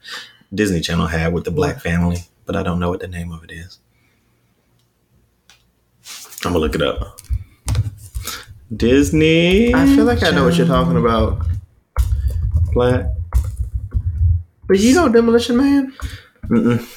Disney 0.54 0.80
Channel 0.80 1.06
had 1.06 1.32
with 1.32 1.44
the 1.44 1.50
black 1.52 1.80
family, 1.80 2.18
but 2.46 2.56
I 2.56 2.62
don't 2.64 2.78
know 2.80 2.90
what 2.90 3.00
the 3.00 3.06
name 3.08 3.30
of 3.32 3.42
it 3.44 3.52
is. 3.52 3.78
I'm 6.44 6.52
gonna 6.52 6.58
look 6.58 6.74
it 6.74 6.82
up. 6.82 7.18
Disney. 8.74 9.74
I 9.74 9.86
feel 9.86 10.04
like 10.04 10.22
I 10.22 10.30
know 10.30 10.44
what 10.44 10.56
you're 10.56 10.66
talking 10.66 10.96
about. 10.96 11.44
Black. 12.72 13.06
But 14.66 14.78
you 14.78 14.94
know 14.94 15.08
Demolition 15.08 15.56
Man? 15.56 15.92
Mm-mm. 16.44 16.96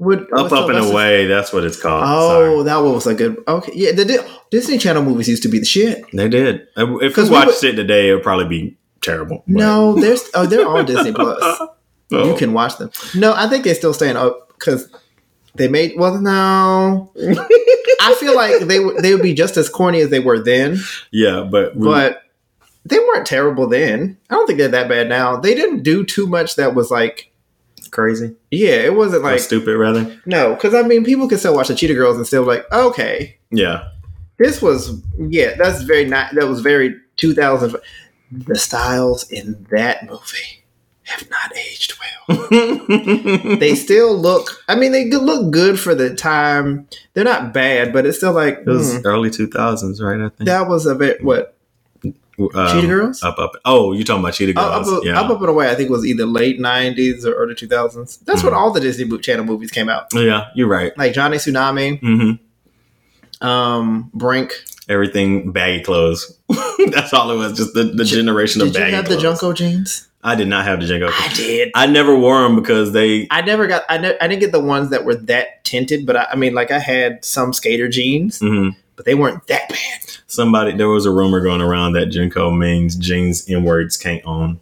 With, 0.00 0.20
Up, 0.32 0.50
up 0.50 0.68
and 0.70 0.78
away. 0.78 1.26
That's 1.26 1.52
what 1.52 1.62
it's 1.64 1.80
called. 1.80 2.02
Oh, 2.06 2.28
Sorry. 2.56 2.64
that 2.64 2.76
one 2.78 2.94
was 2.94 3.06
a 3.06 3.14
good. 3.14 3.36
Okay, 3.46 3.72
yeah, 3.74 3.92
the 3.92 4.04
Di- 4.04 4.26
Disney 4.50 4.78
Channel 4.78 5.02
movies 5.02 5.28
used 5.28 5.42
to 5.42 5.48
be 5.48 5.58
the 5.58 5.64
shit. 5.66 6.04
they 6.12 6.28
did. 6.28 6.66
If 6.76 7.16
we 7.16 7.22
we 7.24 7.30
watched 7.30 7.62
would- 7.62 7.64
it 7.64 7.76
today, 7.76 8.08
it 8.08 8.14
would 8.14 8.22
probably 8.22 8.46
be 8.48 8.76
terrible. 9.02 9.44
but- 9.46 9.54
No, 9.56 9.94
there's 10.00 10.28
oh, 10.34 10.46
they're 10.46 10.66
on 10.66 10.86
Disney 10.86 11.12
Plus. 11.12 11.60
Oh. 12.12 12.28
You 12.32 12.36
can 12.36 12.52
watch 12.52 12.76
them. 12.76 12.90
No, 13.14 13.32
I 13.34 13.46
think 13.48 13.62
they're 13.62 13.76
still 13.76 13.94
staying 13.94 14.16
up 14.16 14.48
because 14.58 14.92
they 15.54 15.68
made. 15.68 15.94
Well, 15.96 16.20
no, 16.20 17.12
I 18.00 18.14
feel 18.18 18.34
like 18.34 18.60
they 18.62 18.80
would 18.80 18.98
they 19.02 19.12
would 19.14 19.22
be 19.22 19.34
just 19.34 19.56
as 19.56 19.68
corny 19.68 20.00
as 20.00 20.10
they 20.10 20.20
were 20.20 20.38
then, 20.38 20.78
Yeah, 21.10 21.46
but 21.50 21.78
but 21.78 22.22
they 22.84 22.98
weren't 22.98 23.26
terrible 23.26 23.68
then. 23.68 24.16
I 24.30 24.34
don't 24.34 24.46
think 24.46 24.58
they're 24.58 24.68
that 24.68 24.88
bad 24.88 25.08
now. 25.08 25.36
They 25.36 25.54
didn't 25.54 25.82
do 25.82 26.04
too 26.04 26.26
much 26.26 26.56
that 26.56 26.74
was 26.74 26.90
like. 26.90 27.30
crazy, 27.90 28.34
Yeah, 28.50 28.76
it 28.76 28.94
wasn't 28.94 29.22
like 29.24 29.32
like 29.32 29.40
stupid, 29.40 29.76
rather. 29.76 30.20
no, 30.26 30.54
because 30.54 30.74
I 30.74 30.82
mean, 30.82 31.04
people 31.04 31.28
can 31.28 31.38
still 31.38 31.54
watch 31.54 31.68
the 31.68 31.74
Cheetah 31.74 31.94
Girls 31.94 32.16
and 32.16 32.26
still 32.26 32.44
be 32.44 32.48
like, 32.50 32.72
okay, 32.72 33.36
Yeah, 33.50 33.88
this 34.38 34.62
was 34.62 35.00
yeah, 35.18 35.54
that's 35.56 35.82
very 35.82 36.04
not 36.06 36.34
that 36.34 36.46
was 36.48 36.60
very 36.60 36.94
2000. 37.16 37.76
The 38.32 38.56
styles 38.56 39.28
in 39.30 39.66
that 39.72 40.08
movie 40.08 40.59
have 41.10 41.28
not 41.30 41.56
aged 41.56 41.94
well. 42.28 42.46
they 43.58 43.74
still 43.74 44.16
look. 44.16 44.62
I 44.68 44.74
mean, 44.74 44.92
they 44.92 45.10
look 45.10 45.50
good 45.52 45.78
for 45.78 45.94
the 45.94 46.14
time. 46.14 46.88
They're 47.14 47.24
not 47.24 47.52
bad, 47.52 47.92
but 47.92 48.06
it's 48.06 48.18
still 48.18 48.32
like 48.32 48.58
It 48.60 48.66
was 48.66 48.96
hmm, 48.98 49.06
early 49.06 49.30
2000s, 49.30 50.00
right? 50.02 50.20
I 50.24 50.28
think. 50.30 50.46
that 50.46 50.68
was 50.68 50.86
a 50.86 50.94
bit 50.94 51.22
what 51.22 51.54
Um, 52.04 52.10
Cheetah 52.72 52.86
Girls? 52.86 53.22
Up, 53.22 53.38
up. 53.38 53.52
Oh, 53.66 53.92
you're 53.92 54.04
talking 54.04 54.22
about 54.22 54.32
Cheetah 54.34 54.54
Girls. 54.54 54.88
up, 54.88 55.04
yeah. 55.04 55.20
up 55.20 55.28
up 55.30 55.40
and 55.40 55.50
away. 55.50 55.68
I 55.70 55.74
think 55.74 55.90
was 55.90 56.06
either 56.06 56.24
late 56.24 56.58
'90s 56.58 57.24
or 57.26 57.34
early 57.34 57.54
2000s. 57.54 58.24
That's 58.24 58.42
when 58.42 58.52
Mhm. 58.52 58.56
all 58.56 58.70
the 58.70 58.80
Disney 58.80 59.04
Bo- 59.04 59.18
Channel 59.18 59.44
movies 59.44 59.70
came 59.70 59.88
out, 59.90 60.06
yeah, 60.14 60.46
you're 60.54 60.66
right. 60.68 60.96
like 60.96 61.12
Johnny 61.12 61.36
Tsunami, 61.36 62.00
hmm 62.00 63.46
um, 63.46 64.10
Brink. 64.14 64.52
Everything 64.88 65.52
baggy 65.52 65.82
clothes. 65.82 66.36
That's 66.90 67.12
all 67.12 67.30
it 67.30 67.36
was. 67.36 67.56
Just 67.56 67.74
the, 67.74 67.84
the 67.84 68.04
generation 68.04 68.60
of 68.60 68.72
Did 68.72 68.88
you 68.88 68.94
have 68.96 69.04
clothes. 69.06 69.22
the 69.22 69.28
JNCO 69.28 69.54
jeans? 69.54 70.08
I 70.22 70.34
did 70.34 70.48
not 70.48 70.66
have 70.66 70.80
the 70.80 70.86
JNCO. 70.86 71.10
I 71.12 71.32
did. 71.34 71.70
I 71.74 71.86
never 71.86 72.16
wore 72.16 72.42
them 72.42 72.56
because 72.56 72.92
they. 72.92 73.26
I 73.30 73.40
never 73.40 73.66
got. 73.66 73.84
I, 73.88 73.96
ne- 73.96 74.18
I 74.20 74.28
didn't 74.28 74.40
get 74.40 74.52
the 74.52 74.60
ones 74.60 74.90
that 74.90 75.04
were 75.04 75.14
that 75.14 75.64
tinted, 75.64 76.04
but 76.04 76.16
I, 76.16 76.26
I 76.32 76.36
mean, 76.36 76.52
like 76.54 76.70
I 76.70 76.78
had 76.78 77.24
some 77.24 77.52
skater 77.52 77.88
jeans, 77.88 78.38
mhm. 78.40 78.76
but 78.96 79.06
they 79.06 79.14
weren't 79.14 79.46
that 79.46 79.68
bad. 79.68 80.00
Somebody 80.26 80.76
there 80.76 80.88
was 80.88 81.06
a 81.06 81.10
rumor 81.10 81.40
going 81.40 81.62
around 81.62 81.94
that 81.94 82.08
JNCO 82.08 82.56
means 82.56 82.96
jeans 82.96 83.48
in 83.48 83.64
words 83.64 83.96
can't 83.96 84.24
own, 84.26 84.60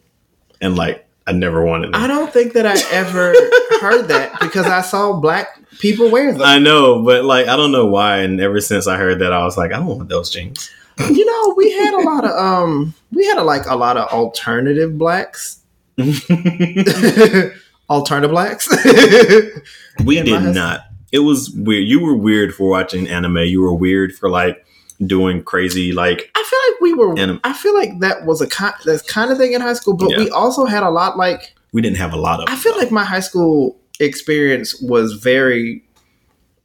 and 0.61 0.77
like 0.77 1.05
I 1.27 1.33
never 1.33 1.65
wanted 1.65 1.93
them. 1.93 2.03
I 2.03 2.07
don't 2.07 2.33
think 2.33 2.53
that 2.53 2.65
I 2.65 2.77
ever 2.95 3.33
heard 3.81 4.09
that 4.09 4.39
because 4.41 4.67
I 4.67 4.81
saw 4.81 5.19
black 5.19 5.61
people 5.81 6.09
wear 6.09 6.33
them. 6.33 6.43
I 6.43 6.61
know, 6.61 7.03
but 7.03 7.25
like 7.25 7.49
I 7.49 7.57
don't 7.57 7.73
know 7.73 7.87
why. 7.87 8.19
And 8.19 8.41
ever 8.41 8.61
since 8.61 8.87
I 8.87 8.97
heard 8.97 9.19
that, 9.19 9.33
I 9.33 9.43
was 9.43 9.57
like, 9.57 9.73
I 9.73 9.77
don't 9.79 9.87
want 9.87 10.09
those 10.09 10.31
jeans. 10.31 10.71
You 10.99 11.25
know, 11.25 11.55
we 11.57 11.71
had 11.73 11.95
a 11.95 12.03
lot 12.03 12.25
of 12.25 12.31
um, 12.33 12.95
we 13.13 13.25
had 13.27 13.39
a, 13.39 13.43
like 13.45 13.67
a 13.67 13.77
lot 13.77 13.97
of 13.97 14.09
alternative 14.11 14.99
blacks, 14.99 15.61
alternative 17.91 18.31
blacks. 18.31 18.69
we 20.05 20.21
did 20.23 20.55
not. 20.55 20.81
It 21.13 21.21
was 21.21 21.51
weird. 21.51 21.85
You 21.89 22.01
were 22.05 22.15
weird 22.17 22.55
for 22.55 22.69
watching 22.69 23.09
anime. 23.09 23.39
You 23.39 23.63
were 23.63 23.75
weird 23.75 24.13
for 24.15 24.29
like 24.29 24.65
doing 25.07 25.43
crazy 25.45 25.93
like 25.93 26.29
I 26.35 26.43
feel 26.43 26.59
like 26.73 26.81
we 26.81 26.95
were. 26.95 27.19
Anim- 27.19 27.41
I 27.45 27.53
feel 27.53 27.75
like 27.75 28.01
that 28.01 28.27
was 28.27 28.41
a 28.41 28.47
kind, 28.49 28.75
that's 28.85 29.03
kind 29.03 29.31
of 29.31 29.39
thing 29.39 29.53
in 29.53 29.61
high 29.61 29.75
school, 29.75 29.95
but 29.97 30.11
Yeah. 30.11 30.19
we 30.19 30.31
also 30.31 30.67
had 30.67 30.83
a 30.83 30.91
lot 30.91 31.17
like. 31.17 31.55
we 31.73 31.81
didn't 31.81 31.99
have 31.99 32.13
a 32.13 32.17
lot 32.17 32.41
of. 32.41 32.47
I 32.49 32.57
feel 32.57 32.77
like 32.77 32.91
my 32.91 33.05
high 33.05 33.21
school 33.21 33.79
experience 34.01 34.81
was 34.83 35.15
very 35.15 35.83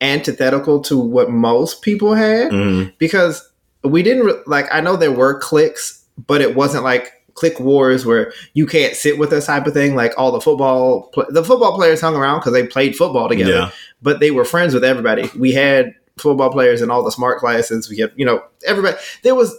antithetical 0.01 0.81
to 0.81 0.97
what 0.97 1.29
most 1.31 1.81
people 1.81 2.13
had 2.13 2.51
Mhm. 2.51 2.93
because 2.97 3.49
we 3.83 4.03
didn't 4.03 4.25
re- 4.25 4.41
like. 4.45 4.67
I 4.71 4.81
know 4.81 4.95
there 4.95 5.11
were 5.11 5.39
cliques, 5.39 6.03
but 6.27 6.41
it 6.41 6.55
wasn't 6.55 6.83
like 6.83 7.11
click 7.33 7.59
wars 7.59 8.05
where 8.05 8.31
you 8.53 8.67
can't 8.67 8.95
sit 8.95 9.17
with 9.17 9.33
us 9.33 9.47
type 9.47 9.65
of 9.65 9.73
thing. 9.73 9.95
Like 9.95 10.13
all 10.17 10.31
the 10.31 10.41
football, 10.41 11.09
pl- 11.13 11.25
the 11.29 11.43
football 11.43 11.75
players 11.75 11.99
hung 12.01 12.15
around 12.15 12.39
because 12.39 12.53
they 12.53 12.65
played 12.67 12.95
football 12.95 13.27
together, 13.27 13.51
Yeah, 13.51 13.71
but 14.01 14.19
they 14.19 14.31
were 14.31 14.45
friends 14.45 14.73
with 14.73 14.83
everybody. 14.83 15.29
We 15.37 15.51
had 15.51 15.93
football 16.17 16.51
players 16.51 16.81
in 16.81 16.91
all 16.91 17.03
the 17.03 17.11
smart 17.11 17.39
classes. 17.39 17.89
We 17.89 17.97
had, 17.97 18.11
you 18.15 18.25
know, 18.25 18.43
everybody. 18.65 18.97
There 19.23 19.35
was. 19.35 19.57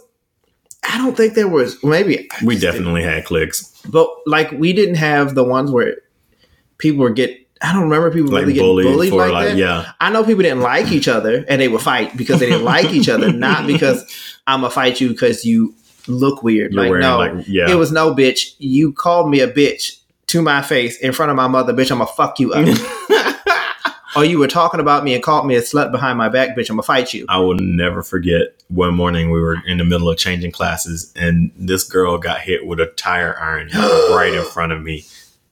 I 0.87 0.97
don't 0.99 1.17
think 1.17 1.33
there 1.33 1.47
was 1.47 1.83
maybe 1.83 2.29
we 2.43 2.57
definitely 2.59 3.01
had 3.03 3.25
clicks. 3.25 3.81
but 3.89 4.07
like 4.27 4.51
we 4.51 4.71
didn't 4.71 4.95
have 4.95 5.33
the 5.33 5.43
ones 5.43 5.71
where 5.71 5.95
people 6.77 7.01
were 7.01 7.09
get 7.09 7.44
I 7.65 7.73
don't 7.73 7.83
remember 7.83 8.11
people 8.11 8.31
like 8.31 8.41
really 8.41 8.53
getting 8.53 8.67
bullied, 8.67 8.85
bullied, 8.85 9.13
like, 9.13 9.31
like, 9.31 9.47
that. 9.49 9.57
yeah, 9.57 9.91
I 9.99 10.11
know 10.11 10.23
people 10.23 10.43
didn't 10.43 10.61
like 10.61 10.91
each 10.91 11.07
other 11.07 11.43
and 11.47 11.59
they 11.59 11.67
would 11.67 11.81
fight 11.81 12.15
because 12.15 12.39
they 12.39 12.47
didn't 12.47 12.63
like 12.63 12.91
each 12.91 13.09
other, 13.09 13.31
not 13.31 13.65
because 13.67 14.03
I'm 14.45 14.61
gonna 14.61 14.71
fight 14.71 15.01
you 15.01 15.09
because 15.09 15.45
you 15.45 15.73
look 16.07 16.43
weird. 16.43 16.73
you're 16.73 16.89
like 16.89 17.01
no, 17.01 17.17
like 17.17 17.47
yeah. 17.47 17.69
it 17.69 17.75
was 17.75 17.91
no 17.91 18.13
bitch. 18.13 18.53
You 18.59 18.93
called 18.93 19.29
me 19.29 19.39
a 19.39 19.51
bitch 19.51 19.99
to 20.27 20.41
my 20.41 20.61
face 20.61 20.99
in 20.99 21.11
front 21.11 21.31
of 21.31 21.35
my 21.35 21.47
mother, 21.47 21.73
bitch. 21.73 21.91
I'm 21.91 21.97
gonna 21.97 22.11
fuck 22.11 22.39
you 22.39 22.53
up. 22.53 22.67
or 24.15 24.23
you 24.23 24.39
were 24.39 24.47
talking 24.47 24.79
about 24.79 25.03
me 25.03 25.13
and 25.13 25.23
called 25.23 25.45
me 25.45 25.55
a 25.55 25.61
slut 25.61 25.91
behind 25.91 26.17
my 26.17 26.29
back, 26.29 26.55
bitch. 26.55 26.69
I'm 26.69 26.75
gonna 26.75 26.83
fight 26.83 27.13
you. 27.13 27.25
I 27.29 27.39
will 27.39 27.55
never 27.55 28.03
forget 28.03 28.61
one 28.69 28.93
morning 28.93 29.31
we 29.31 29.39
were 29.39 29.57
in 29.65 29.77
the 29.77 29.85
middle 29.85 30.09
of 30.09 30.17
changing 30.17 30.51
classes 30.51 31.11
and 31.15 31.51
this 31.55 31.83
girl 31.83 32.17
got 32.17 32.41
hit 32.41 32.65
with 32.65 32.79
a 32.79 32.87
tire 32.87 33.37
iron 33.39 33.69
right 33.73 34.33
in 34.33 34.45
front 34.45 34.71
of 34.71 34.81
me. 34.81 35.05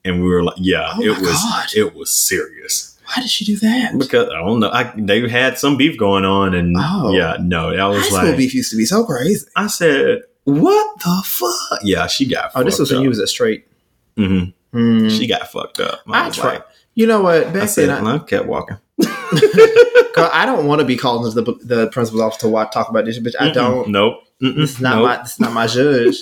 And 0.04 0.22
we 0.22 0.28
were 0.28 0.42
like, 0.44 0.56
yeah, 0.58 0.92
Oh 0.94 1.02
it 1.02 1.18
was 1.20 1.30
God. 1.42 1.66
it 1.74 1.94
was 1.94 2.10
serious. 2.14 2.98
Why 3.06 3.22
did 3.22 3.30
she 3.30 3.44
do 3.44 3.56
that? 3.56 3.98
Because 3.98 4.28
I 4.28 4.38
don't 4.38 4.60
know, 4.60 4.70
I, 4.70 4.92
they 4.96 5.26
had 5.28 5.58
some 5.58 5.76
beef 5.76 5.98
going 5.98 6.24
on 6.24 6.54
and 6.54 6.74
Oh. 6.78 7.12
yeah, 7.12 7.36
no, 7.40 7.70
I 7.70 7.76
High 7.76 7.88
was 7.88 8.06
school 8.06 8.18
like 8.28 8.36
beef 8.36 8.54
used 8.54 8.70
to 8.70 8.76
be 8.76 8.84
so 8.86 9.04
crazy. 9.04 9.46
I 9.56 9.66
said, 9.66 10.22
"What 10.44 10.98
the 11.00 11.22
fuck?" 11.24 11.80
Yeah, 11.82 12.06
she 12.06 12.26
got. 12.26 12.52
Oh, 12.54 12.62
this 12.64 12.78
was 12.78 12.92
when 12.92 13.02
you 13.02 13.08
was 13.08 13.18
a 13.18 13.26
straight. 13.26 13.66
Mm-hmm. 14.16 14.50
Hmm. 14.78 15.08
She 15.08 15.26
got 15.26 15.50
fucked 15.50 15.80
up. 15.80 16.00
I 16.08 16.26
was 16.26 16.36
tried. 16.36 16.54
like- 16.54 16.66
You 16.94 17.06
know 17.06 17.20
what? 17.22 17.46
I 17.56 17.66
said, 17.66 17.88
then, 17.88 17.96
I, 18.06 18.14
and 18.14 18.22
I 18.22 18.24
kept 18.24 18.46
walking. 18.46 18.76
I 20.16 20.44
don't 20.46 20.66
want 20.66 20.80
to 20.80 20.86
be 20.86 20.96
called 20.96 21.26
into 21.26 21.40
the 21.42 21.52
the 21.64 21.86
principal's 21.88 22.22
office 22.22 22.38
to 22.38 22.48
watch, 22.48 22.72
talk 22.72 22.88
about 22.88 23.04
this, 23.04 23.18
bitch. 23.18 23.34
I 23.40 23.48
Mm-mm. 23.48 23.54
don't. 23.54 23.88
Nope. 23.88 24.14
Mm-mm. 24.42 24.56
This 24.56 24.70
is 24.76 24.80
not 24.80 24.96
nope. 24.96 25.04
my. 25.06 25.16
This 25.22 25.32
is 25.32 25.40
not 25.40 25.52
my 25.52 25.66
judge. 25.66 26.16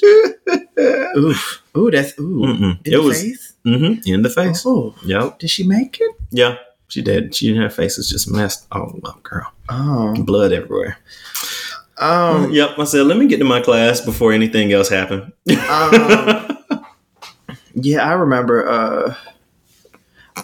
Oof. 1.17 1.63
Ooh, 1.77 1.91
that's 1.91 2.19
ooh. 2.19 2.73
It 2.85 2.91
the 2.91 2.97
was 2.99 3.21
face? 3.23 3.52
Hmm 3.65 3.95
in 4.07 4.23
the 4.23 4.31
face. 4.31 4.65
Oh, 4.67 4.95
Yep. 5.05 5.39
did 5.39 5.51
she 5.51 5.65
make 5.65 5.99
it? 6.01 6.11
Yeah, 6.31 6.57
she 6.89 7.03
did. 7.03 7.35
She 7.35 7.49
and 7.53 7.63
her 7.63 7.71
face 7.71 7.99
is 7.99 8.09
just 8.09 8.31
messed. 8.31 8.67
Oh, 8.73 8.99
my 9.03 9.13
girl, 9.23 9.53
Oh, 9.69 10.15
blood 10.25 10.53
everywhere. 10.53 10.99
um, 11.99 12.51
yep. 12.53 12.79
I 12.79 12.85
said, 12.85 13.07
let 13.07 13.17
me 13.19 13.27
get 13.27 13.39
to 13.39 13.45
my 13.45 13.61
class 13.61 14.01
before 14.01 14.33
anything 14.33 14.73
else 14.73 14.89
happened. 14.89 15.33
Um, 15.69 16.59
yeah, 17.75 18.05
I 18.09 18.13
remember. 18.15 18.69
Uh, 18.69 19.15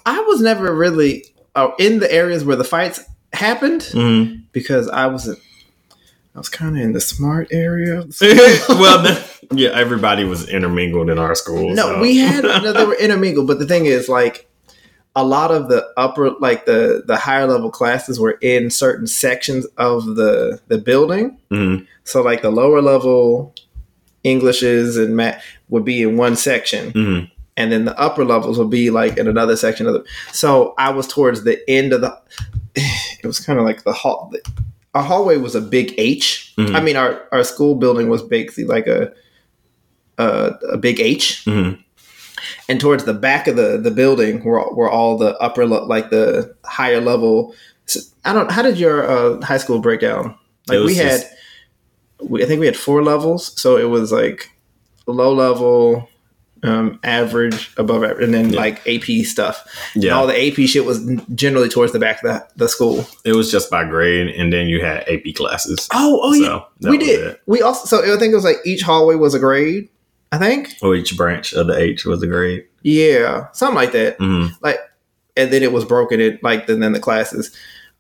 I 0.06 0.20
was 0.20 0.40
never 0.40 0.74
really 0.74 1.24
uh, 1.54 1.70
in 1.78 1.98
the 1.98 2.10
areas 2.12 2.44
where 2.44 2.56
the 2.56 2.64
fights 2.64 3.02
happened 3.32 3.82
Mhm. 3.92 4.42
because 4.52 4.88
I 4.88 5.06
was. 5.06 5.28
I 5.28 6.38
was 6.38 6.48
kind 6.48 6.76
of 6.78 6.82
in 6.84 6.92
the 6.92 7.00
smart 7.00 7.48
area. 7.50 8.04
well, 8.68 9.02
yeah, 9.52 9.70
everybody 9.70 10.24
was 10.24 10.48
intermingled 10.48 11.10
in 11.10 11.18
our 11.18 11.34
school. 11.34 11.74
No, 11.74 11.94
so. 11.94 12.00
we 12.00 12.16
had 12.18 12.44
no, 12.64 12.72
they 12.72 12.84
were 12.84 12.94
intermingled, 12.96 13.46
but 13.46 13.58
the 13.58 13.66
thing 13.66 13.86
is, 13.86 14.08
like, 14.08 14.46
a 15.16 15.24
lot 15.24 15.50
of 15.50 15.68
the 15.68 15.86
upper, 15.96 16.30
like 16.38 16.66
the 16.66 17.02
the 17.06 17.16
higher 17.16 17.46
level 17.46 17.70
classes 17.70 18.20
were 18.20 18.38
in 18.42 18.70
certain 18.70 19.06
sections 19.06 19.66
of 19.76 20.04
the 20.16 20.60
the 20.68 20.78
building. 20.78 21.38
Mhm. 21.50 21.86
So, 22.04 22.22
like 22.22 22.42
the 22.42 22.50
lower 22.50 22.80
level 22.82 23.54
Englishes 24.24 24.96
and 24.96 25.16
math 25.16 25.42
would 25.68 25.84
be 25.84 26.02
in 26.02 26.16
one 26.16 26.34
section, 26.36 26.92
Mhm. 26.92 27.30
and 27.56 27.70
then 27.72 27.84
the 27.84 27.98
upper 27.98 28.24
levels 28.24 28.58
would 28.58 28.68
be 28.68 28.90
like 28.90 29.16
in 29.16 29.28
another 29.28 29.56
section 29.56 29.86
of 29.86 29.94
the. 29.94 30.04
So 30.32 30.74
I 30.76 30.90
was 30.90 31.06
towards 31.06 31.44
the 31.44 31.58
end 31.70 31.92
of 31.92 32.00
the. 32.00 32.12
It 33.22 33.26
was 33.26 33.40
kind 33.40 33.58
of 33.58 33.64
like 33.64 33.84
the 33.84 33.92
hall. 33.92 34.32
Our 34.94 35.02
hallway 35.02 35.36
was 35.36 35.54
a 35.54 35.60
big 35.60 35.94
H. 35.98 36.52
I 36.58 36.62
Mhm. 36.62 36.84
mean, 36.84 36.96
our 36.96 37.22
our 37.32 37.44
school 37.44 37.74
building 37.76 38.08
was 38.08 38.22
basically 38.22 38.64
like 38.64 38.86
a 38.88 39.12
a, 40.18 40.54
a 40.72 40.76
big 40.76 41.00
H 41.00 41.44
Mhm. 41.46 41.78
and 42.68 42.80
towards 42.80 43.04
the 43.04 43.14
back 43.14 43.46
of 43.48 43.56
the 43.56 43.78
the 43.78 43.90
building 43.90 44.42
were 44.44 44.68
were 44.74 44.90
all 44.90 45.16
the 45.18 45.36
upper 45.38 45.66
like 45.66 46.10
the 46.10 46.54
higher 46.64 47.00
level. 47.00 47.54
I 48.24 48.32
don't. 48.34 48.50
How 48.50 48.62
did 48.62 48.78
your 48.78 49.08
uh, 49.08 49.40
high 49.44 49.56
school 49.58 49.78
break 49.78 50.00
down? 50.00 50.34
Like 50.68 50.80
we 50.84 50.94
had, 50.94 51.22
we, 52.20 52.42
I 52.42 52.46
think 52.46 52.60
we 52.60 52.66
had 52.66 52.76
four 52.76 53.02
levels, 53.02 53.58
so 53.60 53.76
it 53.78 53.88
was 53.88 54.12
like 54.12 54.50
low 55.06 55.32
level, 55.32 56.06
um, 56.62 57.00
average, 57.02 57.72
above 57.78 58.04
average, 58.04 58.24
and 58.24 58.34
then 58.34 58.50
Yeah. 58.52 58.60
like 58.60 58.86
AP 58.86 59.24
stuff. 59.24 59.64
And 59.94 60.04
Yeah, 60.04 60.12
all 60.18 60.26
the 60.26 60.36
AP 60.36 60.66
shit 60.68 60.84
was 60.84 61.00
generally 61.34 61.70
towards 61.70 61.92
the 61.92 61.98
back 61.98 62.22
of 62.22 62.28
the, 62.30 62.46
the 62.64 62.68
school. 62.68 63.06
it 63.24 63.32
was 63.32 63.50
just 63.50 63.70
by 63.70 63.84
grade, 63.84 64.28
and 64.28 64.52
then 64.52 64.66
you 64.66 64.84
had 64.84 65.08
AP 65.08 65.34
classes. 65.34 65.88
Oh, 65.94 66.20
oh 66.22 66.34
So, 66.34 66.66
yeah, 66.80 66.90
we 66.90 66.98
did. 66.98 67.20
it. 67.26 67.40
We 67.46 67.62
also 67.62 67.86
so 67.86 68.02
I 68.14 68.18
think 68.18 68.32
it 68.32 68.36
was 68.36 68.44
like 68.44 68.58
each 68.66 68.82
hallway 68.82 69.14
was 69.14 69.32
a 69.32 69.38
grade. 69.38 69.88
I 70.32 70.38
think, 70.38 70.74
Or 70.82 70.94
each 70.94 71.16
branch 71.16 71.52
of 71.54 71.66
the 71.68 71.78
H 71.78 72.04
was 72.04 72.22
a 72.22 72.26
grade. 72.26 72.64
yeah, 72.82 73.46
something 73.52 73.76
like 73.76 73.92
that. 73.92 74.16
hmm 74.18 74.46
and 75.36 75.52
then 75.52 75.62
it 75.62 75.70
was 75.72 75.84
broken 75.84 76.20
It 76.20 76.42
like 76.42 76.66
then 76.66 76.80
then 76.80 76.92
the 76.92 76.98
classes. 77.00 77.54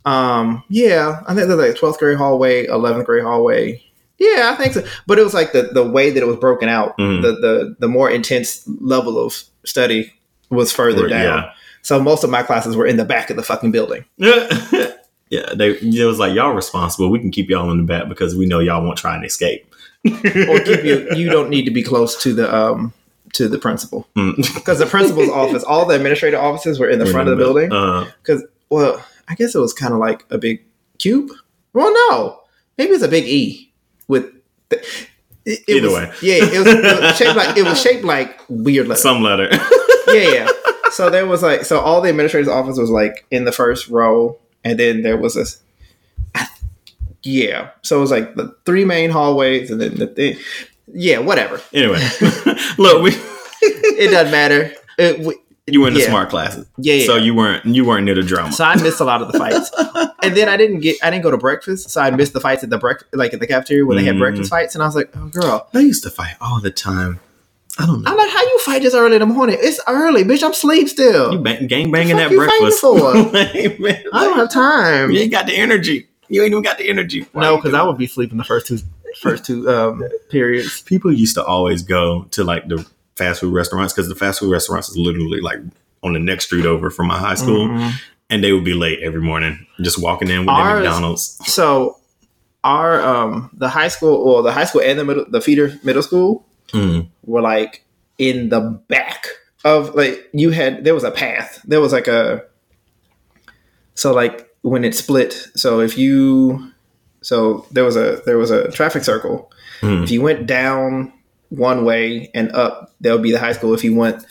Um, 0.04 0.64
yeah, 0.68 1.20
I 1.28 1.34
think 1.34 1.46
there's 1.48 1.58
like 1.60 1.76
twelfth 1.76 1.98
grade 2.00 2.18
hallway, 2.18 2.66
eleventh 2.66 3.06
grade 3.06 3.22
hallway. 3.22 3.80
Yeah, 4.18 4.50
I 4.52 4.56
think 4.56 4.72
so. 4.74 4.84
But 5.06 5.20
it 5.20 5.22
was 5.22 5.34
like 5.34 5.52
the 5.52 5.70
the 5.72 5.88
way 5.88 6.10
that 6.10 6.20
it 6.20 6.26
was 6.26 6.36
broken 6.36 6.68
out, 6.68 6.98
Mhm. 6.98 7.22
the 7.22 7.32
the 7.34 7.76
the 7.78 7.88
more 7.88 8.10
intense 8.10 8.64
level 8.80 9.24
of 9.24 9.40
study 9.64 10.12
was 10.50 10.72
further 10.72 11.06
down. 11.08 11.22
yeah. 11.22 11.50
So 11.82 12.00
most 12.02 12.24
of 12.24 12.30
my 12.30 12.42
classes 12.42 12.74
were 12.74 12.86
in 12.86 12.96
the 12.96 13.04
back 13.04 13.30
of 13.30 13.36
the 13.36 13.42
fucking 13.44 13.70
building. 13.70 14.04
yeah, 14.18 15.52
they 15.54 15.76
it 15.80 16.04
was 16.06 16.18
like 16.18 16.34
y'all 16.34 16.54
responsible. 16.54 17.10
We 17.10 17.20
can 17.20 17.30
keep 17.30 17.48
y'all 17.48 17.70
in 17.70 17.76
the 17.78 17.84
back 17.84 18.08
because 18.08 18.34
we 18.34 18.46
know 18.46 18.58
y'all 18.58 18.82
won't 18.84 18.98
try 18.98 19.14
and 19.14 19.24
escape. 19.24 19.67
Or 20.48 20.60
keep 20.60 20.84
you 20.84 21.08
you 21.14 21.28
don't 21.30 21.50
need 21.50 21.64
to 21.64 21.70
be 21.70 21.82
close 21.82 22.20
to 22.22 22.32
the 22.32 22.54
um 22.54 22.92
to 23.34 23.48
the 23.48 23.58
principal. 23.58 24.08
Mm. 24.16 24.36
Because 24.54 24.78
the 24.78 24.86
principal's 24.86 25.28
office, 25.30 25.62
all 25.64 25.84
the 25.86 25.94
administrative 25.94 26.40
offices 26.40 26.78
were 26.78 26.88
in 26.88 26.98
the 26.98 27.06
front 27.06 27.28
of 27.28 27.36
the 27.36 27.44
building. 27.44 27.72
Uh, 27.72 28.10
Because, 28.22 28.42
well, 28.70 29.04
I 29.28 29.34
guess 29.34 29.54
it 29.54 29.58
was 29.58 29.72
kind 29.74 29.92
of 29.92 30.00
like 30.00 30.24
a 30.30 30.38
big 30.38 30.64
cube. 30.98 31.30
Well, 31.74 31.92
no, 31.92 32.40
maybe 32.78 32.92
it's 32.92 33.02
a 33.04 33.08
big 33.08 33.24
E 33.24 33.70
with. 34.08 34.24
The, 34.70 34.78
it, 35.44 35.60
it 35.68 35.76
Either 35.76 35.86
was- 35.88 35.94
way. 35.94 36.12
yeah, 36.22 36.44
it 36.44 36.58
was, 36.58 36.66
it 36.66 37.00
was 37.02 37.16
shaped 37.16 37.36
like 37.36 37.56
it 37.56 37.62
was 37.64 37.80
shaped 37.82 38.04
like 38.04 38.40
weird 38.48 38.86
letters. 38.88 39.02
some 39.02 39.22
letter. 39.22 39.48
yeah, 40.08 40.28
yeah. 40.32 40.48
So 40.92 41.10
there 41.10 41.26
was 41.26 41.42
like 41.42 41.64
so 41.66 41.80
all 41.80 42.00
the 42.00 42.08
administrator's 42.10 42.48
office 42.48 42.78
was 42.78 42.90
like 42.90 43.26
in 43.30 43.44
the 43.44 43.52
first 43.52 43.88
row, 43.88 44.38
and 44.64 44.78
then 44.78 45.02
there 45.02 45.16
was 45.18 45.36
a. 45.36 45.44
Yeah, 47.28 47.70
so 47.82 47.98
it 47.98 48.00
was 48.00 48.10
like 48.10 48.36
the 48.36 48.56
three 48.64 48.86
main 48.86 49.10
hallways, 49.10 49.70
and 49.70 49.78
then 49.78 49.96
the 49.96 50.06
thing. 50.06 50.38
Yeah, 50.94 51.18
whatever. 51.18 51.60
anyway, 51.74 51.98
look, 52.78 53.02
we 53.02 53.10
It 53.60 54.10
doesn't 54.10 54.32
matter. 54.32 54.72
It, 54.96 55.20
we, 55.20 55.34
you 55.66 55.82
were 55.82 55.88
in 55.88 55.94
the 55.94 56.00
Yeah. 56.00 56.08
smart 56.08 56.30
classes, 56.30 56.66
yeah, 56.78 56.94
yeah. 56.94 57.06
so 57.06 57.16
you 57.16 57.34
weren't 57.34 57.66
you 57.66 57.84
weren't 57.84 58.06
near 58.06 58.14
the 58.14 58.22
drama. 58.22 58.52
So 58.52 58.64
I 58.64 58.76
missed 58.76 59.00
a 59.00 59.04
lot 59.04 59.20
of 59.20 59.30
the 59.30 59.38
fights, 59.38 59.70
and 60.22 60.34
then 60.34 60.48
I 60.48 60.56
didn't 60.56 60.80
get 60.80 60.96
I 61.02 61.10
didn't 61.10 61.22
go 61.22 61.30
to 61.30 61.36
breakfast, 61.36 61.90
so 61.90 62.00
I 62.00 62.10
missed 62.10 62.32
the 62.32 62.40
fights 62.40 62.64
at 62.64 62.70
the 62.70 62.78
breakfast 62.78 63.14
like 63.14 63.34
at 63.34 63.40
the 63.40 63.46
cafeteria 63.46 63.84
when 63.84 63.98
they 63.98 64.04
had 64.04 64.16
breakfast 64.16 64.46
mm. 64.46 64.56
fights, 64.56 64.74
and 64.74 64.82
I 64.82 64.86
was 64.86 64.96
like, 64.96 65.14
oh 65.14 65.28
girl, 65.28 65.68
they 65.72 65.82
used 65.82 66.04
to 66.04 66.10
fight 66.10 66.36
all 66.40 66.60
the 66.60 66.70
time. 66.70 67.20
I 67.78 67.86
don't 67.86 68.02
know. 68.02 68.10
I'm 68.10 68.16
like, 68.16 68.30
how 68.30 68.40
you 68.42 68.58
fight 68.60 68.82
this 68.82 68.94
early 68.94 69.16
in 69.16 69.20
the 69.20 69.26
morning? 69.26 69.56
It's 69.60 69.78
early, 69.86 70.24
bitch. 70.24 70.42
I'm 70.42 70.54
sleep 70.54 70.88
still. 70.88 71.32
You 71.32 71.38
bang, 71.38 71.66
gang 71.68 71.92
banging 71.92 72.16
The 72.16 72.22
at 72.24 72.30
fuck 72.30 72.32
you 72.32 72.46
fighting 72.46 72.60
breakfast. 72.60 72.80
for? 72.80 73.38
Hey, 73.52 73.76
man, 73.78 74.04
I 74.12 74.24
don't 74.24 74.36
have 74.36 74.50
time. 74.50 75.10
You 75.12 75.20
ain't 75.20 75.30
got 75.30 75.46
the 75.46 75.54
energy. 75.54 76.08
You 76.28 76.42
ain't 76.42 76.50
even 76.52 76.62
got 76.62 76.78
the 76.78 76.88
energy. 76.88 77.26
Why 77.32 77.42
no, 77.42 77.56
because 77.56 77.74
I 77.74 77.82
would 77.82 77.98
be 77.98 78.06
sleeping 78.06 78.38
the 78.38 78.44
first 78.44 78.66
two 78.66 78.78
first 79.20 79.44
two 79.44 79.68
um, 79.70 80.02
periods. 80.30 80.82
people 80.82 81.12
used 81.12 81.34
to 81.36 81.44
always 81.44 81.82
go 81.82 82.24
to 82.32 82.44
like 82.44 82.68
the 82.68 82.86
fast 83.16 83.40
food 83.40 83.52
restaurants 83.54 83.92
because 83.92 84.08
the 84.08 84.14
fast 84.14 84.40
food 84.40 84.50
restaurants 84.52 84.88
is 84.90 84.96
literally 84.98 85.40
like 85.40 85.58
on 86.02 86.12
the 86.12 86.18
next 86.20 86.44
street 86.46 86.66
over 86.66 86.90
from 86.90 87.06
my 87.08 87.18
high 87.18 87.34
school, 87.34 87.66
Mhm. 87.68 87.92
and 88.30 88.44
they 88.44 88.52
would 88.52 88.64
be 88.64 88.74
late 88.74 89.00
every 89.02 89.20
morning, 89.22 89.66
just 89.80 90.00
walking 90.00 90.28
in 90.30 90.40
with 90.40 90.50
Ours- 90.50 90.66
their 90.66 90.76
McDonald's. 90.90 91.40
So 91.52 91.96
our 92.64 93.00
um 93.00 93.50
the 93.54 93.68
high 93.68 93.88
school 93.88 94.14
or 94.14 94.42
the 94.42 94.52
high 94.52 94.64
school 94.64 94.82
and 94.82 94.98
the 94.98 95.04
middle 95.04 95.24
the 95.28 95.40
feeder 95.40 95.78
middle 95.82 96.02
school 96.02 96.44
Mm. 96.72 97.08
were 97.24 97.40
like 97.40 97.84
in 98.18 98.50
the 98.50 98.60
back 98.88 99.26
of 99.64 99.94
like 99.94 100.28
you 100.34 100.50
had 100.50 100.84
there 100.84 100.92
was 100.94 101.04
a 101.04 101.10
path 101.10 101.60
there 101.64 101.80
was 101.80 101.92
like 101.92 102.06
a 102.08 102.42
so 103.94 104.12
like 104.12 104.47
when 104.62 104.84
it 104.84 104.94
split 104.94 105.32
so 105.54 105.80
if 105.80 105.96
you 105.96 106.72
so 107.22 107.66
there 107.72 107.84
was 107.84 107.96
a 107.96 108.20
there 108.26 108.38
was 108.38 108.50
a 108.50 108.70
traffic 108.72 109.04
circle. 109.04 109.50
Mm. 109.80 110.02
if 110.04 110.10
you 110.10 110.20
went 110.22 110.46
down 110.46 111.12
one 111.50 111.84
way 111.84 112.30
and 112.34 112.50
up 112.52 112.92
that 113.00 113.12
would 113.12 113.22
be 113.22 113.32
the 113.32 113.38
high 113.38 113.52
school. 113.52 113.72
If 113.74 113.84
you 113.84 113.94
went 113.94 114.24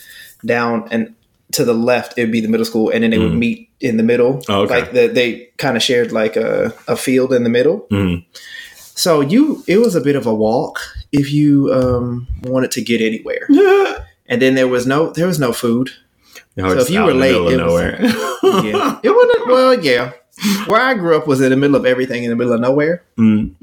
down 0.46 0.88
and 0.92 1.16
to 1.54 1.64
the 1.66 1.74
left 1.74 2.18
it 2.18 2.24
would 2.24 2.32
be 2.32 2.42
the 2.42 2.50
middle 2.50 2.66
school 2.66 2.90
and 2.92 3.04
then 3.04 3.12
they 3.12 3.18
would 3.18 3.32
Mm. 3.32 3.40
meet 3.40 3.70
in 3.80 3.98
the 3.98 4.04
middle. 4.04 4.42
Oh, 4.50 4.62
okay. 4.64 4.82
like 4.82 4.92
the, 4.92 5.08
they 5.08 5.50
kind 5.58 5.78
of 5.78 5.84
shared 5.84 6.12
like 6.12 6.36
a, 6.36 6.74
a 6.88 6.96
field 6.98 7.32
in 7.34 7.44
the 7.44 7.50
middle. 7.50 7.88
Mm. 7.92 8.26
so 8.96 9.22
you 9.22 9.64
it 9.68 9.78
was 9.80 9.96
a 9.96 10.02
bit 10.02 10.16
of 10.16 10.26
a 10.28 10.34
walk 10.34 10.80
if 11.12 11.32
you 11.32 11.74
um 11.74 12.28
wanted 12.44 12.72
to 12.72 12.82
get 12.82 13.02
anywhere. 13.02 13.48
And 14.30 14.42
then 14.42 14.56
there 14.56 14.68
was 14.68 14.86
no 14.86 15.12
there 15.12 15.26
was 15.28 15.40
no 15.40 15.54
food. 15.54 15.90
So 16.58 16.80
if 16.80 16.90
you 16.90 17.02
were 17.04 17.14
late, 17.14 17.34
it 17.54 17.62
was- 17.64 18.64
yeah. 18.66 19.00
It 19.04 19.10
wasn't 19.16 19.48
well 19.48 19.74
yeah 19.82 20.12
where 20.68 20.82
i 20.82 20.94
grew 20.94 21.16
up 21.18 21.28
was 21.28 21.42
in 21.42 21.50
the 21.50 21.56
middle 21.58 21.76
of 21.76 21.86
everything 21.86 22.24
in 22.24 22.30
the 22.30 22.36
middle 22.36 22.54
of 22.54 22.60
nowhere 22.62 23.04
Mm. 23.18 23.56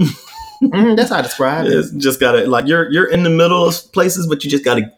Mhm, 0.62 0.96
that's 0.96 1.10
how 1.10 1.18
i 1.18 1.22
describe 1.22 1.66
it 1.66 1.72
It's 1.72 1.90
just 1.92 2.20
gotta 2.20 2.46
like 2.46 2.66
you're 2.66 2.90
you're 2.90 3.08
in 3.10 3.22
the 3.22 3.30
middle 3.30 3.66
of 3.66 3.92
places, 3.92 4.26
but 4.26 4.42
you 4.44 4.50
just 4.50 4.64
gotta 4.64 4.90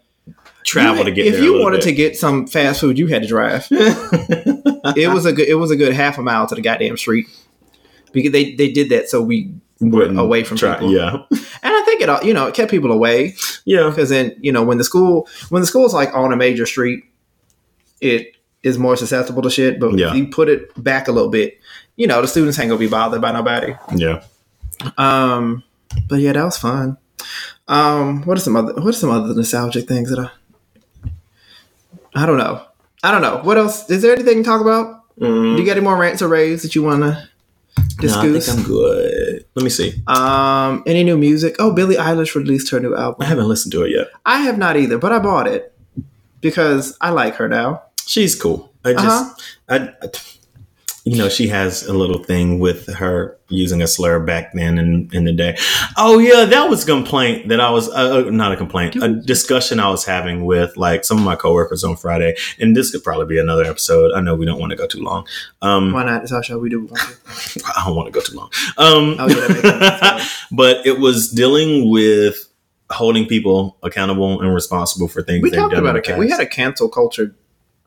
travel 0.65 0.99
You- 0.99 1.05
to 1.05 1.11
get 1.13 1.25
there. 1.25 1.35
if 1.35 1.43
you 1.45 1.59
wanted 1.61 1.81
to 1.83 1.93
get 1.93 2.17
some 2.17 2.47
fast 2.47 2.81
food, 2.81 2.99
you 2.99 3.07
had 3.09 3.23
to 3.23 3.29
drive. 3.29 3.67
it 3.71 5.13
was 5.13 5.25
a 5.27 5.33
good. 5.33 5.49
It 5.49 5.55
was 5.55 5.71
a 5.71 5.77
good 5.77 5.93
half 5.93 6.19
a 6.19 6.23
mile 6.23 6.47
to 6.47 6.55
the 6.55 6.61
goddamn 6.61 6.97
street 6.97 7.27
because 8.13 8.33
they 8.33 8.55
they 8.55 8.71
did 8.71 8.91
that 8.91 9.09
so 9.09 9.21
we 9.23 9.53
Wouldn't 9.81 10.19
away 10.19 10.45
from 10.45 10.57
people. 10.59 10.91
Yeah, 10.93 11.23
and 11.31 11.41
I 11.63 11.83
think 11.85 12.01
it 12.01 12.09
all 12.09 12.23
you 12.23 12.33
know 12.35 12.47
it 12.47 12.55
kept 12.55 12.71
people 12.71 12.93
away 12.93 13.35
yeah, 13.65 13.89
because 13.89 14.09
then 14.11 14.35
you 14.41 14.53
know 14.53 14.63
when 14.63 14.79
the 14.79 14.85
school 14.85 15.27
when 15.51 15.61
the 15.63 15.67
school's 15.67 15.93
like 15.95 16.15
on 16.15 16.33
a 16.33 16.37
major 16.37 16.67
street, 16.67 17.05
it 18.01 18.36
is 18.67 18.77
more 18.79 18.97
susceptible 18.97 19.43
to 19.43 19.51
shit. 19.51 19.79
But 19.81 19.97
Yeah. 19.99 20.11
if 20.11 20.17
you 20.17 20.27
put 20.29 20.49
it 20.49 20.61
back 20.83 21.09
a 21.09 21.13
little 21.13 21.31
bit, 21.31 21.59
you 21.97 22.07
know 22.07 22.21
the 22.21 22.29
students 22.29 22.59
ain't 22.59 22.69
gonna 22.69 22.79
be 22.79 22.89
bothered 22.89 23.21
by 23.23 23.33
nobody. 23.33 23.75
yeah. 23.95 24.23
Um, 24.99 25.63
but 26.09 26.17
yeah, 26.21 26.33
that 26.33 26.45
was 26.45 26.59
fun. 26.59 26.99
Um, 27.69 28.23
what 28.27 28.37
are 28.39 28.41
some 28.41 28.57
other 28.57 28.75
what 28.75 28.87
are 28.89 28.93
some 28.93 29.11
other 29.11 29.35
nostalgic 29.35 29.89
things 29.89 30.11
that 30.11 30.19
I 30.19 30.31
I 32.15 32.27
don't 32.27 32.39
know. 32.39 32.63
I 33.03 33.11
don't 33.11 33.23
know. 33.23 33.41
What 33.43 33.59
else? 33.59 33.89
Is 33.91 34.03
there 34.03 34.13
anything 34.13 34.39
to 34.43 34.49
talk 34.49 34.61
about? 34.61 35.03
Mm, 35.21 35.57
Do 35.57 35.61
you 35.63 35.67
got 35.67 35.77
any 35.77 35.85
more 35.85 35.97
rants 35.97 36.23
or 36.23 36.29
raves 36.29 36.63
that 36.63 36.75
you 36.75 36.83
want 36.83 37.03
to 37.03 37.09
no, 37.09 37.15
I 38.19 38.23
think 38.23 38.35
discuss? 38.35 38.57
I'm 38.59 38.65
good. 38.65 39.45
Let 39.55 39.63
me 39.65 39.71
see. 39.71 40.03
um, 40.07 40.83
any 40.87 41.05
new 41.05 41.17
music? 41.17 41.57
Oh, 41.59 41.73
Billie 41.73 41.97
Eilish 41.97 42.35
released 42.35 42.71
her 42.71 42.81
new 42.81 42.95
album. 42.95 43.17
I 43.21 43.25
haven't 43.27 43.49
listened 43.49 43.73
to 43.73 43.83
it 43.85 43.91
yet. 43.91 44.09
I 44.25 44.39
have 44.43 44.59
not 44.59 44.77
either, 44.77 44.99
but 44.99 45.13
I 45.13 45.19
bought 45.19 45.47
it 45.47 45.73
because 46.41 46.97
I 47.01 47.11
like 47.11 47.35
her 47.37 47.49
now. 47.49 47.83
She's 48.07 48.35
cool. 48.41 48.73
I 48.85 48.93
just, 48.93 49.05
Uh-huh. 49.69 49.89
I, 50.03 50.09
you 51.05 51.17
know, 51.17 51.29
she 51.29 51.47
has 51.49 51.85
a 51.87 51.93
little 51.93 52.19
thing 52.23 52.59
with 52.59 52.93
her 52.95 53.39
using 53.49 53.81
a 53.81 53.87
slur 53.87 54.19
back 54.19 54.53
then 54.55 54.77
in, 54.77 55.09
in 55.13 55.23
the 55.25 55.33
day. 55.33 55.57
Oh 55.97 56.19
yeah, 56.19 56.45
that 56.47 56.69
was 56.69 56.83
a 56.83 56.87
complaint 56.87 57.49
that 57.49 57.61
I 57.61 57.71
was, 57.71 57.89
uh, 57.89 58.25
uh, 58.27 58.31
not 58.31 58.51
a 58.51 58.57
complaint, 58.57 58.97
a 58.97 59.09
discussion 59.09 59.79
I 59.79 59.89
was 59.89 60.05
having 60.05 60.45
with 60.45 60.77
like 60.77 61.05
some 61.05 61.19
of 61.19 61.25
my 61.25 61.37
coworkers 61.37 61.85
on 61.85 61.97
Friday. 61.97 62.35
And 62.59 62.77
this 62.77 62.91
could 62.91 63.05
probably 63.05 63.27
be 63.27 63.39
another 63.39 63.65
episode. 63.65 64.13
I 64.15 64.21
know 64.21 64.35
we 64.35 64.47
don't 64.47 64.59
want 64.59 64.71
to 64.71 64.77
go 64.77 64.89
too 64.89 65.01
long. 65.01 65.29
Um, 65.63 65.93
Why 65.93 66.05
not? 66.05 66.31
Our. 66.33 66.59
We 66.59 66.71
do. 66.71 66.89
I 66.97 67.85
don't 67.87 67.95
want 67.95 68.07
to 68.07 68.13
go 68.13 68.21
too 68.21 68.37
long. 68.37 68.51
Um, 68.77 69.17
Oh, 69.19 69.29
yeah, 69.29 69.35
that 69.47 69.51
makes 69.51 70.25
sense. 70.25 70.47
but 70.53 70.85
it 70.85 70.99
was 70.99 71.31
dealing 71.31 71.89
with 71.89 72.49
holding 72.91 73.27
people 73.27 73.77
accountable 73.85 74.41
and 74.41 74.53
responsible 74.53 75.07
for 75.07 75.23
things 75.23 75.43
We 75.43 75.51
they've 75.51 75.59
talked 75.61 75.75
about 75.75 75.97
it. 75.97 76.19
We 76.19 76.31
had 76.31 76.41
a 76.41 76.47
cancel 76.47 76.89
culture 76.89 77.35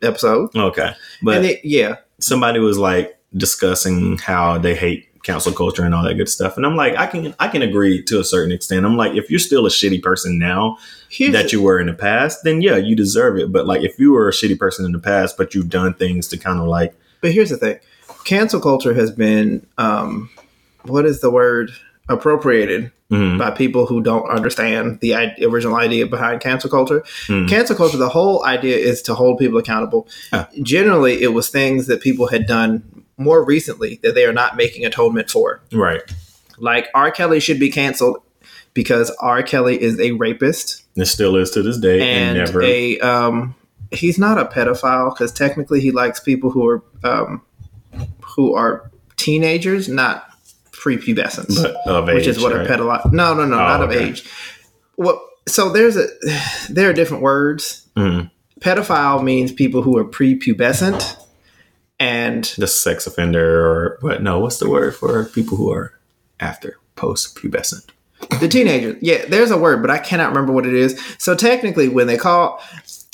episode, 0.02 0.56
okay, 0.56 0.94
but 1.22 1.38
and 1.38 1.46
it, 1.46 1.60
yeah, 1.64 1.98
somebody 2.20 2.60
was 2.60 2.78
like 2.78 3.20
discussing 3.36 4.18
how 4.18 4.58
they 4.58 4.76
hate 4.76 5.10
council 5.24 5.52
culture 5.52 5.84
and 5.84 5.94
all 5.94 6.04
that 6.04 6.16
good 6.16 6.30
stuff. 6.30 6.56
And 6.58 6.66
i'm 6.66 6.76
like 6.76 6.96
i 6.96 7.06
can 7.06 7.36
i 7.40 7.48
can 7.48 7.62
agree 7.62 8.02
to 8.04 8.20
a 8.20 8.24
certain 8.24 8.52
extent. 8.52 8.86
I'm 8.86 8.98
like 8.98 9.14
if 9.14 9.30
you're 9.30 9.40
still 9.40 9.66
a 9.66 9.70
shitty 9.70 10.02
person 10.02 10.40
now 10.40 10.78
Here's 11.10 11.34
that 11.34 11.52
you 11.52 11.62
were 11.62 11.80
in 11.80 11.88
the 11.88 11.94
past 11.94 12.44
then 12.44 12.62
yeah 12.62 12.78
you 12.78 12.96
deserve 12.96 13.38
it. 13.38 13.52
But 13.52 13.66
like 13.68 13.84
if 13.84 14.00
you 14.00 14.14
were 14.14 14.30
a 14.30 14.32
shitty 14.32 14.58
person 14.58 14.86
in 14.86 14.92
the 14.92 15.00
past 15.00 15.38
but 15.38 15.54
you've 15.54 15.70
done 15.70 15.94
things 15.94 16.28
to 16.30 16.38
kind 16.38 16.60
of 16.60 16.68
like 16.68 16.96
But 17.22 17.34
here's 17.34 17.50
the 17.50 17.58
thing: 17.58 17.80
cancel 18.24 18.62
culture 18.62 18.94
has 18.94 19.12
been, 19.12 19.66
um, 19.78 20.30
what 20.84 21.06
is 21.06 21.20
the 21.22 21.30
word? 21.30 21.72
Appropriated 22.08 22.92
mm, 23.12 23.38
by 23.38 23.52
people 23.52 23.86
who 23.86 24.02
don't 24.02 24.28
understand 24.30 25.00
the 25.02 25.16
I- 25.16 25.36
original 25.44 25.76
idea 25.78 26.06
behind 26.08 26.42
cancel 26.42 26.70
culture. 26.70 27.02
mm, 27.28 27.48
Cancel 27.50 27.76
culture, 27.76 27.98
the 27.98 28.10
whole 28.10 28.46
idea 28.46 28.78
is 28.78 29.02
to 29.04 29.16
hold 29.16 29.38
people 29.40 29.58
accountable. 29.58 30.08
Ah. 30.32 30.48
Generally, 30.62 31.22
it 31.22 31.34
was 31.34 31.50
things 31.50 31.88
that 31.88 32.02
people 32.02 32.28
had 32.28 32.46
done 32.48 32.84
more 33.18 33.44
recently 33.44 34.00
that 34.04 34.16
they 34.16 34.26
are 34.26 34.34
not 34.34 34.56
making 34.56 34.86
atonement 34.86 35.30
for. 35.30 35.60
right 35.74 36.02
Like 36.58 36.88
R. 36.94 37.12
Kelly 37.12 37.40
should 37.40 37.60
be 37.60 37.70
canceled 37.70 38.22
because 38.74 39.10
R. 39.20 39.44
Kelly 39.44 39.82
is 39.82 40.00
a 40.00 40.12
rapist 40.14 40.84
it 40.96 41.06
still 41.06 41.36
is 41.36 41.52
to 41.52 41.62
this 41.62 41.78
day 41.78 42.00
and, 42.02 42.38
and 42.38 42.46
never 42.46 42.62
a 42.62 43.00
um, 43.00 43.56
he's 43.92 44.18
not 44.20 44.38
a 44.38 44.46
pedophile 44.46 45.14
because 45.14 45.32
technically 45.32 45.80
he 45.82 45.92
likes 45.92 46.20
people 46.20 46.50
who 46.50 46.68
are 46.68 46.84
um, 47.04 47.42
who 48.22 48.54
are 48.54 48.90
teenagers, 49.18 49.90
not 49.90 50.29
prepubescents, 50.80 51.62
but 51.62 51.76
of 51.88 52.06
which 52.08 52.24
age, 52.24 52.28
is 52.28 52.40
what 52.42 52.54
right? 52.54 52.66
a 52.66 52.70
pedophile. 52.70 53.12
No, 53.12 53.34
no, 53.34 53.46
no, 53.46 53.56
Oh, 53.56 53.60
not 53.60 53.84
of 53.84 53.92
age. 53.92 54.24
Well, 54.98 55.22
so 55.48 55.70
there's 55.72 55.98
a 55.98 56.08
there 56.70 56.90
are 56.90 56.94
different 56.94 57.24
words. 57.24 57.88
Mhm. 57.98 58.30
Pedophile 58.60 59.24
means 59.24 59.52
people 59.52 59.82
who 59.82 59.98
are 59.98 60.04
prepubescent, 60.06 61.16
and 62.00 62.44
the 62.58 62.68
sex 62.68 63.08
offender 63.08 63.66
or 63.66 63.98
what 64.02 64.22
no 64.24 64.40
what's 64.40 64.58
the 64.58 64.70
word 64.70 64.96
for 64.96 65.26
people 65.26 65.58
who 65.58 65.72
are 65.72 65.94
after 66.40 66.78
post 66.96 67.36
pubescent 67.36 67.86
the 68.42 68.48
teenager. 68.50 68.98
Yeah, 69.02 69.24
there's 69.28 69.50
a 69.50 69.58
word, 69.58 69.82
but 69.82 69.90
I 69.90 69.98
cannot 69.98 70.30
remember 70.30 70.52
what 70.52 70.66
it 70.66 70.74
is. 70.74 71.00
So 71.20 71.36
technically, 71.36 71.88
when 71.88 72.08
they 72.08 72.18
call, 72.18 72.62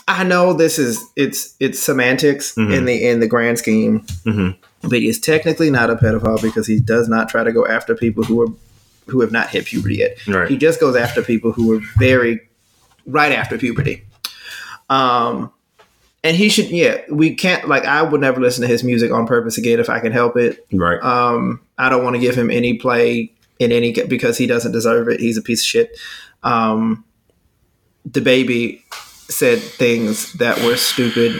I 0.07 0.23
know 0.23 0.51
this 0.53 0.79
is 0.79 1.03
it's 1.15 1.55
it's 1.59 1.79
semantics 1.79 2.55
Mhm. 2.55 2.73
in 2.75 2.85
the 2.85 3.07
in 3.07 3.19
the 3.19 3.27
grand 3.27 3.59
scheme, 3.59 3.99
hmm 4.23 4.49
but 4.89 4.99
he 4.99 5.07
is 5.07 5.19
technically 5.19 5.69
not 5.69 5.89
a 5.89 5.95
pedophile 5.95 6.41
because 6.41 6.67
he 6.67 6.79
does 6.79 7.07
not 7.09 7.29
try 7.29 7.43
to 7.43 7.51
go 7.51 7.65
after 7.65 7.95
people 7.95 8.23
who 8.23 8.41
are 8.41 8.47
who 9.07 9.21
have 9.21 9.31
not 9.31 9.49
hit 9.49 9.65
puberty 9.65 9.97
yet. 9.97 10.27
right 10.27 10.49
He 10.49 10.57
just 10.57 10.79
goes 10.79 10.95
after 10.95 11.21
people 11.21 11.51
who 11.51 11.77
are 11.77 11.81
very 11.97 12.41
right 13.05 13.31
after 13.31 13.57
puberty. 13.57 14.03
Um, 14.89 15.51
and 16.23 16.35
he 16.35 16.49
should, 16.49 16.69
yeah, 16.69 17.01
we 17.09 17.35
can't 17.35 17.67
like 17.67 17.85
I 17.85 18.01
would 18.01 18.21
never 18.21 18.41
listen 18.41 18.63
to 18.63 18.67
his 18.67 18.83
music 18.83 19.11
on 19.11 19.27
purpose 19.27 19.57
again 19.57 19.79
if 19.79 19.89
I 19.89 19.99
can 19.99 20.11
help 20.11 20.37
it. 20.37 20.65
right 20.73 21.01
Um, 21.03 21.61
I 21.77 21.89
don't 21.89 22.03
want 22.03 22.15
to 22.15 22.19
give 22.19 22.35
him 22.35 22.49
any 22.49 22.77
play 22.77 23.31
in 23.59 23.71
any 23.71 23.93
because 23.93 24.37
he 24.37 24.47
doesn't 24.47 24.71
deserve 24.71 25.07
it. 25.07 25.19
He's 25.19 25.37
a 25.37 25.41
piece 25.41 25.61
of 25.61 25.67
shit. 25.67 25.99
Um, 26.41 27.05
the 28.05 28.21
baby 28.21 28.83
said 29.29 29.59
things 29.59 30.33
that 30.33 30.63
were 30.63 30.77
stupid 30.77 31.39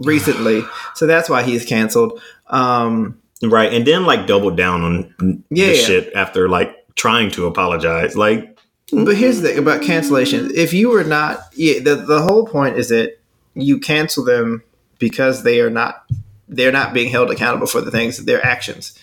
recently, 0.00 0.62
so 0.94 1.06
that's 1.06 1.30
why 1.30 1.42
he's 1.42 1.64
canceled. 1.64 2.20
Um, 2.50 3.20
right 3.42 3.72
and 3.72 3.86
then 3.86 4.04
like 4.04 4.26
double 4.26 4.50
down 4.50 4.82
on 4.82 5.44
Yeah, 5.50 5.74
shit 5.74 6.12
after 6.14 6.48
like 6.48 6.74
trying 6.94 7.30
to 7.32 7.46
apologize 7.46 8.16
like 8.16 8.58
But 8.92 9.16
here's 9.16 9.40
the 9.40 9.48
thing 9.48 9.58
about 9.58 9.82
cancellation. 9.82 10.50
If 10.54 10.72
you 10.72 10.94
are 10.96 11.04
not, 11.04 11.40
yeah, 11.54 11.78
the, 11.80 11.96
the 11.96 12.22
whole 12.22 12.46
point 12.46 12.76
is 12.76 12.88
that 12.88 13.20
you 13.54 13.78
cancel 13.78 14.24
them 14.24 14.62
because 14.98 15.42
they 15.42 15.60
are 15.60 15.70
not 15.70 16.04
they're 16.48 16.72
not 16.72 16.94
being 16.94 17.10
held 17.10 17.30
accountable 17.30 17.66
for 17.66 17.80
the 17.80 17.90
things 17.90 18.24
their 18.24 18.44
actions. 18.44 18.98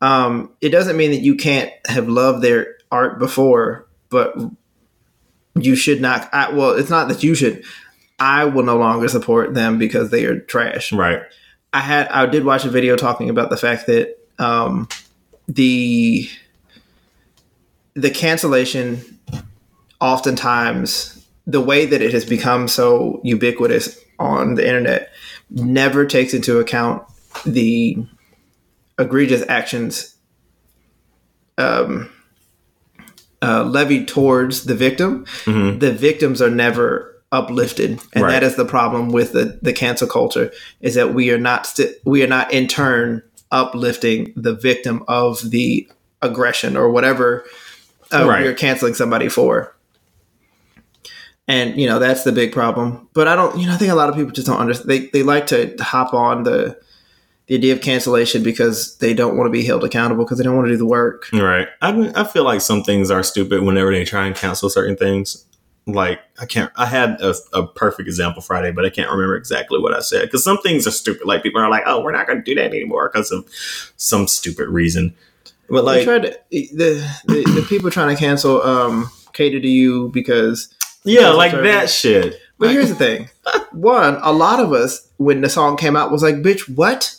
Um, 0.00 0.50
it 0.60 0.70
doesn't 0.70 0.96
mean 0.96 1.12
that 1.12 1.20
you 1.20 1.36
can't 1.36 1.70
have 1.86 2.08
loved 2.08 2.42
their 2.42 2.76
art 2.90 3.18
before, 3.18 3.86
but 4.10 4.36
you 5.54 5.76
should 5.76 6.00
not. 6.00 6.28
I, 6.32 6.52
well, 6.52 6.70
it's 6.70 6.90
not 6.90 7.08
that 7.08 7.22
you 7.22 7.34
should. 7.34 7.64
I 8.18 8.44
will 8.44 8.64
no 8.64 8.76
longer 8.76 9.08
support 9.08 9.54
them 9.54 9.78
because 9.78 10.10
they 10.10 10.24
are 10.24 10.40
trash. 10.40 10.92
right 10.92 11.22
I 11.74 11.80
had 11.80 12.08
I 12.08 12.24
did 12.26 12.44
watch 12.44 12.64
a 12.64 12.70
video 12.70 12.96
talking 12.96 13.28
about 13.28 13.50
the 13.50 13.56
fact 13.56 13.86
that 13.88 14.16
um, 14.38 14.88
the 15.48 16.28
the 17.94 18.10
cancellation 18.10 19.18
oftentimes 20.00 21.26
the 21.46 21.60
way 21.60 21.84
that 21.84 22.00
it 22.00 22.12
has 22.12 22.24
become 22.24 22.68
so 22.68 23.20
ubiquitous 23.24 23.98
on 24.18 24.54
the 24.54 24.66
internet 24.66 25.10
never 25.50 26.06
takes 26.06 26.32
into 26.32 26.58
account 26.58 27.02
the 27.44 27.98
egregious 28.98 29.42
actions 29.48 30.14
um, 31.58 32.08
uh, 33.42 33.64
levied 33.64 34.06
towards 34.08 34.64
the 34.64 34.74
victim. 34.74 35.24
Mhm. 35.44 35.80
The 35.80 35.92
victims 35.92 36.40
are 36.40 36.50
never 36.50 37.13
uplifted, 37.34 38.00
and 38.14 38.24
Right. 38.24 38.30
that 38.30 38.42
is 38.42 38.54
the 38.56 38.64
problem 38.64 39.10
with 39.10 39.32
the, 39.32 39.58
the 39.60 39.72
cancel 39.72 40.06
culture 40.08 40.50
is 40.80 40.94
that 40.94 41.12
we 41.14 41.30
are 41.30 41.38
not 41.38 41.66
sti- 41.66 41.94
we 42.04 42.22
are 42.22 42.26
not 42.28 42.52
in 42.52 42.66
turn 42.68 43.22
uplifting 43.50 44.32
the 44.36 44.54
victim 44.54 45.02
of 45.08 45.50
the 45.50 45.86
aggression 46.22 46.76
or 46.76 46.90
whatever 46.90 47.44
uh, 48.12 48.24
Right. 48.26 48.42
we're 48.44 48.54
canceling 48.54 48.94
somebody 48.94 49.28
for. 49.28 49.74
And 51.46 51.78
you 51.78 51.86
know 51.86 51.98
that's 51.98 52.24
the 52.24 52.32
big 52.32 52.52
problem. 52.52 53.06
But 53.12 53.28
I 53.28 53.36
don't, 53.36 53.58
you 53.58 53.66
know, 53.66 53.74
I 53.74 53.76
think 53.76 53.92
a 53.92 53.94
lot 53.94 54.08
of 54.08 54.14
people 54.14 54.30
just 54.32 54.46
don't 54.46 54.58
understand. 54.58 54.88
They 54.88 55.06
they 55.08 55.22
like 55.22 55.46
to 55.48 55.74
hop 55.80 56.14
on 56.14 56.44
the 56.44 56.78
the 57.46 57.56
idea 57.56 57.74
of 57.74 57.82
cancellation 57.82 58.42
because 58.42 58.96
they 58.98 59.12
don't 59.12 59.36
want 59.36 59.46
to 59.48 59.50
be 59.50 59.62
held 59.64 59.84
accountable 59.84 60.24
because 60.24 60.38
they 60.38 60.44
don't 60.44 60.56
want 60.56 60.66
to 60.68 60.72
do 60.72 60.78
the 60.78 60.86
work. 60.86 61.28
right 61.34 61.68
I, 61.82 62.10
I 62.14 62.24
feel 62.24 62.44
like 62.44 62.62
some 62.62 62.82
things 62.82 63.10
are 63.10 63.22
stupid 63.22 63.62
whenever 63.62 63.92
they 63.92 64.02
try 64.04 64.26
and 64.26 64.34
cancel 64.34 64.70
certain 64.70 64.96
things 64.96 65.44
like 65.86 66.20
i 66.40 66.46
can't 66.46 66.72
i 66.76 66.86
had 66.86 67.20
a, 67.20 67.34
a 67.52 67.66
perfect 67.66 68.08
example 68.08 68.40
friday 68.40 68.70
but 68.70 68.86
i 68.86 68.90
can't 68.90 69.10
remember 69.10 69.36
exactly 69.36 69.78
what 69.78 69.94
i 69.94 70.00
said 70.00 70.22
because 70.22 70.42
some 70.42 70.58
things 70.58 70.86
are 70.86 70.90
stupid. 70.90 71.26
Like 71.26 71.42
people 71.42 71.60
are 71.60 71.68
like 71.68 71.82
oh 71.86 72.02
we're 72.02 72.12
not 72.12 72.26
going 72.26 72.38
to 72.38 72.44
do 72.44 72.54
that 72.54 72.70
anymore 72.70 73.10
because 73.12 73.30
of 73.30 73.46
some 73.96 74.26
stupid 74.26 74.68
reason. 74.68 75.14
But 75.68 75.84
like 75.84 76.04
tried 76.04 76.22
to 76.22 76.38
the, 76.50 77.06
the 77.26 77.52
the 77.54 77.66
people 77.68 77.90
trying 77.90 78.14
to 78.14 78.20
cancel 78.20 78.62
um 78.62 79.10
cater 79.34 79.60
to 79.60 79.68
you 79.68 80.08
because 80.08 80.72
yeah 81.04 81.30
like 81.30 81.52
that 81.52 81.90
shit 81.90 82.38
But 82.58 82.70
here's 82.70 82.88
the 82.88 82.94
thing. 82.94 83.28
One, 83.72 84.18
a 84.22 84.32
lot 84.32 84.60
of 84.60 84.72
us 84.72 85.08
when 85.16 85.40
the 85.40 85.48
song 85.48 85.76
came 85.76 85.96
out 85.96 86.12
was 86.12 86.22
like, 86.22 86.36
"Bitch, 86.36 86.68
what? 86.74 87.16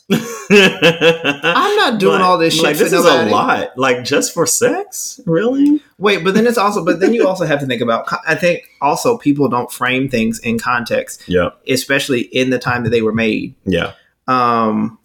I'm 0.49 1.75
not 1.75 1.99
doing 1.99 2.21
all 2.21 2.37
this 2.37 2.53
shit 2.53 2.63
Like 2.63 2.75
for 2.77 2.83
this 2.85 2.93
is 2.93 3.05
a 3.05 3.25
lot. 3.25 3.77
Like 3.77 4.03
just 4.03 4.33
for 4.33 4.45
sex, 4.45 5.19
really? 5.25 5.81
Wait, 5.97 6.23
but 6.23 6.33
then 6.33 6.47
it's 6.47 6.57
also, 6.57 6.85
but 6.85 6.99
then 6.99 7.13
you 7.13 7.27
also 7.27 7.45
have 7.45 7.59
to 7.59 7.65
think 7.65 7.81
about. 7.81 8.07
I 8.27 8.35
think 8.35 8.63
also 8.81 9.17
people 9.17 9.49
don't 9.49 9.71
frame 9.71 10.09
things 10.09 10.39
in 10.39 10.57
context, 10.57 11.23
Yeah, 11.27 11.49
especially 11.67 12.21
in 12.21 12.49
the 12.49 12.59
time 12.59 12.83
that 12.83 12.89
they 12.91 13.01
were 13.01 13.13
made. 13.13 13.55
yeah, 13.65 13.93
um, 14.27 14.97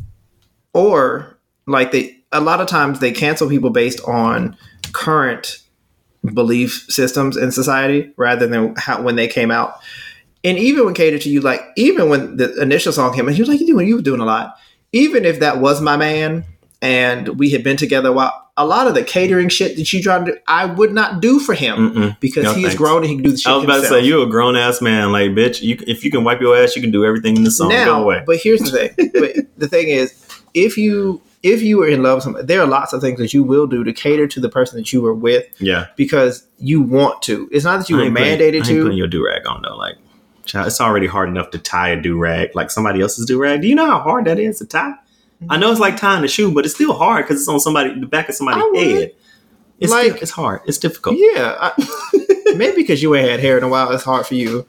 or 0.73 1.39
like 1.67 1.93
they 1.93 2.19
a 2.33 2.41
lot 2.41 2.61
of 2.61 2.69
times 2.69 3.01
they 3.01 3.13
cancel 3.13 3.49
people 3.49 3.71
based 3.71 4.01
on 4.05 4.57
current 4.93 5.59
belief 6.35 6.87
systems 6.89 7.37
in 7.37 7.51
society 7.51 8.13
rather 8.17 8.47
than 8.47 8.75
how 8.77 9.03
when 9.03 9.17
they 9.17 9.27
came 9.29 9.51
out. 9.51 9.75
And 10.43 10.59
even 10.59 10.85
when 10.87 10.95
catered 10.95 11.21
to 11.23 11.29
you, 11.31 11.41
like 11.41 11.61
even 11.77 12.09
when 12.09 12.37
the 12.37 12.61
initial 12.63 12.93
song 12.93 13.15
came 13.15 13.29
out, 13.29 13.35
he 13.35 13.43
was 13.43 13.49
like, 13.49 13.61
"You 13.61 13.67
doing? 13.67 13.87
You 13.89 13.97
were 13.97 14.03
doing 14.03 14.21
a 14.21 14.25
lot." 14.25 14.57
Even 14.93 15.25
if 15.25 15.41
that 15.41 15.59
was 15.61 15.81
my 15.81 15.97
man 15.97 16.45
and 16.83 17.29
we 17.39 17.51
had 17.51 17.63
been 17.63 17.77
together 17.77 18.09
a 18.09 18.13
while, 18.13 18.51
a 18.57 18.65
lot 18.67 18.87
of 18.89 18.95
the 18.95 19.03
catering 19.05 19.49
shit 19.49 19.77
that 19.77 19.93
you 19.93 20.03
trying 20.03 20.25
to 20.25 20.33
do, 20.33 20.39
I 20.49 20.65
would 20.65 20.93
not 20.93 21.21
do 21.21 21.39
for 21.41 21.55
him 21.55 21.93
Mm-mm. 21.95 22.21
because 22.21 22.45
No, 22.45 22.55
he 22.55 22.65
is 22.65 22.75
grown 22.75 22.99
and 23.03 23.07
he 23.07 23.15
can 23.17 23.23
do 23.25 23.31
the 23.33 23.37
shit 23.39 23.53
I 23.53 23.57
was 23.57 23.65
about 23.65 23.75
himself. 23.77 23.97
to 23.99 24.01
say 24.03 24.07
you 24.07 24.23
a 24.23 24.27
grown 24.27 24.57
ass 24.57 24.81
man, 24.83 25.13
like 25.13 25.31
bitch. 25.33 25.63
You 25.63 25.77
if 25.87 26.05
you 26.05 26.11
can 26.11 26.25
wipe 26.25 26.41
your 26.41 26.57
ass, 26.57 26.75
you 26.75 26.83
can 26.83 26.91
do 26.91 27.05
everything 27.05 27.37
in 27.37 27.45
the 27.45 27.51
song. 27.51 27.69
now, 27.69 27.85
Go 27.85 28.03
away. 28.03 28.23
but 28.27 28.39
here's 28.39 28.61
the 28.63 28.71
thing. 28.71 29.11
but 29.15 29.47
the 29.59 29.69
thing 29.69 29.89
is, 29.89 30.27
if 30.55 30.77
you 30.79 31.21
if 31.43 31.63
you 31.63 31.79
were 31.79 31.89
in 31.89 32.03
love 32.03 32.17
with 32.17 32.25
somebody, 32.25 32.45
there 32.47 32.61
are 32.61 32.67
lots 32.67 32.93
of 32.93 33.01
things 33.01 33.19
that 33.19 33.33
you 33.33 33.43
will 33.43 33.67
do 33.67 33.83
to 33.85 33.93
cater 33.93 34.27
to 34.27 34.41
the 34.41 34.49
person 34.49 34.79
that 34.79 34.93
you 34.93 35.01
were 35.01 35.15
with 35.15 35.47
Yeah, 35.59 35.87
because 35.97 36.47
you 36.59 36.83
want 36.83 37.23
to. 37.23 37.49
It's 37.53 37.65
not 37.65 37.79
that 37.79 37.89
you 37.89 37.97
I 37.97 38.01
were 38.01 38.05
ain't 38.07 38.17
putting- 38.17 38.39
mandated 38.39 38.53
I 38.55 38.57
ain't 38.57 38.65
putting 38.67 38.91
to. 38.91 38.95
your 38.97 39.07
do 39.07 39.25
rag 39.25 39.47
on 39.47 39.63
though. 39.63 39.77
Like, 39.77 39.97
child, 40.51 40.67
it's 40.67 40.81
already 40.81 41.07
hard 41.07 41.29
enough 41.29 41.51
to 41.51 41.59
tie 41.59 41.91
a 41.91 42.01
do 42.01 42.17
rag, 42.19 42.55
like 42.55 42.71
somebody 42.71 43.01
else's 43.01 43.27
do 43.27 43.39
rag. 43.39 43.63
Do 43.63 43.69
you 43.69 43.75
know 43.75 43.87
how 43.87 44.01
hard 44.01 44.25
that 44.27 44.39
is 44.39 44.59
to 44.59 44.67
tie? 44.67 44.95
I 45.49 45.57
know 45.57 45.71
it's 45.71 45.81
like 45.81 45.97
tying 45.97 46.23
a 46.23 46.29
shoe, 46.29 46.53
but 46.53 46.67
it's 46.67 46.75
still 46.75 46.93
hard 46.93 47.25
because 47.25 47.41
it's 47.41 47.49
on 47.49 47.61
somebody 47.61 47.99
the 47.99 48.07
back 48.07 48.29
of 48.29 48.35
somebody's 48.35 48.63
head. 48.83 49.13
It's 49.79 49.91
Like- 49.91 50.11
still, 50.11 50.23
it's 50.23 50.31
hard. 50.33 50.61
It's 50.67 50.77
difficult. 50.77 51.17
Yeah, 51.19 51.57
I, 51.59 52.55
maybe 52.57 52.77
because 52.77 53.03
you 53.03 53.15
ain't 53.15 53.31
had 53.31 53.41
hair 53.41 53.57
in 53.57 53.65
a 53.65 53.69
while, 53.69 53.91
it's 53.93 54.05
hard 54.05 54.27
for 54.27 54.35
you. 54.35 54.67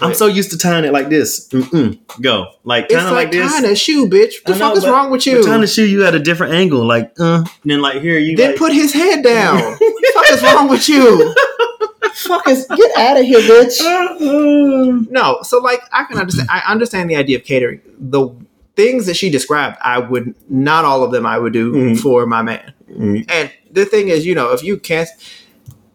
I'm 0.00 0.14
so 0.14 0.26
used 0.26 0.50
to 0.50 0.58
tying 0.58 0.84
it 0.84 0.92
like 0.92 1.08
this. 1.08 1.48
Mm-mm. 1.48 1.98
Go 2.20 2.48
like 2.64 2.88
kind 2.88 3.06
of 3.06 3.12
like, 3.12 3.26
like, 3.26 3.32
this. 3.32 3.50
tying 3.52 3.64
a 3.70 3.74
shoe, 3.76 4.06
bitch. 4.08 4.42
The 4.44 4.52
know, 4.52 4.58
fuck 4.58 4.76
is 4.76 4.86
wrong 4.86 5.10
with 5.10 5.26
you? 5.26 5.42
tying 5.44 5.60
the 5.60 5.66
shoe, 5.66 5.84
you 5.84 6.04
at 6.04 6.14
a 6.14 6.18
different 6.18 6.52
angle, 6.54 6.84
like 6.84 7.12
uh. 7.18 7.44
And 7.62 7.70
then 7.70 7.80
like 7.80 8.02
here, 8.02 8.18
you 8.18 8.36
then 8.36 8.50
like, 8.50 8.58
put 8.58 8.72
his 8.72 8.92
head 8.92 9.22
down. 9.22 9.56
What 9.62 9.78
the 9.78 10.10
fuck 10.14 10.30
is 10.30 10.42
wrong 10.42 10.68
with 10.68 10.88
you? 10.88 11.34
fuck 12.26 12.46
is 12.48 12.66
get 12.66 12.96
out 12.96 13.18
of 13.18 13.24
here, 13.24 13.40
bitch. 13.40 13.80
No, 15.10 15.38
so 15.42 15.58
like 15.58 15.80
I 15.92 16.04
can 16.04 16.18
understand. 16.18 16.48
I 16.50 16.62
understand 16.70 17.08
the 17.10 17.16
idea 17.16 17.38
of 17.38 17.44
catering. 17.44 17.80
The 17.98 18.28
things 18.76 19.06
that 19.06 19.16
she 19.16 19.30
described, 19.30 19.76
I 19.82 19.98
would 19.98 20.34
not 20.48 20.84
all 20.84 21.02
of 21.02 21.12
them. 21.12 21.24
I 21.26 21.38
would 21.38 21.52
do 21.52 21.72
Mhm. 21.72 22.00
for 22.00 22.26
my 22.26 22.42
man. 22.42 22.72
Mm, 22.90 23.24
And 23.28 23.50
the 23.72 23.84
thing 23.84 24.08
is, 24.08 24.26
you 24.26 24.34
know, 24.34 24.52
if 24.52 24.62
you 24.62 24.76
can't, 24.76 25.08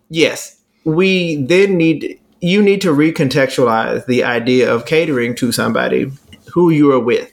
yes, 0.10 0.58
we 0.84 1.36
then 1.44 1.78
need 1.78 2.20
you 2.44 2.62
need 2.62 2.82
to 2.82 2.90
recontextualize 2.92 4.06
the 4.08 4.24
idea 4.24 4.74
of 4.74 4.86
catering 4.86 5.36
to 5.36 5.52
somebody 5.52 6.12
who 6.54 6.72
you 6.72 6.92
are 6.92 7.00
with. 7.00 7.32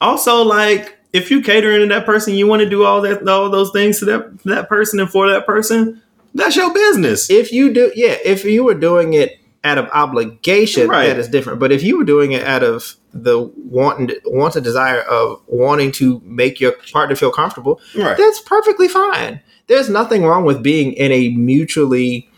Also, 0.00 0.42
like 0.42 0.96
if 1.12 1.30
you 1.30 1.40
catering 1.42 1.80
to 1.80 1.94
that 1.94 2.04
person, 2.06 2.34
you 2.34 2.46
want 2.48 2.60
to 2.60 2.68
do 2.68 2.84
all 2.84 3.00
that, 3.02 3.26
all 3.28 3.48
those 3.50 3.70
things 3.70 4.00
to 4.00 4.04
that 4.06 4.42
that 4.44 4.68
person 4.68 4.98
and 4.98 5.08
for 5.08 5.30
that 5.30 5.46
person. 5.46 6.01
That's 6.34 6.56
your 6.56 6.72
business. 6.72 7.30
If 7.30 7.52
you 7.52 7.72
do, 7.72 7.92
yeah, 7.94 8.16
if 8.24 8.44
you 8.44 8.64
were 8.64 8.74
doing 8.74 9.14
it 9.14 9.38
out 9.64 9.78
of 9.78 9.88
obligation, 9.92 10.88
Right. 10.88 11.06
that 11.06 11.18
is 11.18 11.28
different. 11.28 11.60
But 11.60 11.72
if 11.72 11.82
you 11.82 11.98
were 11.98 12.04
doing 12.04 12.32
it 12.32 12.44
out 12.44 12.62
of 12.62 12.96
the 13.12 13.50
wanting, 13.56 14.16
want, 14.24 14.56
and 14.56 14.64
desire 14.64 15.00
of 15.02 15.40
wanting 15.46 15.92
to 15.92 16.20
make 16.24 16.60
your 16.60 16.72
partner 16.92 17.14
feel 17.14 17.30
comfortable, 17.30 17.80
right. 17.96 18.16
that's 18.16 18.40
perfectly 18.40 18.88
fine. 18.88 19.40
There's 19.66 19.88
nothing 19.88 20.24
wrong 20.24 20.44
with 20.44 20.62
being 20.62 20.92
in 20.94 21.12
a 21.12 21.28
mutually 21.30 22.28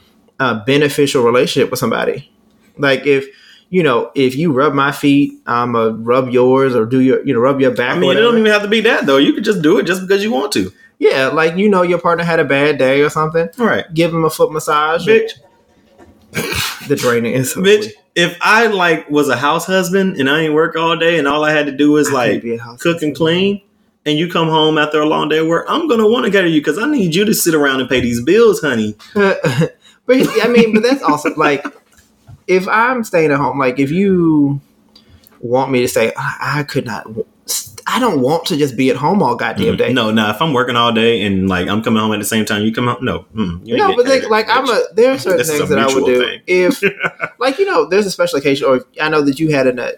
uh, 0.41 0.65
beneficial 0.65 1.23
relationship 1.23 1.71
with 1.71 1.79
somebody. 1.79 2.31
Like 2.77 3.07
if 3.07 3.27
you 3.71 3.83
know, 3.83 4.13
if 4.15 4.37
you 4.37 4.53
rub 4.53 4.73
my 4.73 4.93
feet, 4.93 5.33
I'm 5.47 5.75
a 5.75 5.91
rub 5.91 6.29
yours 6.29 6.77
or 6.77 6.87
do 6.87 7.01
your, 7.01 7.27
you 7.27 7.35
know, 7.35 7.41
rub 7.41 7.61
your 7.61 7.73
back. 7.73 7.97
I 7.97 7.99
mean, 7.99 8.17
it 8.17 8.21
don't 8.21 8.39
even 8.39 8.53
have 8.53 8.63
to 8.63 8.69
be 8.69 8.83
that 8.83 9.07
though. 9.07 9.17
You 9.17 9.33
could 9.33 9.43
just 9.43 9.63
do 9.63 9.79
it 9.79 9.87
just 9.87 10.03
because 10.03 10.23
you 10.23 10.31
want 10.31 10.53
to. 10.53 10.71
Yeah, 10.99 11.29
like 11.29 11.57
you 11.57 11.69
know, 11.69 11.83
your 11.83 11.99
partner 11.99 12.25
had 12.25 12.41
a 12.41 12.45
bad 12.45 12.79
day 12.79 13.01
or 13.01 13.11
something. 13.11 13.49
Right. 13.59 13.85
Give 13.93 14.13
him 14.13 14.25
a 14.25 14.31
foot 14.31 14.53
massage. 14.53 15.07
Bitch, 15.07 15.33
The 16.89 16.97
draining 16.97 17.33
is 17.35 17.53
so 17.53 17.63
bitch. 17.63 17.93
If 18.15 18.37
I 18.41 18.67
like 18.67 19.09
was 19.11 19.29
a 19.29 19.37
house 19.37 19.67
husband 19.67 20.17
and 20.17 20.29
I 20.31 20.43
ain't 20.43 20.55
work 20.55 20.77
all 20.77 20.97
day 20.97 21.19
and 21.19 21.27
all 21.27 21.45
I 21.45 21.51
had 21.51 21.67
to 21.67 21.73
do 21.73 21.93
was 21.93 22.11
like 22.13 22.43
be 22.43 22.55
a 22.55 22.63
house 22.63 22.83
cook 22.83 23.03
and 23.03 23.15
clean, 23.15 23.61
and 24.07 24.19
you 24.19 24.31
come 24.31 24.49
home 24.49 24.79
after 24.79 25.01
a 25.01 25.07
long 25.07 25.29
day 25.29 25.39
of 25.39 25.47
work, 25.47 25.67
I'm 25.69 25.89
gonna 25.89 26.09
want 26.09 26.27
to 26.27 26.31
cater 26.31 26.47
you 26.47 26.61
because 26.61 26.79
I 26.79 26.91
need 26.91 27.15
you 27.15 27.25
to 27.25 27.35
sit 27.35 27.55
around 27.55 27.81
and 27.81 27.89
pay 27.89 28.01
these 28.01 28.23
bills, 28.23 28.61
honey. 28.61 28.97
but 29.15 29.41
I 30.15 30.49
mean, 30.49 30.75
but 30.75 30.83
that's 30.83 31.03
also 31.03 31.35
like 31.35 31.65
if 32.47 32.69
I'm 32.69 33.05
staying 33.05 33.31
at 33.31 33.39
home, 33.39 33.59
like 33.59 33.79
if 33.79 33.91
you 33.91 34.61
want 35.41 35.71
me 35.71 35.81
to 35.81 35.89
say, 35.89 36.13
I 36.17 36.65
could 36.69 36.87
not, 36.87 37.07
I 37.87 37.99
don't 38.01 38.21
want 38.21 38.47
to 38.47 38.57
just 38.57 38.77
be 38.77 38.89
at 38.91 38.97
home 38.97 39.23
all 39.23 39.35
goddamn 39.37 39.77
day. 39.77 39.93
No, 39.93 40.11
no. 40.11 40.31
If 40.31 40.41
I'm 40.41 40.53
working 40.55 40.75
all 40.77 40.93
day 40.93 41.23
and 41.23 41.49
like 41.49 41.69
I'm 41.69 41.83
coming 41.83 42.01
home 42.03 42.13
at 42.13 42.19
the 42.19 42.25
same 42.25 42.45
time, 42.45 42.63
you 42.63 42.73
come 42.73 42.87
home. 42.87 43.05
No, 43.05 43.27
mm, 43.35 43.65
No, 43.67 43.95
but 43.95 44.07
they, 44.07 44.23
like 44.23 44.47
I'm 44.49 44.69
a 44.69 44.83
there 44.95 45.13
are 45.13 45.19
certain 45.19 45.45
things 45.45 45.69
that 45.69 45.79
I 45.79 45.87
would 45.95 46.07
do 46.07 46.25
thing. 46.25 46.41
if 46.47 46.83
like 47.39 47.59
you 47.59 47.67
know 47.67 47.87
there's 47.87 48.07
a 48.07 48.11
special 48.11 48.39
occasion 48.39 48.67
or 48.67 48.85
I 49.01 49.09
know 49.11 49.21
that 49.23 49.39
you 49.39 49.51
had 49.53 49.67
a 49.67 49.95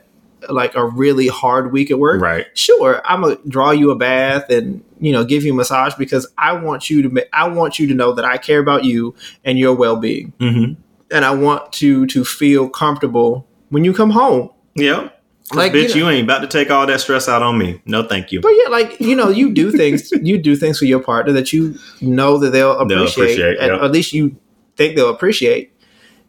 like 0.49 0.75
a 0.75 0.85
really 0.85 1.29
hard 1.29 1.73
week 1.73 1.91
at 1.91 1.99
work. 1.99 2.21
right. 2.21 2.47
Sure, 2.55 3.01
I'm 3.05 3.23
gonna 3.23 3.39
draw 3.49 3.71
you 3.71 3.91
a 3.91 3.97
bath 3.97 4.51
and 4.51 4.83
you 4.99 5.13
know 5.13 5.25
give 5.25 5.45
you 5.45 5.53
a 5.53 5.57
massage 5.57 5.95
because 5.95 6.27
I 6.37 6.53
want 6.55 6.91
you 6.91 7.09
to 7.09 7.27
I 7.33 7.49
want 7.49 7.79
you 7.79 7.87
to 7.87 7.95
know 7.95 8.13
that 8.15 8.25
I 8.25 8.37
care 8.37 8.59
about 8.59 8.85
you 8.85 9.15
and 9.45 9.59
your 9.59 9.75
well 9.75 9.97
being 9.97 10.33
Mm-hmm. 10.41 10.81
and 11.15 11.25
I 11.25 11.31
want 11.33 11.81
you 11.83 12.07
to 12.09 12.25
feel 12.25 12.69
comfortable 12.69 13.47
when 13.71 13.85
you 13.85 13.93
come 13.93 14.11
home. 14.11 14.51
Yep. 14.75 15.16
Like, 15.55 15.73
bitch, 15.73 15.95
you 15.95 16.05
you, 16.05 16.11
ain't 16.11 16.25
about 16.25 16.41
to 16.41 16.49
take 16.49 16.71
all 16.71 16.87
that 16.87 17.01
stress 17.01 17.29
out 17.29 17.43
on 17.43 17.57
me. 17.57 17.81
No, 17.85 18.03
thank 18.03 18.33
you. 18.33 18.41
But 18.41 18.51
yeah, 18.51 18.69
like 18.69 19.01
you 19.01 19.15
know, 19.15 19.29
you 19.29 19.53
do 19.53 19.71
things 19.71 20.11
you 20.23 20.39
do 20.39 20.57
things 20.57 20.79
for 20.79 20.87
your 20.87 21.01
partner 21.01 21.33
that 21.35 21.53
you 21.53 21.79
know 22.01 22.39
that 22.39 22.51
they'll 22.51 22.85
They'll 22.87 23.03
appreciate, 23.03 23.39
appreciate, 23.39 23.59
and 23.61 23.73
at 23.73 23.93
least 23.93 24.13
you 24.13 24.37
think 24.77 24.97
they'll 24.97 25.11
appreciate, 25.11 25.73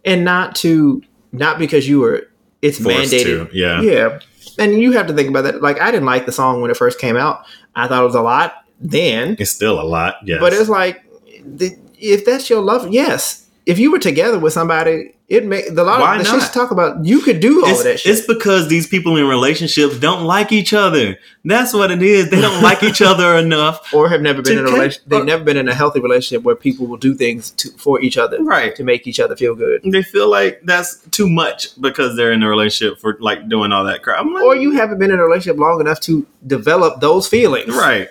and 0.06 0.24
not 0.24 0.56
to 0.58 1.02
not 1.32 1.58
because 1.58 1.88
you 1.88 2.00
were 2.00 2.30
it's 2.62 2.80
Forced 2.82 3.14
mandated. 3.14 3.50
to, 3.52 3.58
yeah. 3.58 3.82
yeah, 3.82 4.20
and 4.60 4.80
you 4.80 4.92
have 4.92 5.08
to 5.08 5.14
think 5.14 5.30
about 5.30 5.44
that. 5.44 5.62
Like 5.62 5.82
I 5.82 5.90
didn't 5.92 6.06
like 6.06 6.26
the 6.26 6.32
song 6.32 6.62
when 6.62 6.70
it 6.70 6.78
first 6.78 7.00
came 7.00 7.18
out. 7.18 7.44
I 7.76 7.88
thought 7.88 8.02
it 8.02 8.06
was 8.06 8.16
a 8.16 8.22
lot 8.22 8.66
then, 8.80 9.36
It's 9.40 9.52
still 9.52 9.82
a 9.82 9.84
lot. 9.84 10.16
Yes. 10.24 10.40
but 10.40 10.54
it's 10.54 10.70
like 10.70 11.04
the, 11.44 11.76
if 12.00 12.26
that's 12.26 12.50
your 12.50 12.62
love, 12.62 12.92
yes. 12.92 13.48
If 13.66 13.80
you 13.80 13.92
were 13.92 14.00
together 14.00 14.40
with 14.40 14.54
somebody, 14.54 15.16
it 15.28 15.46
make 15.46 15.76
the 15.76 15.84
lot 15.84 16.00
Why 16.00 16.16
of 16.18 16.26
the 16.26 16.32
not? 16.32 16.42
shit 16.42 16.54
talk 16.54 16.72
about. 16.72 17.04
You 17.04 17.20
could 17.20 17.42
do 17.42 17.66
all 17.66 17.72
it's, 17.72 17.84
that 17.84 18.00
shit. 18.00 18.18
it's 18.18 18.26
because 18.26 18.70
these 18.70 18.88
people 18.88 19.18
in 19.18 19.28
relationships 19.28 20.00
don't 20.00 20.24
like 20.24 20.54
each 20.54 20.74
other. 20.74 21.18
That's 21.44 21.74
what 21.74 21.92
it 21.92 22.02
is. 22.02 22.30
They 22.30 22.40
don't 22.40 22.64
like 22.64 22.82
each 22.82 23.02
other 23.02 23.36
enough. 23.36 23.94
or 23.94 24.08
have 24.08 24.22
never 24.22 24.42
been 24.42 24.58
in 24.60 24.66
a 24.66 24.70
ca- 24.70 24.74
relation. 24.76 25.04
They've 25.06 25.26
never 25.26 25.44
been 25.44 25.58
in 25.58 25.68
a 25.68 25.74
healthy 25.74 26.00
relationship 26.00 26.44
where 26.44 26.56
people 26.56 26.88
will 26.88 26.96
do 26.96 27.14
things 27.14 27.52
to, 27.52 27.70
for 27.72 28.00
each 28.02 28.18
other 28.18 28.42
Right. 28.42 28.74
to 28.78 28.86
make 28.86 29.06
each 29.06 29.20
other 29.20 29.36
feel 29.36 29.54
good. 29.54 29.82
They 29.84 30.02
feel 30.02 30.30
like 30.30 30.62
that's 30.64 31.02
too 31.12 31.28
much 31.30 31.80
because 31.82 32.16
they're 32.16 32.32
in 32.32 32.42
a 32.42 32.48
relationship 32.48 33.00
for 33.00 33.18
like 33.20 33.50
doing 33.50 33.74
all 33.74 33.84
that 33.84 34.04
crap. 34.04 34.26
Like, 34.26 34.44
Or 34.44 34.56
you 34.56 34.72
haven't 34.72 34.98
been 34.98 35.12
in 35.12 35.20
a 35.20 35.24
relationship 35.26 35.60
long 35.60 35.82
enough 35.82 36.00
to 36.02 36.26
develop 36.46 37.02
those 37.02 37.28
feelings. 37.28 37.76
right. 37.76 38.08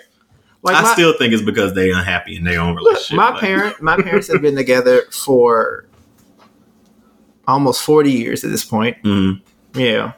Like 0.61 0.75
I 0.75 0.81
my, 0.83 0.93
still 0.93 1.17
think 1.17 1.33
it's 1.33 1.43
because 1.43 1.73
they're 1.73 1.95
unhappy 1.97 2.35
in 2.35 2.43
their 2.43 2.59
own 2.59 2.75
look, 2.75 2.79
relationship. 2.85 3.15
my 3.17 3.29
Like, 3.31 3.39
parent, 3.39 3.81
my 3.81 3.95
parents 3.95 4.27
have 4.31 4.41
been 4.41 4.55
together 4.55 5.03
for 5.11 5.85
almost 7.47 7.81
forty 7.81 8.11
years 8.11 8.43
at 8.43 8.51
this 8.51 8.65
point. 8.65 8.97
mhm. 9.03 9.41
Yeah, 9.75 10.13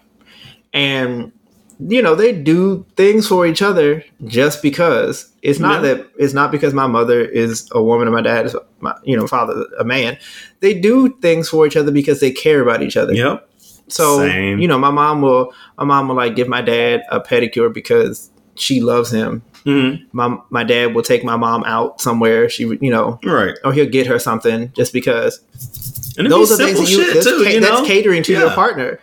and 0.74 1.32
you 1.80 2.02
know 2.02 2.14
they 2.16 2.34
do 2.34 2.86
things 2.98 3.28
for 3.28 3.46
each 3.48 3.62
other 3.62 4.04
just 4.26 4.62
because 4.62 5.32
it's 5.42 5.60
not 5.60 5.84
Yeah. 5.84 5.94
that 5.96 6.08
it's 6.18 6.34
not 6.34 6.52
because 6.52 6.74
my 6.74 6.88
mother 6.88 7.22
is 7.24 7.70
a 7.72 7.82
woman 7.82 8.08
and 8.08 8.16
my 8.16 8.22
dad 8.22 8.46
is 8.48 8.56
my 8.82 8.94
you 9.04 9.16
know 9.18 9.28
father 9.28 9.66
a 9.80 9.84
man. 9.84 10.18
They 10.60 10.74
do 10.74 11.10
things 11.22 11.50
for 11.50 11.66
each 11.66 11.78
other 11.78 11.92
because 11.92 12.20
they 12.20 12.32
care 12.32 12.62
about 12.62 12.82
each 12.82 12.98
other. 12.98 13.14
Yep. 13.14 13.46
So 13.88 14.20
Same. 14.20 14.60
you 14.60 14.68
know, 14.68 14.78
my 14.78 14.92
mom 14.92 15.22
will 15.22 15.54
my 15.78 15.86
mom 15.86 16.10
will 16.10 16.16
like 16.16 16.36
give 16.36 16.48
my 16.48 16.62
dad 16.62 17.02
a 17.12 17.20
pedicure 17.20 17.74
because 17.74 18.30
she 18.56 18.82
loves 18.82 19.12
him. 19.12 19.42
Mhm. 19.66 20.04
My 20.12 20.38
my 20.50 20.64
dad 20.64 20.94
will 20.94 21.02
take 21.04 21.24
my 21.24 21.38
mom 21.38 21.64
out 21.66 22.02
somewhere. 22.02 22.50
She 22.50 22.66
would 22.66 22.82
you 22.82 22.92
know, 22.92 23.20
Right. 23.24 23.56
or 23.64 23.72
he'll 23.74 23.90
get 23.90 24.06
her 24.08 24.20
something 24.20 24.72
just 24.76 24.92
because. 24.94 25.40
And 26.20 26.30
Those 26.30 26.52
are 26.52 26.58
things 26.58 26.80
that 26.80 26.90
you, 26.90 27.14
that's, 27.14 27.26
too. 27.26 27.44
ca- 27.44 27.50
you 27.50 27.62
that's 27.62 27.88
catering 27.88 28.24
to 28.24 28.34
your 28.34 28.52
partner. 28.52 29.00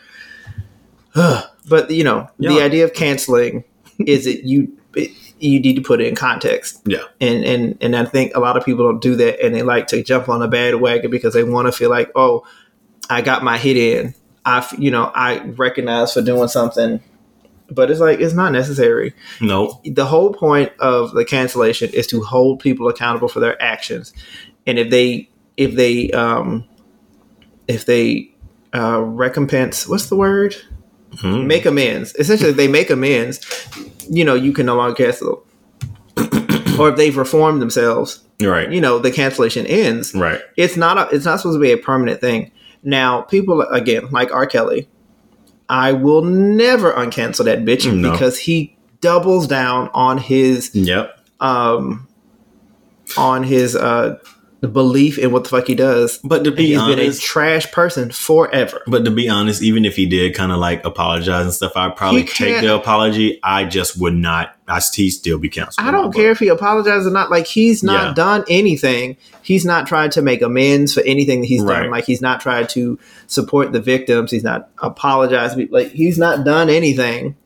but 1.15 1.91
you 1.91 2.05
know, 2.05 2.29
the 2.39 2.61
idea 2.61 2.85
of 2.85 2.93
canceling 2.93 3.65
is 3.99 4.27
that 4.27 4.45
you 4.45 4.77
it, 4.95 5.13
you 5.39 5.61
need 5.61 5.77
to 5.77 5.83
put 5.83 6.01
it 6.01 6.09
in 6.09 6.15
context. 6.15 6.83
Yeah. 6.85 7.03
And 7.21 7.45
and 7.45 7.79
and 7.81 7.97
I 7.97 8.05
think 8.05 8.35
a 8.35 8.41
lot 8.41 8.57
of 8.57 8.65
people 8.65 8.85
don't 8.85 9.01
do 9.01 9.17
that, 9.17 9.43
and 9.43 9.55
they 9.55 9.63
like 9.63 9.87
to 9.89 10.03
jump 10.03 10.29
on 10.29 10.43
a 10.43 10.49
bad 10.49 10.75
wagon 10.77 11.11
because 11.11 11.33
they 11.33 11.43
want 11.43 11.67
to 11.67 11.73
feel 11.73 11.89
like, 11.89 12.11
oh, 12.15 12.47
I 13.09 13.23
got 13.23 13.43
my 13.43 13.57
hit 13.57 13.79
in. 13.79 14.15
I 14.45 14.67
you 14.77 14.91
know 14.91 15.11
I 15.15 15.41
recognize 15.41 16.13
for 16.13 16.21
doing 16.21 16.49
something, 16.49 17.03
but 17.71 17.91
it's 17.91 18.01
like 18.01 18.21
it's 18.21 18.35
not 18.35 18.53
necessary. 18.53 19.15
No. 19.41 19.81
The 19.85 20.05
whole 20.05 20.35
point 20.35 20.71
of 20.81 21.13
the 21.13 21.25
cancellation 21.25 21.91
is 21.95 22.07
to 22.09 22.23
hold 22.23 22.61
people 22.61 22.89
accountable 22.89 23.29
for 23.29 23.41
their 23.41 23.61
actions, 23.61 24.13
and 24.67 24.79
if 24.79 24.91
they 24.91 25.31
if 25.57 25.75
they 25.75 26.11
um 26.11 26.67
if 27.69 27.87
they 27.87 28.31
uh 28.75 29.01
recompense 29.01 29.87
what's 29.89 30.07
the 30.07 30.17
word 30.17 30.55
Mhm. 31.23 31.47
make 31.47 31.65
amends 31.67 32.15
essentially 32.19 32.51
if 32.51 32.57
they 32.57 32.69
make 32.69 32.91
amends 32.91 33.41
you 34.11 34.25
know 34.25 34.35
you 34.35 34.53
can 34.53 34.67
no 34.67 34.77
longer 34.77 34.95
cancel 34.95 35.45
or 36.79 36.91
if 36.91 36.97
they've 36.97 37.17
reformed 37.17 37.63
themselves 37.63 38.21
Right. 38.43 38.71
you 38.71 38.81
know 38.83 38.99
the 38.99 39.11
cancellation 39.11 39.65
ends 39.67 40.15
Right. 40.15 40.41
it's 40.57 40.77
not 40.77 40.99
a, 40.99 41.15
it's 41.15 41.25
not 41.25 41.41
supposed 41.41 41.57
to 41.57 41.61
be 41.61 41.73
a 41.73 41.79
permanent 41.79 42.21
thing 42.21 42.51
now 42.83 43.23
people 43.23 43.63
again 43.63 44.09
like 44.11 44.31
r 44.33 44.47
kelly 44.47 44.89
i 45.69 45.93
will 45.93 46.23
never 46.23 46.93
uncancel 46.93 47.45
that 47.47 47.61
bitch 47.65 47.91
No. 47.91 48.11
because 48.13 48.39
he 48.39 48.77
doubles 49.01 49.47
down 49.47 49.89
on 49.95 50.19
his 50.19 50.71
Yep. 50.75 51.19
um 51.41 52.07
on 53.17 53.43
his 53.45 53.75
uh 53.77 54.19
belief 54.67 55.19
in 55.19 55.31
what 55.33 55.45
the 55.45 55.51
fuck 55.51 55.67
he 55.67 55.75
does 55.75 56.19
But 56.25 56.45
to 56.45 56.51
be 56.51 56.69
he's 56.69 56.79
been 56.81 56.99
a 56.99 57.03
honest, 57.03 57.23
trash 57.23 57.71
person 57.73 58.11
forever 58.11 58.83
but 58.87 59.05
to 59.05 59.11
be 59.11 59.29
honest, 59.29 59.63
even 59.63 59.85
if 59.85 59.97
he 59.97 60.07
did 60.07 60.35
kind 60.35 60.53
of 60.53 60.59
like 60.59 60.85
apologize 60.85 61.45
and 61.45 61.55
stuff, 61.55 61.73
I'd 61.77 61.97
probably 61.97 62.25
take 62.25 62.61
the 62.61 62.75
apology. 62.75 63.39
I 63.43 63.65
just 63.65 64.01
would 64.01 64.15
not. 64.15 64.55
I 64.69 64.81
he 64.95 65.11
still 65.11 65.39
be 65.39 65.49
canceled. 65.49 65.87
I 65.87 65.91
don't 65.91 66.07
book. 66.07 66.15
care 66.17 66.31
if 66.31 66.39
he 66.39 66.49
apologizes 66.49 67.07
or 67.07 67.11
not. 67.11 67.31
Like 67.31 67.47
he's 67.47 67.83
not 67.83 68.09
Yeah. 68.09 68.15
done 68.15 68.45
anything. 68.49 69.17
He's 69.43 69.65
not 69.65 69.87
tried 69.87 70.13
to 70.13 70.23
make 70.23 70.43
amends 70.43 70.93
for 70.95 71.03
anything 71.03 71.41
that 71.43 71.47
he's 71.47 71.63
Right. 71.63 71.83
done. 71.83 71.91
Like 71.91 72.05
he's 72.05 72.21
not 72.21 72.41
tried 72.41 72.69
to 72.71 72.99
support 73.27 73.73
the 73.73 73.81
victims. 73.81 74.31
He's 74.31 74.43
not 74.45 74.69
apologized. 74.83 75.59
Like 75.71 75.93
he's 75.93 76.19
not 76.19 76.45
done 76.45 76.69
anything 76.69 77.37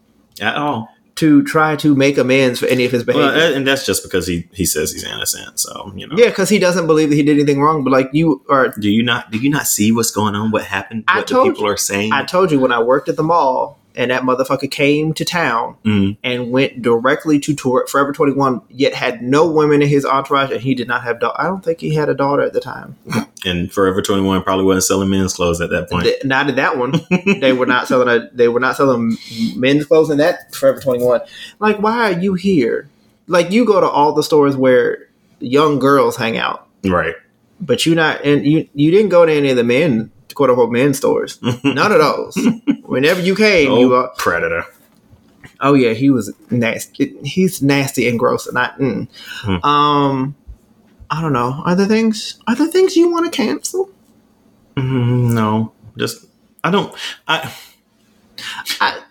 at 0.40 0.56
all. 0.56 0.88
To 1.20 1.42
try 1.44 1.76
to 1.76 1.94
make 1.94 2.16
amends 2.16 2.60
for 2.60 2.66
any 2.66 2.86
of 2.86 2.92
his 2.92 3.04
behavior. 3.04 3.26
Well, 3.26 3.54
and 3.54 3.66
that's 3.66 3.84
just 3.84 4.02
because 4.02 4.26
he 4.26 4.48
he 4.52 4.64
says 4.64 4.90
he's 4.90 5.04
innocent. 5.04 5.60
So 5.60 5.92
you 5.94 6.06
know. 6.06 6.16
yeah, 6.16 6.30
because 6.30 6.48
he 6.48 6.58
doesn't 6.58 6.86
believe 6.86 7.10
that 7.10 7.16
he 7.16 7.22
did 7.22 7.36
anything 7.36 7.60
wrong. 7.60 7.84
But 7.84 7.90
like 7.90 8.08
you 8.12 8.42
are, 8.48 8.68
Do 8.68 8.90
you 8.90 9.02
not? 9.02 9.30
Do 9.30 9.38
you 9.38 9.50
not 9.50 9.66
see 9.66 9.92
what's 9.92 10.10
going 10.10 10.34
on? 10.34 10.50
What 10.50 10.64
happened? 10.64 11.04
I 11.08 11.18
What 11.18 11.26
the 11.26 11.34
told 11.34 11.54
people 11.54 11.66
are 11.66 11.76
saying? 11.76 12.12
I 12.14 12.24
told 12.24 12.50
you 12.50 12.58
when 12.58 12.72
I 12.72 12.82
worked 12.82 13.10
at 13.10 13.16
the 13.16 13.22
mall 13.22 13.79
and 14.00 14.10
that 14.10 14.22
motherfucker 14.22 14.70
came 14.70 15.12
to 15.14 15.24
town 15.24 15.76
Mm. 15.84 16.16
and 16.24 16.50
went 16.50 16.80
directly 16.82 17.38
to 17.40 17.54
tour 17.54 17.86
Forever 17.86 18.12
Twenty 18.12 18.32
One, 18.32 18.62
yet 18.70 18.94
had 18.94 19.22
no 19.22 19.46
women 19.50 19.82
in 19.82 19.88
his 19.88 20.04
entourage, 20.06 20.50
and 20.50 20.60
he 20.60 20.74
did 20.74 20.88
not 20.88 21.02
have. 21.04 21.20
Da- 21.20 21.34
I 21.36 21.44
don't 21.44 21.62
think 21.64 21.80
he 21.80 21.94
had 21.94 22.08
a 22.08 22.14
daughter 22.14 22.42
at 22.42 22.52
the 22.52 22.60
time. 22.60 22.96
And 23.42 23.72
Forever 23.72 24.02
Twenty 24.02 24.22
One 24.22 24.42
probably 24.42 24.66
wasn't 24.66 24.84
selling 24.84 25.08
men's 25.08 25.32
clothes 25.32 25.62
at 25.62 25.70
that 25.70 25.88
point. 25.88 26.04
Th- 26.04 26.22
not 26.24 26.48
at 26.48 26.56
that 26.56 26.76
one. 26.76 26.92
they 27.40 27.54
were 27.54 27.64
not 27.64 27.88
selling 27.88 28.08
a. 28.08 28.28
They 28.34 28.48
were 28.48 28.60
not 28.60 28.76
selling 28.76 29.16
men's 29.56 29.86
clothes 29.86 30.10
in 30.10 30.18
that 30.18 30.54
Forever 30.54 30.78
Twenty 30.80 31.02
One. 31.04 31.20
Like, 31.58 31.78
why 31.78 32.12
are 32.12 32.20
you 32.20 32.34
here? 32.34 32.90
Like, 33.28 33.50
you 33.50 33.64
go 33.64 33.80
to 33.80 33.88
all 33.88 34.12
the 34.12 34.22
stores 34.22 34.56
where 34.58 35.06
young 35.38 35.78
girls 35.78 36.16
hang 36.16 36.36
out, 36.36 36.66
right. 36.84 37.14
but 37.62 37.86
you 37.86 37.94
not 37.94 38.22
and 38.26 38.44
you 38.44 38.68
you 38.74 38.90
didn't 38.90 39.08
go 39.08 39.24
to 39.24 39.32
any 39.32 39.48
of 39.48 39.56
the 39.56 39.64
men 39.64 40.10
quote 40.34 40.50
unquote 40.50 40.70
men 40.70 40.92
stores. 40.92 41.38
None 41.64 41.92
of 41.92 41.98
those. 41.98 42.36
Whenever 42.90 43.20
you 43.20 43.36
came, 43.36 43.78
you 43.78 43.88
were 43.88 44.10
predator. 44.18 44.64
oh 45.60 45.74
yeah, 45.74 45.92
he 45.92 46.10
was 46.10 46.34
nasty. 46.50 47.16
He's 47.22 47.62
nasty 47.62 48.08
and 48.08 48.18
gross, 48.18 48.48
and 48.48 48.58
I 48.58 48.70
mm. 48.70 49.08
Hmm. 49.42 49.64
um. 49.64 50.36
I 51.08 51.20
don't 51.20 51.32
know. 51.32 51.62
Are 51.64 51.76
there 51.76 51.86
things? 51.86 52.40
Are 52.48 52.56
there 52.56 52.66
things 52.66 52.96
you 52.96 53.10
want 53.10 53.32
to 53.32 53.36
cancel? 53.36 53.90
Mm, 54.76 55.32
no, 55.34 55.72
just 55.96 56.26
I 56.64 56.72
don't. 56.72 56.92
I 57.28 57.54
I 58.80 59.02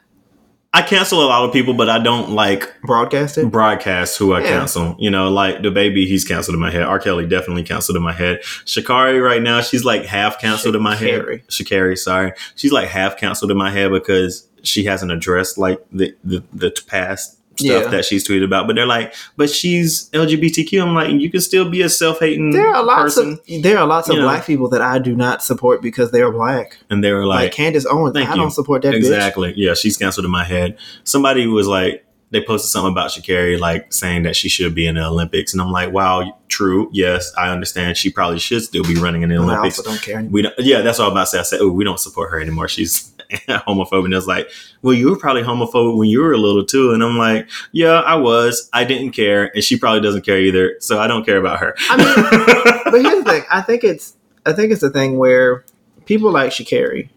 I 0.71 0.83
cancel 0.83 1.23
a 1.23 1.25
lot 1.25 1.45
of 1.45 1.51
people, 1.51 1.73
but 1.73 1.89
I 1.89 1.97
don't 1.97 2.29
like 2.31 2.71
broadcasted. 2.83 3.51
broadcast 3.51 4.17
who 4.19 4.33
I 4.33 4.41
Yeah. 4.41 4.49
cancel. 4.59 4.95
You 4.99 5.09
know, 5.09 5.31
like 5.31 5.63
the 5.63 5.71
baby, 5.71 6.05
he's 6.05 6.23
canceled 6.23 6.53
in 6.53 6.61
my 6.61 6.69
head. 6.69 6.83
R. 6.83 6.99
Kelly 6.99 7.25
definitely 7.25 7.63
canceled 7.63 7.97
in 7.97 8.03
my 8.03 8.13
head. 8.13 8.41
Sha'Carri 8.65 9.19
right 9.23 9.41
now, 9.41 9.61
she's 9.61 9.83
like 9.83 10.05
half 10.05 10.39
canceled 10.39 10.75
in 10.75 10.83
my 10.83 10.95
head. 10.95 11.21
Sha'Carri. 11.21 11.41
Sha'Carri, 11.47 11.97
sorry, 11.97 12.33
she's 12.55 12.71
like 12.71 12.87
half 12.87 13.17
canceled 13.17 13.49
in 13.49 13.57
my 13.57 13.71
head 13.71 13.89
because 13.91 14.47
she 14.61 14.83
hasn't 14.83 15.11
addressed 15.11 15.57
like 15.57 15.79
the 15.91 16.13
the, 16.23 16.43
the 16.53 16.69
past 16.85 17.38
stuff 17.59 17.83
Yeah. 17.85 17.89
that 17.91 18.05
she's 18.05 18.27
tweeted 18.27 18.43
about. 18.43 18.67
But 18.67 18.75
they're 18.75 18.85
like, 18.85 19.13
but 19.37 19.49
she's 19.49 20.09
LGBTQ. 20.11 20.81
I'm 20.81 20.93
like, 20.95 21.11
you 21.11 21.29
can 21.29 21.41
still 21.41 21.69
be 21.69 21.81
a 21.81 21.89
self 21.89 22.19
hating 22.19 22.51
There 22.51 22.67
are 22.73 22.83
lots 22.83 23.15
person. 23.15 23.33
of 23.33 23.61
there 23.63 23.77
are 23.77 23.85
lots 23.87 24.09
of 24.09 24.15
You 24.15 24.21
know. 24.21 24.27
black 24.27 24.45
people 24.45 24.69
that 24.69 24.81
I 24.81 24.99
do 24.99 25.15
not 25.15 25.43
support 25.43 25.81
because 25.81 26.11
they 26.11 26.21
are 26.21 26.31
black. 26.31 26.77
and 26.89 27.03
they 27.03 27.11
were 27.11 27.25
Like, 27.25 27.39
like, 27.45 27.51
Candace 27.53 27.85
Owens, 27.85 28.13
thank 28.13 28.29
I 28.29 28.33
you. 28.35 28.41
don't 28.41 28.51
support 28.51 28.81
that 28.83 28.93
bitch. 28.93 28.97
exactly. 28.97 29.53
Yeah, 29.55 29.73
she's 29.73 29.97
canceled 29.97 30.25
in 30.25 30.31
my 30.31 30.43
head. 30.43 30.77
Somebody 31.03 31.47
was 31.47 31.67
like, 31.67 32.05
they 32.31 32.43
posted 32.43 32.69
something 32.69 32.91
about 32.91 33.09
Sha'Carri, 33.09 33.59
like 33.59 33.91
saying 33.91 34.21
that 34.21 34.35
she 34.35 34.49
should 34.49 34.75
be 34.75 34.85
in 34.85 34.93
the 34.95 35.03
Olympics, 35.03 35.51
and 35.51 35.59
I'm 35.59 35.71
like, 35.71 35.91
wow, 35.91 36.37
true. 36.47 36.87
Yes, 36.93 37.31
I 37.35 37.49
understand. 37.49 37.97
She 37.97 38.11
probably 38.11 38.37
should 38.37 38.61
still 38.61 38.83
be 38.83 38.93
running 38.93 39.23
in 39.23 39.29
the 39.29 39.35
And 39.41 39.45
I 39.45 39.53
Olympics. 39.57 39.79
also 39.79 39.89
don't 39.89 39.99
care. 40.01 40.21
We 40.29 40.43
don't, 40.43 40.53
yeah, 40.59 40.81
that's 40.81 40.99
what 40.99 41.05
I'm 41.05 41.11
about 41.13 41.21
to 41.21 41.27
say. 41.27 41.39
I 41.39 41.41
said, 41.41 41.59
oh, 41.61 41.69
we 41.71 41.83
don't 41.83 41.99
support 41.99 42.29
her 42.29 42.39
anymore. 42.39 42.67
She's 42.67 43.11
homophobic. 43.47 44.05
And 44.05 44.13
it's 44.13 44.27
like, 44.27 44.49
well, 44.81 44.93
you 44.93 45.09
were 45.09 45.17
probably 45.17 45.43
homophobic 45.43 45.97
when 45.97 46.09
you 46.09 46.21
were 46.21 46.33
a 46.33 46.37
little 46.37 46.65
too. 46.65 46.91
And 46.91 47.03
I'm 47.03 47.17
like, 47.17 47.47
yeah, 47.71 47.99
I 47.99 48.15
was. 48.15 48.69
I 48.73 48.83
didn't 48.83 49.11
care, 49.11 49.51
and 49.53 49.63
she 49.63 49.77
probably 49.77 50.01
doesn't 50.01 50.25
care 50.25 50.39
either. 50.39 50.75
So 50.79 50.99
I 50.99 51.07
don't 51.07 51.25
care 51.25 51.37
about 51.37 51.59
her. 51.59 51.75
I 51.89 51.97
mean, 51.97 52.83
but 52.85 53.01
here's 53.01 53.23
the 53.23 53.29
thing. 53.29 53.43
I 53.51 53.61
think 53.61 53.83
it's 53.83 54.15
I 54.45 54.53
think 54.53 54.71
it's 54.71 54.81
the 54.81 54.89
thing 54.89 55.17
where 55.17 55.63
people 56.05 56.31
like 56.31 56.51
Sha'Carri, 56.51 57.09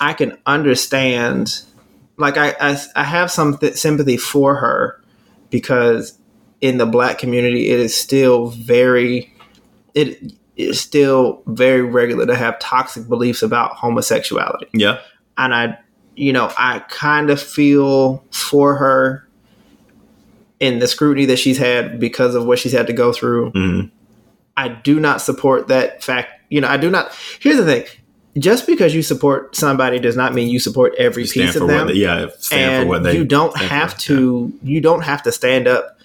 I 0.00 0.12
can 0.14 0.36
understand. 0.46 1.62
Like 2.16 2.36
I 2.36 2.54
I, 2.60 2.78
I 2.96 3.04
have 3.04 3.30
some 3.30 3.56
th- 3.58 3.74
sympathy 3.74 4.16
for 4.16 4.56
her 4.56 5.00
because 5.50 6.18
in 6.60 6.78
the 6.78 6.86
black 6.86 7.18
community, 7.18 7.70
it 7.70 7.80
is 7.80 7.96
still 7.96 8.48
very 8.48 9.32
it 9.94 10.32
is 10.56 10.80
still 10.80 11.42
very 11.46 11.82
regular 11.82 12.26
to 12.26 12.36
have 12.36 12.58
toxic 12.58 13.08
beliefs 13.08 13.42
about 13.42 13.74
homosexuality. 13.76 14.66
yeah, 14.72 15.00
and 15.44 15.54
I, 15.54 15.78
you 16.16 16.32
know, 16.32 16.52
I 16.58 16.80
kind 16.88 17.30
of 17.30 17.40
feel 17.42 18.22
for 18.30 18.76
her 18.76 19.26
in 20.58 20.78
the 20.78 20.86
scrutiny 20.86 21.24
that 21.26 21.38
she's 21.38 21.58
had 21.58 21.98
because 21.98 22.34
of 22.34 22.44
what 22.44 22.58
she's 22.58 22.72
had 22.72 22.86
to 22.88 22.92
go 22.92 23.12
through. 23.12 23.50
hmm 23.50 23.80
I 24.56 24.68
do 24.68 25.00
not 25.00 25.22
support 25.22 25.68
that 25.68 26.02
fact. 26.04 26.32
You 26.50 26.60
know, 26.60 26.68
I 26.68 26.76
do 26.76 26.90
not. 26.90 27.14
Here's 27.40 27.56
the 27.56 27.64
thing: 27.64 27.84
just 28.36 28.66
because 28.66 28.94
you 28.94 29.02
support 29.02 29.56
somebody 29.56 29.98
does 29.98 30.16
not 30.16 30.34
mean 30.34 30.48
you 30.48 30.58
support 30.58 30.92
every 30.98 31.26
stand 31.26 31.46
piece 31.52 31.56
of 31.56 31.66
them. 31.66 31.86
they, 31.86 31.94
yeah, 31.94 32.26
stand 32.38 32.74
and 32.74 32.82
for 32.84 32.88
what 32.88 33.02
they. 33.04 33.16
you 33.16 33.24
don't 33.24 33.56
have 33.56 33.94
for. 33.94 34.00
to. 34.00 34.52
You 34.62 34.80
don't 34.82 35.02
have 35.02 35.22
to 35.22 35.32
stand 35.32 35.66
up 35.66 35.98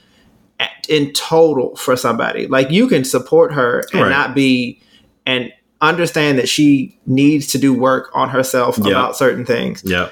at, 0.61 0.69
in 0.87 1.11
total 1.11 1.75
for 1.75 1.97
somebody. 1.97 2.47
Like 2.47 2.71
you 2.71 2.87
can 2.87 3.03
support 3.03 3.51
her 3.53 3.83
and 3.91 4.03
Right. 4.03 4.09
not 4.09 4.33
be 4.35 4.79
and 5.25 5.51
understand 5.81 6.37
that 6.39 6.47
she 6.49 6.97
needs 7.05 7.47
to 7.47 7.57
do 7.57 7.73
work 7.73 8.09
on 8.13 8.29
herself 8.29 8.77
Yeah. 8.81 8.91
about 8.91 9.17
certain 9.17 9.45
things 9.45 9.83
Yeah, 9.85 10.09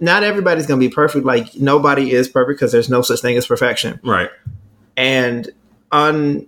not 0.00 0.22
everybody's 0.24 0.66
going 0.66 0.80
to 0.80 0.86
be 0.88 0.92
perfect. 0.92 1.24
Like 1.24 1.54
nobody 1.56 2.10
is 2.12 2.28
perfect 2.28 2.58
because 2.58 2.72
there's 2.72 2.88
no 2.90 3.00
such 3.02 3.20
thing 3.20 3.36
as 3.36 3.46
perfection. 3.46 4.00
right. 4.04 4.30
And 4.96 5.50
un 5.92 6.46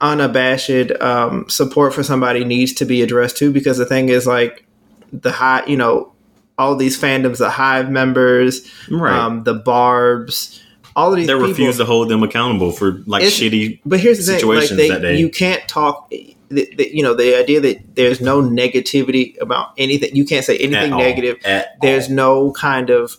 unabashed 0.00 0.90
um, 1.00 1.48
support 1.48 1.94
for 1.94 2.02
somebody 2.02 2.44
needs 2.44 2.72
to 2.74 2.84
be 2.84 3.02
addressed 3.02 3.36
too. 3.36 3.52
Because 3.52 3.78
the 3.78 3.86
thing 3.86 4.08
is, 4.08 4.26
like 4.26 4.64
the 5.12 5.30
high, 5.32 5.64
you 5.66 5.76
know, 5.76 6.12
all 6.58 6.76
these 6.76 7.00
fandoms, 7.00 7.38
the 7.38 7.50
Hive 7.50 7.90
members, 7.90 8.68
Right. 8.90 9.12
um, 9.16 9.44
the 9.44 9.54
Barbs, 9.54 10.60
all 10.96 11.10
of 11.12 11.16
these 11.16 11.26
they 11.26 11.34
refuse 11.34 11.76
to 11.78 11.84
hold 11.84 12.08
them 12.08 12.22
accountable 12.22 12.70
for 12.70 13.02
like 13.06 13.24
shitty. 13.24 13.80
But 13.84 13.98
here's 14.00 14.18
the 14.18 14.24
thing: 14.24 14.34
like 14.34 14.40
situations 14.62 14.76
they, 14.78 14.88
that 14.90 15.02
they- 15.02 15.16
you 15.18 15.28
can't 15.28 15.66
talk. 15.68 16.12
The, 16.54 16.74
the, 16.76 16.96
you 16.96 17.02
know, 17.02 17.14
the 17.14 17.36
idea 17.36 17.60
that 17.60 17.96
there's 17.96 18.20
no 18.20 18.40
negativity 18.42 19.40
about 19.40 19.72
anything. 19.76 20.14
You 20.14 20.24
can't 20.24 20.44
say 20.44 20.56
anything 20.58 20.92
at 20.92 20.96
negative 20.96 21.38
At 21.44 21.80
there's 21.80 22.08
all. 22.08 22.14
no 22.14 22.52
kind 22.52 22.90
of 22.90 23.16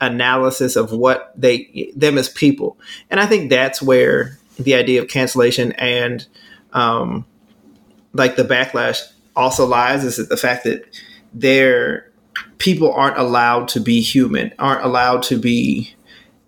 analysis 0.00 0.76
of 0.76 0.92
what 0.92 1.32
they 1.36 1.92
them 1.96 2.18
as 2.18 2.28
people 2.28 2.76
and 3.10 3.20
i 3.20 3.26
think 3.26 3.48
that's 3.48 3.80
where 3.80 4.38
the 4.58 4.74
idea 4.74 5.00
of 5.00 5.08
cancellation 5.08 5.72
and 5.72 6.26
um 6.72 7.24
like 8.12 8.36
the 8.36 8.42
backlash 8.42 9.00
also 9.36 9.64
lies 9.64 10.04
is 10.04 10.16
that 10.16 10.28
the 10.28 10.36
fact 10.36 10.64
that 10.64 10.84
their 11.32 12.10
people 12.58 12.92
aren't 12.92 13.16
allowed 13.16 13.68
to 13.68 13.80
be 13.80 14.00
human 14.00 14.52
aren't 14.58 14.84
allowed 14.84 15.22
to 15.22 15.38
be 15.38 15.94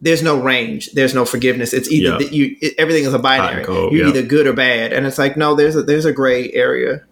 there's 0.00 0.22
no 0.22 0.38
range 0.40 0.90
there's 0.92 1.14
no 1.14 1.24
forgiveness 1.24 1.72
it's 1.72 1.90
either 1.90 2.10
Yeah. 2.12 2.18
that 2.18 2.32
you 2.32 2.56
it, 2.60 2.74
everything 2.78 3.04
is 3.04 3.14
a 3.14 3.18
binary 3.18 3.64
cold, 3.64 3.92
you're 3.92 4.02
yeah. 4.04 4.10
either 4.10 4.22
good 4.22 4.46
or 4.46 4.52
bad 4.52 4.92
and 4.92 5.06
it's 5.06 5.18
like 5.18 5.36
no 5.36 5.54
there's 5.54 5.74
a 5.76 5.82
there's 5.82 6.04
a 6.04 6.12
gray 6.12 6.52
area 6.52 7.02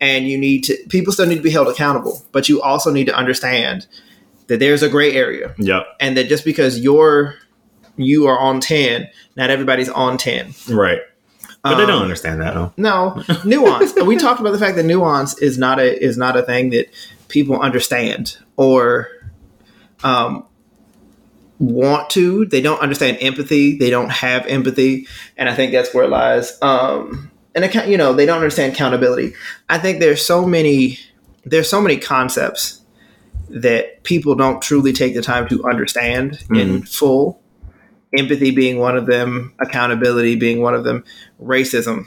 and 0.00 0.28
you 0.28 0.38
need 0.38 0.62
to 0.64 0.76
people 0.88 1.12
still 1.12 1.26
need 1.26 1.36
to 1.36 1.42
be 1.42 1.50
held 1.50 1.66
accountable 1.68 2.22
but 2.32 2.48
you 2.48 2.62
also 2.62 2.90
need 2.92 3.06
to 3.06 3.14
understand 3.14 3.86
that 4.46 4.60
there's 4.60 4.82
a 4.82 4.88
gray 4.88 5.12
area 5.14 5.54
Yep. 5.58 5.86
and 6.00 6.16
that 6.16 6.28
just 6.28 6.44
because 6.44 6.78
you're 6.78 7.34
you 7.96 8.26
are 8.28 8.38
on 8.38 8.60
10 8.60 9.08
not 9.36 9.50
everybody's 9.50 9.88
on 9.88 10.16
10 10.16 10.54
Right. 10.70 11.00
But 11.64 11.74
they 11.74 11.86
don't 11.86 11.96
Um, 11.96 12.02
understand 12.02 12.40
that 12.40 12.54
though. 12.54 12.72
No 12.76 13.20
nuance. 13.44 13.92
we 13.96 14.16
talked 14.16 14.40
about 14.40 14.52
the 14.52 14.58
fact 14.60 14.76
that 14.76 14.84
nuance 14.84 15.36
is 15.38 15.58
not 15.58 15.80
a 15.80 16.02
is 16.02 16.16
not 16.16 16.36
a 16.36 16.42
thing 16.42 16.70
that 16.70 16.86
people 17.26 17.60
understand 17.60 18.38
or 18.56 19.08
um, 20.04 20.44
want 21.58 22.10
to. 22.10 22.46
They 22.46 22.60
don't 22.60 22.80
understand 22.80 23.18
empathy. 23.20 23.76
They 23.76 23.90
don't 23.90 24.10
have 24.10 24.46
empathy, 24.46 25.06
and 25.36 25.48
I 25.48 25.54
think 25.54 25.72
that's 25.72 25.92
where 25.94 26.04
it 26.04 26.10
lies. 26.10 26.56
Um, 26.62 27.30
and 27.54 27.64
account, 27.64 27.88
you 27.88 27.96
know, 27.96 28.12
they 28.12 28.26
don't 28.26 28.36
understand 28.36 28.72
accountability. 28.72 29.34
I 29.68 29.78
think 29.78 30.00
there's 30.00 30.24
so 30.24 30.46
many 30.46 30.98
there's 31.44 31.68
so 31.68 31.80
many 31.80 31.96
concepts 31.96 32.80
that 33.48 34.02
people 34.02 34.34
don't 34.34 34.60
truly 34.60 34.92
take 34.92 35.14
the 35.14 35.22
time 35.22 35.48
to 35.48 35.64
understand 35.64 36.44
in 36.50 36.82
full. 36.82 37.40
Empathy 38.16 38.50
being 38.50 38.78
one 38.78 38.96
of 38.96 39.06
them, 39.06 39.54
accountability 39.58 40.36
being 40.36 40.62
one 40.62 40.74
of 40.74 40.84
them, 40.84 41.04
racism 41.42 42.06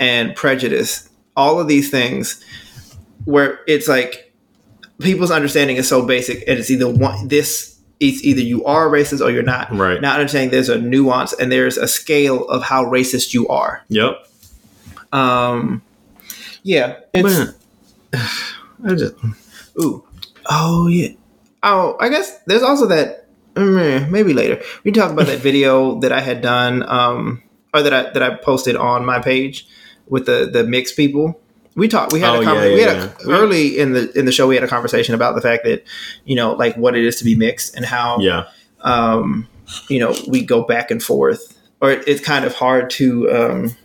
and 0.00 0.34
prejudice, 0.34 1.08
all 1.36 1.60
of 1.60 1.68
these 1.68 1.90
things 1.90 2.44
where 3.24 3.60
it's 3.68 3.86
like 3.86 4.32
people's 5.00 5.30
understanding 5.30 5.76
is 5.76 5.88
so 5.88 6.04
basic 6.04 6.38
and 6.48 6.58
it's 6.58 6.70
either 6.70 6.88
one 6.88 7.28
this 7.28 7.71
it's 8.02 8.24
either 8.24 8.40
you 8.40 8.64
are 8.64 8.88
racist 8.88 9.24
or 9.24 9.30
you're 9.30 9.42
not. 9.42 9.70
Right. 9.70 10.00
Not 10.00 10.18
understanding 10.18 10.50
there's 10.50 10.68
a 10.68 10.78
nuance 10.78 11.32
and 11.32 11.52
there's 11.52 11.76
a 11.76 11.86
scale 11.86 12.48
of 12.48 12.62
how 12.62 12.84
racist 12.84 13.32
you 13.32 13.46
are. 13.48 13.84
Yep. 13.88 14.28
Um 15.12 15.82
yeah. 16.62 16.98
It's 17.14 17.52
I 18.84 18.94
just 18.94 19.14
ooh. 19.80 20.04
Oh 20.46 20.88
yeah. 20.88 21.10
Oh, 21.62 21.96
I 22.00 22.08
guess 22.08 22.38
there's 22.46 22.62
also 22.62 22.86
that 22.86 23.28
mm, 23.54 24.10
maybe 24.10 24.32
later. 24.32 24.60
We 24.82 24.90
talk 24.90 25.12
about 25.12 25.26
that 25.26 25.38
video 25.50 26.00
that 26.00 26.12
I 26.12 26.20
had 26.20 26.40
done 26.40 26.82
um 26.88 27.42
or 27.72 27.82
that 27.82 27.94
I 27.94 28.10
that 28.10 28.22
I 28.22 28.34
posted 28.34 28.76
on 28.76 29.04
my 29.04 29.20
page 29.20 29.66
with 30.08 30.26
the 30.26 30.50
the 30.52 30.64
mixed 30.64 30.96
people. 30.96 31.40
We 31.74 31.88
talked. 31.88 32.12
We 32.12 32.20
had 32.20 32.30
Oh, 32.36 32.40
a 32.40 32.42
yeah, 32.42 32.50
conver- 32.50 32.74
we 32.74 32.80
yeah, 32.80 32.86
had 32.88 32.96
a, 32.96 33.16
yeah. 33.26 33.34
early 33.34 33.78
in 33.78 33.92
the 33.92 34.18
in 34.18 34.24
the 34.26 34.32
show. 34.32 34.46
We 34.46 34.54
had 34.54 34.64
a 34.64 34.68
conversation 34.68 35.14
about 35.14 35.34
the 35.34 35.40
fact 35.40 35.64
that 35.64 35.84
you 36.24 36.36
know, 36.36 36.52
like 36.52 36.76
what 36.76 36.94
it 36.96 37.04
is 37.04 37.16
to 37.16 37.24
be 37.24 37.34
mixed 37.34 37.74
and 37.76 37.84
how 37.84 38.18
yeah. 38.20 38.44
um, 38.82 39.48
you 39.88 39.98
know 39.98 40.14
we 40.28 40.44
go 40.44 40.62
back 40.62 40.90
and 40.90 41.02
forth, 41.02 41.58
or 41.80 41.90
it, 41.92 42.06
it's 42.06 42.20
kind 42.20 42.44
of 42.44 42.54
hard 42.54 42.90
to 42.90 43.30
um, 43.32 43.76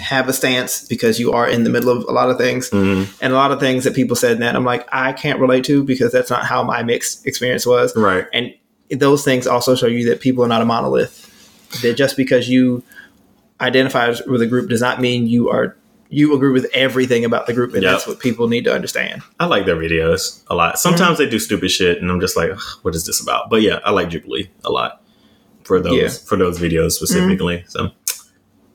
have 0.00 0.28
a 0.28 0.32
stance 0.32 0.86
because 0.86 1.18
you 1.18 1.32
are 1.32 1.48
in 1.48 1.64
the 1.64 1.70
middle 1.70 1.88
of 1.90 2.04
a 2.08 2.12
lot 2.12 2.28
of 2.28 2.36
things 2.36 2.68
Mhm. 2.70 3.08
and 3.22 3.32
a 3.32 3.36
lot 3.36 3.50
of 3.50 3.60
things 3.60 3.84
that 3.84 3.94
people 3.94 4.14
said 4.14 4.38
that 4.40 4.54
I'm 4.54 4.64
like 4.64 4.86
I 4.92 5.12
can't 5.12 5.40
relate 5.40 5.64
to 5.64 5.82
because 5.84 6.12
that's 6.12 6.28
not 6.28 6.44
how 6.44 6.62
my 6.62 6.82
mixed 6.82 7.26
experience 7.26 7.64
was 7.64 7.96
Right. 7.96 8.26
and 8.32 8.52
those 8.90 9.24
things 9.24 9.46
also 9.46 9.74
show 9.74 9.86
you 9.86 10.08
that 10.10 10.20
people 10.20 10.44
are 10.44 10.48
not 10.48 10.60
a 10.60 10.64
monolith. 10.66 11.22
That 11.82 11.94
just 11.96 12.16
because 12.16 12.48
you 12.48 12.82
identify 13.60 14.14
with 14.28 14.42
a 14.42 14.46
group 14.46 14.68
does 14.68 14.80
not 14.82 15.00
mean 15.00 15.26
you 15.26 15.48
are 15.50 15.76
you 16.08 16.34
agree 16.34 16.50
with 16.52 16.66
everything 16.72 17.24
about 17.24 17.46
the 17.46 17.52
group, 17.52 17.74
and 17.74 17.82
Yep. 17.82 17.92
that's 17.92 18.06
what 18.06 18.20
people 18.20 18.48
need 18.48 18.64
to 18.64 18.72
understand. 18.74 19.22
I 19.40 19.46
like 19.46 19.66
their 19.66 19.76
videos 19.76 20.42
a 20.48 20.54
lot. 20.54 20.78
Sometimes 20.78 21.18
they 21.18 21.28
do 21.28 21.38
stupid 21.38 21.70
shit, 21.70 22.00
and 22.00 22.10
I'm 22.10 22.20
just 22.20 22.36
like, 22.36 22.50
what 22.82 22.94
is 22.94 23.06
this 23.06 23.20
about? 23.20 23.50
But 23.50 23.62
yeah, 23.62 23.80
I 23.84 23.90
like 23.90 24.08
Jubilee 24.10 24.50
a 24.64 24.70
lot 24.70 25.02
for 25.64 25.80
those 25.80 25.94
Yeah. 26.00 26.08
for 26.08 26.36
those 26.36 26.58
videos 26.58 26.92
specifically. 26.92 27.64
So 27.68 27.90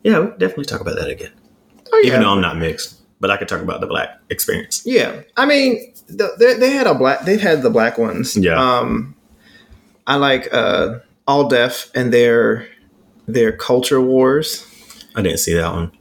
yeah, 0.03 0.20
we 0.20 0.28
definitely 0.32 0.66
talk 0.66 0.82
about 0.82 0.95
that 0.98 1.10
again. 1.10 1.32
Oh, 1.94 2.02
Even 2.06 2.22
though 2.22 2.30
I'm 2.30 2.41
not 2.41 2.58
mixed, 2.58 2.95
but 3.20 3.30
I 3.32 3.38
could 3.38 3.48
talk 3.48 3.62
about 3.62 3.82
the 3.82 3.88
black 3.88 4.20
experience. 4.30 4.82
yeah. 4.86 5.22
I 5.38 5.45
mean, 5.45 5.94
the, 6.08 6.32
they, 6.40 6.53
they 6.56 6.72
had 6.72 6.88
a 6.88 6.94
black. 6.95 7.22
They've 7.26 7.40
had 7.41 7.62
the 7.64 7.70
black 7.70 7.98
ones. 7.98 8.36
Yeah. 8.36 8.56
Um, 8.60 9.16
I 10.08 10.16
like 10.16 10.49
uh, 10.53 10.99
all 11.28 11.48
deaf 11.48 11.90
and 11.95 12.12
their 12.14 12.68
their 13.28 13.52
culture 13.53 14.02
wars. 14.02 14.66
I 15.16 15.22
didn't 15.22 15.40
see 15.40 15.53
that 15.53 15.72
one. 15.72 15.91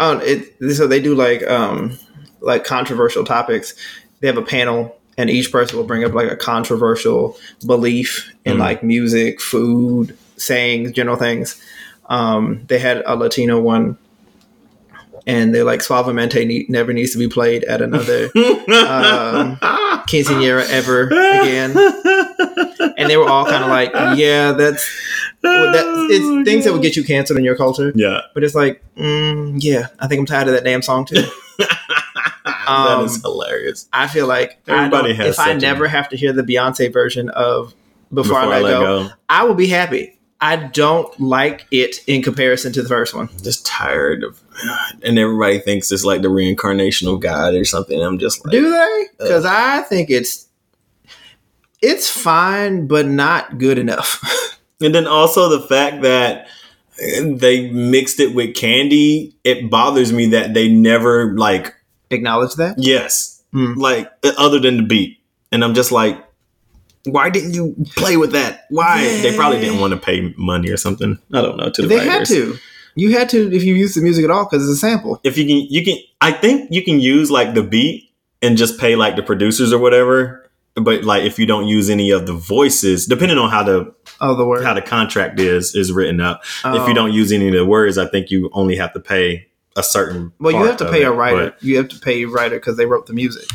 Oh, 0.00 0.18
it 0.18 0.56
so 0.74 0.86
they 0.86 1.00
do 1.00 1.14
like 1.14 1.46
um 1.48 1.98
like 2.40 2.64
controversial 2.64 3.24
topics. 3.24 3.74
They 4.20 4.26
have 4.26 4.38
a 4.38 4.42
panel 4.42 4.96
and 5.18 5.28
each 5.28 5.52
person 5.52 5.76
will 5.76 5.84
bring 5.84 6.04
up 6.04 6.14
like 6.14 6.30
a 6.30 6.36
controversial 6.36 7.36
belief 7.66 8.32
in 8.46 8.56
Mhm. 8.56 8.60
like 8.60 8.82
music, 8.82 9.40
food, 9.40 10.16
sayings, 10.38 10.92
general 10.92 11.16
things. 11.16 11.60
Um, 12.08 12.62
they 12.68 12.78
had 12.78 13.02
a 13.06 13.14
Latino 13.14 13.60
one, 13.60 13.98
and 15.26 15.54
they're 15.54 15.64
like 15.64 15.80
Suavemente 15.80 16.46
ne- 16.46 16.66
never 16.68 16.92
needs 16.92 17.12
to 17.12 17.18
be 17.18 17.28
played 17.28 17.62
at 17.64 17.82
another 17.82 18.24
um, 18.34 19.56
quinceanera 20.08 20.68
ever 20.70 21.06
again. 21.08 21.74
And 23.00 23.10
they 23.10 23.16
were 23.16 23.28
all 23.28 23.44
kind 23.46 23.64
of 23.64 23.70
like, 23.70 23.90
yeah, 24.18 24.52
that's 24.52 24.88
well, 25.42 25.72
that, 25.72 25.84
it's 26.10 26.48
things 26.48 26.64
that 26.64 26.72
would 26.72 26.82
get 26.82 26.96
you 26.96 27.04
canceled 27.04 27.38
in 27.38 27.44
your 27.44 27.56
culture. 27.56 27.92
Yeah, 27.94 28.20
But 28.34 28.44
it's 28.44 28.54
like, 28.54 28.82
mm, 28.96 29.56
yeah, 29.62 29.88
I 29.98 30.06
think 30.06 30.18
I'm 30.20 30.26
tired 30.26 30.48
of 30.48 30.54
that 30.54 30.64
damn 30.64 30.82
song 30.82 31.04
too. 31.06 31.22
that 31.58 32.66
Um, 32.66 33.04
is 33.06 33.20
hilarious. 33.22 33.88
I 33.92 34.06
feel 34.06 34.26
like 34.26 34.58
Everybody 34.68 35.08
don't- 35.08 35.16
has 35.16 35.34
if 35.34 35.40
I 35.40 35.54
never 35.54 35.88
have 35.88 36.08
to 36.10 36.16
hear 36.16 36.32
the 36.32 36.42
Beyonce 36.42 36.92
version 36.92 37.28
of 37.30 37.74
Before, 38.12 38.38
I 38.38 38.60
Let, 38.60 38.70
go, 38.70 39.08
I 39.28 39.44
will 39.44 39.54
be 39.54 39.68
happy. 39.68 40.16
I 40.42 40.56
don't 40.56 41.18
like 41.20 41.66
it 41.70 41.96
in 42.06 42.22
comparison 42.22 42.72
to 42.72 42.82
the 42.82 42.88
first 42.88 43.14
one. 43.14 43.28
just 43.42 43.66
tired 43.66 44.24
of, 44.24 44.40
and 45.02 45.18
everybody 45.18 45.58
thinks 45.58 45.92
it's 45.92 46.02
like 46.04 46.22
the 46.22 46.30
reincarnation 46.30 47.08
of 47.08 47.20
God 47.20 47.54
or 47.54 47.64
something. 47.66 48.00
I'm 48.00 48.18
just 48.18 48.42
like, 48.44 48.52
Do 48.52 48.70
they? 48.70 49.04
Because 49.18 49.44
I 49.44 49.82
think 49.82 50.08
it's 50.08 50.46
it's 51.82 52.08
fine, 52.10 52.86
but 52.86 53.06
not 53.06 53.58
good 53.58 53.78
enough. 53.78 54.22
And 54.82 54.94
then 54.94 55.06
also 55.06 55.50
the 55.50 55.60
fact 55.60 56.00
that 56.04 56.48
they 57.22 57.70
mixed 57.70 58.18
it 58.18 58.34
with 58.34 58.54
candy, 58.54 59.34
it 59.44 59.68
bothers 59.70 60.10
me 60.10 60.28
that 60.28 60.54
they 60.54 60.70
never 60.70 61.36
like 61.36 61.74
Acknowledge 62.10 62.54
that. 62.54 62.76
yes, 62.78 63.42
Hmm. 63.52 63.74
like 63.74 64.10
other 64.38 64.58
than 64.58 64.78
the 64.78 64.82
beat. 64.82 65.18
And 65.52 65.62
I'm 65.62 65.74
just 65.74 65.92
like, 65.92 66.16
why 67.04 67.28
didn't 67.28 67.52
you 67.52 67.76
play 67.94 68.16
with 68.16 68.32
that? 68.32 68.64
Why? 68.70 69.02
They 69.20 69.36
probably 69.36 69.60
didn't 69.60 69.80
want 69.80 69.92
to 69.92 69.98
pay 70.00 70.32
money 70.38 70.70
or 70.70 70.78
something. 70.78 71.18
I 71.32 71.42
don't 71.42 71.58
know. 71.58 71.68
To 71.68 71.82
the 71.82 71.88
They 71.88 72.04
had 72.06 72.24
to. 72.28 72.56
You 72.94 73.12
had 73.18 73.28
to 73.30 73.52
if 73.54 73.62
you 73.62 73.74
use 73.74 73.94
the 73.94 74.00
music 74.00 74.24
at 74.24 74.30
all 74.30 74.44
because 74.48 74.62
it's 74.66 74.78
a 74.78 74.80
sample. 74.80 75.20
If 75.24 75.36
you 75.36 75.44
can, 75.46 75.66
you 75.70 75.84
can. 75.84 75.98
I 76.22 76.32
think 76.32 76.70
you 76.70 76.82
can 76.82 77.00
use 77.00 77.30
like 77.30 77.52
the 77.52 77.62
beat 77.62 78.10
and 78.40 78.56
just 78.56 78.78
pay 78.80 78.96
like 78.96 79.16
the 79.16 79.22
producers 79.22 79.74
or 79.74 79.78
whatever. 79.78 80.49
But 80.84 81.04
like 81.04 81.24
if 81.24 81.38
you 81.38 81.46
don't 81.46 81.66
use 81.66 81.90
any 81.90 82.10
of 82.10 82.26
the 82.26 82.32
voices, 82.34 83.06
depending 83.06 83.38
on 83.38 83.50
how 83.50 83.62
the 83.62 83.94
Oh, 84.20 84.34
the 84.34 84.44
word. 84.44 84.64
how 84.64 84.74
the 84.74 84.82
contract 84.82 85.40
is 85.40 85.74
is 85.74 85.92
written 85.92 86.20
up. 86.20 86.42
if 86.42 86.64
Oh. 86.64 86.86
you 86.88 86.94
don't 86.94 87.12
use 87.12 87.32
any 87.32 87.48
of 87.48 87.54
the 87.54 87.64
words, 87.64 87.98
I 87.98 88.06
think 88.06 88.30
you 88.30 88.50
only 88.52 88.76
have 88.76 88.92
to 88.94 89.00
pay 89.00 89.46
a 89.76 89.82
certain. 89.82 90.32
Well, 90.40 90.52
you 90.52 90.64
have 90.64 90.76
to 90.78 90.90
pay 90.90 91.02
it, 91.02 91.06
a 91.06 91.12
writer. 91.12 91.50
but- 91.50 91.62
You 91.62 91.76
have 91.78 91.88
to 91.88 91.98
pay 92.00 92.22
a 92.22 92.28
writer 92.28 92.56
because 92.56 92.76
they 92.76 92.86
wrote 92.86 93.06
the 93.06 93.12
music. 93.12 93.48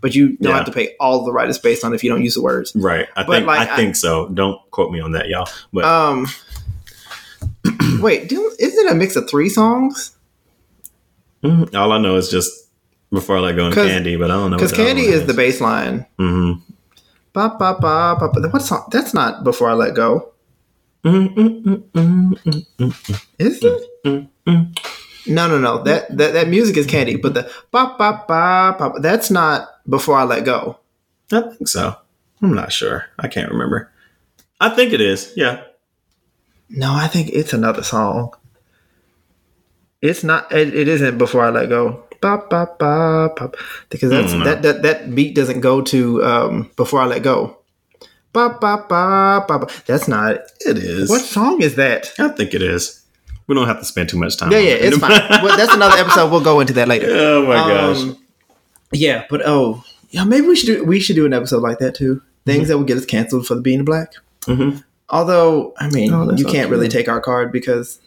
But 0.00 0.14
you 0.14 0.36
don't 0.38 0.50
Yeah. 0.52 0.56
have 0.56 0.64
to 0.66 0.72
pay 0.72 0.94
all 0.98 1.24
the 1.26 1.32
writers 1.32 1.58
based 1.58 1.84
on 1.84 1.92
if 1.94 2.02
you 2.02 2.08
don't 2.10 2.22
use 2.24 2.34
the 2.34 2.40
words. 2.42 2.72
right. 2.74 3.06
I 3.16 3.22
But, 3.24 3.34
think 3.34 3.46
like, 3.46 3.68
I 3.68 3.74
I- 3.74 3.76
think 3.76 3.94
so. 3.96 4.28
Don't 4.28 4.58
quote 4.70 4.90
me 4.90 4.98
on 5.00 5.12
that, 5.12 5.28
y'all. 5.28 5.46
But 5.74 5.84
Um, 5.84 6.26
wait, 8.00 8.28
do, 8.28 8.50
isn't 8.58 8.86
it 8.86 8.90
a 8.90 8.94
mix 8.94 9.16
of 9.16 9.28
three 9.28 9.48
songs? 9.48 10.12
mhm, 11.44 11.74
all 11.74 11.92
I 11.92 11.98
know 11.98 12.16
is 12.16 12.28
just 12.30 12.50
before 13.12 13.36
I 13.38 13.40
let 13.40 13.56
go 13.56 13.70
Candy. 13.72 14.16
But 14.16 14.30
I 14.30 14.34
don't 14.34 14.50
know 14.50 14.56
Because 14.56 14.72
Candy 14.72 15.06
is 15.06 15.26
the 15.26 15.34
bass 15.34 15.60
line. 15.60 16.06
hmm 16.18 16.52
Ba 17.32 17.54
ba 17.58 17.76
ba 17.80 18.16
ba. 18.18 18.28
ba. 18.32 18.48
What 18.48 18.62
song? 18.62 18.88
That's 18.90 19.14
not 19.14 19.44
before 19.44 19.70
I 19.70 19.74
let 19.74 19.94
go. 19.94 20.32
Is 21.04 21.12
it? 23.62 23.82
Mm-hmm. 24.04 24.72
No, 25.32 25.48
no, 25.48 25.58
no. 25.58 25.82
That 25.84 26.16
that 26.16 26.32
that 26.32 26.48
music 26.48 26.76
is 26.76 26.86
Candy, 26.86 27.16
but 27.16 27.34
the 27.34 27.42
ba 27.70 27.94
ba 27.98 28.24
ba 28.26 28.76
ba. 28.78 29.00
That's 29.00 29.30
not 29.30 29.68
before 29.88 30.16
I 30.16 30.24
let 30.24 30.44
go. 30.44 30.78
I 31.32 31.42
think 31.42 31.68
so. 31.68 31.94
I'm 32.42 32.54
not 32.54 32.72
sure. 32.72 33.06
I 33.18 33.28
can't 33.28 33.50
remember. 33.50 33.90
I 34.60 34.70
think 34.70 34.92
it 34.92 35.00
is. 35.00 35.32
Yeah. 35.36 35.62
No, 36.68 36.92
I 36.94 37.06
think 37.06 37.30
it's 37.30 37.52
another 37.52 37.82
song. 37.82 38.32
It's 40.02 40.24
not. 40.24 40.50
It, 40.52 40.74
it 40.74 40.88
isn't 40.88 41.18
before 41.18 41.44
I 41.44 41.50
let 41.50 41.68
go. 41.68 42.04
Ba 42.20 42.42
ba 42.50 42.68
ba 42.78 43.30
ba. 43.36 43.50
Because 43.88 44.10
that's 44.10 44.32
Mm, 44.32 44.38
no. 44.40 44.44
that, 44.44 44.62
that 44.62 44.82
that 44.82 45.14
beat 45.14 45.34
doesn't 45.34 45.60
go 45.60 45.80
to 45.82 46.22
um 46.24 46.70
before 46.76 47.00
I 47.00 47.06
let 47.06 47.22
go. 47.22 47.56
Ba 48.32 48.56
ba 48.60 48.84
ba. 48.88 49.44
ba. 49.48 49.66
That's 49.86 50.06
not. 50.06 50.36
It 50.60 50.78
is. 50.78 51.08
What 51.10 51.22
song 51.22 51.62
is 51.62 51.74
that? 51.76 52.12
I 52.18 52.28
think 52.28 52.54
it 52.54 52.62
is. 52.62 53.02
We 53.46 53.54
don't 53.56 53.66
have 53.66 53.78
to 53.80 53.84
spend 53.84 54.08
too 54.08 54.18
much 54.18 54.36
time. 54.36 54.52
Yeah, 54.52 54.58
on 54.58 54.64
yeah, 54.64 54.70
it. 54.70 54.84
it's 54.84 54.98
fine. 54.98 55.10
well, 55.42 55.56
that's 55.56 55.74
another 55.74 55.96
episode. 55.96 56.30
We'll 56.30 56.40
go 56.44 56.60
into 56.60 56.72
that 56.74 56.86
later. 56.88 57.08
oh 57.10 57.46
my 57.46 57.54
gosh. 57.56 58.02
Um, 58.02 58.16
yeah, 58.92 59.24
but 59.28 59.42
oh, 59.44 59.82
yeah, 60.10 60.22
maybe 60.24 60.46
we 60.46 60.54
should 60.56 60.66
do 60.66 60.84
we 60.84 61.00
should 61.00 61.16
do 61.16 61.26
an 61.26 61.32
episode 61.32 61.62
like 61.62 61.78
that 61.78 61.94
too. 61.94 62.22
Things 62.46 62.68
that 62.68 62.78
would 62.78 62.86
get 62.86 62.96
us 62.96 63.06
canceled 63.06 63.46
for 63.46 63.54
the 63.54 63.60
being 63.60 63.84
black. 63.84 64.12
Mhm. 64.42 64.82
Although, 65.08 65.74
I 65.78 65.88
mean, 65.90 66.12
Oh, 66.12 66.30
you 66.36 66.44
can't 66.44 66.70
really 66.70 66.88
true. 66.88 67.00
take 67.00 67.08
our 67.08 67.20
card 67.20 67.50
because 67.50 67.98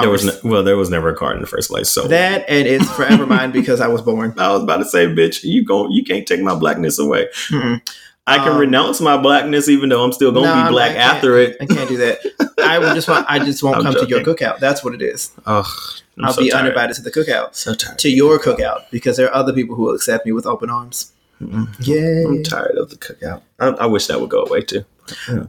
There 0.00 0.10
was 0.10 0.42
well, 0.42 0.62
there 0.62 0.76
was 0.76 0.90
never 0.90 1.08
a 1.10 1.16
card 1.16 1.36
in 1.36 1.40
the 1.42 1.48
first 1.48 1.70
place. 1.70 1.88
So 1.90 2.06
that, 2.08 2.44
and 2.48 2.66
it's 2.68 2.90
forever 2.92 3.26
mine 3.26 3.50
because 3.52 3.80
I 3.80 3.88
was 3.88 4.02
born. 4.02 4.34
I 4.38 4.52
was 4.52 4.62
about 4.62 4.78
to 4.78 4.84
say, 4.84 5.06
bitch, 5.06 5.42
you 5.44 5.64
go, 5.64 5.88
you 5.88 6.04
can't 6.04 6.26
take 6.26 6.40
my 6.40 6.54
blackness 6.54 6.98
away. 6.98 7.28
Mm-mm. 7.48 7.80
I 8.26 8.38
can 8.38 8.52
Um, 8.52 8.58
renounce 8.58 9.00
my 9.00 9.16
blackness, 9.16 9.68
even 9.68 9.88
though 9.88 10.04
I'm 10.04 10.12
still 10.12 10.30
gonna 10.30 10.46
No, 10.54 10.64
be 10.66 10.70
black 10.70 10.96
after 10.96 11.36
it. 11.38 11.56
I 11.60 11.66
can't 11.66 11.88
do 11.88 11.96
that. 11.96 12.18
I 12.58 12.76
I 12.90 12.94
just 12.94 13.08
want. 13.08 13.26
I 13.28 13.38
just 13.40 13.62
won't 13.62 13.78
I'm 13.78 13.82
come 13.82 13.94
to 13.94 14.06
your 14.08 14.20
cookout. 14.20 14.58
That's 14.60 14.84
what 14.84 14.94
it 14.94 15.02
is. 15.02 15.32
Ugh, 15.44 15.66
I'm 16.18 16.26
I'll 16.26 16.32
so 16.32 16.42
be 16.42 16.50
tired. 16.50 16.66
uninvited 16.66 16.94
to 16.96 17.02
the 17.02 17.10
cookout. 17.10 17.54
So 17.56 17.74
tired. 17.74 17.98
To 17.98 18.08
your 18.08 18.38
cookout 18.38 18.84
because 18.92 19.16
there 19.16 19.26
are 19.28 19.34
other 19.34 19.52
people 19.52 19.74
who 19.74 19.82
will 19.82 19.94
accept 19.94 20.24
me 20.24 20.30
with 20.32 20.46
open 20.46 20.70
arms. 20.70 21.12
Mm-mm. 21.42 21.66
Yay! 21.84 22.22
I'm 22.24 22.44
tired 22.44 22.76
of 22.78 22.90
the 22.90 22.96
cookout. 22.96 23.42
I, 23.58 23.68
I 23.70 23.86
wish 23.86 24.06
that 24.06 24.20
would 24.20 24.30
go 24.30 24.44
away 24.44 24.60
too, 24.60 24.84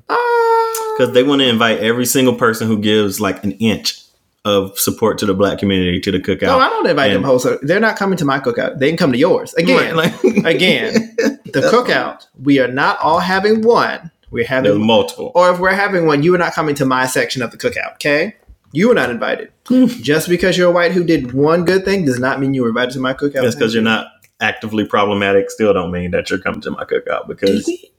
Ah. 0.10 0.96
because 0.98 1.14
they 1.14 1.22
want 1.22 1.42
to 1.42 1.48
invite 1.48 1.78
every 1.80 2.06
single 2.08 2.34
person 2.34 2.68
who 2.68 2.80
gives 2.80 3.20
like 3.22 3.44
an 3.44 3.52
inch 3.54 4.02
of 4.46 4.78
support 4.78 5.18
to 5.20 5.26
the 5.26 5.34
black 5.34 5.58
community 5.58 6.00
to 6.02 6.12
the 6.12 6.20
cookout. 6.20 6.42
No, 6.48 6.60
I 6.60 6.70
don't 6.70 6.86
invite 6.88 7.10
them 7.12 7.18
And- 7.18 7.26
hosts. 7.26 7.48
They're 7.62 7.80
not 7.80 7.96
coming 7.96 8.18
to 8.18 8.26
my 8.26 8.40
cookout. 8.40 8.78
They 8.80 8.90
can 8.90 8.98
come 8.98 9.12
to 9.14 9.18
yours 9.18 9.54
again. 9.54 9.96
Right, 9.96 10.12
like- 10.24 10.24
again, 10.46 11.16
the 11.46 11.70
cookout. 11.72 12.26
We 12.42 12.60
are 12.60 12.68
not 12.68 13.00
all 13.00 13.20
having 13.20 13.62
one. 13.62 14.12
We're 14.32 14.40
There's 14.40 14.50
having, 14.50 14.86
multiple. 14.86 15.32
or 15.36 15.52
if 15.52 15.60
we're 15.60 15.74
having 15.74 16.06
one, 16.08 16.24
you 16.24 16.34
are 16.36 16.40
not 16.40 16.54
coming 16.54 16.76
to 16.76 16.86
my 16.86 17.06
section 17.06 17.42
of 17.42 17.52
the 17.52 17.58
cookout. 17.58 17.94
Okay, 17.94 18.36
you 18.74 18.92
are 18.92 18.96
not 18.96 19.10
invited. 19.12 19.52
Just 20.02 20.28
because 20.28 20.58
you're 20.58 20.70
a 20.70 20.74
white 20.74 20.92
who 20.92 21.04
did 21.04 21.34
one 21.34 21.64
good 21.66 21.86
thing 21.86 22.04
does 22.04 22.20
not 22.20 22.40
mean 22.42 22.54
you 22.54 22.64
were 22.64 22.70
invited 22.70 22.92
to 22.96 23.00
my 23.00 23.14
cookout. 23.14 23.44
Just 23.44 23.58
because 23.60 23.74
you're 23.74 23.84
not 23.84 24.08
actively 24.42 24.86
problematic, 24.86 25.52
still 25.52 25.72
don't 25.72 25.92
mean 25.92 26.12
that 26.12 26.30
you're 26.30 26.40
coming 26.40 26.60
to 26.62 26.72
my 26.72 26.84
cookout. 26.84 27.28
Did 27.28 27.38
Because 27.40 27.66
we, 27.68 27.92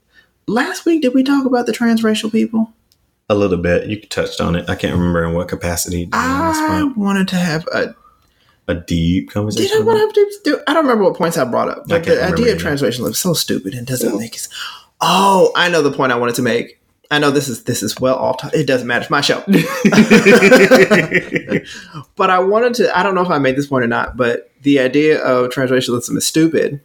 last 0.46 0.84
week, 0.84 1.00
did 1.02 1.14
we 1.14 1.22
talk 1.22 1.46
about 1.46 1.66
the 1.66 1.72
transracial 1.72 2.30
people? 2.30 2.70
A 3.28 3.34
little 3.34 3.58
bit, 3.58 3.88
you 3.88 4.00
touched 4.00 4.40
on 4.40 4.56
it. 4.56 4.68
I 4.68 4.74
can't 4.74 4.94
remember 4.94 5.24
in 5.24 5.34
what 5.34 5.48
capacity. 5.48 6.06
to 6.06 6.10
be 6.10 6.16
honest, 6.16 6.60
I 6.60 6.84
wanted 6.84 7.28
to 7.28 7.36
have 7.36 7.66
a. 7.72 7.94
a 8.68 8.74
deep 8.74 9.30
conversation. 9.30 9.76
Did. 9.76 9.82
I 9.82 9.84
want 9.84 10.14
to 10.14 10.20
have 10.20 10.28
do? 10.44 10.60
I 10.66 10.74
don't 10.74 10.84
remember 10.84 11.04
what 11.04 11.16
points 11.16 11.38
I 11.38 11.44
brought 11.44 11.68
up. 11.68 11.88
But 11.88 12.04
the 12.04 12.24
idea 12.24 12.52
of 12.52 12.58
translation 12.58 13.04
is 13.06 13.18
so 13.18 13.32
stupid 13.32 13.74
and 13.74 13.86
doesn't 13.86 14.18
make 14.18 14.36
it. 14.36 14.48
Oh, 15.00 15.52
I 15.56 15.68
know 15.68 15.82
the 15.82 15.92
point 15.92 16.12
I 16.12 16.16
wanted 16.16 16.36
to 16.36 16.42
make. 16.42 16.80
I 17.10 17.18
know 17.18 17.30
this 17.30 17.48
is 17.48 17.64
this 17.64 17.82
is 17.82 18.00
well 18.00 18.16
off. 18.16 18.52
It 18.54 18.66
doesn't 18.66 18.86
matter. 18.86 19.02
It's 19.02 19.10
my 19.10 19.20
show. 19.20 19.40
but 22.16 22.30
I 22.30 22.38
wanted 22.38 22.74
to. 22.74 22.98
I 22.98 23.02
don't 23.02 23.14
know 23.14 23.22
if 23.22 23.30
I 23.30 23.38
made 23.38 23.56
this 23.56 23.66
point 23.66 23.84
or 23.84 23.88
not. 23.88 24.16
But 24.16 24.50
the 24.62 24.80
idea 24.80 25.22
of 25.22 25.50
transracialism 25.50 26.16
is 26.16 26.26
stupid 26.26 26.80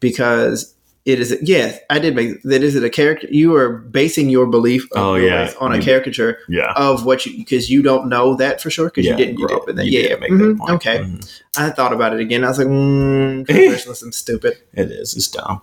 because 0.00 0.74
it 1.08 1.20
is. 1.20 1.36
Yes, 1.42 1.78
I 1.88 1.98
did 1.98 2.14
make. 2.14 2.42
That 2.42 2.62
is 2.62 2.74
it 2.76 2.84
a 2.84 2.90
character? 2.90 3.26
You 3.30 3.54
are 3.56 3.70
basing 3.78 4.28
your 4.28 4.46
belief 4.46 4.86
Oh, 4.94 5.14
yeah. 5.14 5.50
on 5.58 5.72
a 5.72 5.76
You- 5.76 5.82
caricature 5.82 6.38
yeah. 6.48 6.72
of 6.76 7.04
what 7.06 7.24
you 7.24 7.36
because 7.36 7.70
you 7.70 7.80
don't 7.82 8.08
know 8.08 8.34
that 8.36 8.60
for 8.60 8.68
sure 8.70 8.86
because 8.88 9.06
Yeah, 9.06 9.12
you 9.12 9.18
didn't 9.18 9.38
you 9.38 9.46
grow 9.46 9.56
did- 9.56 9.62
up 9.62 9.68
in 9.70 9.76
that. 9.76 9.86
you 9.86 10.00
Yeah, 10.00 10.16
mhm, 10.16 10.48
that 10.50 10.58
point. 10.58 10.70
okay. 10.72 10.98
Mhm. 10.98 11.40
I 11.56 11.70
thought 11.70 11.92
about 11.92 12.12
it 12.14 12.20
again. 12.20 12.44
I 12.44 12.48
was 12.48 12.58
like, 12.58 12.68
mm, 12.68 13.46
transracialism 13.48 14.12
stupid. 14.12 14.58
It 14.74 14.90
is. 14.90 15.16
It's 15.16 15.28
dumb. 15.28 15.60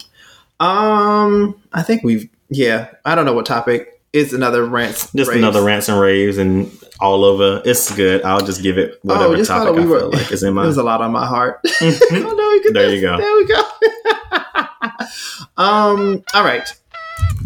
Um, 0.60 1.56
I 1.74 1.82
think 1.84 2.04
we've 2.04 2.28
yeah. 2.50 2.88
I 3.06 3.16
don't 3.16 3.26
know 3.26 3.34
what 3.34 3.46
topic. 3.46 3.92
It's 4.14 4.32
another 4.34 4.64
rant. 4.66 4.96
Just 5.16 5.30
raves. 5.30 5.36
another 5.38 5.62
rants 5.62 5.90
and 5.90 6.00
raves 6.00 6.38
and 6.38 6.72
all 7.02 7.26
over. 7.26 7.62
It's 7.66 7.94
good. 7.94 8.24
I'll 8.24 8.46
just 8.46 8.64
give 8.64 8.78
it 8.78 8.98
whatever 9.04 9.34
Oh, 9.34 9.36
just 9.36 9.50
topic 9.50 9.76
we 9.76 9.86
were- 9.86 10.00
feel 10.00 10.12
like 10.12 10.32
is 10.32 10.42
in 10.42 10.54
my. 10.56 10.64
There's 10.64 10.78
a 10.78 10.84
lot 10.84 11.02
on 11.02 11.12
my 11.12 11.26
heart. 11.26 11.60
oh 11.82 11.92
no, 12.12 12.72
There 12.74 12.90
you 12.96 13.02
go. 13.02 13.18
There 13.18 13.36
we 13.36 13.46
go. 13.46 13.62
Um. 15.58 16.24
All 16.34 16.44
right. 16.44 16.68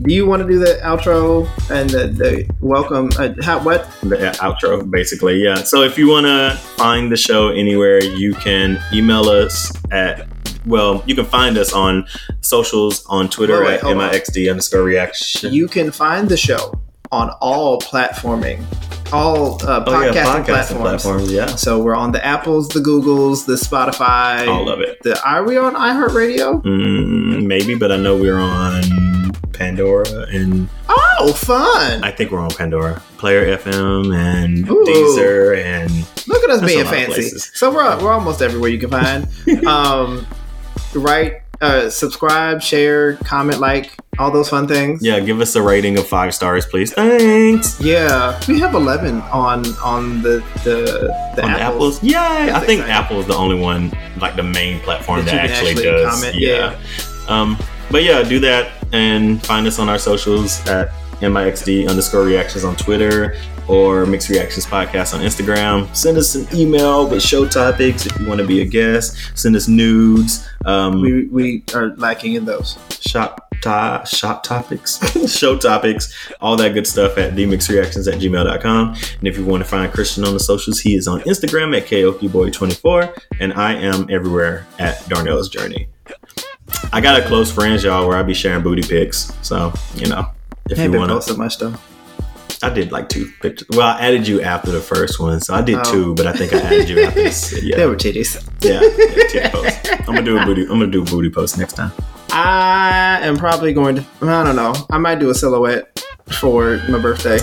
Do 0.02 0.14
you 0.14 0.26
want 0.26 0.42
to 0.42 0.48
do 0.48 0.58
the 0.58 0.80
outro 0.82 1.48
and 1.70 1.90
the, 1.90 2.08
the 2.08 2.50
welcome? 2.60 3.10
Uh, 3.20 3.34
how, 3.44 3.60
what? 3.64 3.90
the 4.02 4.16
outro 4.40 4.90
basically 4.90 5.44
yeah 5.44 5.56
so 5.56 5.84
if 5.84 5.98
you 5.98 6.08
want 6.08 6.26
to 6.26 6.58
find 6.76 7.12
the 7.12 7.18
show 7.18 7.50
anywhere 7.50 8.04
you 8.04 8.34
can 8.34 8.82
email 8.94 9.30
us 9.30 9.72
at 9.92 10.28
well 10.66 11.04
you 11.06 11.14
can 11.16 11.26
find 11.26 11.58
us 11.58 11.74
on 11.74 12.08
socials 12.42 13.06
on 13.08 13.30
twitter 13.30 13.60
Wait, 13.62 13.84
wait, 13.84 13.98
at 13.98 14.14
mixd 14.14 14.50
underscore 14.50 14.84
reaction 14.84 15.54
You 15.54 15.68
can 15.68 15.92
find 15.92 16.30
the 16.30 16.38
show 16.38 16.74
on 17.12 17.30
all 17.42 17.80
platforming, 17.80 18.64
all 19.12 19.56
uh, 19.66 19.84
oh 19.88 20.02
yeah 20.04 20.12
podcasting 20.12 20.24
podcasting 20.46 20.46
platforms. 20.46 20.82
platforms 20.82 21.32
yeah 21.32 21.46
So 21.48 21.82
we're 21.82 21.96
on 21.96 22.12
the 22.12 22.24
Apples, 22.24 22.70
the 22.70 22.80
Googles, 22.80 23.46
the 23.46 23.54
Spotify. 23.56 24.48
all 24.48 24.70
of 24.70 24.82
it 24.82 25.02
The 25.04 25.20
are 25.28 25.44
we 25.44 25.58
on 25.58 25.74
iHeartRadio? 25.74 26.62
mm, 26.64 27.44
maybe 27.46 27.74
but 27.76 27.92
i 27.92 27.98
know 27.98 28.16
we're 28.16 28.38
on 28.38 28.84
pandora 29.54 30.28
and 30.30 30.70
Oh, 30.88 31.34
fun! 31.34 32.04
i 32.04 32.12
think 32.12 32.32
we're 32.32 32.40
on 32.40 32.52
pandora 32.52 33.02
player 33.18 33.58
fm 33.58 34.16
and 34.16 34.70
Ooh. 34.70 34.84
deezer 34.88 35.58
and 35.58 35.92
Look 36.28 36.44
at 36.44 36.50
us 36.52 36.62
being 36.64 36.82
a 36.82 36.84
lot 36.84 36.94
of 36.94 37.00
fancy. 37.16 37.30
So 37.40 37.74
we're 37.74 37.84
we're 38.04 38.12
almost 38.14 38.42
everywhere 38.44 38.70
you 38.70 38.78
can 38.78 38.92
find. 38.92 39.28
um, 39.66 40.28
right? 40.94 41.42
Uh, 41.60 41.90
subscribe, 41.90 42.62
share, 42.62 43.16
comment, 43.16 43.60
like 43.60 43.98
all 44.20 44.30
those 44.32 44.50
fun 44.50 44.68
things. 44.68 45.02
yeah 45.02 45.20
give 45.20 45.40
us 45.40 45.56
a 45.56 45.62
rating 45.62 45.98
of 45.98 46.06
five 46.08 46.34
stars 46.36 46.66
please 46.66 46.92
thanks 46.94 47.80
Yeah, 47.82 48.40
we 48.48 48.60
have 48.60 48.76
eleven 48.76 49.22
on 49.32 49.66
on 49.84 50.22
the 50.22 50.44
the 50.66 51.10
the 51.36 51.44
on 51.44 51.52
the 51.54 51.60
apples. 51.62 51.98
apples 51.98 52.04
yeah 52.04 52.52
i 52.56 52.60
think 52.60 52.82
exciting. 52.82 52.92
apple 52.92 53.20
is 53.22 53.28
the 53.28 53.36
only 53.36 53.60
one 53.60 53.92
like 54.20 54.36
the 54.36 54.44
main 54.44 54.80
platform 54.82 55.20
That 55.26 55.32
that, 55.32 55.50
actually, 55.50 55.72
actually 55.72 55.84
does 55.86 56.14
comment, 56.22 56.36
yeah. 56.38 56.78
um 57.28 57.58
but 57.90 58.04
yeah 58.04 58.22
do 58.24 58.40
that 58.42 58.74
and 58.92 59.42
find 59.46 59.66
us 59.68 59.80
on 59.80 59.88
our 59.88 60.00
socials 60.00 60.60
at 60.68 60.92
mixd 61.28 61.88
underscore 61.90 62.24
reactions 62.24 62.64
on 62.64 62.76
twitter 62.76 63.36
or 63.68 64.06
mixed 64.08 64.30
reactions 64.30 64.66
podcast 64.66 65.14
on 65.14 65.22
instagram. 65.22 65.94
Send 65.96 66.18
us 66.18 66.34
an 66.34 66.48
email 66.56 67.08
with 67.08 67.22
show 67.22 67.48
topics 67.48 68.06
if 68.08 68.20
you 68.20 68.26
want 68.28 68.40
to 68.42 68.48
be 68.48 68.62
a 68.62 68.66
guest. 68.66 69.16
Send 69.38 69.56
us 69.56 69.68
nudes 69.68 70.48
um 70.66 71.02
We 71.02 71.26
we 71.28 71.64
are 71.76 71.96
lacking 71.98 72.34
in 72.34 72.46
those. 72.46 72.78
shop 73.00 73.46
to- 73.62 74.02
shop 74.08 74.44
topics 74.44 75.00
show 75.38 75.58
topics 75.58 76.12
all 76.42 76.56
that 76.58 76.74
good 76.74 76.88
stuff 76.88 77.18
at 77.18 77.34
themixreactions 77.34 78.12
at 78.12 78.20
gmail.com 78.20 78.96
and 79.20 79.28
if 79.28 79.38
you 79.38 79.44
want 79.46 79.62
to 79.62 79.70
find 79.70 79.92
christian 79.92 80.24
on 80.24 80.34
the 80.34 80.40
socials 80.40 80.80
he 80.80 80.96
is 80.96 81.10
on 81.10 81.20
instagram 81.22 81.76
at 81.78 81.86
kokiboy24 81.86 83.22
and 83.42 83.52
i 83.54 83.74
am 83.74 84.08
everywhere 84.10 84.66
at 84.80 84.98
darnell's 85.10 85.50
journey. 85.50 85.90
I 86.94 87.02
got 87.02 87.20
a 87.20 87.26
close 87.28 87.52
friends 87.52 87.84
y'all 87.84 88.08
where 88.08 88.18
i 88.18 88.24
be 88.24 88.34
sharing 88.34 88.64
booty 88.64 88.82
pics 88.82 89.34
so 89.42 89.74
you 89.96 90.08
know 90.08 90.26
if 90.70 90.80
I 90.80 90.84
you 90.86 90.92
want 90.92 91.10
to 91.10 91.16
posting 91.16 91.38
much 91.38 91.58
though. 91.58 91.74
i 92.64 92.70
did 92.70 92.92
like 92.92 93.08
two 93.10 93.30
pictures 93.42 93.68
well 93.72 93.88
i 93.88 94.00
added 94.02 94.28
you 94.28 94.42
after 94.42 94.72
the 94.72 94.82
first 94.82 95.20
one 95.20 95.40
so 95.42 95.54
i 95.54 95.62
did 95.62 95.78
Oh. 95.78 95.92
two 95.92 96.16
but 96.16 96.28
i 96.28 96.34
think 96.34 96.54
i 96.54 96.60
added 96.60 96.90
you 96.90 97.02
after 97.04 97.24
this 97.24 97.52
There 97.52 97.64
yeah 97.64 97.86
were 97.86 97.96
titties. 97.96 98.36
yeah, 98.62 98.82
yeah 99.34 99.50
post. 99.56 99.90
i'm 100.08 100.16
gonna 100.16 100.24
do 100.24 100.38
a 100.38 100.46
booty 100.46 100.64
i'm 100.64 100.80
gonna 100.80 100.88
do 100.88 101.02
a 101.02 101.06
booty 101.06 101.30
post 101.30 101.58
next 101.58 101.74
time 101.74 101.92
I 102.32 103.20
am 103.24 103.38
probably 103.38 103.74
going 103.74 103.96
to. 103.96 104.06
I 104.22 104.44
don't 104.44 104.56
know. 104.56 104.76
I 104.92 105.00
might 105.00 105.18
do 105.18 105.32
a 105.32 105.34
silhouette 105.34 106.00
for 106.40 106.78
my 106.88 107.00
birthday. 107.00 107.40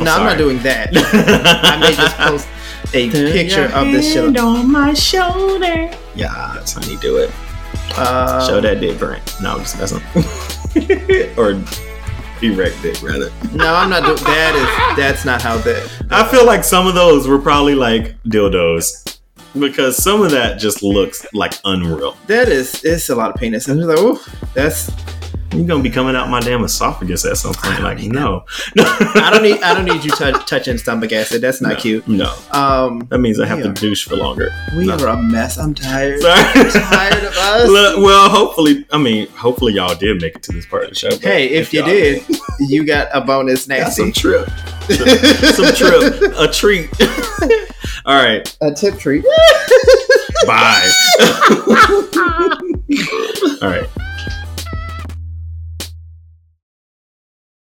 no, 0.00 0.14
I'm 0.14 0.24
not 0.26 0.38
doing 0.38 0.58
that. 0.62 0.90
I 0.94 1.76
may 1.78 1.92
just 1.94 2.16
post 2.16 2.48
a 2.94 3.10
picture 3.10 3.66
of 3.74 3.86
this 3.92 4.12
show. 4.12 4.26
on 4.46 4.70
my 4.70 4.94
shoulder. 4.94 5.90
Yeah, 6.16 6.52
that's 6.54 6.72
how 6.72 6.82
you 6.90 6.98
do 6.98 7.18
it. 7.18 7.30
Uh, 7.96 8.46
Show 8.46 8.60
that 8.60 8.80
dick, 8.80 8.98
Brent. 8.98 9.22
No, 9.42 9.58
just 9.58 9.78
messing. 9.78 9.98
or 11.36 11.62
erect 12.42 12.80
dick, 12.82 13.02
rather. 13.02 13.30
No, 13.52 13.74
I'm 13.74 13.90
not 13.90 14.04
doing 14.04 14.16
that. 14.16 14.54
Is 14.54 14.96
that's 14.96 15.24
not 15.24 15.42
how 15.42 15.58
that. 15.58 16.06
I 16.10 16.26
feel 16.28 16.46
like 16.46 16.64
some 16.64 16.86
of 16.86 16.94
those 16.94 17.26
were 17.28 17.38
probably 17.38 17.74
like 17.74 18.20
dildos 18.24 19.18
because 19.58 20.02
some 20.02 20.22
of 20.22 20.30
that 20.30 20.58
just 20.58 20.82
looks 20.82 21.26
like 21.34 21.54
unreal. 21.64 22.16
That 22.26 22.48
is. 22.48 22.84
It's 22.84 23.08
a 23.08 23.14
lot 23.14 23.30
of 23.30 23.36
penis. 23.36 23.68
And 23.68 23.80
it's 23.80 23.88
like, 23.88 23.98
oh, 23.98 24.22
that's. 24.54 24.90
You're 25.52 25.66
gonna 25.66 25.82
be 25.82 25.90
coming 25.90 26.14
out 26.14 26.28
my 26.30 26.38
damn 26.38 26.62
esophagus 26.62 27.24
at 27.24 27.36
some 27.36 27.54
point. 27.54 27.82
Like, 27.82 27.98
need 28.00 28.12
no, 28.12 28.44
I 28.78 29.30
don't 29.32 29.42
need. 29.42 29.60
I 29.62 29.74
don't 29.74 29.84
need 29.84 30.04
you 30.04 30.10
touch, 30.12 30.48
touching 30.48 30.78
stomach 30.78 31.10
acid. 31.12 31.42
That's 31.42 31.60
not 31.60 31.70
No. 31.72 31.76
cute. 31.80 32.06
no. 32.08 32.32
Um, 32.52 33.00
That 33.10 33.18
means 33.18 33.40
I 33.40 33.46
have 33.46 33.60
to 33.62 33.72
douche 33.72 34.06
for 34.06 34.14
longer. 34.16 34.50
we 34.76 34.86
No. 34.86 34.94
are 34.96 35.08
a 35.08 35.16
mess. 35.20 35.58
I'm 35.58 35.74
tired. 35.74 36.20
Sorry. 36.22 36.40
I'm 36.40 36.70
tired 36.70 37.24
of 37.24 37.36
us. 37.36 37.68
Look, 37.68 37.98
well, 38.04 38.28
hopefully, 38.28 38.86
I 38.92 38.98
mean, 38.98 39.26
hopefully 39.30 39.72
y'all 39.74 39.94
did 39.96 40.20
make 40.22 40.36
it 40.36 40.42
to 40.44 40.52
this 40.52 40.66
part 40.66 40.84
of 40.84 40.90
the 40.90 40.94
show. 40.94 41.18
Hey, 41.18 41.48
if 41.48 41.72
you 41.72 41.80
y'all 41.80 41.88
did, 41.88 42.22
you 42.60 42.84
got 42.84 43.08
a 43.12 43.20
bonus 43.20 43.66
got 43.66 43.78
nasty. 43.80 44.02
some 44.02 44.12
trip, 44.12 44.48
some 44.88 45.74
trip, 45.74 46.32
a 46.38 46.46
treat. 46.46 46.88
All 48.06 48.14
right, 48.14 48.56
a 48.60 48.72
tip 48.72 48.98
treat. 48.98 49.24
bye. 50.46 50.90
All 53.62 53.68
right. 53.68 53.88